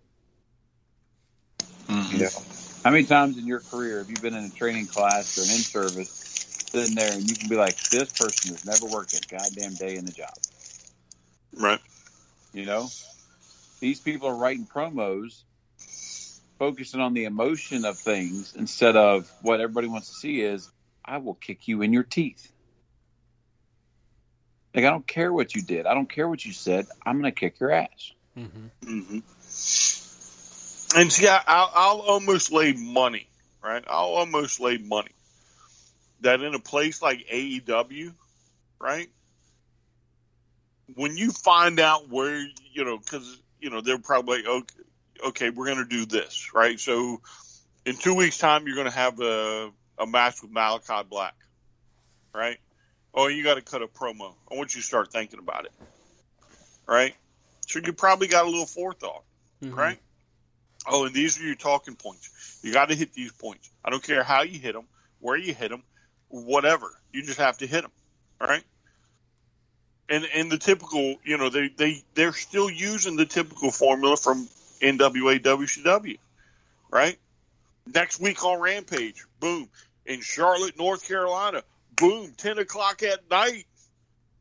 Mm-hmm. 1.88 2.16
You 2.16 2.22
know, 2.22 2.30
how 2.84 2.90
many 2.90 3.04
times 3.04 3.38
in 3.38 3.46
your 3.46 3.60
career 3.60 3.98
have 3.98 4.08
you 4.08 4.16
been 4.16 4.34
in 4.34 4.44
a 4.44 4.50
training 4.50 4.86
class 4.86 5.38
or 5.38 5.42
an 5.42 5.50
in 5.50 5.62
service, 5.62 6.10
sitting 6.72 6.94
there, 6.94 7.12
and 7.12 7.28
you 7.28 7.36
can 7.36 7.48
be 7.48 7.56
like, 7.56 7.78
"This 7.90 8.10
person 8.10 8.50
has 8.52 8.64
never 8.64 8.86
worked 8.86 9.14
a 9.14 9.20
goddamn 9.28 9.74
day 9.74 9.96
in 9.96 10.04
the 10.04 10.12
job." 10.12 10.34
Right. 11.56 11.80
You 12.52 12.66
know, 12.66 12.88
these 13.80 14.00
people 14.00 14.28
are 14.28 14.34
writing 14.34 14.66
promos, 14.66 15.42
focusing 16.58 17.00
on 17.00 17.14
the 17.14 17.24
emotion 17.24 17.84
of 17.84 17.98
things 17.98 18.54
instead 18.56 18.96
of 18.96 19.30
what 19.42 19.60
everybody 19.60 19.88
wants 19.88 20.08
to 20.08 20.14
see 20.14 20.40
is, 20.40 20.70
"I 21.04 21.18
will 21.18 21.34
kick 21.34 21.68
you 21.68 21.82
in 21.82 21.92
your 21.92 22.04
teeth." 22.04 22.50
Like 24.74 24.84
I 24.84 24.90
don't 24.90 25.06
care 25.06 25.32
what 25.32 25.54
you 25.54 25.62
did. 25.62 25.86
I 25.86 25.94
don't 25.94 26.10
care 26.10 26.28
what 26.28 26.44
you 26.44 26.52
said. 26.52 26.86
I'm 27.06 27.20
going 27.20 27.32
to 27.32 27.38
kick 27.38 27.60
your 27.60 27.70
ass. 27.70 28.12
Mm-hmm. 28.36 28.98
Mm-hmm. 28.98 29.18
And 30.98 31.12
see, 31.12 31.28
I, 31.28 31.40
I'll, 31.46 31.70
I'll 31.74 32.00
almost 32.00 32.52
lay 32.52 32.72
money, 32.72 33.28
right? 33.62 33.84
I'll 33.86 34.14
almost 34.14 34.60
lay 34.60 34.78
money 34.78 35.12
that 36.20 36.42
in 36.42 36.54
a 36.54 36.58
place 36.58 37.00
like 37.00 37.26
AEW, 37.32 38.12
right? 38.80 39.08
When 40.94 41.16
you 41.16 41.30
find 41.30 41.80
out 41.80 42.08
where, 42.10 42.46
you 42.72 42.84
know, 42.84 42.98
because, 42.98 43.40
you 43.60 43.70
know, 43.70 43.80
they're 43.80 43.98
probably, 43.98 44.46
okay, 44.46 44.74
okay 45.26 45.50
we're 45.50 45.66
going 45.66 45.78
to 45.78 45.84
do 45.84 46.06
this, 46.06 46.52
right? 46.54 46.78
So 46.78 47.20
in 47.86 47.96
two 47.96 48.14
weeks' 48.14 48.38
time, 48.38 48.66
you're 48.66 48.76
going 48.76 48.90
to 48.90 48.96
have 48.96 49.20
a, 49.20 49.70
a 49.98 50.06
match 50.06 50.42
with 50.42 50.52
Malakai 50.52 51.08
Black, 51.08 51.34
right? 52.34 52.58
Oh, 53.14 53.28
you 53.28 53.44
got 53.44 53.54
to 53.54 53.62
cut 53.62 53.82
a 53.82 53.86
promo. 53.86 54.34
I 54.50 54.56
want 54.56 54.74
you 54.74 54.80
to 54.80 54.86
start 54.86 55.12
thinking 55.12 55.38
about 55.38 55.66
it, 55.66 55.72
right? 56.86 57.14
So 57.66 57.80
you 57.84 57.92
probably 57.92 58.26
got 58.28 58.44
a 58.44 58.50
little 58.50 58.66
forethought, 58.66 59.22
Mm-hmm. 59.62 59.74
right? 59.74 59.98
Oh, 60.86 61.06
and 61.06 61.14
these 61.14 61.40
are 61.40 61.44
your 61.44 61.54
talking 61.54 61.94
points. 61.94 62.58
You 62.62 62.72
got 62.72 62.90
to 62.90 62.94
hit 62.94 63.14
these 63.14 63.32
points. 63.32 63.70
I 63.84 63.90
don't 63.90 64.02
care 64.02 64.22
how 64.22 64.42
you 64.42 64.58
hit 64.58 64.74
them, 64.74 64.84
where 65.20 65.36
you 65.36 65.54
hit 65.54 65.70
them, 65.70 65.82
whatever. 66.28 66.90
You 67.12 67.22
just 67.22 67.38
have 67.38 67.56
to 67.58 67.66
hit 67.66 67.82
them, 67.82 67.92
all 68.40 68.48
right? 68.48 68.64
And 70.10 70.26
and 70.34 70.52
the 70.52 70.58
typical, 70.58 71.16
you 71.24 71.38
know, 71.38 71.48
they 71.48 71.68
they 71.68 72.02
they're 72.14 72.34
still 72.34 72.68
using 72.68 73.16
the 73.16 73.24
typical 73.24 73.70
formula 73.70 74.16
from 74.18 74.46
NWA 74.82 75.40
WCW, 75.40 76.18
right? 76.90 77.16
Next 77.86 78.20
week 78.20 78.44
on 78.44 78.60
Rampage, 78.60 79.24
boom, 79.40 79.68
in 80.04 80.20
Charlotte, 80.20 80.76
North 80.76 81.08
Carolina, 81.08 81.62
boom, 81.96 82.32
ten 82.36 82.58
o'clock 82.58 83.02
at 83.02 83.28
night, 83.30 83.66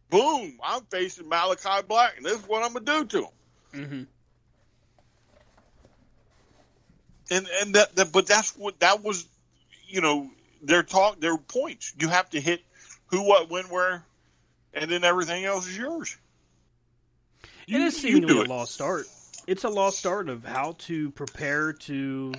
boom, 0.10 0.60
I'm 0.64 0.84
facing 0.92 1.26
Malakai 1.26 1.88
Black, 1.88 2.18
and 2.18 2.26
this 2.26 2.40
is 2.40 2.48
what 2.48 2.64
I'm 2.64 2.74
gonna 2.74 2.86
do 2.86 3.06
to 3.06 3.18
him. 3.20 3.32
Mm-hmm. 3.74 4.04
and 7.32 7.48
and 7.62 7.76
that, 7.76 7.96
that 7.96 8.12
but 8.12 8.28
that's 8.28 8.56
what 8.56 8.80
that 8.80 9.04
was, 9.04 9.28
you 9.88 10.02
know, 10.02 10.30
their 10.62 10.84
talk, 10.84 11.20
their 11.20 11.38
points. 11.38 11.94
You 12.00 12.10
have 12.10 12.30
to 12.32 12.42
hit 12.42 12.62
who, 13.08 13.22
what, 13.28 13.50
when, 13.50 13.66
where, 13.66 14.04
and 14.74 14.90
then 14.90 15.04
everything 15.04 15.46
else 15.46 15.68
is 15.68 15.78
yours. 15.78 16.18
You, 17.66 17.78
it 17.78 17.82
is 17.84 17.98
seemingly 17.98 18.40
a 18.40 18.44
lost 18.44 18.82
art. 18.82 19.06
It's 19.48 19.64
a 19.64 19.70
lost 19.70 20.06
art 20.06 20.30
of 20.30 20.46
how 20.46 20.76
to 20.80 21.12
prepare 21.12 21.74
to 21.74 22.34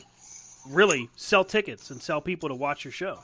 really 0.69 1.11
sell 1.16 1.45
tickets 1.45 1.91
and 1.91 2.03
sell 2.03 2.20
people 2.20 2.49
to 2.49 2.55
watch 2.55 2.85
your 2.85 2.93
show. 2.93 3.19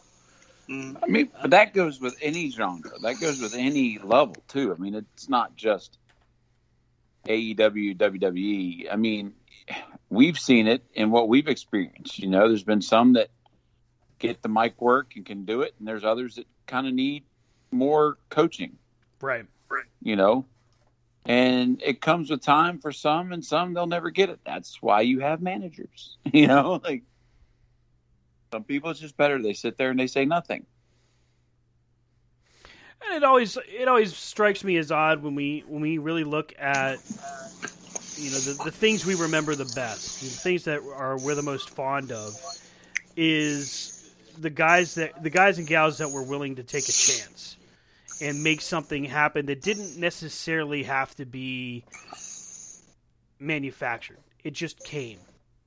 I 0.70 1.06
mean, 1.09 1.30
but 1.40 1.51
that 1.51 1.74
goes 1.74 2.01
with 2.01 2.16
any 2.22 2.51
genre. 2.51 2.92
That 3.02 3.20
goes 3.20 3.40
with 3.40 3.55
any 3.55 3.98
level 3.98 4.36
too. 4.47 4.72
I 4.72 4.80
mean, 4.80 4.94
it's 4.94 5.28
not 5.28 5.56
just 5.56 5.98
AEW, 7.26 7.97
WWE. 7.97 8.86
I 8.90 8.97
mean, 8.97 9.34
we've 10.10 10.38
seen 10.38 10.68
it 10.68 10.84
in 10.94 11.10
what 11.10 11.28
we've 11.28 11.48
experienced. 11.48 12.20
You 12.20 12.28
know, 12.28 12.48
there's 12.48 12.62
been 12.62 12.82
some 12.82 13.14
that 13.14 13.30
get 14.20 14.42
the 14.42 14.48
mic 14.48 14.80
work 14.80 15.14
and 15.16 15.26
can 15.26 15.44
do 15.44 15.62
it, 15.62 15.74
and 15.78 15.88
there's 15.88 16.05
others 16.05 16.36
that 16.36 16.47
kind 16.66 16.86
of 16.86 16.94
need 16.94 17.24
more 17.72 18.18
coaching. 18.28 18.76
Right. 19.20 19.47
Right. 19.68 19.84
You 20.02 20.14
know, 20.14 20.47
and 21.26 21.82
it 21.82 22.01
comes 22.01 22.30
with 22.30 22.42
time 22.42 22.78
for 22.78 22.92
some, 22.92 23.32
and 23.32 23.44
some 23.44 23.74
they'll 23.74 23.86
never 23.86 24.10
get 24.10 24.30
it. 24.30 24.40
That's 24.44 24.80
why 24.80 25.01
you 25.02 25.20
have 25.20 25.42
managers. 25.42 26.16
You 26.32 26.47
know, 26.47 26.80
like 26.84 27.02
some 28.52 28.64
people 28.64 28.90
it's 28.90 29.01
just 29.01 29.16
better 29.16 29.40
they 29.40 29.52
sit 29.52 29.77
there 29.78 29.90
and 29.90 29.98
they 29.98 30.06
say 30.06 30.24
nothing. 30.24 30.66
And 33.06 33.16
it 33.16 33.24
always 33.24 33.56
it 33.56 33.89
always 33.89 34.14
strikes 34.14 34.62
me 34.62 34.77
as 34.77 34.90
odd 34.90 35.22
when 35.22 35.35
we 35.35 35.64
when 35.66 35.81
we 35.81 35.98
really 35.98 36.24
look 36.24 36.52
at 36.59 36.98
you 38.16 38.31
know 38.31 38.39
the, 38.39 38.60
the 38.64 38.70
things 38.70 39.06
we 39.06 39.14
remember 39.14 39.55
the 39.55 39.70
best, 39.74 40.20
the 40.20 40.27
things 40.27 40.64
that 40.64 40.81
are 40.81 41.16
we're 41.18 41.35
the 41.35 41.43
most 41.43 41.70
fond 41.70 42.12
of, 42.12 42.35
is 43.16 44.12
the 44.39 44.51
guys 44.51 44.97
that 44.97 45.22
the 45.22 45.31
guys 45.31 45.59
and 45.59 45.66
gals 45.66 45.98
that 45.98 46.10
were 46.10 46.22
willing 46.22 46.56
to 46.56 46.62
take 46.62 46.85
a 46.89 46.93
chance 46.93 47.56
and 48.20 48.43
make 48.44 48.60
something 48.60 49.05
happen 49.05 49.47
that 49.47 49.62
didn't 49.62 49.97
necessarily 49.97 50.82
have 50.82 51.14
to 51.14 51.24
be 51.24 51.85
manufactured. 53.39 54.18
It 54.44 54.52
just 54.52 54.78
came. 54.85 55.18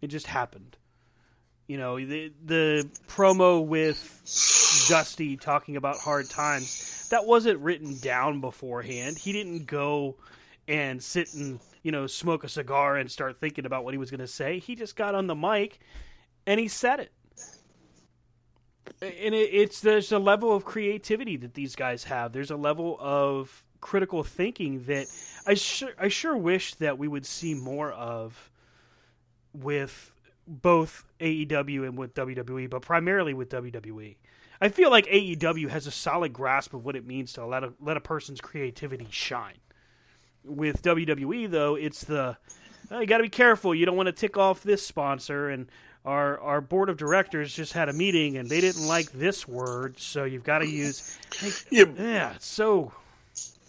It 0.01 0.07
just 0.07 0.27
happened. 0.27 0.77
You 1.68 1.77
know, 1.77 1.98
the 1.98 2.31
the 2.45 2.90
promo 3.07 3.65
with 3.65 4.88
Dusty 4.90 5.38
talking 5.38 5.77
about 5.77 5.98
hard 5.98 6.30
times, 6.30 7.07
that 7.10 7.26
wasn't 7.26 7.60
written 7.60 7.98
down 7.99 8.41
beforehand. 8.41 9.18
He 9.18 9.31
didn't 9.31 9.65
go 9.65 10.15
and 10.68 11.02
sit 11.02 11.34
and, 11.34 11.60
you 11.81 11.91
know, 11.91 12.07
smoke 12.07 12.44
a 12.44 12.49
cigar 12.49 12.98
and 12.98 13.10
start 13.10 13.40
thinking 13.40 13.65
about 13.65 13.84
what 13.84 13.94
he 13.94 13.98
was 13.98 14.10
going 14.10 14.19
to 14.19 14.27
say. 14.27 14.60
He 14.60 14.76
just 14.76 14.95
got 14.95 15.15
on 15.15 15.27
the 15.27 15.35
mic 15.35 15.80
and 16.45 16.60
he 16.60 16.68
said 16.68 16.99
it. 16.99 17.11
And 19.02 19.34
it, 19.34 19.49
it's 19.53 19.81
there's 19.81 20.11
a 20.11 20.19
level 20.19 20.56
of 20.56 20.65
creativity 20.65 21.38
that 21.38 21.53
these 21.53 21.76
guys 21.76 22.06
have. 22.06 22.34
There's 22.34 22.52
a 22.52 22.57
level 22.57 22.98
of 22.99 23.64
critical 23.81 24.23
thinking 24.23 24.84
that 24.85 25.07
I 25.45 25.56
sure 25.56 25.91
I 25.99 26.07
sure 26.07 26.38
wish 26.38 26.76
that 26.76 26.98
we 26.98 27.07
would 27.07 27.26
see 27.26 27.53
more 27.53 27.91
of 27.91 28.49
with 29.53 30.12
both 30.48 31.06
AEW 31.20 31.88
and 31.88 31.98
with 31.98 32.14
WWE, 32.14 32.70
but 32.70 32.82
primarily 32.82 33.34
with 33.34 33.49
WWE. 33.49 34.15
I 34.61 34.70
feel 34.70 34.90
like 34.90 35.06
AEW 35.07 35.70
has 35.70 35.88
a 35.88 35.91
solid 35.91 36.34
grasp 36.34 36.74
of 36.74 36.86
what 36.86 36.95
it 36.95 37.06
means 37.06 37.34
to 37.34 37.45
let 37.45 37.64
a, 37.64 37.74
let 37.82 37.98
a 37.98 38.02
person's 38.02 38.40
creativity 38.40 39.07
shine. 39.10 39.57
With 40.44 40.82
WWE, 40.82 41.49
though, 41.49 41.76
it's 41.76 42.03
the 42.03 42.38
oh, 42.91 42.99
you 42.99 43.07
got 43.07 43.18
to 43.18 43.24
be 43.24 43.30
careful. 43.30 43.74
You 43.74 43.86
don't 43.86 43.95
want 43.95 44.07
to 44.07 44.14
tick 44.14 44.38
off 44.38 44.64
this 44.64 44.86
sponsor, 44.86 45.49
and 45.49 45.68
our 46.06 46.40
our 46.40 46.61
board 46.61 46.90
of 46.90 46.98
directors 46.98 47.53
just 47.53 47.74
had 47.74 47.90
a 47.90 47.94
meeting 47.94 48.38
and 48.38 48.49
they 48.49 48.60
didn't 48.61 48.86
like 48.86 49.11
this 49.11 49.48
word, 49.48 49.99
so 49.99 50.26
you've 50.26 50.44
got 50.44 50.60
to 50.60 50.68
use. 50.68 51.18
Like, 51.41 51.65
yeah, 51.72 51.86
yeah, 51.98 52.34
so 52.40 52.91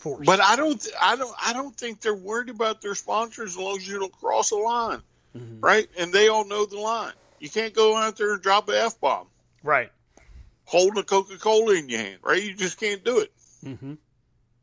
forced. 0.04 0.26
But 0.26 0.40
I 0.40 0.56
don't, 0.56 0.86
I 1.00 1.16
don't, 1.16 1.34
I 1.42 1.52
don't 1.52 1.76
think 1.76 2.00
they're 2.00 2.14
worried 2.14 2.50
about 2.50 2.80
their 2.80 2.94
sponsors 2.94 3.52
as 3.52 3.58
long 3.58 3.76
as 3.76 3.88
you 3.88 3.98
don't 3.98 4.12
cross 4.12 4.50
a 4.50 4.56
line, 4.56 5.02
mm-hmm. 5.36 5.60
right? 5.60 5.88
And 5.98 6.12
they 6.12 6.28
all 6.28 6.44
know 6.44 6.66
the 6.66 6.78
line. 6.78 7.12
You 7.38 7.50
can't 7.50 7.74
go 7.74 7.96
out 7.96 8.16
there 8.16 8.34
and 8.34 8.42
drop 8.42 8.68
an 8.68 8.74
f 8.76 9.00
bomb, 9.00 9.26
right? 9.62 9.90
Holding 10.64 10.98
a 10.98 11.04
Coca 11.04 11.36
Cola 11.38 11.74
in 11.74 11.88
your 11.88 12.00
hand, 12.00 12.18
right? 12.22 12.42
You 12.42 12.54
just 12.54 12.78
can't 12.78 13.04
do 13.04 13.20
it. 13.20 13.32
Mm-hmm. 13.64 13.94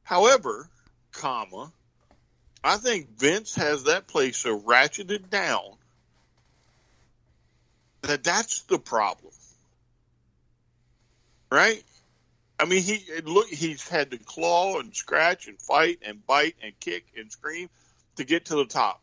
However, 0.03 0.69
comma, 1.11 1.71
I 2.63 2.77
think 2.77 3.17
Vince 3.17 3.55
has 3.55 3.85
that 3.85 4.07
place 4.07 4.37
so 4.37 4.59
ratcheted 4.59 5.29
down 5.29 5.77
that 8.01 8.23
that's 8.23 8.63
the 8.63 8.79
problem, 8.79 9.33
right? 11.51 11.83
I 12.59 12.65
mean, 12.65 12.83
he 12.83 13.03
look 13.23 13.47
he's 13.47 13.87
had 13.87 14.11
to 14.11 14.17
claw 14.17 14.79
and 14.79 14.95
scratch 14.95 15.47
and 15.47 15.59
fight 15.59 15.99
and 16.05 16.25
bite 16.25 16.55
and 16.63 16.79
kick 16.79 17.05
and 17.17 17.31
scream 17.31 17.69
to 18.17 18.23
get 18.23 18.45
to 18.45 18.55
the 18.55 18.65
top, 18.65 19.01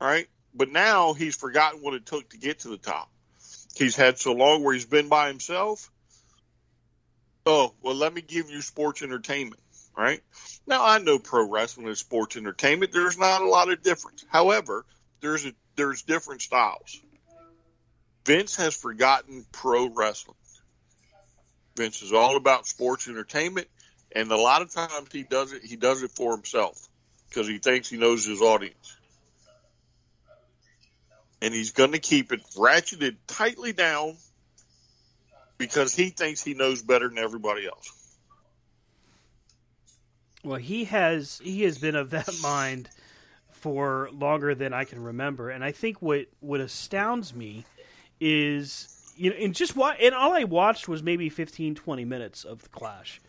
right? 0.00 0.28
But 0.54 0.70
now 0.70 1.12
he's 1.12 1.36
forgotten 1.36 1.80
what 1.80 1.94
it 1.94 2.06
took 2.06 2.30
to 2.30 2.38
get 2.38 2.60
to 2.60 2.68
the 2.68 2.76
top. 2.76 3.10
He's 3.74 3.96
had 3.96 4.18
so 4.18 4.32
long 4.32 4.62
where 4.62 4.74
he's 4.74 4.84
been 4.84 5.08
by 5.08 5.28
himself. 5.28 5.90
Oh 7.46 7.74
well, 7.82 7.94
let 7.94 8.12
me 8.12 8.20
give 8.20 8.50
you 8.50 8.60
sports 8.60 9.02
entertainment, 9.02 9.60
right? 9.96 10.20
Now 10.66 10.84
I 10.84 10.98
know 10.98 11.18
pro 11.18 11.48
wrestling 11.48 11.88
is 11.88 11.98
sports 11.98 12.36
entertainment. 12.36 12.92
There's 12.92 13.18
not 13.18 13.40
a 13.40 13.48
lot 13.48 13.70
of 13.70 13.82
difference. 13.82 14.24
However, 14.28 14.84
there's 15.20 15.46
a, 15.46 15.52
there's 15.76 16.02
different 16.02 16.42
styles. 16.42 17.00
Vince 18.26 18.56
has 18.56 18.76
forgotten 18.76 19.46
pro 19.52 19.88
wrestling. 19.88 20.36
Vince 21.76 22.02
is 22.02 22.12
all 22.12 22.36
about 22.36 22.66
sports 22.66 23.08
entertainment, 23.08 23.68
and 24.12 24.30
a 24.30 24.36
lot 24.36 24.60
of 24.60 24.70
times 24.70 25.08
he 25.12 25.22
does 25.22 25.52
it. 25.52 25.64
He 25.64 25.76
does 25.76 26.02
it 26.02 26.10
for 26.10 26.32
himself 26.32 26.88
because 27.28 27.48
he 27.48 27.58
thinks 27.58 27.88
he 27.88 27.96
knows 27.96 28.24
his 28.24 28.42
audience, 28.42 28.96
and 31.42 31.54
he's 31.54 31.72
going 31.72 31.92
to 31.92 31.98
keep 31.98 32.32
it 32.32 32.42
ratcheted 32.56 33.16
tightly 33.26 33.72
down 33.72 34.16
because 35.58 35.94
he 35.94 36.10
thinks 36.10 36.42
he 36.42 36.54
knows 36.54 36.82
better 36.82 37.08
than 37.08 37.18
everybody 37.18 37.66
else. 37.66 38.16
Well, 40.42 40.58
he 40.58 40.84
has 40.84 41.40
he 41.42 41.62
has 41.62 41.78
been 41.78 41.96
of 41.96 42.10
that 42.10 42.30
mind 42.42 42.88
for 43.50 44.08
longer 44.12 44.54
than 44.54 44.72
I 44.72 44.84
can 44.84 45.02
remember, 45.02 45.50
and 45.50 45.62
I 45.62 45.72
think 45.72 46.00
what 46.00 46.26
what 46.40 46.60
astounds 46.60 47.34
me 47.34 47.64
is 48.20 49.12
you 49.16 49.30
know 49.30 49.36
and 49.36 49.54
just 49.54 49.74
what 49.74 50.00
and 50.00 50.14
all 50.14 50.32
I 50.32 50.44
watched 50.44 50.88
was 50.88 51.02
maybe 51.02 51.28
15 51.28 51.74
20 51.74 52.04
minutes 52.04 52.44
of 52.44 52.62
the 52.62 52.68
clash 52.68 53.20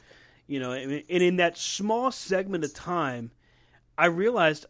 you 0.48 0.60
know 0.60 0.72
and, 0.72 0.92
and 0.92 1.24
in 1.24 1.38
that 1.38 1.58
small 1.58 2.12
segment 2.12 2.64
of 2.66 2.74
time 2.74 3.32
I 3.98 4.08
realized 4.08 4.66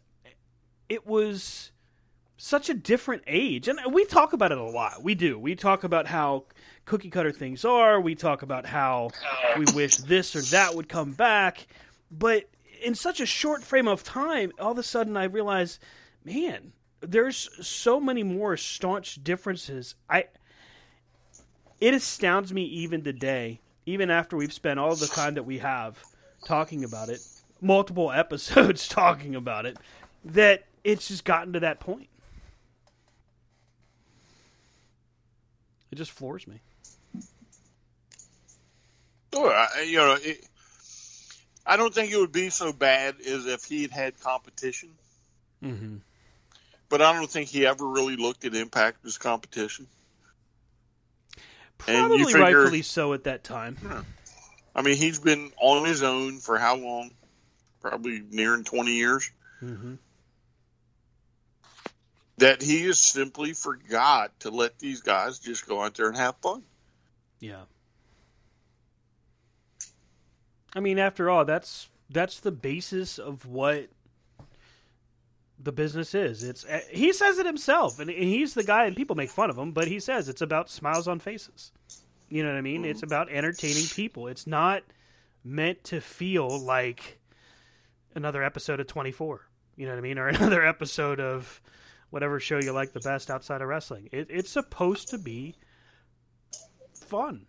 it 0.88 1.06
was 1.06 1.71
such 2.42 2.68
a 2.68 2.74
different 2.74 3.22
age. 3.28 3.68
And 3.68 3.78
we 3.92 4.04
talk 4.04 4.32
about 4.32 4.50
it 4.50 4.58
a 4.58 4.64
lot. 4.64 5.00
We 5.02 5.14
do. 5.14 5.38
We 5.38 5.54
talk 5.54 5.84
about 5.84 6.08
how 6.08 6.44
cookie 6.84 7.08
cutter 7.08 7.30
things 7.30 7.64
are. 7.64 8.00
We 8.00 8.16
talk 8.16 8.42
about 8.42 8.66
how 8.66 9.10
we 9.56 9.64
wish 9.76 9.98
this 9.98 10.34
or 10.34 10.42
that 10.50 10.74
would 10.74 10.88
come 10.88 11.12
back. 11.12 11.68
But 12.10 12.48
in 12.82 12.96
such 12.96 13.20
a 13.20 13.26
short 13.26 13.62
frame 13.62 13.86
of 13.86 14.02
time 14.02 14.50
all 14.58 14.72
of 14.72 14.78
a 14.78 14.82
sudden 14.82 15.16
I 15.16 15.24
realize, 15.24 15.78
man 16.24 16.72
there's 17.00 17.48
so 17.66 18.00
many 18.00 18.22
more 18.22 18.56
staunch 18.56 19.22
differences. 19.22 19.94
I 20.08 20.26
it 21.80 21.94
astounds 21.94 22.52
me 22.52 22.62
even 22.64 23.02
today, 23.02 23.60
even 23.86 24.10
after 24.10 24.36
we've 24.36 24.52
spent 24.52 24.78
all 24.78 24.94
the 24.94 25.08
time 25.08 25.34
that 25.34 25.42
we 25.44 25.58
have 25.58 26.02
talking 26.44 26.84
about 26.84 27.08
it, 27.08 27.20
multiple 27.60 28.10
episodes 28.12 28.88
talking 28.88 29.34
about 29.34 29.66
it, 29.66 29.76
that 30.24 30.64
it's 30.84 31.08
just 31.08 31.24
gotten 31.24 31.52
to 31.52 31.60
that 31.60 31.80
point. 31.80 32.08
It 35.92 35.96
just 35.96 36.10
floors 36.10 36.46
me. 36.48 36.60
Sure, 39.32 39.66
you 39.86 39.98
know, 39.98 40.16
it, 40.20 40.44
I 41.64 41.76
don't 41.76 41.94
think 41.94 42.10
it 42.10 42.18
would 42.18 42.32
be 42.32 42.50
so 42.50 42.72
bad 42.72 43.16
as 43.20 43.46
if 43.46 43.64
he 43.64 43.82
had 43.82 43.92
had 43.92 44.20
competition. 44.20 44.90
Mm-hmm 45.62 45.98
but 46.92 47.00
I 47.00 47.14
don't 47.14 47.28
think 47.28 47.48
he 47.48 47.66
ever 47.66 47.88
really 47.88 48.16
looked 48.16 48.44
at 48.44 48.54
Impact 48.54 49.06
as 49.06 49.16
competition. 49.16 49.86
Probably 51.78 52.22
figure, 52.24 52.38
rightfully 52.38 52.82
so 52.82 53.14
at 53.14 53.24
that 53.24 53.42
time. 53.44 53.78
Yeah. 53.82 54.02
I 54.76 54.82
mean, 54.82 54.98
he's 54.98 55.18
been 55.18 55.52
on 55.58 55.86
his 55.86 56.02
own 56.02 56.36
for 56.36 56.58
how 56.58 56.76
long? 56.76 57.10
Probably 57.80 58.22
nearing 58.30 58.64
20 58.64 58.92
years. 58.92 59.30
Mm-hmm. 59.62 59.94
That 62.42 62.60
he 62.60 62.82
has 62.86 62.98
simply 62.98 63.52
forgot 63.52 64.38
to 64.40 64.50
let 64.50 64.78
these 64.80 65.00
guys 65.00 65.38
just 65.38 65.66
go 65.66 65.80
out 65.80 65.94
there 65.94 66.08
and 66.08 66.16
have 66.16 66.34
fun. 66.42 66.64
Yeah. 67.38 67.62
I 70.74 70.80
mean, 70.80 70.98
after 70.98 71.30
all, 71.30 71.44
that's 71.44 71.88
that's 72.10 72.40
the 72.40 72.50
basis 72.50 73.18
of 73.18 73.46
what 73.46 73.88
the 75.56 75.70
business 75.70 76.16
is. 76.16 76.42
It's 76.42 76.64
uh, 76.64 76.80
he 76.90 77.12
says 77.12 77.38
it 77.38 77.46
himself, 77.46 78.00
and 78.00 78.10
he's 78.10 78.54
the 78.54 78.64
guy, 78.64 78.86
and 78.86 78.96
people 78.96 79.14
make 79.14 79.30
fun 79.30 79.48
of 79.48 79.56
him, 79.56 79.70
but 79.70 79.86
he 79.86 80.00
says 80.00 80.28
it's 80.28 80.42
about 80.42 80.68
smiles 80.68 81.06
on 81.06 81.20
faces. 81.20 81.70
You 82.28 82.42
know 82.42 82.48
what 82.48 82.58
I 82.58 82.62
mean? 82.62 82.82
Mm-hmm. 82.82 82.90
It's 82.90 83.04
about 83.04 83.30
entertaining 83.30 83.86
people. 83.94 84.26
It's 84.26 84.46
not 84.46 84.82
meant 85.44 85.84
to 85.84 86.00
feel 86.00 86.58
like 86.58 87.20
another 88.16 88.42
episode 88.42 88.80
of 88.80 88.86
24. 88.86 89.46
You 89.76 89.86
know 89.86 89.92
what 89.92 89.98
I 89.98 90.02
mean? 90.02 90.18
Or 90.18 90.28
another 90.28 90.66
episode 90.66 91.20
of 91.20 91.60
whatever 92.12 92.38
show 92.38 92.58
you 92.58 92.72
like 92.72 92.92
the 92.92 93.00
best 93.00 93.30
outside 93.30 93.62
of 93.62 93.68
wrestling. 93.68 94.10
It, 94.12 94.26
it's 94.28 94.50
supposed 94.50 95.08
to 95.08 95.18
be 95.18 95.54
fun. 96.94 97.46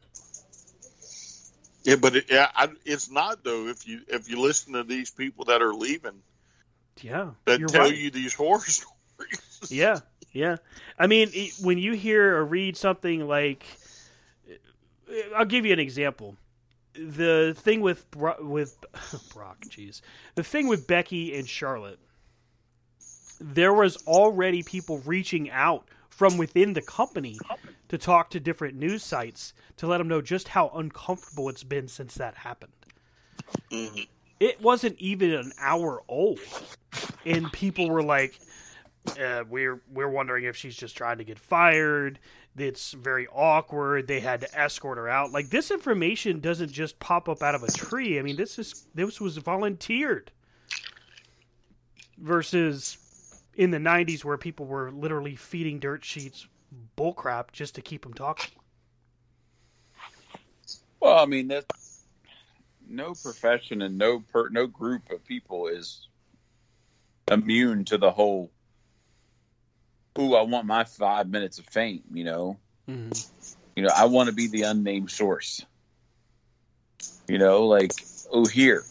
Yeah, 1.83 1.97
but 1.97 2.15
it, 2.15 2.25
yeah, 2.29 2.49
I, 2.55 2.69
it's 2.85 3.11
not 3.11 3.43
though. 3.43 3.67
If 3.67 3.85
you 3.85 4.01
if 4.07 4.29
you 4.29 4.39
listen 4.39 4.73
to 4.73 4.83
these 4.83 5.11
people 5.11 5.45
that 5.45 5.61
are 5.61 5.73
leaving, 5.73 6.21
yeah, 7.01 7.31
that 7.43 7.67
tell 7.67 7.81
right. 7.81 7.95
you 7.95 8.09
these 8.09 8.33
horror 8.33 8.59
stories. 8.61 9.69
yeah, 9.69 9.99
yeah. 10.31 10.57
I 10.97 11.07
mean, 11.07 11.29
when 11.61 11.77
you 11.77 11.91
hear 11.91 12.37
or 12.37 12.45
read 12.45 12.77
something 12.77 13.27
like, 13.27 13.65
I'll 15.35 15.43
give 15.43 15.65
you 15.65 15.73
an 15.73 15.79
example. 15.79 16.37
The 16.93 17.53
thing 17.57 17.81
with 17.81 18.05
with 18.39 18.77
Brock, 19.33 19.57
jeez, 19.67 19.99
the 20.35 20.43
thing 20.43 20.67
with 20.69 20.87
Becky 20.87 21.37
and 21.37 21.49
Charlotte. 21.49 21.99
There 23.43 23.73
was 23.73 23.97
already 24.07 24.63
people 24.63 24.99
reaching 24.99 25.49
out 25.49 25.85
from 26.09 26.37
within 26.37 26.73
the 26.73 26.81
company 26.81 27.37
to 27.89 27.97
talk 27.97 28.29
to 28.29 28.39
different 28.39 28.77
news 28.77 29.03
sites 29.03 29.53
to 29.77 29.87
let 29.87 29.97
them 29.97 30.07
know 30.07 30.21
just 30.21 30.47
how 30.47 30.69
uncomfortable 30.75 31.49
it's 31.49 31.63
been 31.63 31.87
since 31.87 32.15
that 32.15 32.35
happened. 32.35 32.71
Mm-hmm. 33.69 34.01
It 34.39 34.61
wasn't 34.61 34.97
even 34.99 35.31
an 35.33 35.51
hour 35.59 36.03
old, 36.07 36.39
and 37.25 37.51
people 37.51 37.89
were 37.89 38.03
like, 38.03 38.39
uh, 39.19 39.43
"We're 39.49 39.81
we're 39.91 40.09
wondering 40.09 40.45
if 40.45 40.55
she's 40.55 40.75
just 40.75 40.95
trying 40.95 41.17
to 41.17 41.23
get 41.23 41.39
fired." 41.39 42.19
It's 42.57 42.91
very 42.93 43.27
awkward. 43.27 44.07
They 44.07 44.19
had 44.19 44.41
to 44.41 44.59
escort 44.59 44.97
her 44.97 45.09
out. 45.09 45.31
Like 45.31 45.49
this 45.49 45.71
information 45.71 46.39
doesn't 46.39 46.71
just 46.71 46.99
pop 46.99 47.27
up 47.27 47.41
out 47.41 47.55
of 47.55 47.63
a 47.63 47.71
tree. 47.71 48.19
I 48.19 48.21
mean, 48.21 48.35
this 48.35 48.59
is 48.59 48.87
this 48.93 49.19
was 49.19 49.37
volunteered. 49.37 50.31
Versus 52.17 52.97
in 53.55 53.71
the 53.71 53.77
'90s, 53.77 54.23
where 54.23 54.37
people 54.37 54.65
were 54.65 54.91
literally 54.91 55.35
feeding 55.35 55.79
dirt 55.79 56.03
sheets 56.03 56.47
bullcrap 56.97 57.51
just 57.51 57.75
to 57.75 57.81
keep 57.81 58.03
them 58.03 58.13
talking. 58.13 58.51
Well, 60.99 61.19
I 61.19 61.25
mean, 61.25 61.49
that 61.49 61.65
no 62.87 63.13
profession 63.13 63.81
and 63.81 63.97
no 63.97 64.19
per, 64.19 64.49
no 64.49 64.67
group 64.67 65.11
of 65.11 65.25
people 65.25 65.67
is 65.67 66.07
immune 67.29 67.85
to 67.85 67.97
the 67.97 68.11
whole. 68.11 68.51
Ooh, 70.19 70.35
I 70.35 70.43
want 70.43 70.65
my 70.65 70.83
five 70.83 71.27
minutes 71.27 71.59
of 71.59 71.65
fame. 71.65 72.03
You 72.13 72.23
know, 72.23 72.57
mm-hmm. 72.87 73.11
you 73.75 73.83
know, 73.83 73.89
I 73.93 74.05
want 74.05 74.29
to 74.29 74.33
be 74.33 74.47
the 74.47 74.63
unnamed 74.63 75.11
source. 75.11 75.65
You 77.27 77.37
know, 77.37 77.67
like 77.67 77.91
oh 78.31 78.45
here, 78.45 78.83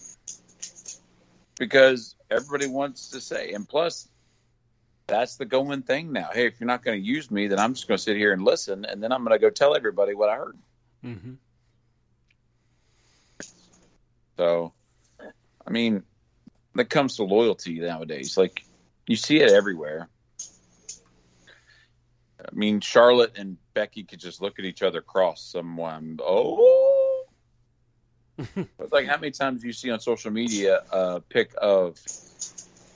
because 1.59 2.15
everybody 2.31 2.67
wants 2.67 3.11
to 3.11 3.21
say, 3.21 3.53
and 3.53 3.69
plus, 3.69 4.09
that's 5.13 5.37
the 5.37 5.45
going 5.45 5.83
thing 5.83 6.11
now. 6.13 6.31
Hey, 6.33 6.47
if 6.47 6.59
you're 6.59 6.67
not 6.67 6.83
going 6.83 6.99
to 6.99 7.07
use 7.07 7.31
me, 7.31 7.47
then 7.47 7.59
I'm 7.59 7.75
just 7.75 7.87
going 7.87 7.99
to 7.99 8.03
sit 8.03 8.17
here 8.17 8.33
and 8.33 8.43
listen, 8.43 8.87
and 8.87 9.03
then 9.03 9.13
I'm 9.13 9.25
going 9.25 9.39
to 9.39 9.41
go 9.41 9.51
tell 9.51 9.77
everybody 9.77 10.15
what 10.15 10.31
I 10.31 10.37
heard. 10.37 10.59
Mm-hmm. 11.05 11.33
So, 14.39 14.73
I 15.21 15.71
mean, 15.71 16.03
when 16.73 16.87
it 16.87 16.89
comes 16.89 17.17
to 17.17 17.25
loyalty 17.25 17.79
nowadays, 17.79 18.39
like 18.39 18.65
you 19.07 19.17
see 19.17 19.41
it 19.41 19.53
everywhere. 19.53 20.09
I 22.41 22.55
mean, 22.55 22.81
Charlotte 22.81 23.33
and 23.37 23.59
Becky 23.75 24.05
could 24.05 24.19
just 24.19 24.41
look 24.41 24.59
at 24.59 24.65
each 24.65 24.83
other 24.83 25.03
cross 25.03 25.43
someone. 25.43 26.19
Oh, 26.23 27.25
it's 28.39 28.93
like 28.93 29.07
how 29.07 29.19
many 29.19 29.31
times 29.31 29.61
do 29.61 29.67
you 29.67 29.75
see 29.75 29.91
on 29.91 30.01
social 30.01 30.31
media 30.31 30.81
a 30.91 31.21
pic 31.21 31.53
of, 31.61 32.01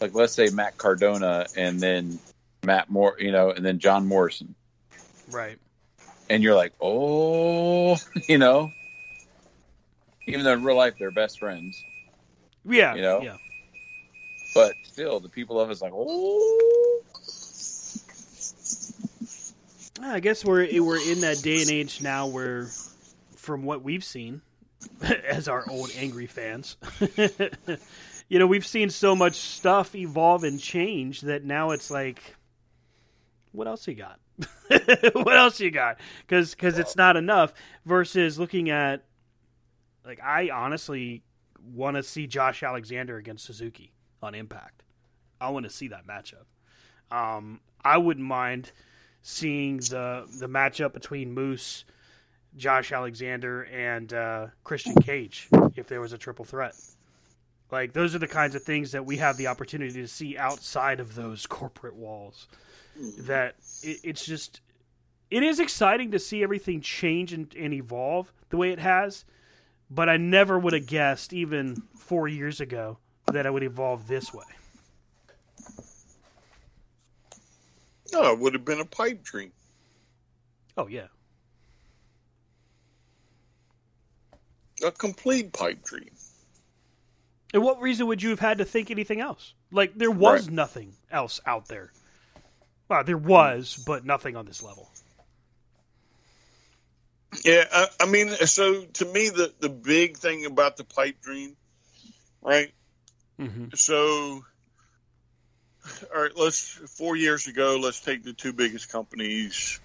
like, 0.00 0.14
let's 0.14 0.32
say 0.32 0.50
Matt 0.50 0.76
Cardona 0.78 1.46
and 1.56 1.80
then 1.80 2.18
Matt 2.62 2.90
Moore, 2.90 3.16
you 3.18 3.32
know, 3.32 3.50
and 3.50 3.64
then 3.64 3.78
John 3.78 4.06
Morrison, 4.06 4.54
right? 5.30 5.58
And 6.28 6.42
you're 6.42 6.54
like, 6.54 6.72
oh, 6.80 7.96
you 8.28 8.38
know, 8.38 8.70
even 10.26 10.44
though 10.44 10.52
in 10.52 10.64
real 10.64 10.76
life 10.76 10.94
they're 10.98 11.10
best 11.10 11.38
friends. 11.38 11.82
Yeah, 12.64 12.94
you 12.94 13.02
know. 13.02 13.22
Yeah. 13.22 13.36
But 14.54 14.74
still, 14.84 15.20
the 15.20 15.28
people 15.28 15.60
of 15.60 15.70
us 15.70 15.80
like, 15.82 15.92
oh. 15.94 17.00
I 20.02 20.20
guess 20.20 20.44
we're 20.44 20.66
we're 20.82 21.00
in 21.10 21.20
that 21.20 21.42
day 21.42 21.62
and 21.62 21.70
age 21.70 22.00
now 22.00 22.26
where, 22.26 22.68
from 23.36 23.64
what 23.64 23.82
we've 23.82 24.04
seen, 24.04 24.40
as 25.28 25.48
our 25.48 25.64
old 25.68 25.90
angry 25.96 26.26
fans, 26.26 26.76
you 28.28 28.38
know, 28.38 28.46
we've 28.46 28.66
seen 28.66 28.90
so 28.90 29.14
much 29.14 29.34
stuff 29.34 29.94
evolve 29.94 30.44
and 30.44 30.60
change 30.60 31.22
that 31.22 31.44
now 31.44 31.70
it's 31.70 31.90
like, 31.90 32.36
what 33.52 33.66
else 33.66 33.86
you 33.86 33.94
got? 33.94 34.18
what 35.12 35.36
else 35.36 35.60
you 35.60 35.70
got? 35.70 35.98
Because 36.26 36.54
because 36.54 36.78
it's 36.78 36.96
not 36.96 37.16
enough. 37.16 37.54
Versus 37.84 38.38
looking 38.38 38.68
at 38.68 39.04
like 40.04 40.20
I 40.22 40.50
honestly 40.50 41.22
want 41.74 41.96
to 41.96 42.02
see 42.02 42.26
Josh 42.26 42.62
Alexander 42.62 43.16
against 43.16 43.44
Suzuki 43.44 43.92
on 44.22 44.34
Impact. 44.34 44.82
I 45.40 45.50
want 45.50 45.64
to 45.64 45.70
see 45.70 45.88
that 45.88 46.06
matchup. 46.06 46.44
Um, 47.10 47.60
I 47.84 47.98
wouldn't 47.98 48.26
mind 48.26 48.72
seeing 49.22 49.78
the 49.78 50.26
the 50.38 50.48
matchup 50.48 50.92
between 50.92 51.32
Moose, 51.32 51.84
Josh 52.56 52.92
Alexander, 52.92 53.62
and 53.62 54.12
uh, 54.12 54.46
Christian 54.64 54.96
Cage 54.96 55.48
if 55.76 55.86
there 55.86 56.00
was 56.00 56.12
a 56.12 56.18
triple 56.18 56.44
threat. 56.44 56.74
Like 57.70 57.92
those 57.92 58.14
are 58.14 58.18
the 58.18 58.28
kinds 58.28 58.54
of 58.54 58.62
things 58.62 58.92
that 58.92 59.04
we 59.04 59.16
have 59.16 59.36
the 59.36 59.48
opportunity 59.48 59.92
to 59.94 60.08
see 60.08 60.36
outside 60.38 61.00
of 61.00 61.14
those 61.14 61.46
corporate 61.46 61.96
walls. 61.96 62.46
That 63.18 63.56
it, 63.82 64.00
it's 64.04 64.24
just 64.24 64.60
it 65.30 65.42
is 65.42 65.60
exciting 65.60 66.12
to 66.12 66.18
see 66.18 66.42
everything 66.42 66.80
change 66.80 67.32
and, 67.32 67.52
and 67.56 67.74
evolve 67.74 68.32
the 68.50 68.56
way 68.56 68.70
it 68.70 68.78
has 68.78 69.24
but 69.90 70.08
I 70.08 70.16
never 70.16 70.58
would 70.58 70.72
have 70.72 70.86
guessed, 70.86 71.32
even 71.32 71.82
four 71.96 72.28
years 72.28 72.60
ago, 72.60 72.98
that 73.32 73.46
it 73.46 73.52
would 73.52 73.62
evolve 73.62 74.08
this 74.08 74.32
way. 74.32 74.44
No, 78.12 78.32
it 78.32 78.38
would 78.38 78.54
have 78.54 78.64
been 78.64 78.80
a 78.80 78.84
pipe 78.84 79.22
dream. 79.22 79.52
Oh 80.76 80.86
yeah, 80.86 81.06
a 84.84 84.92
complete 84.92 85.52
pipe 85.52 85.82
dream. 85.84 86.10
And 87.56 87.64
what 87.64 87.80
reason 87.80 88.06
would 88.08 88.22
you 88.22 88.28
have 88.28 88.38
had 88.38 88.58
to 88.58 88.66
think 88.66 88.90
anything 88.90 89.18
else? 89.18 89.54
Like 89.72 89.94
there 89.94 90.10
was 90.10 90.44
right. 90.44 90.54
nothing 90.54 90.92
else 91.10 91.40
out 91.46 91.68
there. 91.68 91.90
Well, 92.86 93.02
there 93.02 93.16
was, 93.16 93.82
but 93.86 94.04
nothing 94.04 94.36
on 94.36 94.44
this 94.44 94.62
level. 94.62 94.90
Yeah, 97.46 97.64
I, 97.72 97.86
I, 98.00 98.06
mean, 98.08 98.28
so 98.28 98.84
to 98.84 99.04
me, 99.06 99.30
the 99.30 99.54
the 99.58 99.70
big 99.70 100.18
thing 100.18 100.44
about 100.44 100.76
the 100.76 100.84
pipe 100.84 101.22
dream, 101.22 101.56
right? 102.42 102.74
Mm-hmm. 103.40 103.68
So, 103.72 104.44
all 106.14 106.22
right, 106.22 106.36
let's 106.36 106.60
four 106.98 107.16
years 107.16 107.46
ago, 107.46 107.80
let's 107.82 108.02
take 108.02 108.22
the 108.22 108.34
two 108.34 108.52
biggest 108.52 108.92
companies, 108.92 109.80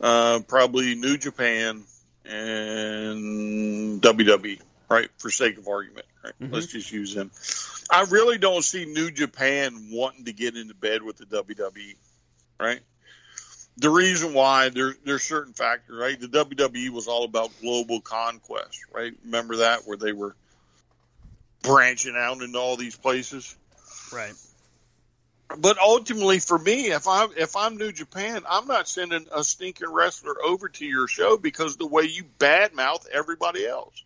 uh, 0.00 0.40
probably 0.48 0.96
New 0.96 1.16
Japan 1.16 1.84
and 2.24 4.02
WWE, 4.02 4.58
right? 4.88 5.08
For 5.18 5.30
sake 5.30 5.58
of 5.58 5.68
argument, 5.68 6.06
right? 6.22 6.32
Mm-hmm. 6.40 6.54
Let's 6.54 6.66
just 6.66 6.90
use 6.92 7.14
them. 7.14 7.30
I 7.90 8.04
really 8.10 8.38
don't 8.38 8.62
see 8.62 8.84
New 8.84 9.10
Japan 9.10 9.88
wanting 9.90 10.24
to 10.24 10.32
get 10.32 10.56
into 10.56 10.74
bed 10.74 11.02
with 11.02 11.16
the 11.16 11.26
WWE, 11.26 11.96
right? 12.58 12.80
the 13.76 13.90
reason 13.90 14.34
why 14.34 14.68
there 14.68 14.94
there's 15.04 15.22
certain 15.22 15.52
factors, 15.52 15.96
right? 15.98 16.18
The 16.18 16.28
WWE 16.28 16.90
was 16.90 17.08
all 17.08 17.24
about 17.24 17.50
global 17.60 18.00
conquest, 18.00 18.80
right? 18.92 19.12
Remember 19.24 19.56
that 19.56 19.80
where 19.86 19.96
they 19.96 20.12
were 20.12 20.36
branching 21.62 22.14
out 22.16 22.40
into 22.40 22.58
all 22.58 22.76
these 22.76 22.96
places, 22.96 23.56
right? 24.12 24.34
But 25.58 25.78
ultimately, 25.78 26.38
for 26.38 26.58
me, 26.58 26.86
if 26.92 27.08
I'm 27.08 27.30
if 27.36 27.56
I'm 27.56 27.76
New 27.76 27.92
Japan, 27.92 28.42
I'm 28.48 28.66
not 28.66 28.88
sending 28.88 29.26
a 29.34 29.42
stinking 29.42 29.90
wrestler 29.90 30.36
over 30.44 30.68
to 30.68 30.84
your 30.84 31.08
show 31.08 31.36
because 31.36 31.76
the 31.76 31.86
way 31.86 32.04
you 32.04 32.24
badmouth 32.38 33.08
everybody 33.08 33.66
else. 33.66 34.02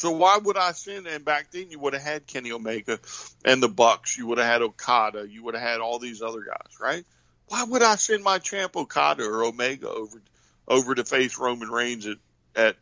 So 0.00 0.12
why 0.12 0.38
would 0.38 0.56
I 0.56 0.72
send? 0.72 1.06
And 1.06 1.26
back 1.26 1.50
then, 1.50 1.70
you 1.70 1.78
would 1.78 1.92
have 1.92 2.02
had 2.02 2.26
Kenny 2.26 2.52
Omega 2.52 2.98
and 3.44 3.62
the 3.62 3.68
Bucks. 3.68 4.16
You 4.16 4.28
would 4.28 4.38
have 4.38 4.46
had 4.46 4.62
Okada. 4.62 5.28
You 5.28 5.44
would 5.44 5.52
have 5.52 5.62
had 5.62 5.80
all 5.80 5.98
these 5.98 6.22
other 6.22 6.40
guys, 6.40 6.80
right? 6.80 7.04
Why 7.48 7.64
would 7.64 7.82
I 7.82 7.96
send 7.96 8.24
my 8.24 8.38
champ 8.38 8.74
Okada 8.74 9.24
or 9.24 9.44
Omega 9.44 9.90
over 9.90 10.22
over 10.66 10.94
to 10.94 11.04
face 11.04 11.36
Roman 11.38 11.68
Reigns 11.68 12.06
at, 12.06 12.16
at 12.56 12.76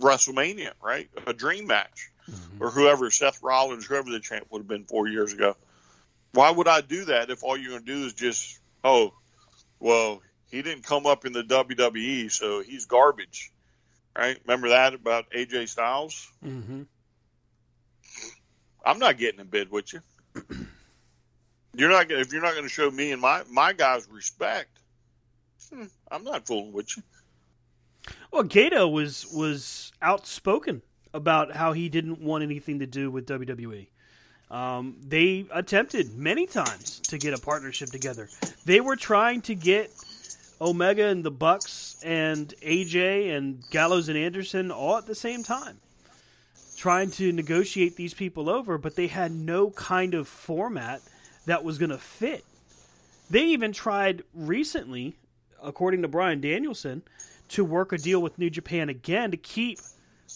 WrestleMania, 0.00 0.72
right? 0.82 1.10
A 1.26 1.34
dream 1.34 1.66
match. 1.66 2.10
mm-hmm. 2.26 2.64
or 2.64 2.70
whoever, 2.70 3.10
Seth 3.10 3.42
Rollins, 3.42 3.84
whoever 3.84 4.10
the 4.10 4.20
champ 4.20 4.46
would 4.48 4.60
have 4.60 4.68
been 4.68 4.84
four 4.84 5.06
years 5.06 5.34
ago. 5.34 5.54
Why 6.32 6.50
would 6.50 6.66
I 6.66 6.80
do 6.80 7.04
that 7.06 7.28
if 7.28 7.44
all 7.44 7.58
you're 7.58 7.72
going 7.72 7.84
to 7.84 7.94
do 7.94 8.06
is 8.06 8.14
just, 8.14 8.58
oh, 8.82 9.12
well, 9.80 10.22
he 10.50 10.62
didn't 10.62 10.84
come 10.84 11.04
up 11.04 11.26
in 11.26 11.34
the 11.34 11.42
WWE, 11.42 12.32
so 12.32 12.62
he's 12.62 12.86
garbage, 12.86 13.52
right? 14.18 14.38
Remember 14.46 14.70
that 14.70 14.94
about 14.94 15.30
AJ 15.30 15.68
Styles? 15.68 16.30
Mm-hmm. 16.44 16.82
I'm 18.84 18.98
not 18.98 19.18
getting 19.18 19.40
in 19.40 19.46
bed 19.46 19.70
with 19.70 19.92
you. 19.92 20.00
You're 21.74 21.90
not 21.90 22.10
if 22.10 22.32
you're 22.32 22.42
not 22.42 22.52
going 22.52 22.64
to 22.64 22.68
show 22.68 22.90
me 22.90 23.12
and 23.12 23.22
my 23.22 23.42
my 23.48 23.72
guys 23.72 24.08
respect. 24.10 24.80
Hmm, 25.72 25.84
I'm 26.10 26.24
not 26.24 26.44
fooling 26.46 26.72
with 26.72 26.96
you. 26.96 27.02
Well, 28.32 28.42
Gedo 28.42 28.90
was 28.90 29.26
was 29.32 29.92
outspoken 30.02 30.82
about 31.14 31.54
how 31.54 31.72
he 31.72 31.88
didn't 31.88 32.20
want 32.20 32.42
anything 32.42 32.80
to 32.80 32.86
do 32.86 33.10
with 33.10 33.28
WWE. 33.28 33.88
Um, 34.50 34.96
they 35.06 35.46
attempted 35.52 36.16
many 36.16 36.46
times 36.46 37.00
to 37.08 37.18
get 37.18 37.34
a 37.34 37.38
partnership 37.38 37.90
together. 37.90 38.28
They 38.64 38.80
were 38.80 38.96
trying 38.96 39.42
to 39.42 39.54
get 39.54 39.92
Omega 40.60 41.06
and 41.06 41.24
the 41.24 41.30
Bucks 41.30 42.00
and 42.04 42.52
AJ 42.62 43.36
and 43.36 43.62
Gallows 43.70 44.08
and 44.08 44.18
Anderson 44.18 44.70
all 44.70 44.96
at 44.96 45.06
the 45.06 45.14
same 45.14 45.42
time, 45.42 45.78
trying 46.76 47.10
to 47.12 47.32
negotiate 47.32 47.96
these 47.96 48.14
people 48.14 48.48
over, 48.48 48.78
but 48.78 48.96
they 48.96 49.06
had 49.06 49.32
no 49.32 49.70
kind 49.70 50.14
of 50.14 50.26
format 50.26 51.00
that 51.46 51.64
was 51.64 51.78
going 51.78 51.90
to 51.90 51.98
fit. 51.98 52.44
They 53.30 53.44
even 53.44 53.72
tried 53.72 54.22
recently, 54.34 55.16
according 55.62 56.02
to 56.02 56.08
Bryan 56.08 56.40
Danielson, 56.40 57.02
to 57.50 57.64
work 57.64 57.92
a 57.92 57.98
deal 57.98 58.20
with 58.20 58.38
New 58.38 58.50
Japan 58.50 58.88
again 58.88 59.30
to 59.30 59.36
keep 59.36 59.78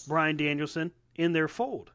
Bryan 0.07 0.36
Danielson 0.36 0.93
in 1.16 1.32
their 1.32 1.49
fold. 1.49 1.90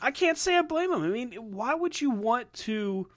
I 0.00 0.10
can't 0.10 0.38
say 0.38 0.56
I 0.56 0.62
blame 0.62 0.90
them. 0.90 1.02
I 1.02 1.08
mean, 1.08 1.32
why 1.52 1.74
would 1.74 2.00
you 2.00 2.10
want 2.10 2.52
to 2.54 3.08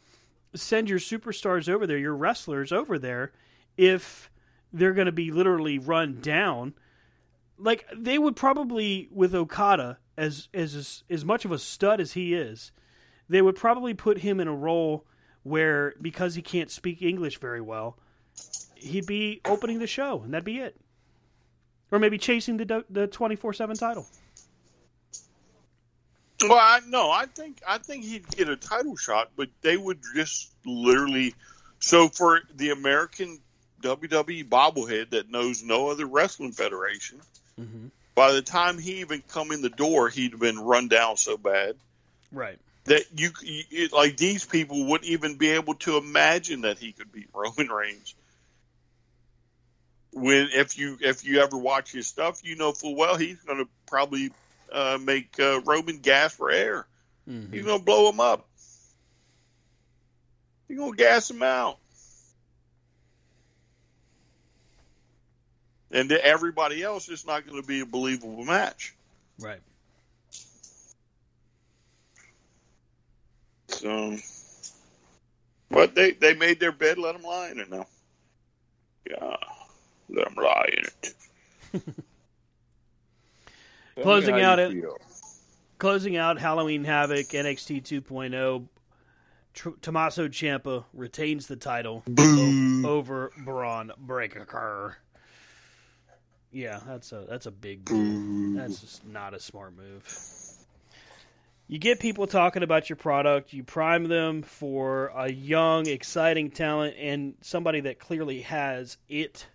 send 0.53 0.89
your 0.89 0.99
superstars 0.99 1.69
over 1.69 1.87
there, 1.87 1.97
your 1.97 2.15
wrestlers 2.15 2.71
over 2.71 2.99
there, 2.99 3.31
if 3.77 4.29
they're 4.71 4.93
going 4.93 5.05
to 5.05 5.11
be 5.11 5.31
literally 5.31 5.79
run 5.79 6.19
down? 6.21 6.73
Like 7.57 7.85
they 7.95 8.17
would 8.17 8.35
probably 8.35 9.07
with 9.11 9.33
Okada 9.33 9.99
as 10.17 10.49
as 10.53 11.03
as 11.09 11.25
much 11.25 11.45
of 11.45 11.51
a 11.51 11.59
stud 11.59 11.99
as 11.99 12.13
he 12.13 12.33
is, 12.33 12.71
they 13.29 13.41
would 13.41 13.55
probably 13.55 13.93
put 13.93 14.19
him 14.19 14.39
in 14.39 14.47
a 14.47 14.55
role 14.55 15.05
where 15.43 15.93
because 16.01 16.35
he 16.35 16.41
can't 16.41 16.71
speak 16.71 17.01
English 17.01 17.39
very 17.39 17.61
well, 17.61 17.97
he'd 18.75 19.05
be 19.05 19.41
opening 19.45 19.79
the 19.79 19.87
show 19.87 20.21
and 20.21 20.33
that'd 20.33 20.45
be 20.45 20.59
it. 20.59 20.79
Or 21.91 21.99
maybe 21.99 22.17
chasing 22.17 22.57
the 22.57 22.85
the 22.89 23.07
24/7 23.07 23.77
title. 23.77 24.07
Well, 26.41 26.57
I, 26.57 26.81
no, 26.87 27.09
I 27.09 27.25
think 27.25 27.61
I 27.67 27.77
think 27.77 28.03
he'd 28.03 28.27
get 28.29 28.49
a 28.49 28.55
title 28.55 28.95
shot, 28.95 29.31
but 29.35 29.49
they 29.61 29.77
would 29.77 29.99
just 30.15 30.53
literally. 30.65 31.35
So 31.79 32.09
for 32.09 32.41
the 32.55 32.71
American 32.71 33.39
WWE 33.83 34.47
bobblehead 34.47 35.11
that 35.11 35.29
knows 35.29 35.63
no 35.63 35.89
other 35.89 36.05
wrestling 36.05 36.51
federation, 36.51 37.19
mm-hmm. 37.59 37.87
by 38.15 38.31
the 38.31 38.41
time 38.41 38.79
he 38.79 39.01
even 39.01 39.21
come 39.29 39.51
in 39.51 39.61
the 39.61 39.69
door, 39.69 40.09
he'd 40.09 40.39
been 40.39 40.59
run 40.59 40.87
down 40.87 41.17
so 41.17 41.37
bad, 41.37 41.75
right? 42.31 42.57
That 42.85 43.03
you, 43.15 43.31
you 43.41 43.89
like 43.89 44.17
these 44.17 44.45
people 44.45 44.85
wouldn't 44.85 45.09
even 45.09 45.35
be 45.35 45.51
able 45.51 45.75
to 45.75 45.97
imagine 45.97 46.61
that 46.61 46.79
he 46.79 46.91
could 46.91 47.11
beat 47.11 47.29
Roman 47.33 47.67
Reigns. 47.67 48.15
When 50.11 50.49
if 50.53 50.77
you 50.77 50.97
if 51.01 51.25
you 51.25 51.41
ever 51.41 51.57
watch 51.57 51.91
his 51.91 52.07
stuff, 52.07 52.41
you 52.43 52.55
know 52.55 52.71
full 52.71 52.95
well 52.95 53.17
he's 53.17 53.39
going 53.41 53.59
to 53.59 53.67
probably 53.85 54.31
uh, 54.71 54.97
make 55.01 55.39
uh, 55.39 55.61
Roman 55.61 55.99
gas 55.99 56.33
for 56.33 56.49
air. 56.49 56.85
Mm-hmm. 57.29 57.53
You're 57.53 57.63
gonna 57.63 57.83
blow 57.83 58.09
him 58.09 58.19
up. 58.19 58.45
You're 60.67 60.79
gonna 60.79 60.95
gas 60.95 61.29
him 61.29 61.43
out. 61.43 61.77
And 65.93 66.09
to 66.09 66.25
everybody 66.25 66.81
else, 66.81 67.07
it's 67.07 67.25
not 67.25 67.45
going 67.45 67.61
to 67.61 67.67
be 67.67 67.81
a 67.81 67.85
believable 67.85 68.43
match. 68.43 68.95
Right. 69.39 69.61
So, 73.67 74.17
but 75.69 75.93
they 75.93 76.11
they 76.11 76.33
made 76.33 76.59
their 76.59 76.71
bed. 76.71 76.97
Let 76.97 77.13
them 77.13 77.23
lie 77.23 77.49
in 77.49 77.59
it 77.59 77.69
now. 77.69 77.85
Yeah, 79.09 79.35
let 80.09 80.25
them 80.25 80.43
lie 80.43 80.69
in 80.77 80.85
it. 80.85 81.95
closing 84.01 84.41
out 84.41 84.59
it. 84.59 84.73
Closing 85.77 86.17
out 86.17 86.39
Halloween 86.39 86.85
Havoc 86.85 87.27
NXT 87.29 87.83
2.0. 87.83 88.67
Tr- 89.53 89.69
Tommaso 89.81 90.27
Ciampa 90.27 90.85
retains 90.93 91.47
the 91.47 91.55
title 91.55 92.03
o- 92.17 92.87
over 92.87 93.31
Bron 93.37 93.91
Breakker. 93.97 94.97
Yeah, 96.53 96.79
that's 96.87 97.11
a 97.11 97.25
that's 97.27 97.47
a 97.47 97.51
big 97.51 97.89
move. 97.91 97.99
Mm-hmm. 97.99 98.55
That's 98.57 98.79
just 98.79 99.05
not 99.05 99.33
a 99.33 99.39
smart 99.39 99.75
move. 99.75 100.07
You 101.67 101.79
get 101.79 101.99
people 101.99 102.27
talking 102.27 102.61
about 102.61 102.89
your 102.89 102.97
product, 102.97 103.51
you 103.51 103.63
prime 103.63 104.03
them 104.03 104.43
for 104.43 105.07
a 105.15 105.31
young, 105.31 105.87
exciting 105.87 106.51
talent 106.51 106.95
and 106.99 107.33
somebody 107.41 107.79
that 107.81 107.99
clearly 107.99 108.41
has 108.41 108.97
it 109.09 109.47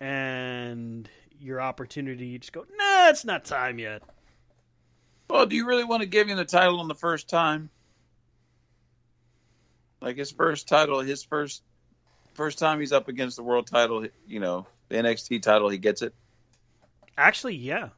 and 0.00 1.08
your 1.40 1.60
opportunity, 1.60 2.26
you 2.26 2.38
just 2.38 2.52
go, 2.52 2.66
nah, 2.76 3.08
it's 3.08 3.24
not 3.24 3.44
time 3.44 3.78
yet. 3.78 4.02
Well, 5.30 5.46
do 5.46 5.56
you 5.56 5.66
really 5.66 5.84
want 5.84 6.02
to 6.02 6.08
give 6.08 6.28
him 6.28 6.36
the 6.36 6.44
title 6.44 6.80
on 6.80 6.88
the 6.88 6.94
first 6.94 7.28
time? 7.28 7.70
Like 10.00 10.18
his 10.18 10.30
first 10.30 10.68
title, 10.68 11.00
his 11.00 11.24
first 11.24 11.62
first 12.34 12.58
time 12.58 12.80
he's 12.80 12.92
up 12.92 13.08
against 13.08 13.36
the 13.36 13.42
world 13.42 13.66
title, 13.66 14.06
you 14.26 14.40
know, 14.40 14.66
the 14.88 14.96
NXT 14.96 15.42
title, 15.42 15.68
he 15.68 15.78
gets 15.78 16.02
it. 16.02 16.14
Actually, 17.16 17.56
yeah. 17.56 17.90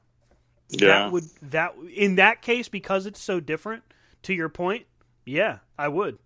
Yeah. 0.69 0.89
That 0.89 1.13
would 1.13 1.25
that 1.43 1.75
in 1.95 2.17
that 2.17 2.43
case 2.43 2.69
because 2.69 3.07
it's 3.07 3.21
so 3.21 3.41
different. 3.41 3.83
To 4.23 4.35
your 4.35 4.49
point, 4.49 4.87
yeah, 5.25 5.59
I 5.79 5.87
would. 5.87 6.19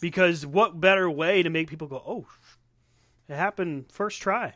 Because 0.00 0.46
what 0.46 0.80
better 0.80 1.10
way 1.10 1.42
to 1.42 1.50
make 1.50 1.68
people 1.68 1.86
go, 1.86 2.02
"Oh, 2.06 2.26
it 3.28 3.34
happened 3.34 3.86
first 3.92 4.22
try." 4.22 4.54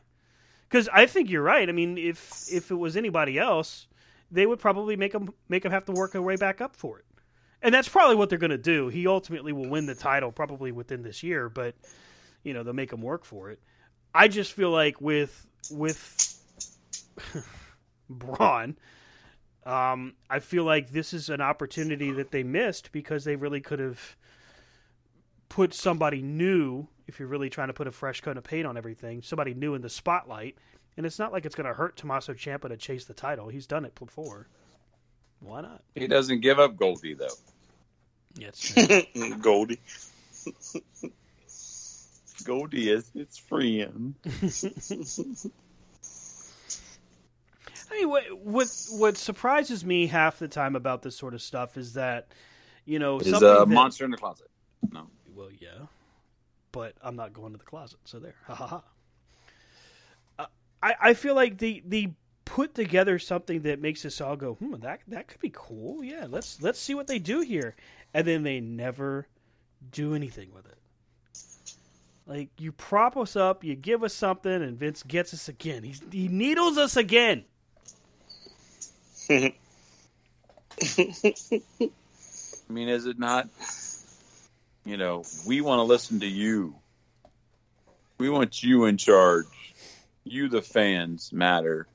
Because 0.69 0.89
I 0.91 1.05
think 1.07 1.29
you're 1.29 1.43
right. 1.43 1.69
I 1.69 1.73
mean, 1.73 1.99
if 1.99 2.45
if 2.51 2.71
it 2.71 2.77
was 2.77 2.97
anybody 2.97 3.39
else, 3.39 3.87
they 4.31 4.47
would 4.47 4.61
probably 4.61 4.97
make 4.97 5.13
them 5.13 5.35
make 5.49 5.63
them 5.63 5.73
have 5.73 5.85
to 5.87 5.93
work 5.93 6.13
their 6.13 6.23
way 6.23 6.37
back 6.37 6.63
up 6.63 6.75
for 6.75 6.99
it, 6.99 7.05
and 7.61 7.75
that's 7.75 7.89
probably 7.89 8.17
what 8.17 8.31
they're 8.31 8.39
going 8.39 8.51
to 8.51 8.59
do. 8.59 8.89
He 8.89 9.07
ultimately 9.07 9.53
will 9.53 9.69
win 9.69 9.85
the 9.85 9.95
title 9.95 10.33
probably 10.33 10.73
within 10.73 11.03
this 11.03 11.23
year, 11.23 11.51
but 11.51 11.75
you 12.43 12.55
know 12.55 12.63
they'll 12.63 12.73
make 12.73 12.93
him 12.93 13.03
work 13.03 13.27
for 13.27 13.51
it. 13.51 13.61
I 14.15 14.29
just 14.29 14.53
feel 14.53 14.71
like 14.71 15.01
with 15.01 15.47
with 15.71 16.37
Bron, 18.11 18.77
um, 19.65 20.15
I 20.29 20.41
feel 20.41 20.65
like 20.65 20.91
this 20.91 21.13
is 21.13 21.29
an 21.29 21.41
opportunity 21.41 22.11
that 22.13 22.31
they 22.31 22.43
missed 22.43 22.93
because 22.93 23.25
they 23.25 23.37
really 23.37 23.61
could 23.61 23.79
have 23.79 24.17
put 25.49 25.75
somebody 25.75 26.23
new 26.23 26.87
if 27.07 27.19
you're 27.19 27.29
really 27.29 27.51
trying 27.51 27.69
to 27.69 27.75
put 27.75 27.87
a 27.87 27.93
fresh 27.93 28.21
coat 28.21 28.37
of 28.37 28.45
paint 28.45 28.67
on 28.67 28.77
everything, 28.77 29.21
somebody 29.21 29.53
new 29.53 29.75
in 29.75 29.83
the 29.83 29.89
spotlight. 29.89 30.57
And 30.97 31.05
it's 31.05 31.19
not 31.19 31.33
like 31.33 31.45
it's 31.45 31.55
going 31.55 31.67
to 31.67 31.75
hurt 31.75 31.97
Tommaso 31.97 32.35
Ciampa 32.35 32.69
to 32.69 32.77
chase 32.77 33.05
the 33.05 33.15
title. 33.15 33.49
He's 33.49 33.67
done 33.67 33.85
it 33.85 33.95
before. 33.95 34.49
Why 35.41 35.63
not? 35.63 35.83
He 35.95 36.07
doesn't 36.07 36.41
give 36.41 36.59
up 36.59 36.77
Goldie 36.77 37.15
though. 37.15 37.29
Yes, 38.35 38.77
Goldie. 39.41 39.81
Goldie 42.41 42.91
is 42.91 43.11
its 43.15 43.39
friend. 43.39 44.15
I 47.91 47.95
mean, 47.95 48.09
what, 48.09 48.25
what 48.39 48.69
what 48.91 49.17
surprises 49.17 49.85
me 49.85 50.07
half 50.07 50.39
the 50.39 50.49
time 50.49 50.77
about 50.77 51.03
this 51.03 51.17
sort 51.17 51.35
of 51.35 51.43
stuff 51.43 51.77
is 51.77 51.95
that, 51.95 52.29
you 52.85 52.99
know, 52.99 53.19
is 53.19 53.33
a 53.33 53.39
that- 53.41 53.69
monster 53.69 54.05
in 54.05 54.11
the 54.11 54.17
closet. 54.17 54.49
No. 54.93 55.09
Well, 55.35 55.49
yeah, 55.59 55.87
but 56.73 56.95
I'm 57.03 57.17
not 57.17 57.33
going 57.33 57.53
to 57.53 57.59
the 57.59 57.65
closet, 57.65 57.99
so 58.05 58.19
there. 58.19 58.35
Ha 58.47 58.55
ha 58.55 58.67
ha. 58.67 58.83
Uh, 60.39 60.47
I 60.83 60.95
I 61.01 61.15
feel 61.15 61.35
like 61.35 61.59
the 61.59 61.83
the 61.87 62.11
put 62.45 62.75
together 62.75 63.19
something 63.19 63.63
that 63.63 63.81
makes 63.81 64.05
us 64.05 64.21
all 64.21 64.37
go, 64.37 64.55
hmm, 64.55 64.75
that 64.81 65.01
that 65.09 65.29
could 65.29 65.41
be 65.41 65.53
cool. 65.53 66.03
Yeah, 66.03 66.27
let's 66.29 66.61
let's 66.61 66.81
see 66.81 66.95
what 66.95 67.07
they 67.07 67.19
do 67.19 67.41
here, 67.41 67.77
and 68.13 68.27
then 68.27 68.43
they 68.43 68.61
never 68.61 69.29
do 69.93 70.15
anything 70.15 70.53
with 70.53 70.67
it. 70.67 70.79
Like 72.31 72.51
you 72.59 72.71
prop 72.71 73.17
us 73.17 73.35
up, 73.35 73.65
you 73.65 73.75
give 73.75 74.05
us 74.05 74.15
something, 74.15 74.53
and 74.53 74.79
Vince 74.79 75.03
gets 75.03 75.35
us 75.35 75.49
again. 75.49 75.83
He's, 75.83 76.01
he 76.13 76.29
needles 76.29 76.79
us 76.79 76.97
again. 76.97 77.43
I 79.29 79.53
mean, 82.69 82.89
is 82.89 83.07
it 83.07 83.19
not? 83.19 83.49
You 84.85 84.97
know, 84.97 85.25
we 85.45 85.61
want 85.61 85.81
to 85.81 85.83
listen 85.83 86.21
to 86.21 86.27
you. 86.29 86.77
We 88.19 88.31
want 88.31 88.63
you 88.63 88.85
in 88.85 88.97
charge. 88.97 89.47
You, 90.23 90.49
the 90.49 90.63
fans, 90.63 91.33
matter. 91.33 91.89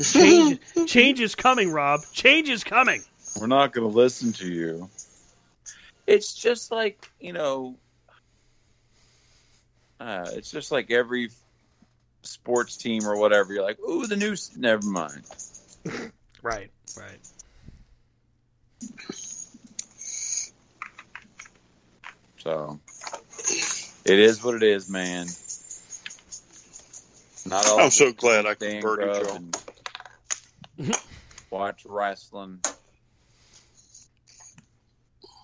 Change, 0.00 0.60
change 0.86 1.20
is 1.20 1.34
coming, 1.34 1.70
Rob. 1.70 2.00
Change 2.14 2.48
is 2.48 2.64
coming. 2.64 3.02
We're 3.38 3.48
not 3.48 3.74
going 3.74 3.86
to 3.86 3.94
listen 3.94 4.32
to 4.32 4.48
you. 4.48 4.88
It's 6.06 6.32
just 6.32 6.70
like 6.70 7.10
you 7.20 7.34
know. 7.34 7.76
Uh, 10.02 10.26
it's 10.32 10.50
just 10.50 10.72
like 10.72 10.90
every 10.90 11.30
sports 12.22 12.76
team 12.76 13.06
or 13.06 13.16
whatever. 13.16 13.52
You're 13.52 13.62
like, 13.62 13.78
ooh, 13.78 14.08
the 14.08 14.16
new. 14.16 14.34
Never 14.56 14.84
mind. 14.84 15.22
Right, 16.44 16.72
right. 16.98 17.20
So 22.38 22.80
it 24.04 24.18
is 24.18 24.42
what 24.42 24.56
it 24.56 24.64
is, 24.64 24.90
man. 24.90 25.28
Not 27.46 27.68
all 27.68 27.78
I'm 27.78 27.90
so 27.92 28.12
glad 28.12 28.46
I 28.46 28.54
stay 28.54 28.78
in 28.78 28.82
converted 28.82 29.24
y'all. 29.24 29.36
and 29.36 29.56
watch 31.48 31.86
wrestling 31.86 32.58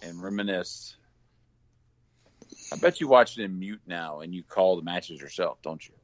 and 0.02 0.20
reminisce. 0.20 0.96
I 2.72 2.76
bet 2.76 3.00
you 3.00 3.08
watch 3.08 3.38
it 3.38 3.44
in 3.44 3.58
mute 3.58 3.80
now 3.86 4.20
and 4.20 4.34
you 4.34 4.42
call 4.42 4.76
the 4.76 4.82
matches 4.82 5.20
yourself, 5.20 5.58
don't 5.62 5.86
you? 5.86 5.94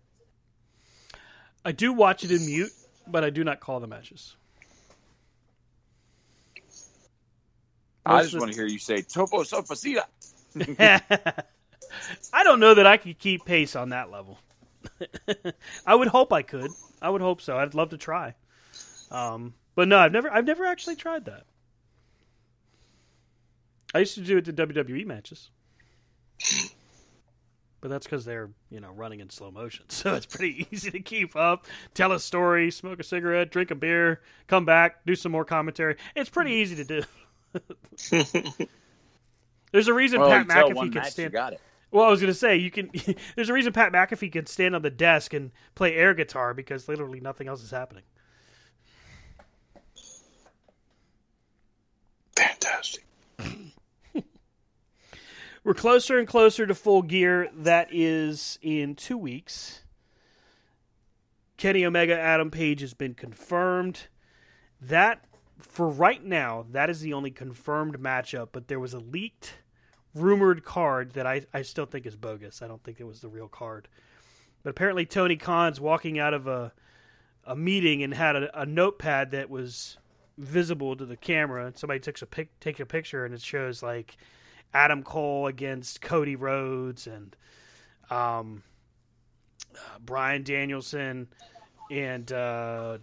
I 1.65 1.73
do 1.73 1.93
watch 1.93 2.25
it 2.25 2.31
in 2.31 2.45
mute, 2.47 2.73
but 3.07 3.25
I 3.25 3.31
do 3.31 3.45
not 3.45 3.61
call 3.61 3.81
the 3.81 3.87
matches. 3.87 4.37
I 8.07 8.23
just 8.23 8.35
of- 8.35 8.41
want 8.41 8.53
to 8.53 8.59
hear 8.59 8.67
you 8.67 8.79
say 8.79 9.03
Topo 9.03 9.43
Sofacita. 9.43 10.05
I 12.33 12.45
don't 12.45 12.61
know 12.61 12.75
that 12.75 12.87
I 12.87 12.97
could 12.97 13.19
keep 13.19 13.45
pace 13.45 13.77
on 13.77 13.91
that 13.91 14.11
level. 14.11 14.39
I 15.87 15.95
would 15.95 16.09
hope 16.09 16.33
I 16.33 16.43
could. 16.43 16.71
I 17.01 17.11
would 17.11 17.23
hope 17.23 17.41
so. 17.41 17.59
I'd 17.59 17.75
love 17.75 17.91
to 17.91 17.97
try. 17.97 18.35
Um, 19.11 19.55
but 19.75 19.89
no, 19.89 19.99
I've 19.99 20.13
never 20.13 20.31
I've 20.31 20.45
never 20.45 20.65
actually 20.65 20.97
tried 20.97 21.25
that. 21.27 21.45
I 23.95 24.01
used 24.01 24.15
to 24.17 24.21
do 24.21 24.39
it 24.39 24.45
to 24.47 24.53
WWE 24.53 25.07
matches. 25.07 25.51
But 27.81 27.91
that's 27.91 28.07
because 28.07 28.25
they're, 28.25 28.49
you 28.71 28.81
know, 28.81 28.93
running 28.93 29.21
in 29.21 29.29
slow 29.29 29.51
motion. 29.51 29.85
So 29.91 30.15
it's 30.15 30.27
pretty 30.27 30.67
easy 30.71 30.91
to 30.91 31.01
keep 31.01 31.37
up, 31.37 31.67
tell 31.93 32.13
a 32.13 32.21
story, 32.21 32.71
smoke 32.71 32.99
a 33.01 33.05
cigarette, 33.05 33.51
drink 33.51 33.71
a 33.71 33.75
beer, 33.75 34.23
come 34.47 34.65
back, 34.65 35.05
do 35.05 35.15
some 35.15 35.33
more 35.33 35.45
commentary. 35.45 35.97
It's 36.17 36.31
pretty 36.31 36.53
easy 36.53 36.77
to 36.77 36.85
do. 36.85 37.03
There's 39.73 39.89
a 39.89 39.93
reason 39.93 40.21
Well, 40.21 40.31
Pat 40.31 40.47
McAfee 40.47 40.93
can 40.93 41.05
stand. 41.05 41.33
You 41.33 41.39
got 41.39 41.53
it. 41.53 41.61
Well, 41.91 42.07
I 42.07 42.11
was 42.11 42.21
gonna 42.21 42.35
say 42.35 42.57
you 42.57 42.71
can. 42.71 42.91
there's 43.37 43.51
a 43.51 43.53
reason 43.53 43.73
Pat 43.73 43.93
McAfee 43.93 44.33
can 44.33 44.47
stand 44.47 44.75
on 44.75 44.83
the 44.83 44.91
desk 44.91 45.33
and 45.33 45.53
play 45.75 45.95
air 45.95 46.13
guitar 46.13 46.55
because 46.55 46.89
literally 46.89 47.21
nothing 47.21 47.49
else 47.49 47.63
is 47.63 47.71
happening. 47.71 48.03
Fantastic. 52.35 53.05
We're 55.65 55.73
closer 55.73 56.19
and 56.19 56.29
closer 56.29 56.67
to 56.67 56.75
full 56.75 57.01
gear. 57.01 57.49
That 57.55 57.89
is 57.91 58.59
in 58.61 58.95
two 58.95 59.17
weeks. 59.17 59.81
Kenny 61.57 61.87
Omega, 61.87 62.19
Adam 62.19 62.51
Page 62.51 62.83
has 62.83 62.93
been 62.93 63.15
confirmed. 63.15 64.09
That, 64.83 65.25
for 65.59 65.89
right 65.89 66.23
now, 66.23 66.67
that 66.73 66.91
is 66.91 67.01
the 67.01 67.15
only 67.15 67.31
confirmed 67.31 67.99
matchup. 67.99 68.49
But 68.53 68.69
there 68.69 68.79
was 68.79 68.93
a 68.93 68.99
leaked, 68.99 69.55
rumored 70.15 70.65
card 70.65 71.13
that 71.15 71.27
I, 71.27 71.47
I 71.55 71.63
still 71.63 71.87
think 71.87 72.05
is 72.05 72.15
bogus. 72.15 72.61
I 72.61 72.69
don't 72.69 72.83
think 72.85 73.01
it 73.01 73.05
was 73.05 73.21
the 73.21 73.29
real 73.29 73.49
card. 73.49 73.89
But 74.63 74.71
apparently, 74.71 75.07
Tony 75.07 75.37
Khan's 75.37 75.81
walking 75.81 76.19
out 76.19 76.35
of 76.35 76.47
a 76.47 76.73
a 77.47 77.57
meeting 77.57 78.03
and 78.03 78.15
had 78.15 78.37
a, 78.37 78.61
a 78.61 78.67
notepad 78.67 79.31
that 79.33 79.51
was 79.51 79.99
visible 80.39 80.97
to 80.97 81.05
the 81.07 81.17
camera. 81.17 81.73
Somebody 81.75 82.01
took 82.01 82.21
a 82.23 82.27
pic, 82.27 82.59
take 82.61 82.81
a 82.81 82.87
picture, 82.87 83.25
and 83.25 83.35
it 83.35 83.41
shows 83.43 83.83
like 83.83 84.17
Adam 84.75 85.05
Cole 85.05 85.47
against 85.47 86.03
Cody 86.03 86.35
Rhodes 86.37 87.07
and 87.07 87.35
um, 88.11 88.63
uh, 89.75 89.99
Bryan 90.05 90.43
Danielson 90.43 91.29
and 91.91 92.31
uh, 92.33 92.99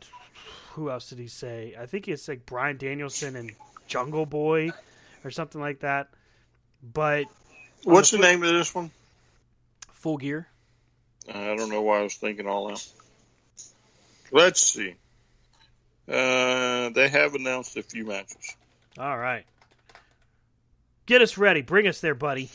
who 0.74 0.90
else 0.92 1.10
did 1.10 1.20
he 1.20 1.28
say? 1.28 1.76
I 1.80 1.86
think 1.86 2.08
it's 2.08 2.28
like 2.28 2.46
Bryan 2.46 2.78
Danielson 2.78 3.36
and 3.36 3.52
Jungle 3.88 4.26
Boy 4.26 4.72
or 5.24 5.32
something 5.32 5.62
like 5.62 5.80
that. 5.80 6.10
But 6.84 7.26
What's 7.84 8.12
the 8.12 8.18
flip- 8.18 8.30
name 8.30 8.44
of 8.44 8.54
this 8.54 8.76
one? 8.76 8.92
Full 9.94 10.18
Gear. 10.18 10.48
I 11.30 11.56
don't 11.56 11.70
know 11.70 11.82
why 11.82 12.00
I 12.00 12.04
was 12.04 12.16
thinking 12.16 12.48
all 12.48 12.68
that. 12.70 12.86
Let's 14.32 14.62
see. 14.62 14.96
Uh, 16.10 16.90
they 16.90 17.08
have 17.10 17.36
announced 17.36 17.78
a 17.78 17.84
few 17.84 18.06
matches. 18.06 18.56
All 18.98 19.18
right. 19.18 19.46
Get 21.12 21.22
us 21.22 21.38
ready. 21.38 21.62
Bring 21.62 21.90
us 21.90 22.00
there, 22.00 22.16
buddy. 22.16 22.50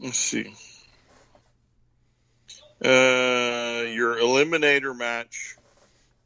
Let's 0.00 0.16
see. 0.16 0.54
Uh, 2.82 3.84
your 3.92 4.16
eliminator 4.16 4.96
match, 4.96 5.56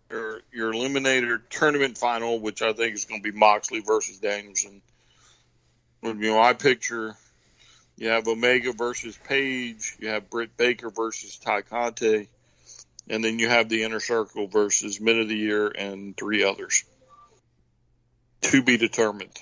or 0.09 0.43
your 0.53 0.73
eliminator 0.73 1.41
tournament 1.51 1.99
final, 1.99 2.39
which 2.39 2.63
I 2.63 2.73
think 2.75 2.95
is 2.95 3.07
going 3.07 3.25
to 3.25 3.33
be 3.33 3.37
Moxley 3.37 3.81
versus 3.81 4.19
Danielson. 4.19 4.83
Would 6.03 6.21
be 6.21 6.33
my 6.33 6.53
picture. 6.53 7.17
You 7.97 8.11
have 8.11 8.29
Omega 8.29 8.71
versus 8.71 9.19
Page. 9.25 9.97
You 9.99 10.11
have 10.11 10.31
Britt 10.31 10.57
Baker 10.57 10.91
versus 10.91 11.39
Tay 11.39 11.63
Conti, 11.63 12.29
and 13.11 13.25
then 13.25 13.41
you 13.41 13.49
have 13.49 13.69
the 13.69 13.83
Inner 13.83 13.99
Circle 13.99 14.47
versus 14.47 15.01
Men 15.01 15.19
of 15.19 15.29
the 15.29 15.37
Year 15.37 15.67
and 15.67 16.17
three 16.17 16.45
others. 16.45 16.85
To 18.43 18.63
be 18.63 18.77
determined, 18.77 19.37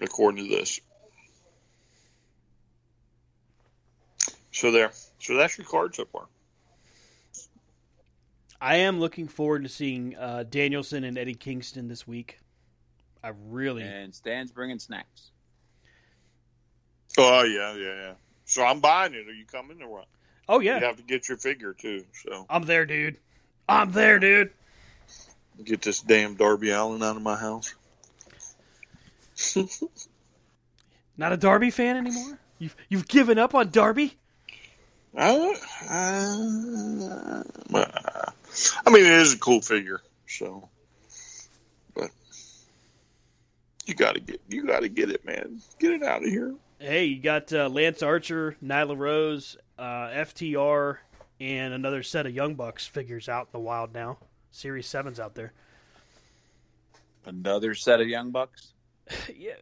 according 0.00 0.44
to 0.44 0.56
this. 0.56 0.80
So 4.52 4.72
there. 4.72 4.90
So 5.20 5.36
that's 5.36 5.56
your 5.58 5.66
card 5.66 5.94
so 5.94 6.04
far. 6.04 6.26
I 8.60 8.76
am 8.76 8.98
looking 8.98 9.28
forward 9.28 9.62
to 9.62 9.68
seeing 9.68 10.16
uh, 10.16 10.44
Danielson 10.48 11.04
and 11.04 11.16
Eddie 11.16 11.34
Kingston 11.34 11.86
this 11.86 12.06
week. 12.06 12.40
I 13.22 13.32
really. 13.46 13.82
And 13.82 14.14
Stan's 14.14 14.50
bringing 14.50 14.78
snacks. 14.78 15.30
Oh 17.16 17.44
yeah, 17.44 17.74
yeah, 17.74 17.94
yeah. 17.94 18.12
So 18.44 18.64
I'm 18.64 18.80
buying 18.80 19.14
it. 19.14 19.28
Are 19.28 19.32
you 19.32 19.44
coming 19.44 19.80
or 19.82 19.88
what? 19.88 20.06
Oh 20.48 20.60
yeah, 20.60 20.78
You 20.78 20.86
have 20.86 20.96
to 20.96 21.02
get 21.02 21.28
your 21.28 21.36
figure 21.36 21.74
too. 21.74 22.04
So 22.12 22.46
I'm 22.48 22.64
there, 22.64 22.86
dude. 22.86 23.18
I'm 23.68 23.92
there, 23.92 24.18
dude. 24.18 24.50
get 25.64 25.82
this 25.82 26.00
damn 26.00 26.34
Darby 26.34 26.70
Allin 26.70 27.02
out 27.02 27.16
of 27.16 27.22
my 27.22 27.36
house. 27.36 27.74
Not 31.16 31.32
a 31.32 31.36
Darby 31.36 31.70
fan 31.70 31.96
anymore. 31.96 32.38
You've 32.58 32.76
you've 32.88 33.08
given 33.08 33.38
up 33.38 33.54
on 33.54 33.70
Darby. 33.70 34.16
Uh, 35.16 35.54
uh, 35.90 37.42
I 37.74 38.90
mean, 38.90 39.06
it 39.06 39.12
is 39.12 39.32
a 39.34 39.38
cool 39.38 39.60
figure. 39.60 40.00
So, 40.26 40.68
but 41.94 42.10
you 43.86 43.94
got 43.94 44.14
to 44.14 44.20
get 44.20 44.40
you 44.48 44.66
got 44.66 44.80
to 44.80 44.88
get 44.88 45.10
it, 45.10 45.24
man. 45.24 45.60
Get 45.78 45.92
it 45.92 46.02
out 46.02 46.22
of 46.22 46.28
here. 46.28 46.54
Hey, 46.78 47.06
you 47.06 47.20
got 47.20 47.52
uh, 47.52 47.68
Lance 47.68 48.02
Archer, 48.02 48.56
Nyla 48.64 48.96
Rose, 48.96 49.56
uh, 49.78 50.08
FTR, 50.08 50.98
and 51.40 51.74
another 51.74 52.04
set 52.04 52.26
of 52.26 52.34
Young 52.34 52.54
Bucks 52.54 52.86
figures 52.86 53.28
out 53.28 53.46
in 53.46 53.52
the 53.52 53.58
wild 53.58 53.92
now. 53.92 54.18
Series 54.52 54.86
Seven's 54.86 55.18
out 55.18 55.34
there. 55.34 55.52
Another 57.26 57.74
set 57.74 58.00
of 58.00 58.08
young 58.08 58.30
bucks. 58.30 58.72
yeah, 59.36 59.52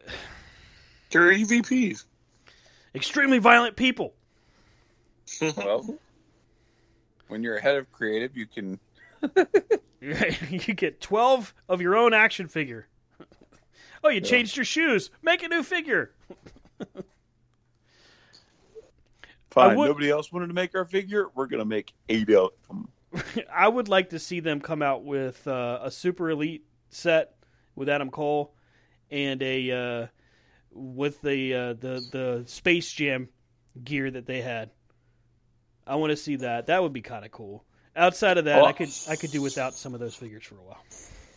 They're 1.11 1.31
EVPs. 1.33 2.05
extremely 2.95 3.39
violent 3.39 3.75
people. 3.75 4.13
Well, 5.57 5.97
when 7.27 7.43
you're 7.43 7.57
ahead 7.57 7.75
of 7.75 7.91
creative, 7.91 8.37
you 8.37 8.45
can. 8.47 8.79
you 9.99 10.73
get 10.73 11.01
twelve 11.01 11.53
of 11.67 11.81
your 11.81 11.95
own 11.97 12.13
action 12.13 12.47
figure. 12.47 12.87
Oh, 14.03 14.09
you 14.09 14.21
changed 14.21 14.55
your 14.55 14.63
shoes. 14.63 15.09
Make 15.23 15.41
a 15.43 15.47
new 15.47 15.63
figure. 15.63 16.11
Fine. 19.49 19.75
would- 19.77 19.87
Nobody 19.87 20.09
else 20.09 20.31
wanted 20.31 20.47
to 20.47 20.53
make 20.53 20.75
our 20.75 20.85
figure. 20.85 21.27
We're 21.33 21.47
gonna 21.47 21.65
make 21.65 21.93
eight 22.07 22.29
of 22.31 22.51
them. 22.67 22.87
I 23.51 23.67
would 23.67 23.89
like 23.89 24.11
to 24.11 24.19
see 24.19 24.39
them 24.39 24.61
come 24.61 24.81
out 24.83 25.03
with 25.03 25.47
uh, 25.47 25.79
a 25.81 25.89
super 25.89 26.29
elite 26.29 26.63
set 26.89 27.35
with 27.75 27.89
Adam 27.89 28.11
Cole 28.11 28.53
and 29.11 29.41
a 29.41 29.71
uh, 29.71 30.07
with 30.71 31.21
the 31.21 31.53
uh, 31.53 31.73
the 31.73 32.05
the 32.11 32.43
Space 32.47 32.91
Jam 32.91 33.29
gear 33.83 34.09
that 34.09 34.25
they 34.25 34.41
had. 34.41 34.71
I 35.85 35.95
want 35.95 36.11
to 36.11 36.17
see 36.17 36.37
that. 36.37 36.67
That 36.67 36.81
would 36.83 36.93
be 36.93 37.01
kind 37.01 37.23
of 37.25 37.31
cool. 37.31 37.63
Outside 37.95 38.37
of 38.37 38.45
that, 38.45 38.61
Oh. 38.61 38.65
I 38.65 38.73
could 38.73 38.89
I 39.09 39.15
could 39.15 39.31
do 39.31 39.41
without 39.41 39.73
some 39.73 39.93
of 39.93 39.99
those 39.99 40.15
figures 40.15 40.43
for 40.43 40.55
a 40.55 40.61
while. 40.61 40.83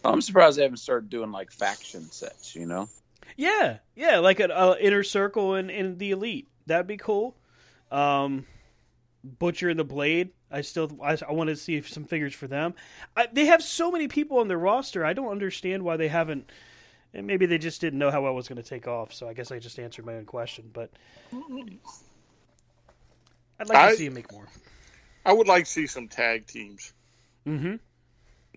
I'm 0.05 0.21
surprised 0.21 0.59
they 0.59 0.63
haven't 0.63 0.79
started 0.79 1.09
doing 1.11 1.31
like 1.31 1.53
faction 1.53 2.11
sets. 2.11 2.55
You 2.57 2.67
know, 2.67 2.89
Yeah, 3.37 3.79
yeah, 3.95 4.19
like 4.19 4.41
an 4.41 4.51
uh, 4.51 4.75
inner 4.81 5.03
circle 5.03 5.55
and, 5.55 5.71
and 5.71 5.99
the 5.99 6.11
elite. 6.11 6.49
That'd 6.67 6.87
be 6.87 6.97
cool. 6.97 7.37
Um, 7.91 8.47
Butcher 9.25 9.69
and 9.69 9.79
the 9.79 9.85
Blade. 9.85 10.31
I 10.51 10.63
still 10.63 10.91
I, 11.03 11.17
I 11.29 11.33
want 11.33 11.49
to 11.49 11.57
see 11.57 11.81
some 11.83 12.05
figures 12.05 12.35
for 12.35 12.47
them. 12.47 12.75
I, 13.17 13.29
they 13.33 13.47
have 13.47 13.63
so 13.63 13.91
many 13.91 14.09
people 14.09 14.39
on 14.39 14.49
their 14.49 14.59
roster. 14.59 15.05
I 15.05 15.13
don't 15.13 15.31
understand 15.31 15.83
why 15.85 15.97
they 15.97 16.09
haven't. 16.09 16.51
And 17.13 17.27
maybe 17.27 17.47
they 17.47 17.59
just 17.59 17.81
didn't 17.81 17.99
know 17.99 18.11
how 18.11 18.23
well 18.23 18.33
it 18.33 18.37
was 18.37 18.49
going 18.49 18.63
to 18.63 18.69
take 18.69 18.87
off. 18.87 19.13
So 19.13 19.29
I 19.29 19.33
guess 19.33 19.51
I 19.51 19.59
just 19.59 19.79
answered 19.79 20.07
my 20.07 20.15
own 20.15 20.27
question. 20.27 20.71
But 20.73 20.91
I'd 23.59 23.69
like 23.69 23.79
I- 23.79 23.91
to 23.91 23.97
see 23.97 24.07
him 24.07 24.15
make 24.15 24.31
more. 24.33 24.47
I 25.25 25.33
would 25.35 25.49
like 25.49 25.65
to 25.65 25.71
see 25.71 25.87
some 25.87 26.09
tag 26.09 26.47
teams. 26.47 26.95
Mm-hmm. 27.47 27.75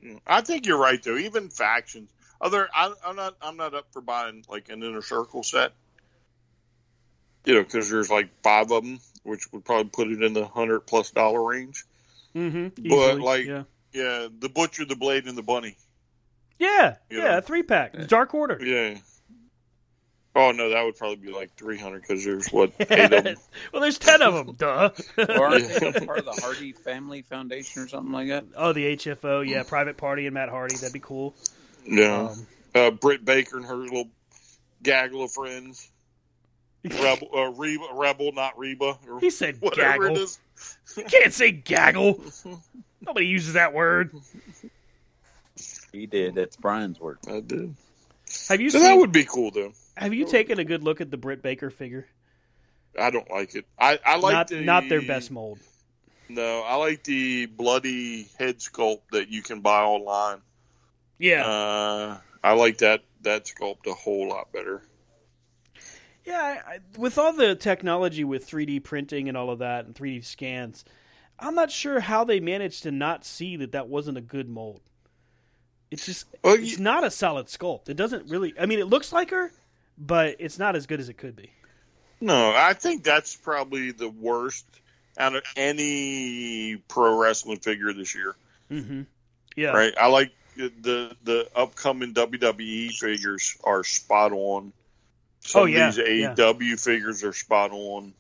Mm, 0.08 0.20
I 0.26 0.42
think 0.42 0.66
you're 0.66 0.78
right 0.78 1.02
though. 1.02 1.18
Even 1.18 1.50
factions. 1.50 2.10
Other, 2.40 2.70
I, 2.74 2.94
I'm 3.06 3.16
not. 3.16 3.36
I'm 3.42 3.58
not 3.58 3.74
up 3.74 3.88
for 3.92 4.02
buying 4.02 4.46
like 4.50 4.70
an 4.70 4.84
inner 4.84 5.02
circle 5.02 5.44
set. 5.44 5.74
You 7.46 7.56
know, 7.56 7.64
because 7.64 7.90
there's 7.90 8.10
like 8.10 8.30
five 8.44 8.72
of 8.72 8.84
them, 8.84 9.00
which 9.24 9.52
would 9.52 9.66
probably 9.66 9.90
put 9.90 10.08
it 10.08 10.24
in 10.24 10.34
the 10.34 10.46
hundred 10.46 10.82
plus 10.82 11.12
dollar 11.12 11.44
range. 11.44 11.84
Mm-hmm. 12.34 12.88
But 12.90 13.20
like, 13.20 13.46
yeah, 13.46 13.64
yeah, 13.92 14.28
the 14.40 14.50
butcher, 14.50 14.86
the 14.86 14.96
blade, 14.96 15.26
and 15.26 15.38
the 15.38 15.44
bunny. 15.44 15.76
Yeah, 16.60 16.96
You 17.10 17.20
yeah, 17.20 17.24
know. 17.32 17.38
a 17.38 17.42
three 17.42 17.64
pack, 17.64 18.08
Dark 18.08 18.34
Order. 18.34 18.60
Yeah. 18.64 18.98
Oh 20.36 20.52
no, 20.52 20.70
that 20.72 20.84
would 20.84 20.96
probably 20.98 21.18
be 21.28 21.32
like 21.32 21.56
three 21.56 21.78
hundred 21.78 22.02
because 22.02 22.26
there's 22.26 22.48
what 22.50 22.72
eight 22.80 23.14
of 23.14 23.24
them. 23.24 23.36
well, 23.72 23.82
there's 23.84 24.00
ten 24.00 24.22
of 24.24 24.34
them. 24.34 24.56
Duh. 24.56 24.90
Or 25.18 25.46
are 25.48 25.60
they 25.60 25.92
part 26.06 26.20
of 26.20 26.26
the 26.26 26.40
Hardy 26.42 26.72
Family 26.72 27.22
Foundation 27.22 27.84
or 27.84 27.88
something 27.88 28.12
like 28.12 28.30
that? 28.30 28.46
oh, 28.58 28.74
the 28.74 28.96
HFO. 28.96 29.48
Yeah, 29.48 29.62
Private 29.64 29.96
Party 29.98 30.26
and 30.26 30.34
Matt 30.34 30.50
Hardy. 30.50 30.76
That'd 30.76 30.92
be 30.94 31.00
cool. 31.00 31.36
Yeah. 31.86 32.30
Um, 32.32 32.48
uh, 32.74 32.90
Britt 32.92 33.24
Baker 33.26 33.58
and 33.58 33.66
her 33.68 33.76
little 33.76 34.08
gaggle 34.82 35.24
of 35.24 35.32
friends. 35.32 35.88
Rebel, 36.84 37.30
uh, 37.34 37.52
Reba, 37.52 37.86
Rebel, 37.94 38.32
not 38.34 38.58
Reba. 38.58 38.98
Or 39.08 39.20
He 39.20 39.30
said 39.30 39.62
whatever 39.62 40.10
gaggle. 40.10 40.18
it 40.18 40.22
is. 40.24 40.40
You 40.98 41.04
can't 41.06 41.32
say 41.32 41.52
gaggle. 41.52 42.20
Nobody 43.06 43.28
uses 43.28 43.54
that 43.54 43.74
word. 43.74 44.12
He 45.94 46.08
did. 46.08 46.36
That's 46.36 46.58
Brian's 46.58 47.00
work. 47.00 47.20
I 47.30 47.40
did. 47.40 47.76
Have 48.50 48.60
you 48.60 48.70
So 48.70 48.80
seen? 48.80 48.88
that 48.88 48.98
would 48.98 49.12
be 49.12 49.24
cool 49.24 49.52
though. 49.52 49.74
Have 49.96 50.14
you 50.14 50.26
taken 50.26 50.58
a 50.60 50.66
good 50.66 50.84
look 50.84 51.00
at 51.02 51.12
the 51.12 51.18
Britt 51.18 51.42
Baker 51.44 51.70
figure? 51.70 52.08
I 53.00 53.12
don't 53.12 53.30
like 53.30 53.56
it. 53.56 53.66
I, 53.80 54.00
I 54.06 54.18
like 54.18 54.34
not 54.34 54.48
the 54.48 54.62
not 54.62 54.90
their 54.90 55.02
best 55.04 55.32
mold. 55.32 55.60
No, 56.30 56.62
I 56.62 56.76
like 56.76 57.04
the 57.04 57.46
bloody 57.46 58.28
head 58.40 58.58
sculpt 58.60 59.02
that 59.12 59.30
you 59.30 59.42
can 59.44 59.62
buy 59.62 59.84
online. 59.84 60.40
Yeah, 61.20 61.46
Uh, 61.46 62.18
I 62.44 62.54
like 62.54 62.80
that 62.80 63.04
that 63.22 63.46
sculpt 63.46 63.86
a 63.88 63.94
whole 63.94 64.30
lot 64.30 64.52
better. 64.52 64.82
yeah. 66.26 66.62
I, 66.66 66.72
I, 66.74 66.80
with 66.98 67.18
all 67.18 67.34
the 67.34 67.56
technology 67.56 68.24
with 68.24 68.50
3D 68.50 68.84
printing 68.84 69.28
and 69.30 69.38
all 69.38 69.50
of 69.52 69.60
that 69.60 69.86
and 69.86 69.94
3D 69.96 70.26
scans, 70.26 70.84
I'm 71.40 71.56
not 71.56 71.72
sure 71.72 72.00
how 72.00 72.24
they 72.24 72.40
managed 72.40 72.84
to 72.84 72.92
not 72.92 73.26
see 73.26 73.56
that 73.58 73.72
that 73.74 73.88
wasn't 73.88 74.18
a 74.18 74.22
good 74.22 74.50
mold. 74.50 74.82
It's 75.94 76.06
just 76.06 76.26
Well, 76.44 76.56
it's 76.56 76.72
you- 76.74 76.78
not 76.84 77.04
a 77.04 77.12
solid 77.12 77.48
sculpt. 77.48 77.88
It 77.90 77.96
doesn't 77.96 78.30
really. 78.30 78.54
I 78.60 78.66
mean, 78.66 78.80
it 78.80 78.86
looks 78.88 79.14
like 79.14 79.30
her, 79.32 79.52
but 79.98 80.36
it's 80.40 80.58
not 80.60 80.76
as 80.76 80.86
good 80.88 81.00
as 81.00 81.08
it 81.10 81.18
could 81.18 81.36
be. 81.36 81.52
No, 82.20 82.54
I 82.56 82.74
think 82.74 83.04
that's 83.04 83.36
probably 83.36 83.92
the 83.92 84.10
worst 84.10 84.66
out 85.18 85.36
of 85.36 85.44
any 85.56 86.78
pro 86.88 87.18
wrestling 87.18 87.60
figure 87.60 87.94
this 87.94 88.16
year. 88.16 88.36
Mm-hmm. 88.72 89.02
Yeah. 89.56 89.70
Right? 89.72 89.94
I 90.00 90.08
like 90.08 90.32
the 90.56 91.16
the 91.24 91.48
upcoming 91.56 92.14
WWE 92.14 92.92
figures 92.92 93.58
are 93.64 93.84
spot 93.84 94.32
on. 94.32 94.74
Some 95.42 95.64
Oh, 95.64 95.66
yeah, 95.66 95.90
of 95.90 95.96
these 95.96 96.22
yeah. 96.22 96.34
AEW 96.36 96.80
figures 96.84 97.24
are 97.24 97.34
spot 97.34 97.72
on. 97.72 98.14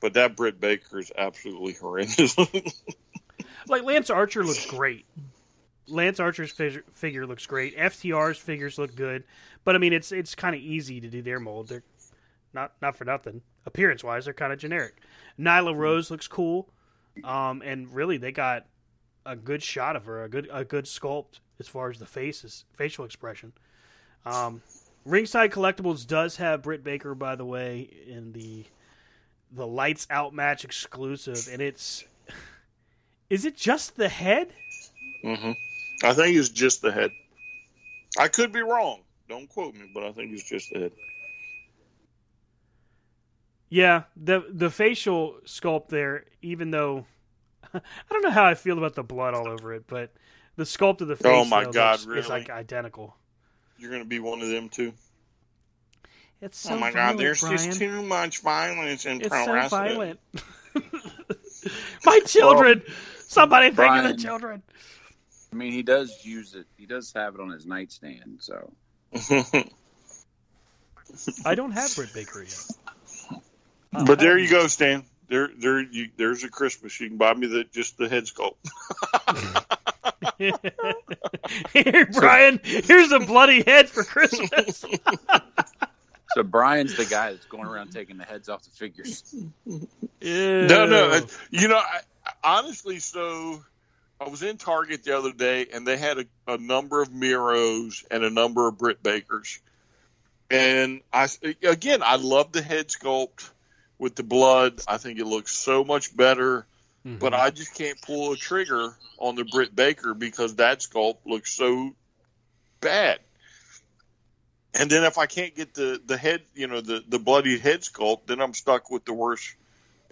But 0.00 0.14
that 0.14 0.36
Britt 0.36 0.60
Baker 0.60 1.00
is 1.00 1.10
absolutely 1.16 1.72
horrendous. 1.72 2.36
Like 3.66 3.82
Lance 3.82 4.08
Archer 4.08 4.44
looks 4.44 4.64
great. 4.66 5.04
Lance 5.88 6.20
Archer's 6.20 6.50
figure, 6.50 7.26
looks 7.26 7.46
great. 7.46 7.76
FTR's 7.76 8.38
figures 8.38 8.78
look 8.78 8.94
good, 8.94 9.24
but 9.64 9.74
I 9.74 9.78
mean 9.78 9.92
it's 9.92 10.12
it's 10.12 10.34
kind 10.34 10.54
of 10.54 10.60
easy 10.60 11.00
to 11.00 11.08
do 11.08 11.22
their 11.22 11.40
mold. 11.40 11.68
They're 11.68 11.82
not 12.52 12.72
not 12.80 12.96
for 12.96 13.04
nothing. 13.04 13.42
Appearance 13.66 14.02
wise, 14.02 14.24
they're 14.24 14.34
kind 14.34 14.52
of 14.52 14.58
generic. 14.58 15.00
Nyla 15.38 15.76
Rose 15.76 16.10
looks 16.10 16.26
cool, 16.26 16.68
um, 17.24 17.62
and 17.62 17.92
really 17.94 18.16
they 18.16 18.32
got 18.32 18.66
a 19.26 19.36
good 19.36 19.62
shot 19.62 19.96
of 19.96 20.04
her, 20.06 20.24
a 20.24 20.28
good 20.28 20.48
a 20.52 20.64
good 20.64 20.84
sculpt 20.84 21.40
as 21.58 21.68
far 21.68 21.90
as 21.90 21.98
the 21.98 22.06
faces 22.06 22.64
facial 22.74 23.04
expression. 23.04 23.52
Um, 24.24 24.62
Ringside 25.04 25.50
Collectibles 25.50 26.06
does 26.06 26.36
have 26.36 26.62
Britt 26.62 26.84
Baker, 26.84 27.14
by 27.14 27.36
the 27.36 27.44
way, 27.44 27.88
in 28.06 28.32
the 28.32 28.64
the 29.52 29.66
lights 29.66 30.06
out 30.10 30.34
match 30.34 30.64
exclusive, 30.64 31.48
and 31.50 31.62
it's 31.62 32.04
is 33.30 33.44
it 33.44 33.56
just 33.56 33.96
the 33.96 34.08
head? 34.08 34.52
hmm 35.22 35.52
I 36.02 36.12
think 36.14 36.36
it's 36.36 36.48
just 36.48 36.82
the 36.82 36.92
head. 36.92 37.10
I 38.18 38.28
could 38.28 38.52
be 38.52 38.60
wrong. 38.60 39.00
Don't 39.28 39.48
quote 39.48 39.74
me, 39.74 39.90
but 39.92 40.04
I 40.04 40.12
think 40.12 40.32
it's 40.32 40.48
just 40.48 40.70
the 40.72 40.80
head. 40.80 40.92
Yeah, 43.68 44.04
the 44.16 44.44
the 44.50 44.70
facial 44.70 45.36
sculpt 45.44 45.88
there, 45.88 46.24
even 46.40 46.70
though 46.70 47.04
I 47.74 47.80
don't 48.10 48.22
know 48.22 48.30
how 48.30 48.44
I 48.44 48.54
feel 48.54 48.78
about 48.78 48.94
the 48.94 49.02
blood 49.02 49.34
all 49.34 49.48
over 49.48 49.74
it, 49.74 49.84
but 49.86 50.12
the 50.56 50.64
sculpt 50.64 51.02
of 51.02 51.08
the 51.08 51.14
oh 51.14 51.16
face 51.16 51.26
Oh 51.26 51.44
my 51.44 51.64
though, 51.64 51.72
God, 51.72 52.04
looks- 52.06 52.24
is 52.24 52.28
like 52.28 52.48
identical. 52.50 53.14
You're 53.76 53.96
to 53.98 54.04
be 54.04 54.18
one 54.18 54.40
of 54.40 54.48
them 54.48 54.68
too. 54.68 54.92
It's 56.40 56.64
oh 56.66 56.70
so 56.70 56.74
oh 56.76 56.78
my 56.78 56.90
violent, 56.90 57.18
God, 57.18 57.24
there's 57.24 57.40
Brian. 57.40 57.56
just 57.58 57.78
too 57.78 58.02
much 58.02 58.40
violence 58.40 59.06
in 59.06 59.20
It's 59.20 59.28
pro 59.28 59.44
so 59.44 59.52
wrestling. 59.52 59.88
violent. 59.88 60.20
my 62.04 62.20
children, 62.26 62.82
somebody 63.18 63.70
think 63.70 63.92
of 64.04 64.16
the 64.16 64.22
children. 64.22 64.62
I 65.58 65.60
mean, 65.60 65.72
he 65.72 65.82
does 65.82 66.24
use 66.24 66.54
it. 66.54 66.66
He 66.76 66.86
does 66.86 67.12
have 67.16 67.34
it 67.34 67.40
on 67.40 67.50
his 67.50 67.66
nightstand. 67.66 68.38
So 68.38 68.70
I 71.44 71.56
don't 71.56 71.72
have 71.72 71.92
Britt 71.96 72.14
Baker 72.14 72.44
yet. 72.44 72.64
but 74.06 74.20
there 74.20 74.38
you 74.38 74.48
go, 74.48 74.68
Stan. 74.68 75.02
There, 75.28 75.48
there, 75.58 75.80
you, 75.80 76.10
there's 76.16 76.44
a 76.44 76.48
Christmas. 76.48 77.00
You 77.00 77.08
can 77.08 77.16
buy 77.16 77.34
me 77.34 77.48
the 77.48 77.64
just 77.64 77.98
the 77.98 78.08
head 78.08 78.26
sculpt. 78.26 78.54
Here, 81.72 82.06
Brian, 82.12 82.60
here's 82.62 83.10
a 83.10 83.18
bloody 83.18 83.64
head 83.64 83.88
for 83.88 84.04
Christmas. 84.04 84.84
so 86.34 86.42
Brian's 86.44 86.96
the 86.96 87.04
guy 87.04 87.32
that's 87.32 87.46
going 87.46 87.66
around 87.66 87.90
taking 87.90 88.16
the 88.16 88.24
heads 88.24 88.48
off 88.48 88.62
the 88.62 88.70
figures. 88.70 89.34
No, 89.66 90.86
no. 90.86 91.10
uh, 91.10 91.20
You 91.50 91.66
know, 91.66 91.78
I, 91.78 92.00
I- 92.24 92.58
honestly, 92.58 93.00
so 93.00 93.60
I 94.20 94.28
was 94.28 94.42
in 94.42 94.56
Target 94.56 95.04
the 95.04 95.16
other 95.16 95.32
day, 95.32 95.66
and 95.72 95.86
they 95.86 95.96
had 95.96 96.18
a, 96.18 96.24
a 96.46 96.58
number 96.58 97.00
of 97.00 97.10
Miros 97.10 98.04
and 98.10 98.24
a 98.24 98.30
number 98.30 98.66
of 98.66 98.78
Britt 98.78 99.02
Bakers. 99.02 99.60
And 100.50 101.02
I 101.12 101.28
again, 101.62 102.02
I 102.02 102.16
love 102.16 102.52
the 102.52 102.62
head 102.62 102.88
sculpt 102.88 103.50
with 103.98 104.16
the 104.16 104.22
blood. 104.22 104.80
I 104.88 104.96
think 104.96 105.18
it 105.18 105.26
looks 105.26 105.52
so 105.52 105.84
much 105.84 106.16
better. 106.16 106.66
Mm-hmm. 107.06 107.18
But 107.18 107.34
I 107.34 107.50
just 107.50 107.74
can't 107.74 108.00
pull 108.02 108.32
a 108.32 108.36
trigger 108.36 108.94
on 109.18 109.36
the 109.36 109.44
Britt 109.44 109.74
Baker 109.74 110.14
because 110.14 110.56
that 110.56 110.80
sculpt 110.80 111.18
looks 111.24 111.52
so 111.52 111.94
bad. 112.80 113.20
And 114.74 114.90
then 114.90 115.04
if 115.04 115.18
I 115.18 115.26
can't 115.26 115.54
get 115.54 115.74
the, 115.74 116.00
the 116.04 116.16
head, 116.16 116.42
you 116.54 116.66
know, 116.66 116.80
the, 116.80 117.02
the 117.06 117.18
bloody 117.18 117.58
head 117.58 117.80
sculpt, 117.80 118.26
then 118.26 118.40
I'm 118.40 118.54
stuck 118.54 118.90
with 118.90 119.04
the 119.04 119.14
worst 119.14 119.54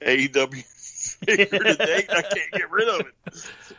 AEW 0.00 0.64
figure 1.24 1.46
to 1.46 1.74
date. 1.74 2.06
I 2.10 2.22
can't 2.22 2.52
get 2.52 2.70
rid 2.70 2.88
of 2.88 3.00
it. 3.00 3.75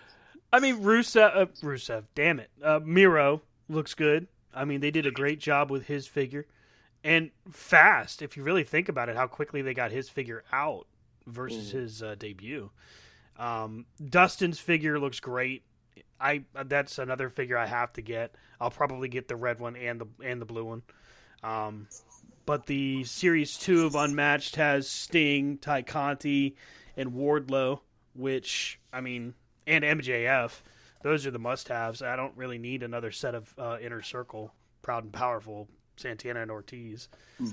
I 0.51 0.59
mean, 0.59 0.81
Rusev, 0.81 1.35
uh, 1.35 1.45
Rusev, 1.61 2.05
damn 2.15 2.39
it, 2.39 2.49
uh, 2.63 2.79
Miro 2.83 3.41
looks 3.67 3.93
good. 3.93 4.27
I 4.53 4.65
mean, 4.65 4.79
they 4.79 4.91
did 4.91 5.05
a 5.05 5.11
great 5.11 5.39
job 5.39 5.69
with 5.69 5.87
his 5.87 6.07
figure, 6.07 6.47
and 7.03 7.31
fast. 7.51 8.21
If 8.21 8.37
you 8.37 8.43
really 8.43 8.63
think 8.63 8.89
about 8.89 9.09
it, 9.09 9.15
how 9.15 9.27
quickly 9.27 9.61
they 9.61 9.73
got 9.73 9.91
his 9.91 10.09
figure 10.09 10.43
out 10.51 10.87
versus 11.25 11.71
his 11.71 12.01
uh, 12.01 12.15
debut. 12.17 12.71
Um, 13.37 13.85
Dustin's 14.03 14.59
figure 14.59 14.99
looks 14.99 15.19
great. 15.19 15.63
I 16.19 16.45
that's 16.65 16.97
another 16.97 17.29
figure 17.29 17.57
I 17.57 17.67
have 17.67 17.93
to 17.93 18.01
get. 18.01 18.33
I'll 18.59 18.71
probably 18.71 19.07
get 19.07 19.27
the 19.27 19.35
red 19.35 19.59
one 19.59 19.75
and 19.75 20.01
the 20.01 20.07
and 20.23 20.41
the 20.41 20.45
blue 20.45 20.65
one. 20.65 20.81
Um, 21.43 21.87
but 22.45 22.65
the 22.65 23.03
series 23.03 23.57
two 23.57 23.85
of 23.85 23.95
Unmatched 23.95 24.55
has 24.55 24.89
Sting, 24.89 25.57
Tay 25.57 25.83
Conti, 25.83 26.55
and 26.95 27.11
Wardlow, 27.11 27.81
which 28.15 28.79
I 28.91 29.01
mean, 29.01 29.35
and 29.67 29.83
MJF. 29.83 30.51
Those 31.03 31.27
are 31.27 31.31
the 31.31 31.37
must-haves. 31.39 32.01
I 32.01 32.15
don't 32.15 32.35
really 32.35 32.57
need 32.57 32.81
another 32.81 33.11
set 33.11 33.35
of 33.35 33.53
uh, 33.59 33.77
Inner 33.79 34.01
Circle, 34.01 34.51
Proud 34.81 35.03
and 35.03 35.13
Powerful, 35.13 35.67
Santana 35.95 36.41
and 36.41 36.49
Ortiz. 36.49 37.07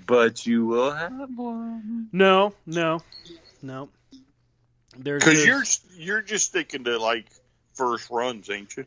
But 0.06 0.46
you 0.46 0.64
will 0.64 0.92
have 0.92 1.12
one. 1.36 2.08
No, 2.12 2.54
no, 2.64 3.02
no. 3.60 3.90
There's 4.96 5.22
Because 5.22 5.44
there's- 5.44 5.80
you're 5.96 6.04
you're 6.18 6.22
just 6.22 6.46
sticking 6.46 6.84
to 6.84 6.98
like 6.98 7.26
first 7.74 8.08
runs, 8.10 8.48
ain't 8.48 8.76
you? 8.76 8.86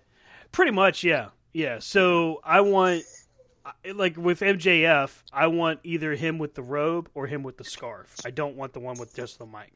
Pretty 0.51 0.71
much, 0.71 1.03
yeah, 1.03 1.29
yeah. 1.53 1.79
So 1.79 2.39
I 2.43 2.61
want, 2.61 3.03
like 3.93 4.15
with 4.17 4.39
MJF, 4.39 5.11
I 5.33 5.47
want 5.47 5.81
either 5.83 6.15
him 6.15 6.37
with 6.39 6.55
the 6.55 6.63
robe 6.63 7.09
or 7.13 7.27
him 7.27 7.43
with 7.43 7.57
the 7.57 7.63
scarf. 7.65 8.15
I 8.25 8.31
don't 8.31 8.55
want 8.55 8.73
the 8.73 8.79
one 8.79 8.97
with 8.97 9.13
just 9.13 9.37
the 9.37 9.45
mic. 9.45 9.73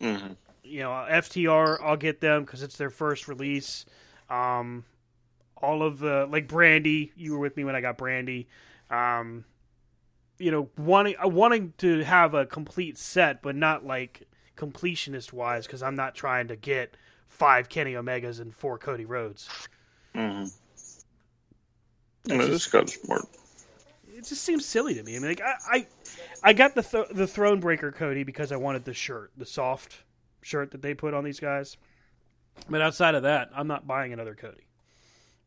Mm-hmm. 0.00 0.32
You 0.62 0.80
know, 0.80 0.90
FTR, 0.90 1.78
I'll 1.82 1.96
get 1.96 2.20
them 2.20 2.44
because 2.44 2.62
it's 2.62 2.76
their 2.76 2.90
first 2.90 3.28
release. 3.28 3.84
Um, 4.28 4.84
all 5.56 5.82
of 5.82 5.98
the 5.98 6.26
like 6.30 6.48
Brandy, 6.48 7.12
you 7.16 7.32
were 7.32 7.38
with 7.38 7.56
me 7.56 7.64
when 7.64 7.74
I 7.74 7.80
got 7.80 7.98
Brandy. 7.98 8.48
Um, 8.90 9.44
you 10.38 10.50
know, 10.50 10.68
wanting 10.78 11.16
uh, 11.22 11.28
wanting 11.28 11.74
to 11.78 12.02
have 12.04 12.34
a 12.34 12.46
complete 12.46 12.98
set, 12.98 13.42
but 13.42 13.54
not 13.54 13.84
like 13.84 14.26
completionist 14.56 15.32
wise, 15.32 15.66
because 15.66 15.82
I'm 15.82 15.96
not 15.96 16.14
trying 16.14 16.48
to 16.48 16.56
get 16.56 16.96
five 17.28 17.68
Kenny 17.68 17.94
Omegas 17.94 18.40
and 18.40 18.54
four 18.54 18.78
Cody 18.78 19.04
Rhodes. 19.04 19.48
Mm-hmm. 20.14 20.46
No, 22.26 22.46
this 22.46 22.66
guy's 22.66 22.94
smart. 22.94 23.26
It 24.14 24.26
just 24.26 24.42
seems 24.42 24.66
silly 24.66 24.94
to 24.94 25.02
me. 25.02 25.16
I 25.16 25.18
mean, 25.18 25.28
like 25.28 25.40
I, 25.40 25.54
I, 25.70 25.86
I 26.42 26.52
got 26.52 26.74
the 26.74 26.82
th- 26.82 27.08
the 27.12 27.26
Throne 27.26 27.60
Breaker 27.60 27.90
Cody 27.92 28.22
because 28.22 28.52
I 28.52 28.56
wanted 28.56 28.84
the 28.84 28.92
shirt, 28.92 29.30
the 29.36 29.46
soft 29.46 30.02
shirt 30.42 30.72
that 30.72 30.82
they 30.82 30.94
put 30.94 31.14
on 31.14 31.24
these 31.24 31.40
guys. 31.40 31.76
But 32.68 32.82
outside 32.82 33.14
of 33.14 33.22
that, 33.22 33.50
I'm 33.54 33.66
not 33.66 33.86
buying 33.86 34.12
another 34.12 34.34
Cody. 34.34 34.66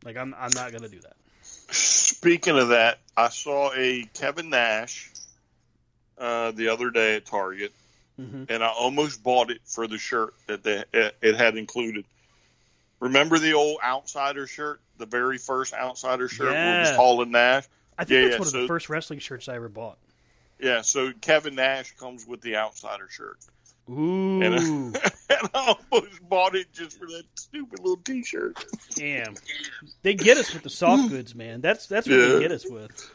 Like 0.03 0.17
I'm, 0.17 0.33
I'm 0.37 0.51
not 0.55 0.71
gonna 0.71 0.89
do 0.89 0.99
that. 1.01 1.15
Speaking 1.43 2.57
of 2.57 2.69
that, 2.69 2.99
I 3.15 3.29
saw 3.29 3.71
a 3.73 4.03
Kevin 4.13 4.49
Nash 4.49 5.11
uh, 6.17 6.51
the 6.51 6.69
other 6.69 6.89
day 6.89 7.15
at 7.15 7.25
Target, 7.25 7.73
Mhm. 8.19 8.49
and 8.49 8.63
I 8.63 8.67
almost 8.67 9.23
bought 9.23 9.49
it 9.51 9.61
for 9.65 9.87
the 9.87 9.97
shirt 9.97 10.33
that 10.47 10.63
they, 10.63 10.83
it, 10.93 11.35
had 11.35 11.57
included. 11.57 12.05
Remember 12.99 13.39
the 13.39 13.53
old 13.53 13.79
outsider 13.83 14.47
shirt, 14.47 14.79
the 14.97 15.05
very 15.05 15.37
first 15.37 15.73
outsider 15.73 16.29
shirt 16.29 16.49
it 16.49 16.79
was 16.79 16.89
Yeah. 16.89 16.95
Hall 16.95 17.21
and 17.21 17.31
Nash? 17.31 17.65
I 17.97 18.05
think 18.05 18.15
yeah, 18.15 18.21
that's 18.21 18.33
yeah, 18.33 18.39
one 18.39 18.47
of 18.47 18.51
so, 18.51 18.61
the 18.61 18.67
first 18.67 18.89
wrestling 18.89 19.19
shirts 19.19 19.49
I 19.49 19.55
ever 19.55 19.69
bought. 19.69 19.97
Yeah, 20.59 20.81
so 20.81 21.11
Kevin 21.21 21.55
Nash 21.55 21.91
comes 21.97 22.25
with 22.25 22.41
the 22.41 22.55
outsider 22.55 23.09
shirt. 23.09 23.39
Ooh, 23.89 24.41
And, 24.41 24.55
and 25.29 25.49
I 25.53 25.75
almost 25.91 26.29
bought 26.29 26.55
it 26.55 26.71
just 26.71 26.97
for 26.97 27.05
that 27.07 27.23
stupid 27.35 27.79
little 27.79 27.97
T-shirt. 27.97 28.63
damn! 28.95 29.35
They 30.03 30.13
get 30.13 30.37
us 30.37 30.53
with 30.53 30.63
the 30.63 30.69
soft 30.69 31.09
goods, 31.11 31.35
man. 31.35 31.59
That's 31.61 31.87
that's 31.87 32.07
what 32.07 32.15
Yeah. 32.15 32.27
they 32.33 32.39
get 32.39 32.51
us 32.51 32.65
with. 32.69 33.11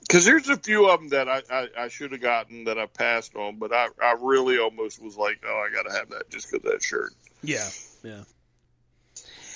Because 0.00 0.24
there's 0.24 0.48
a 0.48 0.56
few 0.56 0.88
of 0.88 1.00
them 1.00 1.08
that 1.10 1.28
I, 1.28 1.42
I, 1.50 1.68
I 1.84 1.88
should 1.88 2.12
have 2.12 2.22
gotten 2.22 2.64
that 2.64 2.78
I 2.78 2.86
passed 2.86 3.34
on, 3.36 3.56
but 3.58 3.74
I, 3.74 3.88
I 4.02 4.16
really 4.18 4.58
almost 4.58 5.02
was 5.02 5.18
like, 5.18 5.42
oh, 5.46 5.66
I 5.68 5.74
got 5.74 5.82
to 5.90 5.94
have 5.94 6.08
that 6.10 6.30
just 6.30 6.50
because 6.50 6.70
that 6.70 6.82
shirt. 6.82 7.12
Yeah, 7.42 7.68
yeah. 8.02 8.22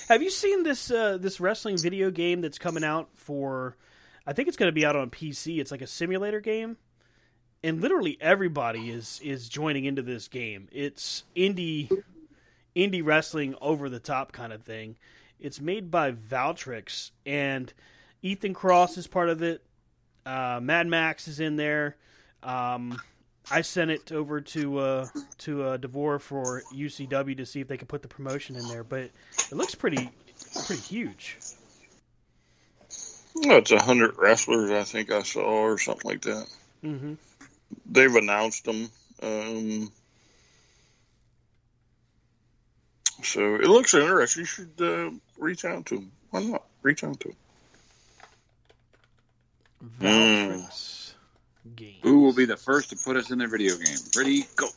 Have 0.09 0.21
you 0.21 0.29
seen 0.29 0.63
this 0.63 0.91
uh, 0.91 1.17
this 1.17 1.39
wrestling 1.39 1.77
video 1.77 2.11
game 2.11 2.41
that's 2.41 2.59
coming 2.59 2.83
out 2.83 3.09
for? 3.15 3.77
I 4.27 4.33
think 4.33 4.47
it's 4.47 4.57
going 4.57 4.67
to 4.67 4.73
be 4.73 4.85
out 4.85 4.95
on 4.95 5.09
PC. 5.09 5.59
It's 5.59 5.71
like 5.71 5.81
a 5.81 5.87
simulator 5.87 6.39
game, 6.39 6.77
and 7.63 7.81
literally 7.81 8.17
everybody 8.19 8.89
is 8.89 9.19
is 9.23 9.47
joining 9.49 9.85
into 9.85 10.01
this 10.01 10.27
game. 10.27 10.67
It's 10.71 11.23
indie 11.35 11.89
indie 12.75 13.05
wrestling 13.05 13.55
over 13.61 13.89
the 13.89 13.99
top 13.99 14.31
kind 14.31 14.51
of 14.51 14.63
thing. 14.63 14.95
It's 15.39 15.59
made 15.59 15.91
by 15.91 16.11
Valtrix, 16.11 17.11
and 17.25 17.73
Ethan 18.21 18.53
Cross 18.53 18.97
is 18.97 19.07
part 19.07 19.29
of 19.29 19.41
it. 19.41 19.61
Uh, 20.25 20.59
Mad 20.61 20.87
Max 20.87 21.27
is 21.27 21.39
in 21.39 21.57
there. 21.57 21.97
Um, 22.41 22.99
I 23.51 23.61
sent 23.61 23.91
it 23.91 24.11
over 24.11 24.41
to 24.41 24.79
uh, 24.79 25.07
to 25.39 25.63
uh, 25.63 25.77
Devore 25.77 26.19
for 26.19 26.63
UCW 26.73 27.37
to 27.37 27.45
see 27.45 27.61
if 27.61 27.67
they 27.67 27.77
could 27.77 27.89
put 27.89 28.01
the 28.01 28.07
promotion 28.07 28.55
in 28.55 28.67
there, 28.67 28.83
but 28.83 29.01
it 29.01 29.53
looks 29.53 29.75
pretty 29.75 30.09
pretty 30.65 30.81
huge. 30.81 31.37
Oh, 33.45 33.57
it's 33.57 33.71
a 33.71 33.81
hundred 33.81 34.17
wrestlers, 34.17 34.69
I 34.69 34.83
think 34.83 35.11
I 35.11 35.23
saw, 35.23 35.41
or 35.41 35.77
something 35.77 36.09
like 36.09 36.21
that. 36.21 36.47
Mm-hmm. 36.83 37.13
They've 37.85 38.13
announced 38.15 38.65
them. 38.65 38.89
Um, 39.21 39.91
so 43.23 43.55
it 43.55 43.67
looks 43.67 43.93
interesting. 43.93 44.41
You 44.41 44.45
should 44.45 44.81
uh, 44.81 45.11
reach 45.37 45.65
out 45.65 45.85
to 45.87 45.95
them. 45.95 46.11
Why 46.31 46.43
not? 46.43 46.63
Reach 46.81 47.03
out 47.03 47.19
to 47.21 47.29
them. 47.29 47.37
Valtrix 49.99 51.13
game. 51.75 51.95
Who 52.03 52.19
will 52.21 52.33
be 52.33 52.45
the 52.45 52.57
first 52.57 52.89
to 52.91 52.95
put 53.03 53.15
us 53.17 53.31
in 53.31 53.37
their 53.37 53.47
video 53.47 53.75
game? 53.77 53.97
Ready, 54.15 54.45
go. 54.55 54.67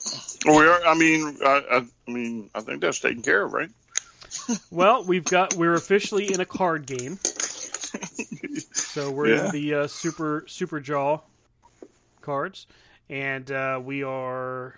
Well, 0.44 0.58
we 0.58 0.66
are. 0.66 0.84
I 0.84 0.94
mean, 0.94 1.38
I, 1.44 1.62
I, 1.70 1.76
I 1.78 2.10
mean, 2.10 2.50
I 2.54 2.60
think 2.60 2.80
that's 2.80 3.00
taken 3.00 3.22
care 3.22 3.42
of, 3.44 3.52
right? 3.52 3.70
Well, 4.70 5.04
we've 5.04 5.24
got 5.24 5.54
we're 5.54 5.74
officially 5.74 6.32
in 6.32 6.40
a 6.40 6.44
card 6.44 6.84
game, 6.86 7.16
so 8.74 9.10
we're 9.10 9.28
Yeah. 9.28 9.46
in 9.46 9.50
the 9.52 9.74
uh, 9.74 9.86
super 9.86 10.44
super 10.46 10.78
jaw 10.78 11.20
cards, 12.26 12.66
and 13.08 13.50
uh, 13.52 13.80
we 13.82 14.02
are 14.02 14.74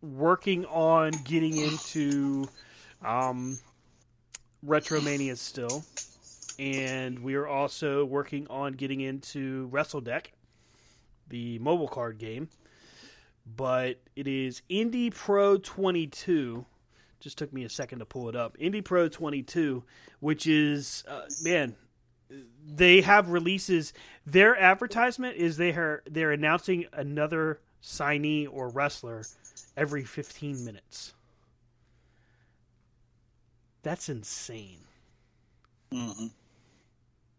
working 0.00 0.64
on 0.64 1.12
getting 1.24 1.56
into 1.58 2.48
um, 3.04 3.58
Retromania 4.66 5.36
still, 5.36 5.84
and 6.58 7.18
we 7.18 7.34
are 7.34 7.46
also 7.46 8.06
working 8.06 8.46
on 8.48 8.72
getting 8.72 9.02
into 9.02 9.68
Wrestle 9.70 10.00
Deck, 10.00 10.32
the 11.28 11.58
mobile 11.58 11.88
card 11.88 12.18
game. 12.18 12.48
But 13.56 14.00
it 14.16 14.26
is 14.26 14.62
Indie 14.70 15.14
Pro 15.14 15.58
22. 15.58 16.64
Just 17.20 17.36
took 17.36 17.52
me 17.52 17.64
a 17.64 17.68
second 17.68 17.98
to 17.98 18.06
pull 18.06 18.30
it 18.30 18.36
up. 18.36 18.56
Indie 18.56 18.84
Pro 18.84 19.08
22, 19.08 19.84
which 20.20 20.46
is 20.46 21.04
uh, 21.06 21.22
man, 21.42 21.74
they 22.66 23.00
have 23.00 23.30
releases. 23.30 23.92
Their 24.26 24.56
advertisement 24.56 25.36
is 25.36 25.56
they 25.56 25.70
are 25.70 26.02
they're 26.06 26.32
announcing 26.32 26.86
another 26.92 27.60
signee 27.82 28.48
or 28.50 28.68
wrestler 28.68 29.24
every 29.76 30.04
15 30.04 30.64
minutes. 30.64 31.14
That's 33.82 34.08
insane. 34.08 34.80
Mm-hmm. 35.92 36.26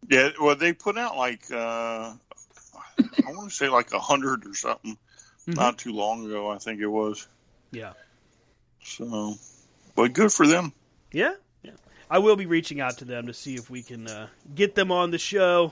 Yeah. 0.09 0.29
Well, 0.41 0.55
they 0.55 0.73
put 0.73 0.97
out 0.97 1.15
like 1.15 1.49
uh, 1.51 2.13
I 2.15 3.31
want 3.31 3.49
to 3.49 3.55
say 3.55 3.69
like 3.69 3.93
a 3.93 3.99
hundred 3.99 4.45
or 4.45 4.55
something 4.55 4.97
not 5.47 5.77
too 5.77 5.93
long 5.93 6.25
ago. 6.25 6.49
I 6.49 6.57
think 6.57 6.81
it 6.81 6.87
was. 6.87 7.27
Yeah. 7.71 7.93
So, 8.83 9.35
but 9.95 10.13
good 10.13 10.33
for 10.33 10.47
them. 10.47 10.73
Yeah. 11.11 11.35
I 12.11 12.19
will 12.19 12.35
be 12.35 12.45
reaching 12.45 12.81
out 12.81 12.97
to 12.97 13.05
them 13.05 13.27
to 13.27 13.33
see 13.33 13.55
if 13.55 13.69
we 13.69 13.81
can 13.81 14.05
uh, 14.05 14.27
get 14.53 14.75
them 14.75 14.91
on 14.91 15.11
the 15.11 15.17
show, 15.17 15.71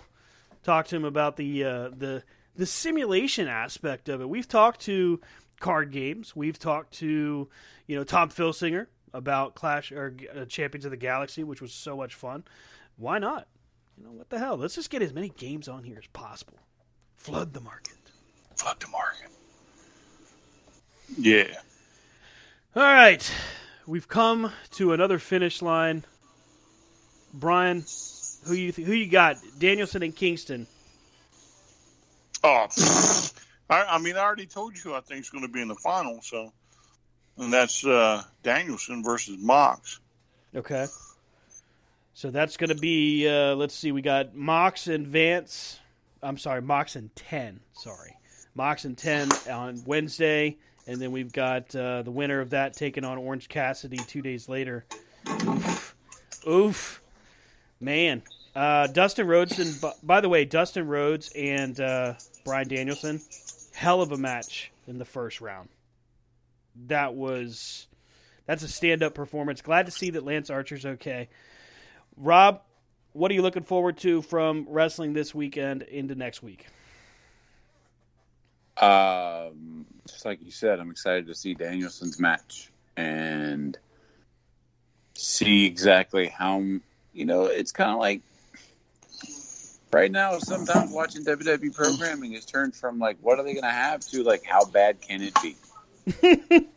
talk 0.63 0.87
to 0.87 0.95
them 0.95 1.03
about 1.03 1.35
the 1.35 1.65
uh, 1.65 1.89
the 1.89 2.23
the 2.55 2.65
simulation 2.65 3.49
aspect 3.49 4.07
of 4.07 4.21
it. 4.21 4.29
We've 4.29 4.47
talked 4.47 4.79
to 4.81 5.19
card 5.59 5.91
games. 5.91 6.37
We've 6.37 6.57
talked 6.57 6.93
to 6.99 7.49
you 7.87 7.95
know 7.97 8.05
Tom 8.05 8.29
Filsinger 8.29 8.87
about 9.13 9.55
Clash 9.55 9.91
or 9.91 10.15
uh, 10.33 10.45
Champions 10.45 10.85
of 10.85 10.91
the 10.91 10.97
Galaxy, 10.97 11.43
which 11.43 11.61
was 11.61 11.73
so 11.73 11.97
much 11.97 12.15
fun. 12.15 12.45
Why 12.95 13.19
not? 13.19 13.49
You 13.97 14.05
know 14.05 14.11
what 14.11 14.29
the 14.29 14.39
hell? 14.39 14.55
Let's 14.55 14.75
just 14.75 14.89
get 14.89 15.01
as 15.01 15.11
many 15.11 15.27
games 15.27 15.67
on 15.67 15.83
here 15.83 15.97
as 15.99 16.07
possible. 16.13 16.57
Flood 17.17 17.51
the 17.51 17.59
market. 17.59 17.97
Flood 18.55 18.79
the 18.79 18.87
market. 18.87 19.27
Yeah. 21.17 21.59
All 22.77 22.83
right, 22.83 23.29
we've 23.85 24.07
come 24.07 24.53
to 24.71 24.93
another 24.93 25.19
finish 25.19 25.61
line. 25.61 26.05
Brian, 27.33 27.85
who 28.45 28.53
you 28.53 28.71
who 28.71 28.93
you 28.93 29.07
got? 29.07 29.37
Danielson 29.57 30.03
and 30.03 30.15
Kingston. 30.15 30.67
Oh, 32.43 32.67
I, 33.69 33.83
I 33.83 33.97
mean, 33.99 34.15
I 34.15 34.21
already 34.21 34.45
told 34.45 34.75
you 34.75 34.81
who 34.81 34.93
I 34.93 35.01
think 35.01 35.21
is 35.21 35.29
going 35.29 35.45
to 35.45 35.51
be 35.51 35.61
in 35.61 35.67
the 35.67 35.75
final. 35.75 36.21
So, 36.21 36.51
and 37.37 37.51
that's 37.51 37.85
uh, 37.85 38.23
Danielson 38.43 39.03
versus 39.03 39.37
Mox. 39.39 39.99
Okay. 40.55 40.87
So 42.13 42.31
that's 42.31 42.57
going 42.57 42.69
to 42.69 42.75
be. 42.75 43.27
Uh, 43.29 43.55
let's 43.55 43.73
see. 43.73 43.91
We 43.91 44.01
got 44.01 44.35
Mox 44.35 44.87
and 44.87 45.07
Vance. 45.07 45.79
I'm 46.21 46.37
sorry, 46.37 46.61
Mox 46.61 46.97
and 46.97 47.15
Ten. 47.15 47.61
Sorry, 47.71 48.17
Mox 48.55 48.83
and 48.83 48.97
Ten 48.97 49.29
on 49.49 49.81
Wednesday, 49.85 50.57
and 50.85 51.01
then 51.01 51.13
we've 51.13 51.31
got 51.31 51.73
uh, 51.73 52.01
the 52.01 52.11
winner 52.11 52.41
of 52.41 52.49
that 52.49 52.73
taking 52.73 53.05
on 53.05 53.17
Orange 53.17 53.47
Cassidy 53.47 53.97
two 53.97 54.21
days 54.21 54.49
later. 54.49 54.85
Oof, 55.29 55.95
oof, 56.45 57.01
man. 57.79 58.23
Uh, 58.55 58.87
Dustin 58.87 59.27
Rhodes 59.27 59.59
and 59.59 59.93
by 60.03 60.21
the 60.21 60.29
way, 60.29 60.45
Dustin 60.45 60.87
Rhodes 60.87 61.31
and 61.35 61.79
uh, 61.79 62.13
Bryan 62.43 62.67
Danielson, 62.67 63.21
hell 63.73 64.01
of 64.01 64.11
a 64.11 64.17
match 64.17 64.71
in 64.87 64.97
the 64.97 65.05
first 65.05 65.39
round. 65.39 65.69
That 66.87 67.13
was 67.13 67.87
that's 68.45 68.63
a 68.63 68.67
stand 68.67 69.03
up 69.03 69.13
performance. 69.13 69.61
Glad 69.61 69.85
to 69.85 69.91
see 69.91 70.09
that 70.11 70.23
Lance 70.23 70.49
Archer's 70.49 70.85
okay. 70.85 71.29
Rob, 72.17 72.61
what 73.13 73.31
are 73.31 73.33
you 73.33 73.41
looking 73.41 73.63
forward 73.63 73.97
to 73.99 74.21
from 74.21 74.65
wrestling 74.67 75.13
this 75.13 75.33
weekend 75.33 75.83
into 75.83 76.15
next 76.15 76.41
week? 76.41 76.65
Um, 78.77 79.85
just 80.07 80.25
like 80.25 80.41
you 80.41 80.51
said, 80.51 80.79
I'm 80.79 80.89
excited 80.89 81.27
to 81.27 81.35
see 81.35 81.53
Danielson's 81.53 82.19
match 82.19 82.71
and 82.95 83.77
see 85.15 85.65
exactly 85.65 86.27
how 86.27 86.63
you 87.13 87.25
know. 87.25 87.45
It's 87.45 87.71
kind 87.71 87.91
of 87.91 87.99
like 87.99 88.21
right 89.91 90.11
now. 90.11 90.37
Sometimes 90.39 90.91
watching 90.91 91.23
WWE 91.25 91.73
programming 91.73 92.33
has 92.33 92.45
turned 92.45 92.75
from 92.75 92.99
like, 92.99 93.17
what 93.21 93.39
are 93.39 93.43
they 93.43 93.53
going 93.53 93.63
to 93.63 93.71
have 93.71 94.01
to 94.01 94.23
like, 94.23 94.43
how 94.43 94.65
bad 94.65 95.01
can 95.01 95.21
it 95.21 95.33
be? 95.41 95.55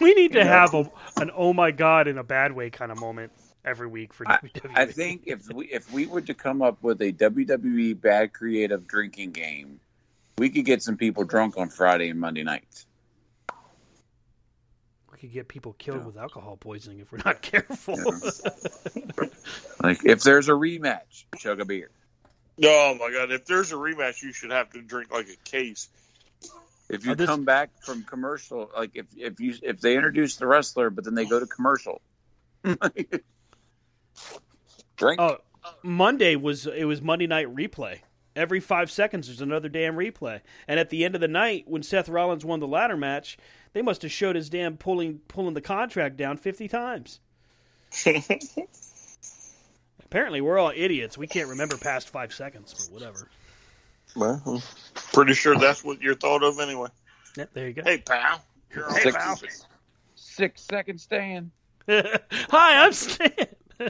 we 0.00 0.14
need 0.14 0.32
to 0.32 0.44
know? 0.44 0.50
have 0.50 0.74
a, 0.74 0.90
an 1.16 1.30
oh 1.34 1.52
my 1.52 1.70
god 1.70 2.08
in 2.08 2.18
a 2.18 2.24
bad 2.24 2.52
way 2.52 2.70
kind 2.70 2.90
of 2.90 2.98
moment 2.98 3.32
every 3.64 3.86
week 3.86 4.12
for 4.12 4.28
I, 4.28 4.38
WWE. 4.38 4.70
I 4.74 4.86
think 4.86 5.22
if 5.26 5.52
we 5.52 5.66
if 5.66 5.92
we 5.92 6.06
were 6.06 6.20
to 6.22 6.34
come 6.34 6.62
up 6.62 6.82
with 6.82 7.00
a 7.00 7.12
WWE 7.12 8.00
bad 8.00 8.32
creative 8.32 8.86
drinking 8.86 9.32
game, 9.32 9.80
we 10.38 10.50
could 10.50 10.64
get 10.64 10.82
some 10.82 10.96
people 10.96 11.24
drunk 11.24 11.56
on 11.56 11.68
Friday 11.68 12.08
and 12.08 12.20
Monday 12.20 12.42
nights. 12.42 12.86
We 15.24 15.28
could 15.28 15.34
get 15.34 15.48
people 15.48 15.72
killed 15.78 16.04
with 16.04 16.18
alcohol 16.18 16.56
poisoning 16.58 16.98
if 17.00 17.10
we're 17.10 17.18
not 17.24 17.40
careful. 17.50 17.96
Like 19.82 20.04
if 20.06 20.22
there's 20.22 20.48
a 20.48 20.52
rematch, 20.52 21.24
chug 21.38 21.60
a 21.60 21.64
beer. 21.66 21.90
Oh 22.64 22.96
my 22.98 23.10
god! 23.12 23.30
If 23.30 23.44
there's 23.44 23.70
a 23.72 23.74
rematch, 23.74 24.22
you 24.22 24.32
should 24.32 24.50
have 24.50 24.70
to 24.70 24.80
drink 24.80 25.12
like 25.12 25.26
a 25.28 25.36
case. 25.48 25.88
If 26.88 27.02
uh, 27.02 27.04
you 27.04 27.10
Oh, 27.12 27.14
this- 27.14 27.26
come 27.26 27.44
back 27.44 27.70
from 27.82 28.02
commercial, 28.04 28.70
like 28.74 28.92
if 28.94 29.06
if 29.16 29.40
you 29.40 29.54
if 29.62 29.80
they 29.80 29.96
introduce 29.96 30.36
the 30.36 30.46
wrestler, 30.46 30.88
but 30.88 31.04
then 31.04 31.14
they 31.14 31.26
go 31.26 31.38
to 31.38 31.44
commercial, 31.46 32.00
drink. 34.96 35.20
Oh, 35.20 35.38
Monday 35.82 36.36
was 36.36 36.66
it 36.66 36.84
was 36.84 37.02
Monday 37.02 37.26
Night 37.26 37.54
Replay. 37.54 37.98
Every 38.36 38.58
five 38.60 38.90
seconds, 38.90 39.28
there's 39.28 39.40
another 39.40 39.68
damn 39.68 39.94
replay. 39.94 40.40
And 40.66 40.80
at 40.80 40.90
the 40.90 41.04
end 41.04 41.14
of 41.14 41.20
the 41.20 41.28
night, 41.28 41.64
when 41.68 41.82
Seth 41.84 42.08
Rollins 42.08 42.44
won 42.44 42.58
the 42.60 42.66
ladder 42.66 42.96
match, 42.96 43.38
they 43.72 43.82
must 43.82 44.02
have 44.02 44.10
showed 44.10 44.34
his 44.36 44.50
damn 44.50 44.76
pulling 44.76 45.20
pulling 45.28 45.54
the 45.54 45.60
contract 45.60 46.16
down 46.16 46.36
fifty 46.36 46.66
times. 46.66 47.20
Apparently, 50.04 50.40
we're 50.40 50.58
all 50.58 50.72
idiots. 50.74 51.16
We 51.18 51.26
can't 51.26 51.48
remember 51.48 51.76
past 51.76 52.08
five 52.08 52.32
seconds, 52.32 52.74
but 52.74 52.92
whatever. 52.92 53.28
Well, 54.16 54.40
I'm 54.46 54.62
pretty 54.94 55.34
sure 55.34 55.56
that's 55.58 55.82
what 55.84 56.00
you're 56.00 56.14
thought 56.14 56.42
of 56.42 56.58
anyway. 56.60 56.88
Yep, 57.36 57.50
there 57.52 57.66
you 57.68 57.72
go. 57.74 57.82
Hey, 57.84 57.98
pal. 57.98 58.44
You're 58.74 58.86
on 58.86 58.92
Six- 59.00 59.16
pal. 59.16 59.38
Six 60.16 60.62
second 60.62 60.98
stand. 61.00 61.50
Hi, 61.88 62.84
I'm 62.84 62.92
Stan. 62.92 63.30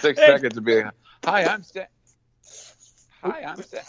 Six 0.00 0.20
Hey. 0.20 0.26
seconds 0.26 0.54
to 0.54 0.60
be. 0.60 0.82
Hi, 1.24 1.44
I'm 1.44 1.62
Stan. 1.62 1.86
Hi, 3.22 3.42
I'm 3.42 3.62
Stan. 3.62 3.82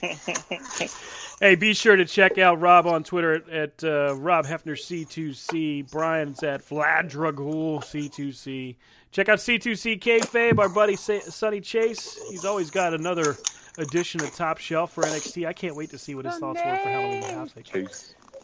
Hey, 1.40 1.54
be 1.54 1.72
sure 1.72 1.94
to 1.94 2.04
check 2.04 2.36
out 2.36 2.60
Rob 2.60 2.88
on 2.88 3.04
Twitter 3.04 3.34
at, 3.34 3.48
at 3.48 3.84
uh, 3.84 4.16
Rob 4.16 4.44
Hefner 4.44 4.72
C2C. 4.72 5.88
Brian's 5.88 6.42
at 6.42 6.68
Vladragul 6.68 7.78
C2C. 7.78 8.74
Check 9.12 9.28
out 9.28 9.38
C2C 9.38 10.00
Kayfabe, 10.00 10.58
our 10.58 10.68
buddy 10.68 10.96
Sonny 10.96 11.60
Chase. 11.60 12.18
He's 12.28 12.44
always 12.44 12.72
got 12.72 12.92
another 12.92 13.36
edition 13.78 14.20
of 14.20 14.34
Top 14.34 14.58
Shelf 14.58 14.92
for 14.92 15.04
NXT. 15.04 15.46
I 15.46 15.52
can't 15.52 15.76
wait 15.76 15.90
to 15.90 15.98
see 15.98 16.16
what 16.16 16.24
his 16.24 16.36
thoughts 16.38 16.60
were 16.64 16.76
for 16.76 16.88
Halloween 16.88 17.22
Havoc. 17.22 17.92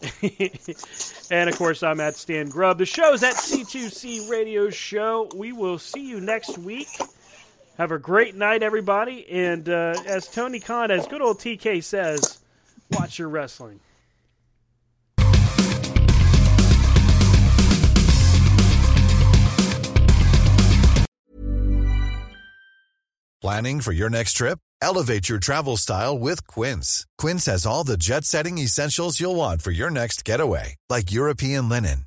and 1.32 1.50
of 1.50 1.56
course, 1.58 1.82
I'm 1.82 1.98
at 1.98 2.14
Stan 2.14 2.48
Grubb. 2.48 2.78
The 2.78 2.86
show's 2.86 3.24
at 3.24 3.34
C2C 3.34 4.30
Radio 4.30 4.70
Show. 4.70 5.28
We 5.34 5.50
will 5.50 5.80
see 5.80 6.08
you 6.08 6.20
next 6.20 6.58
week. 6.58 6.88
Have 7.76 7.90
a 7.90 7.98
great 7.98 8.36
night, 8.36 8.62
everybody. 8.62 9.28
And 9.28 9.68
uh, 9.68 9.94
as 10.06 10.28
Tony 10.28 10.60
Khan, 10.60 10.90
as 10.90 11.06
good 11.08 11.20
old 11.20 11.38
TK 11.38 11.82
says, 11.82 12.38
watch 12.92 13.18
your 13.18 13.28
wrestling. 13.28 13.80
Planning 23.42 23.80
for 23.80 23.92
your 23.92 24.08
next 24.08 24.34
trip? 24.34 24.58
Elevate 24.80 25.28
your 25.28 25.38
travel 25.38 25.76
style 25.76 26.18
with 26.18 26.46
Quince. 26.46 27.06
Quince 27.18 27.44
has 27.46 27.66
all 27.66 27.84
the 27.84 27.98
jet 27.98 28.24
setting 28.24 28.56
essentials 28.56 29.20
you'll 29.20 29.34
want 29.34 29.60
for 29.60 29.70
your 29.70 29.90
next 29.90 30.24
getaway, 30.24 30.76
like 30.88 31.12
European 31.12 31.68
linen, 31.68 32.06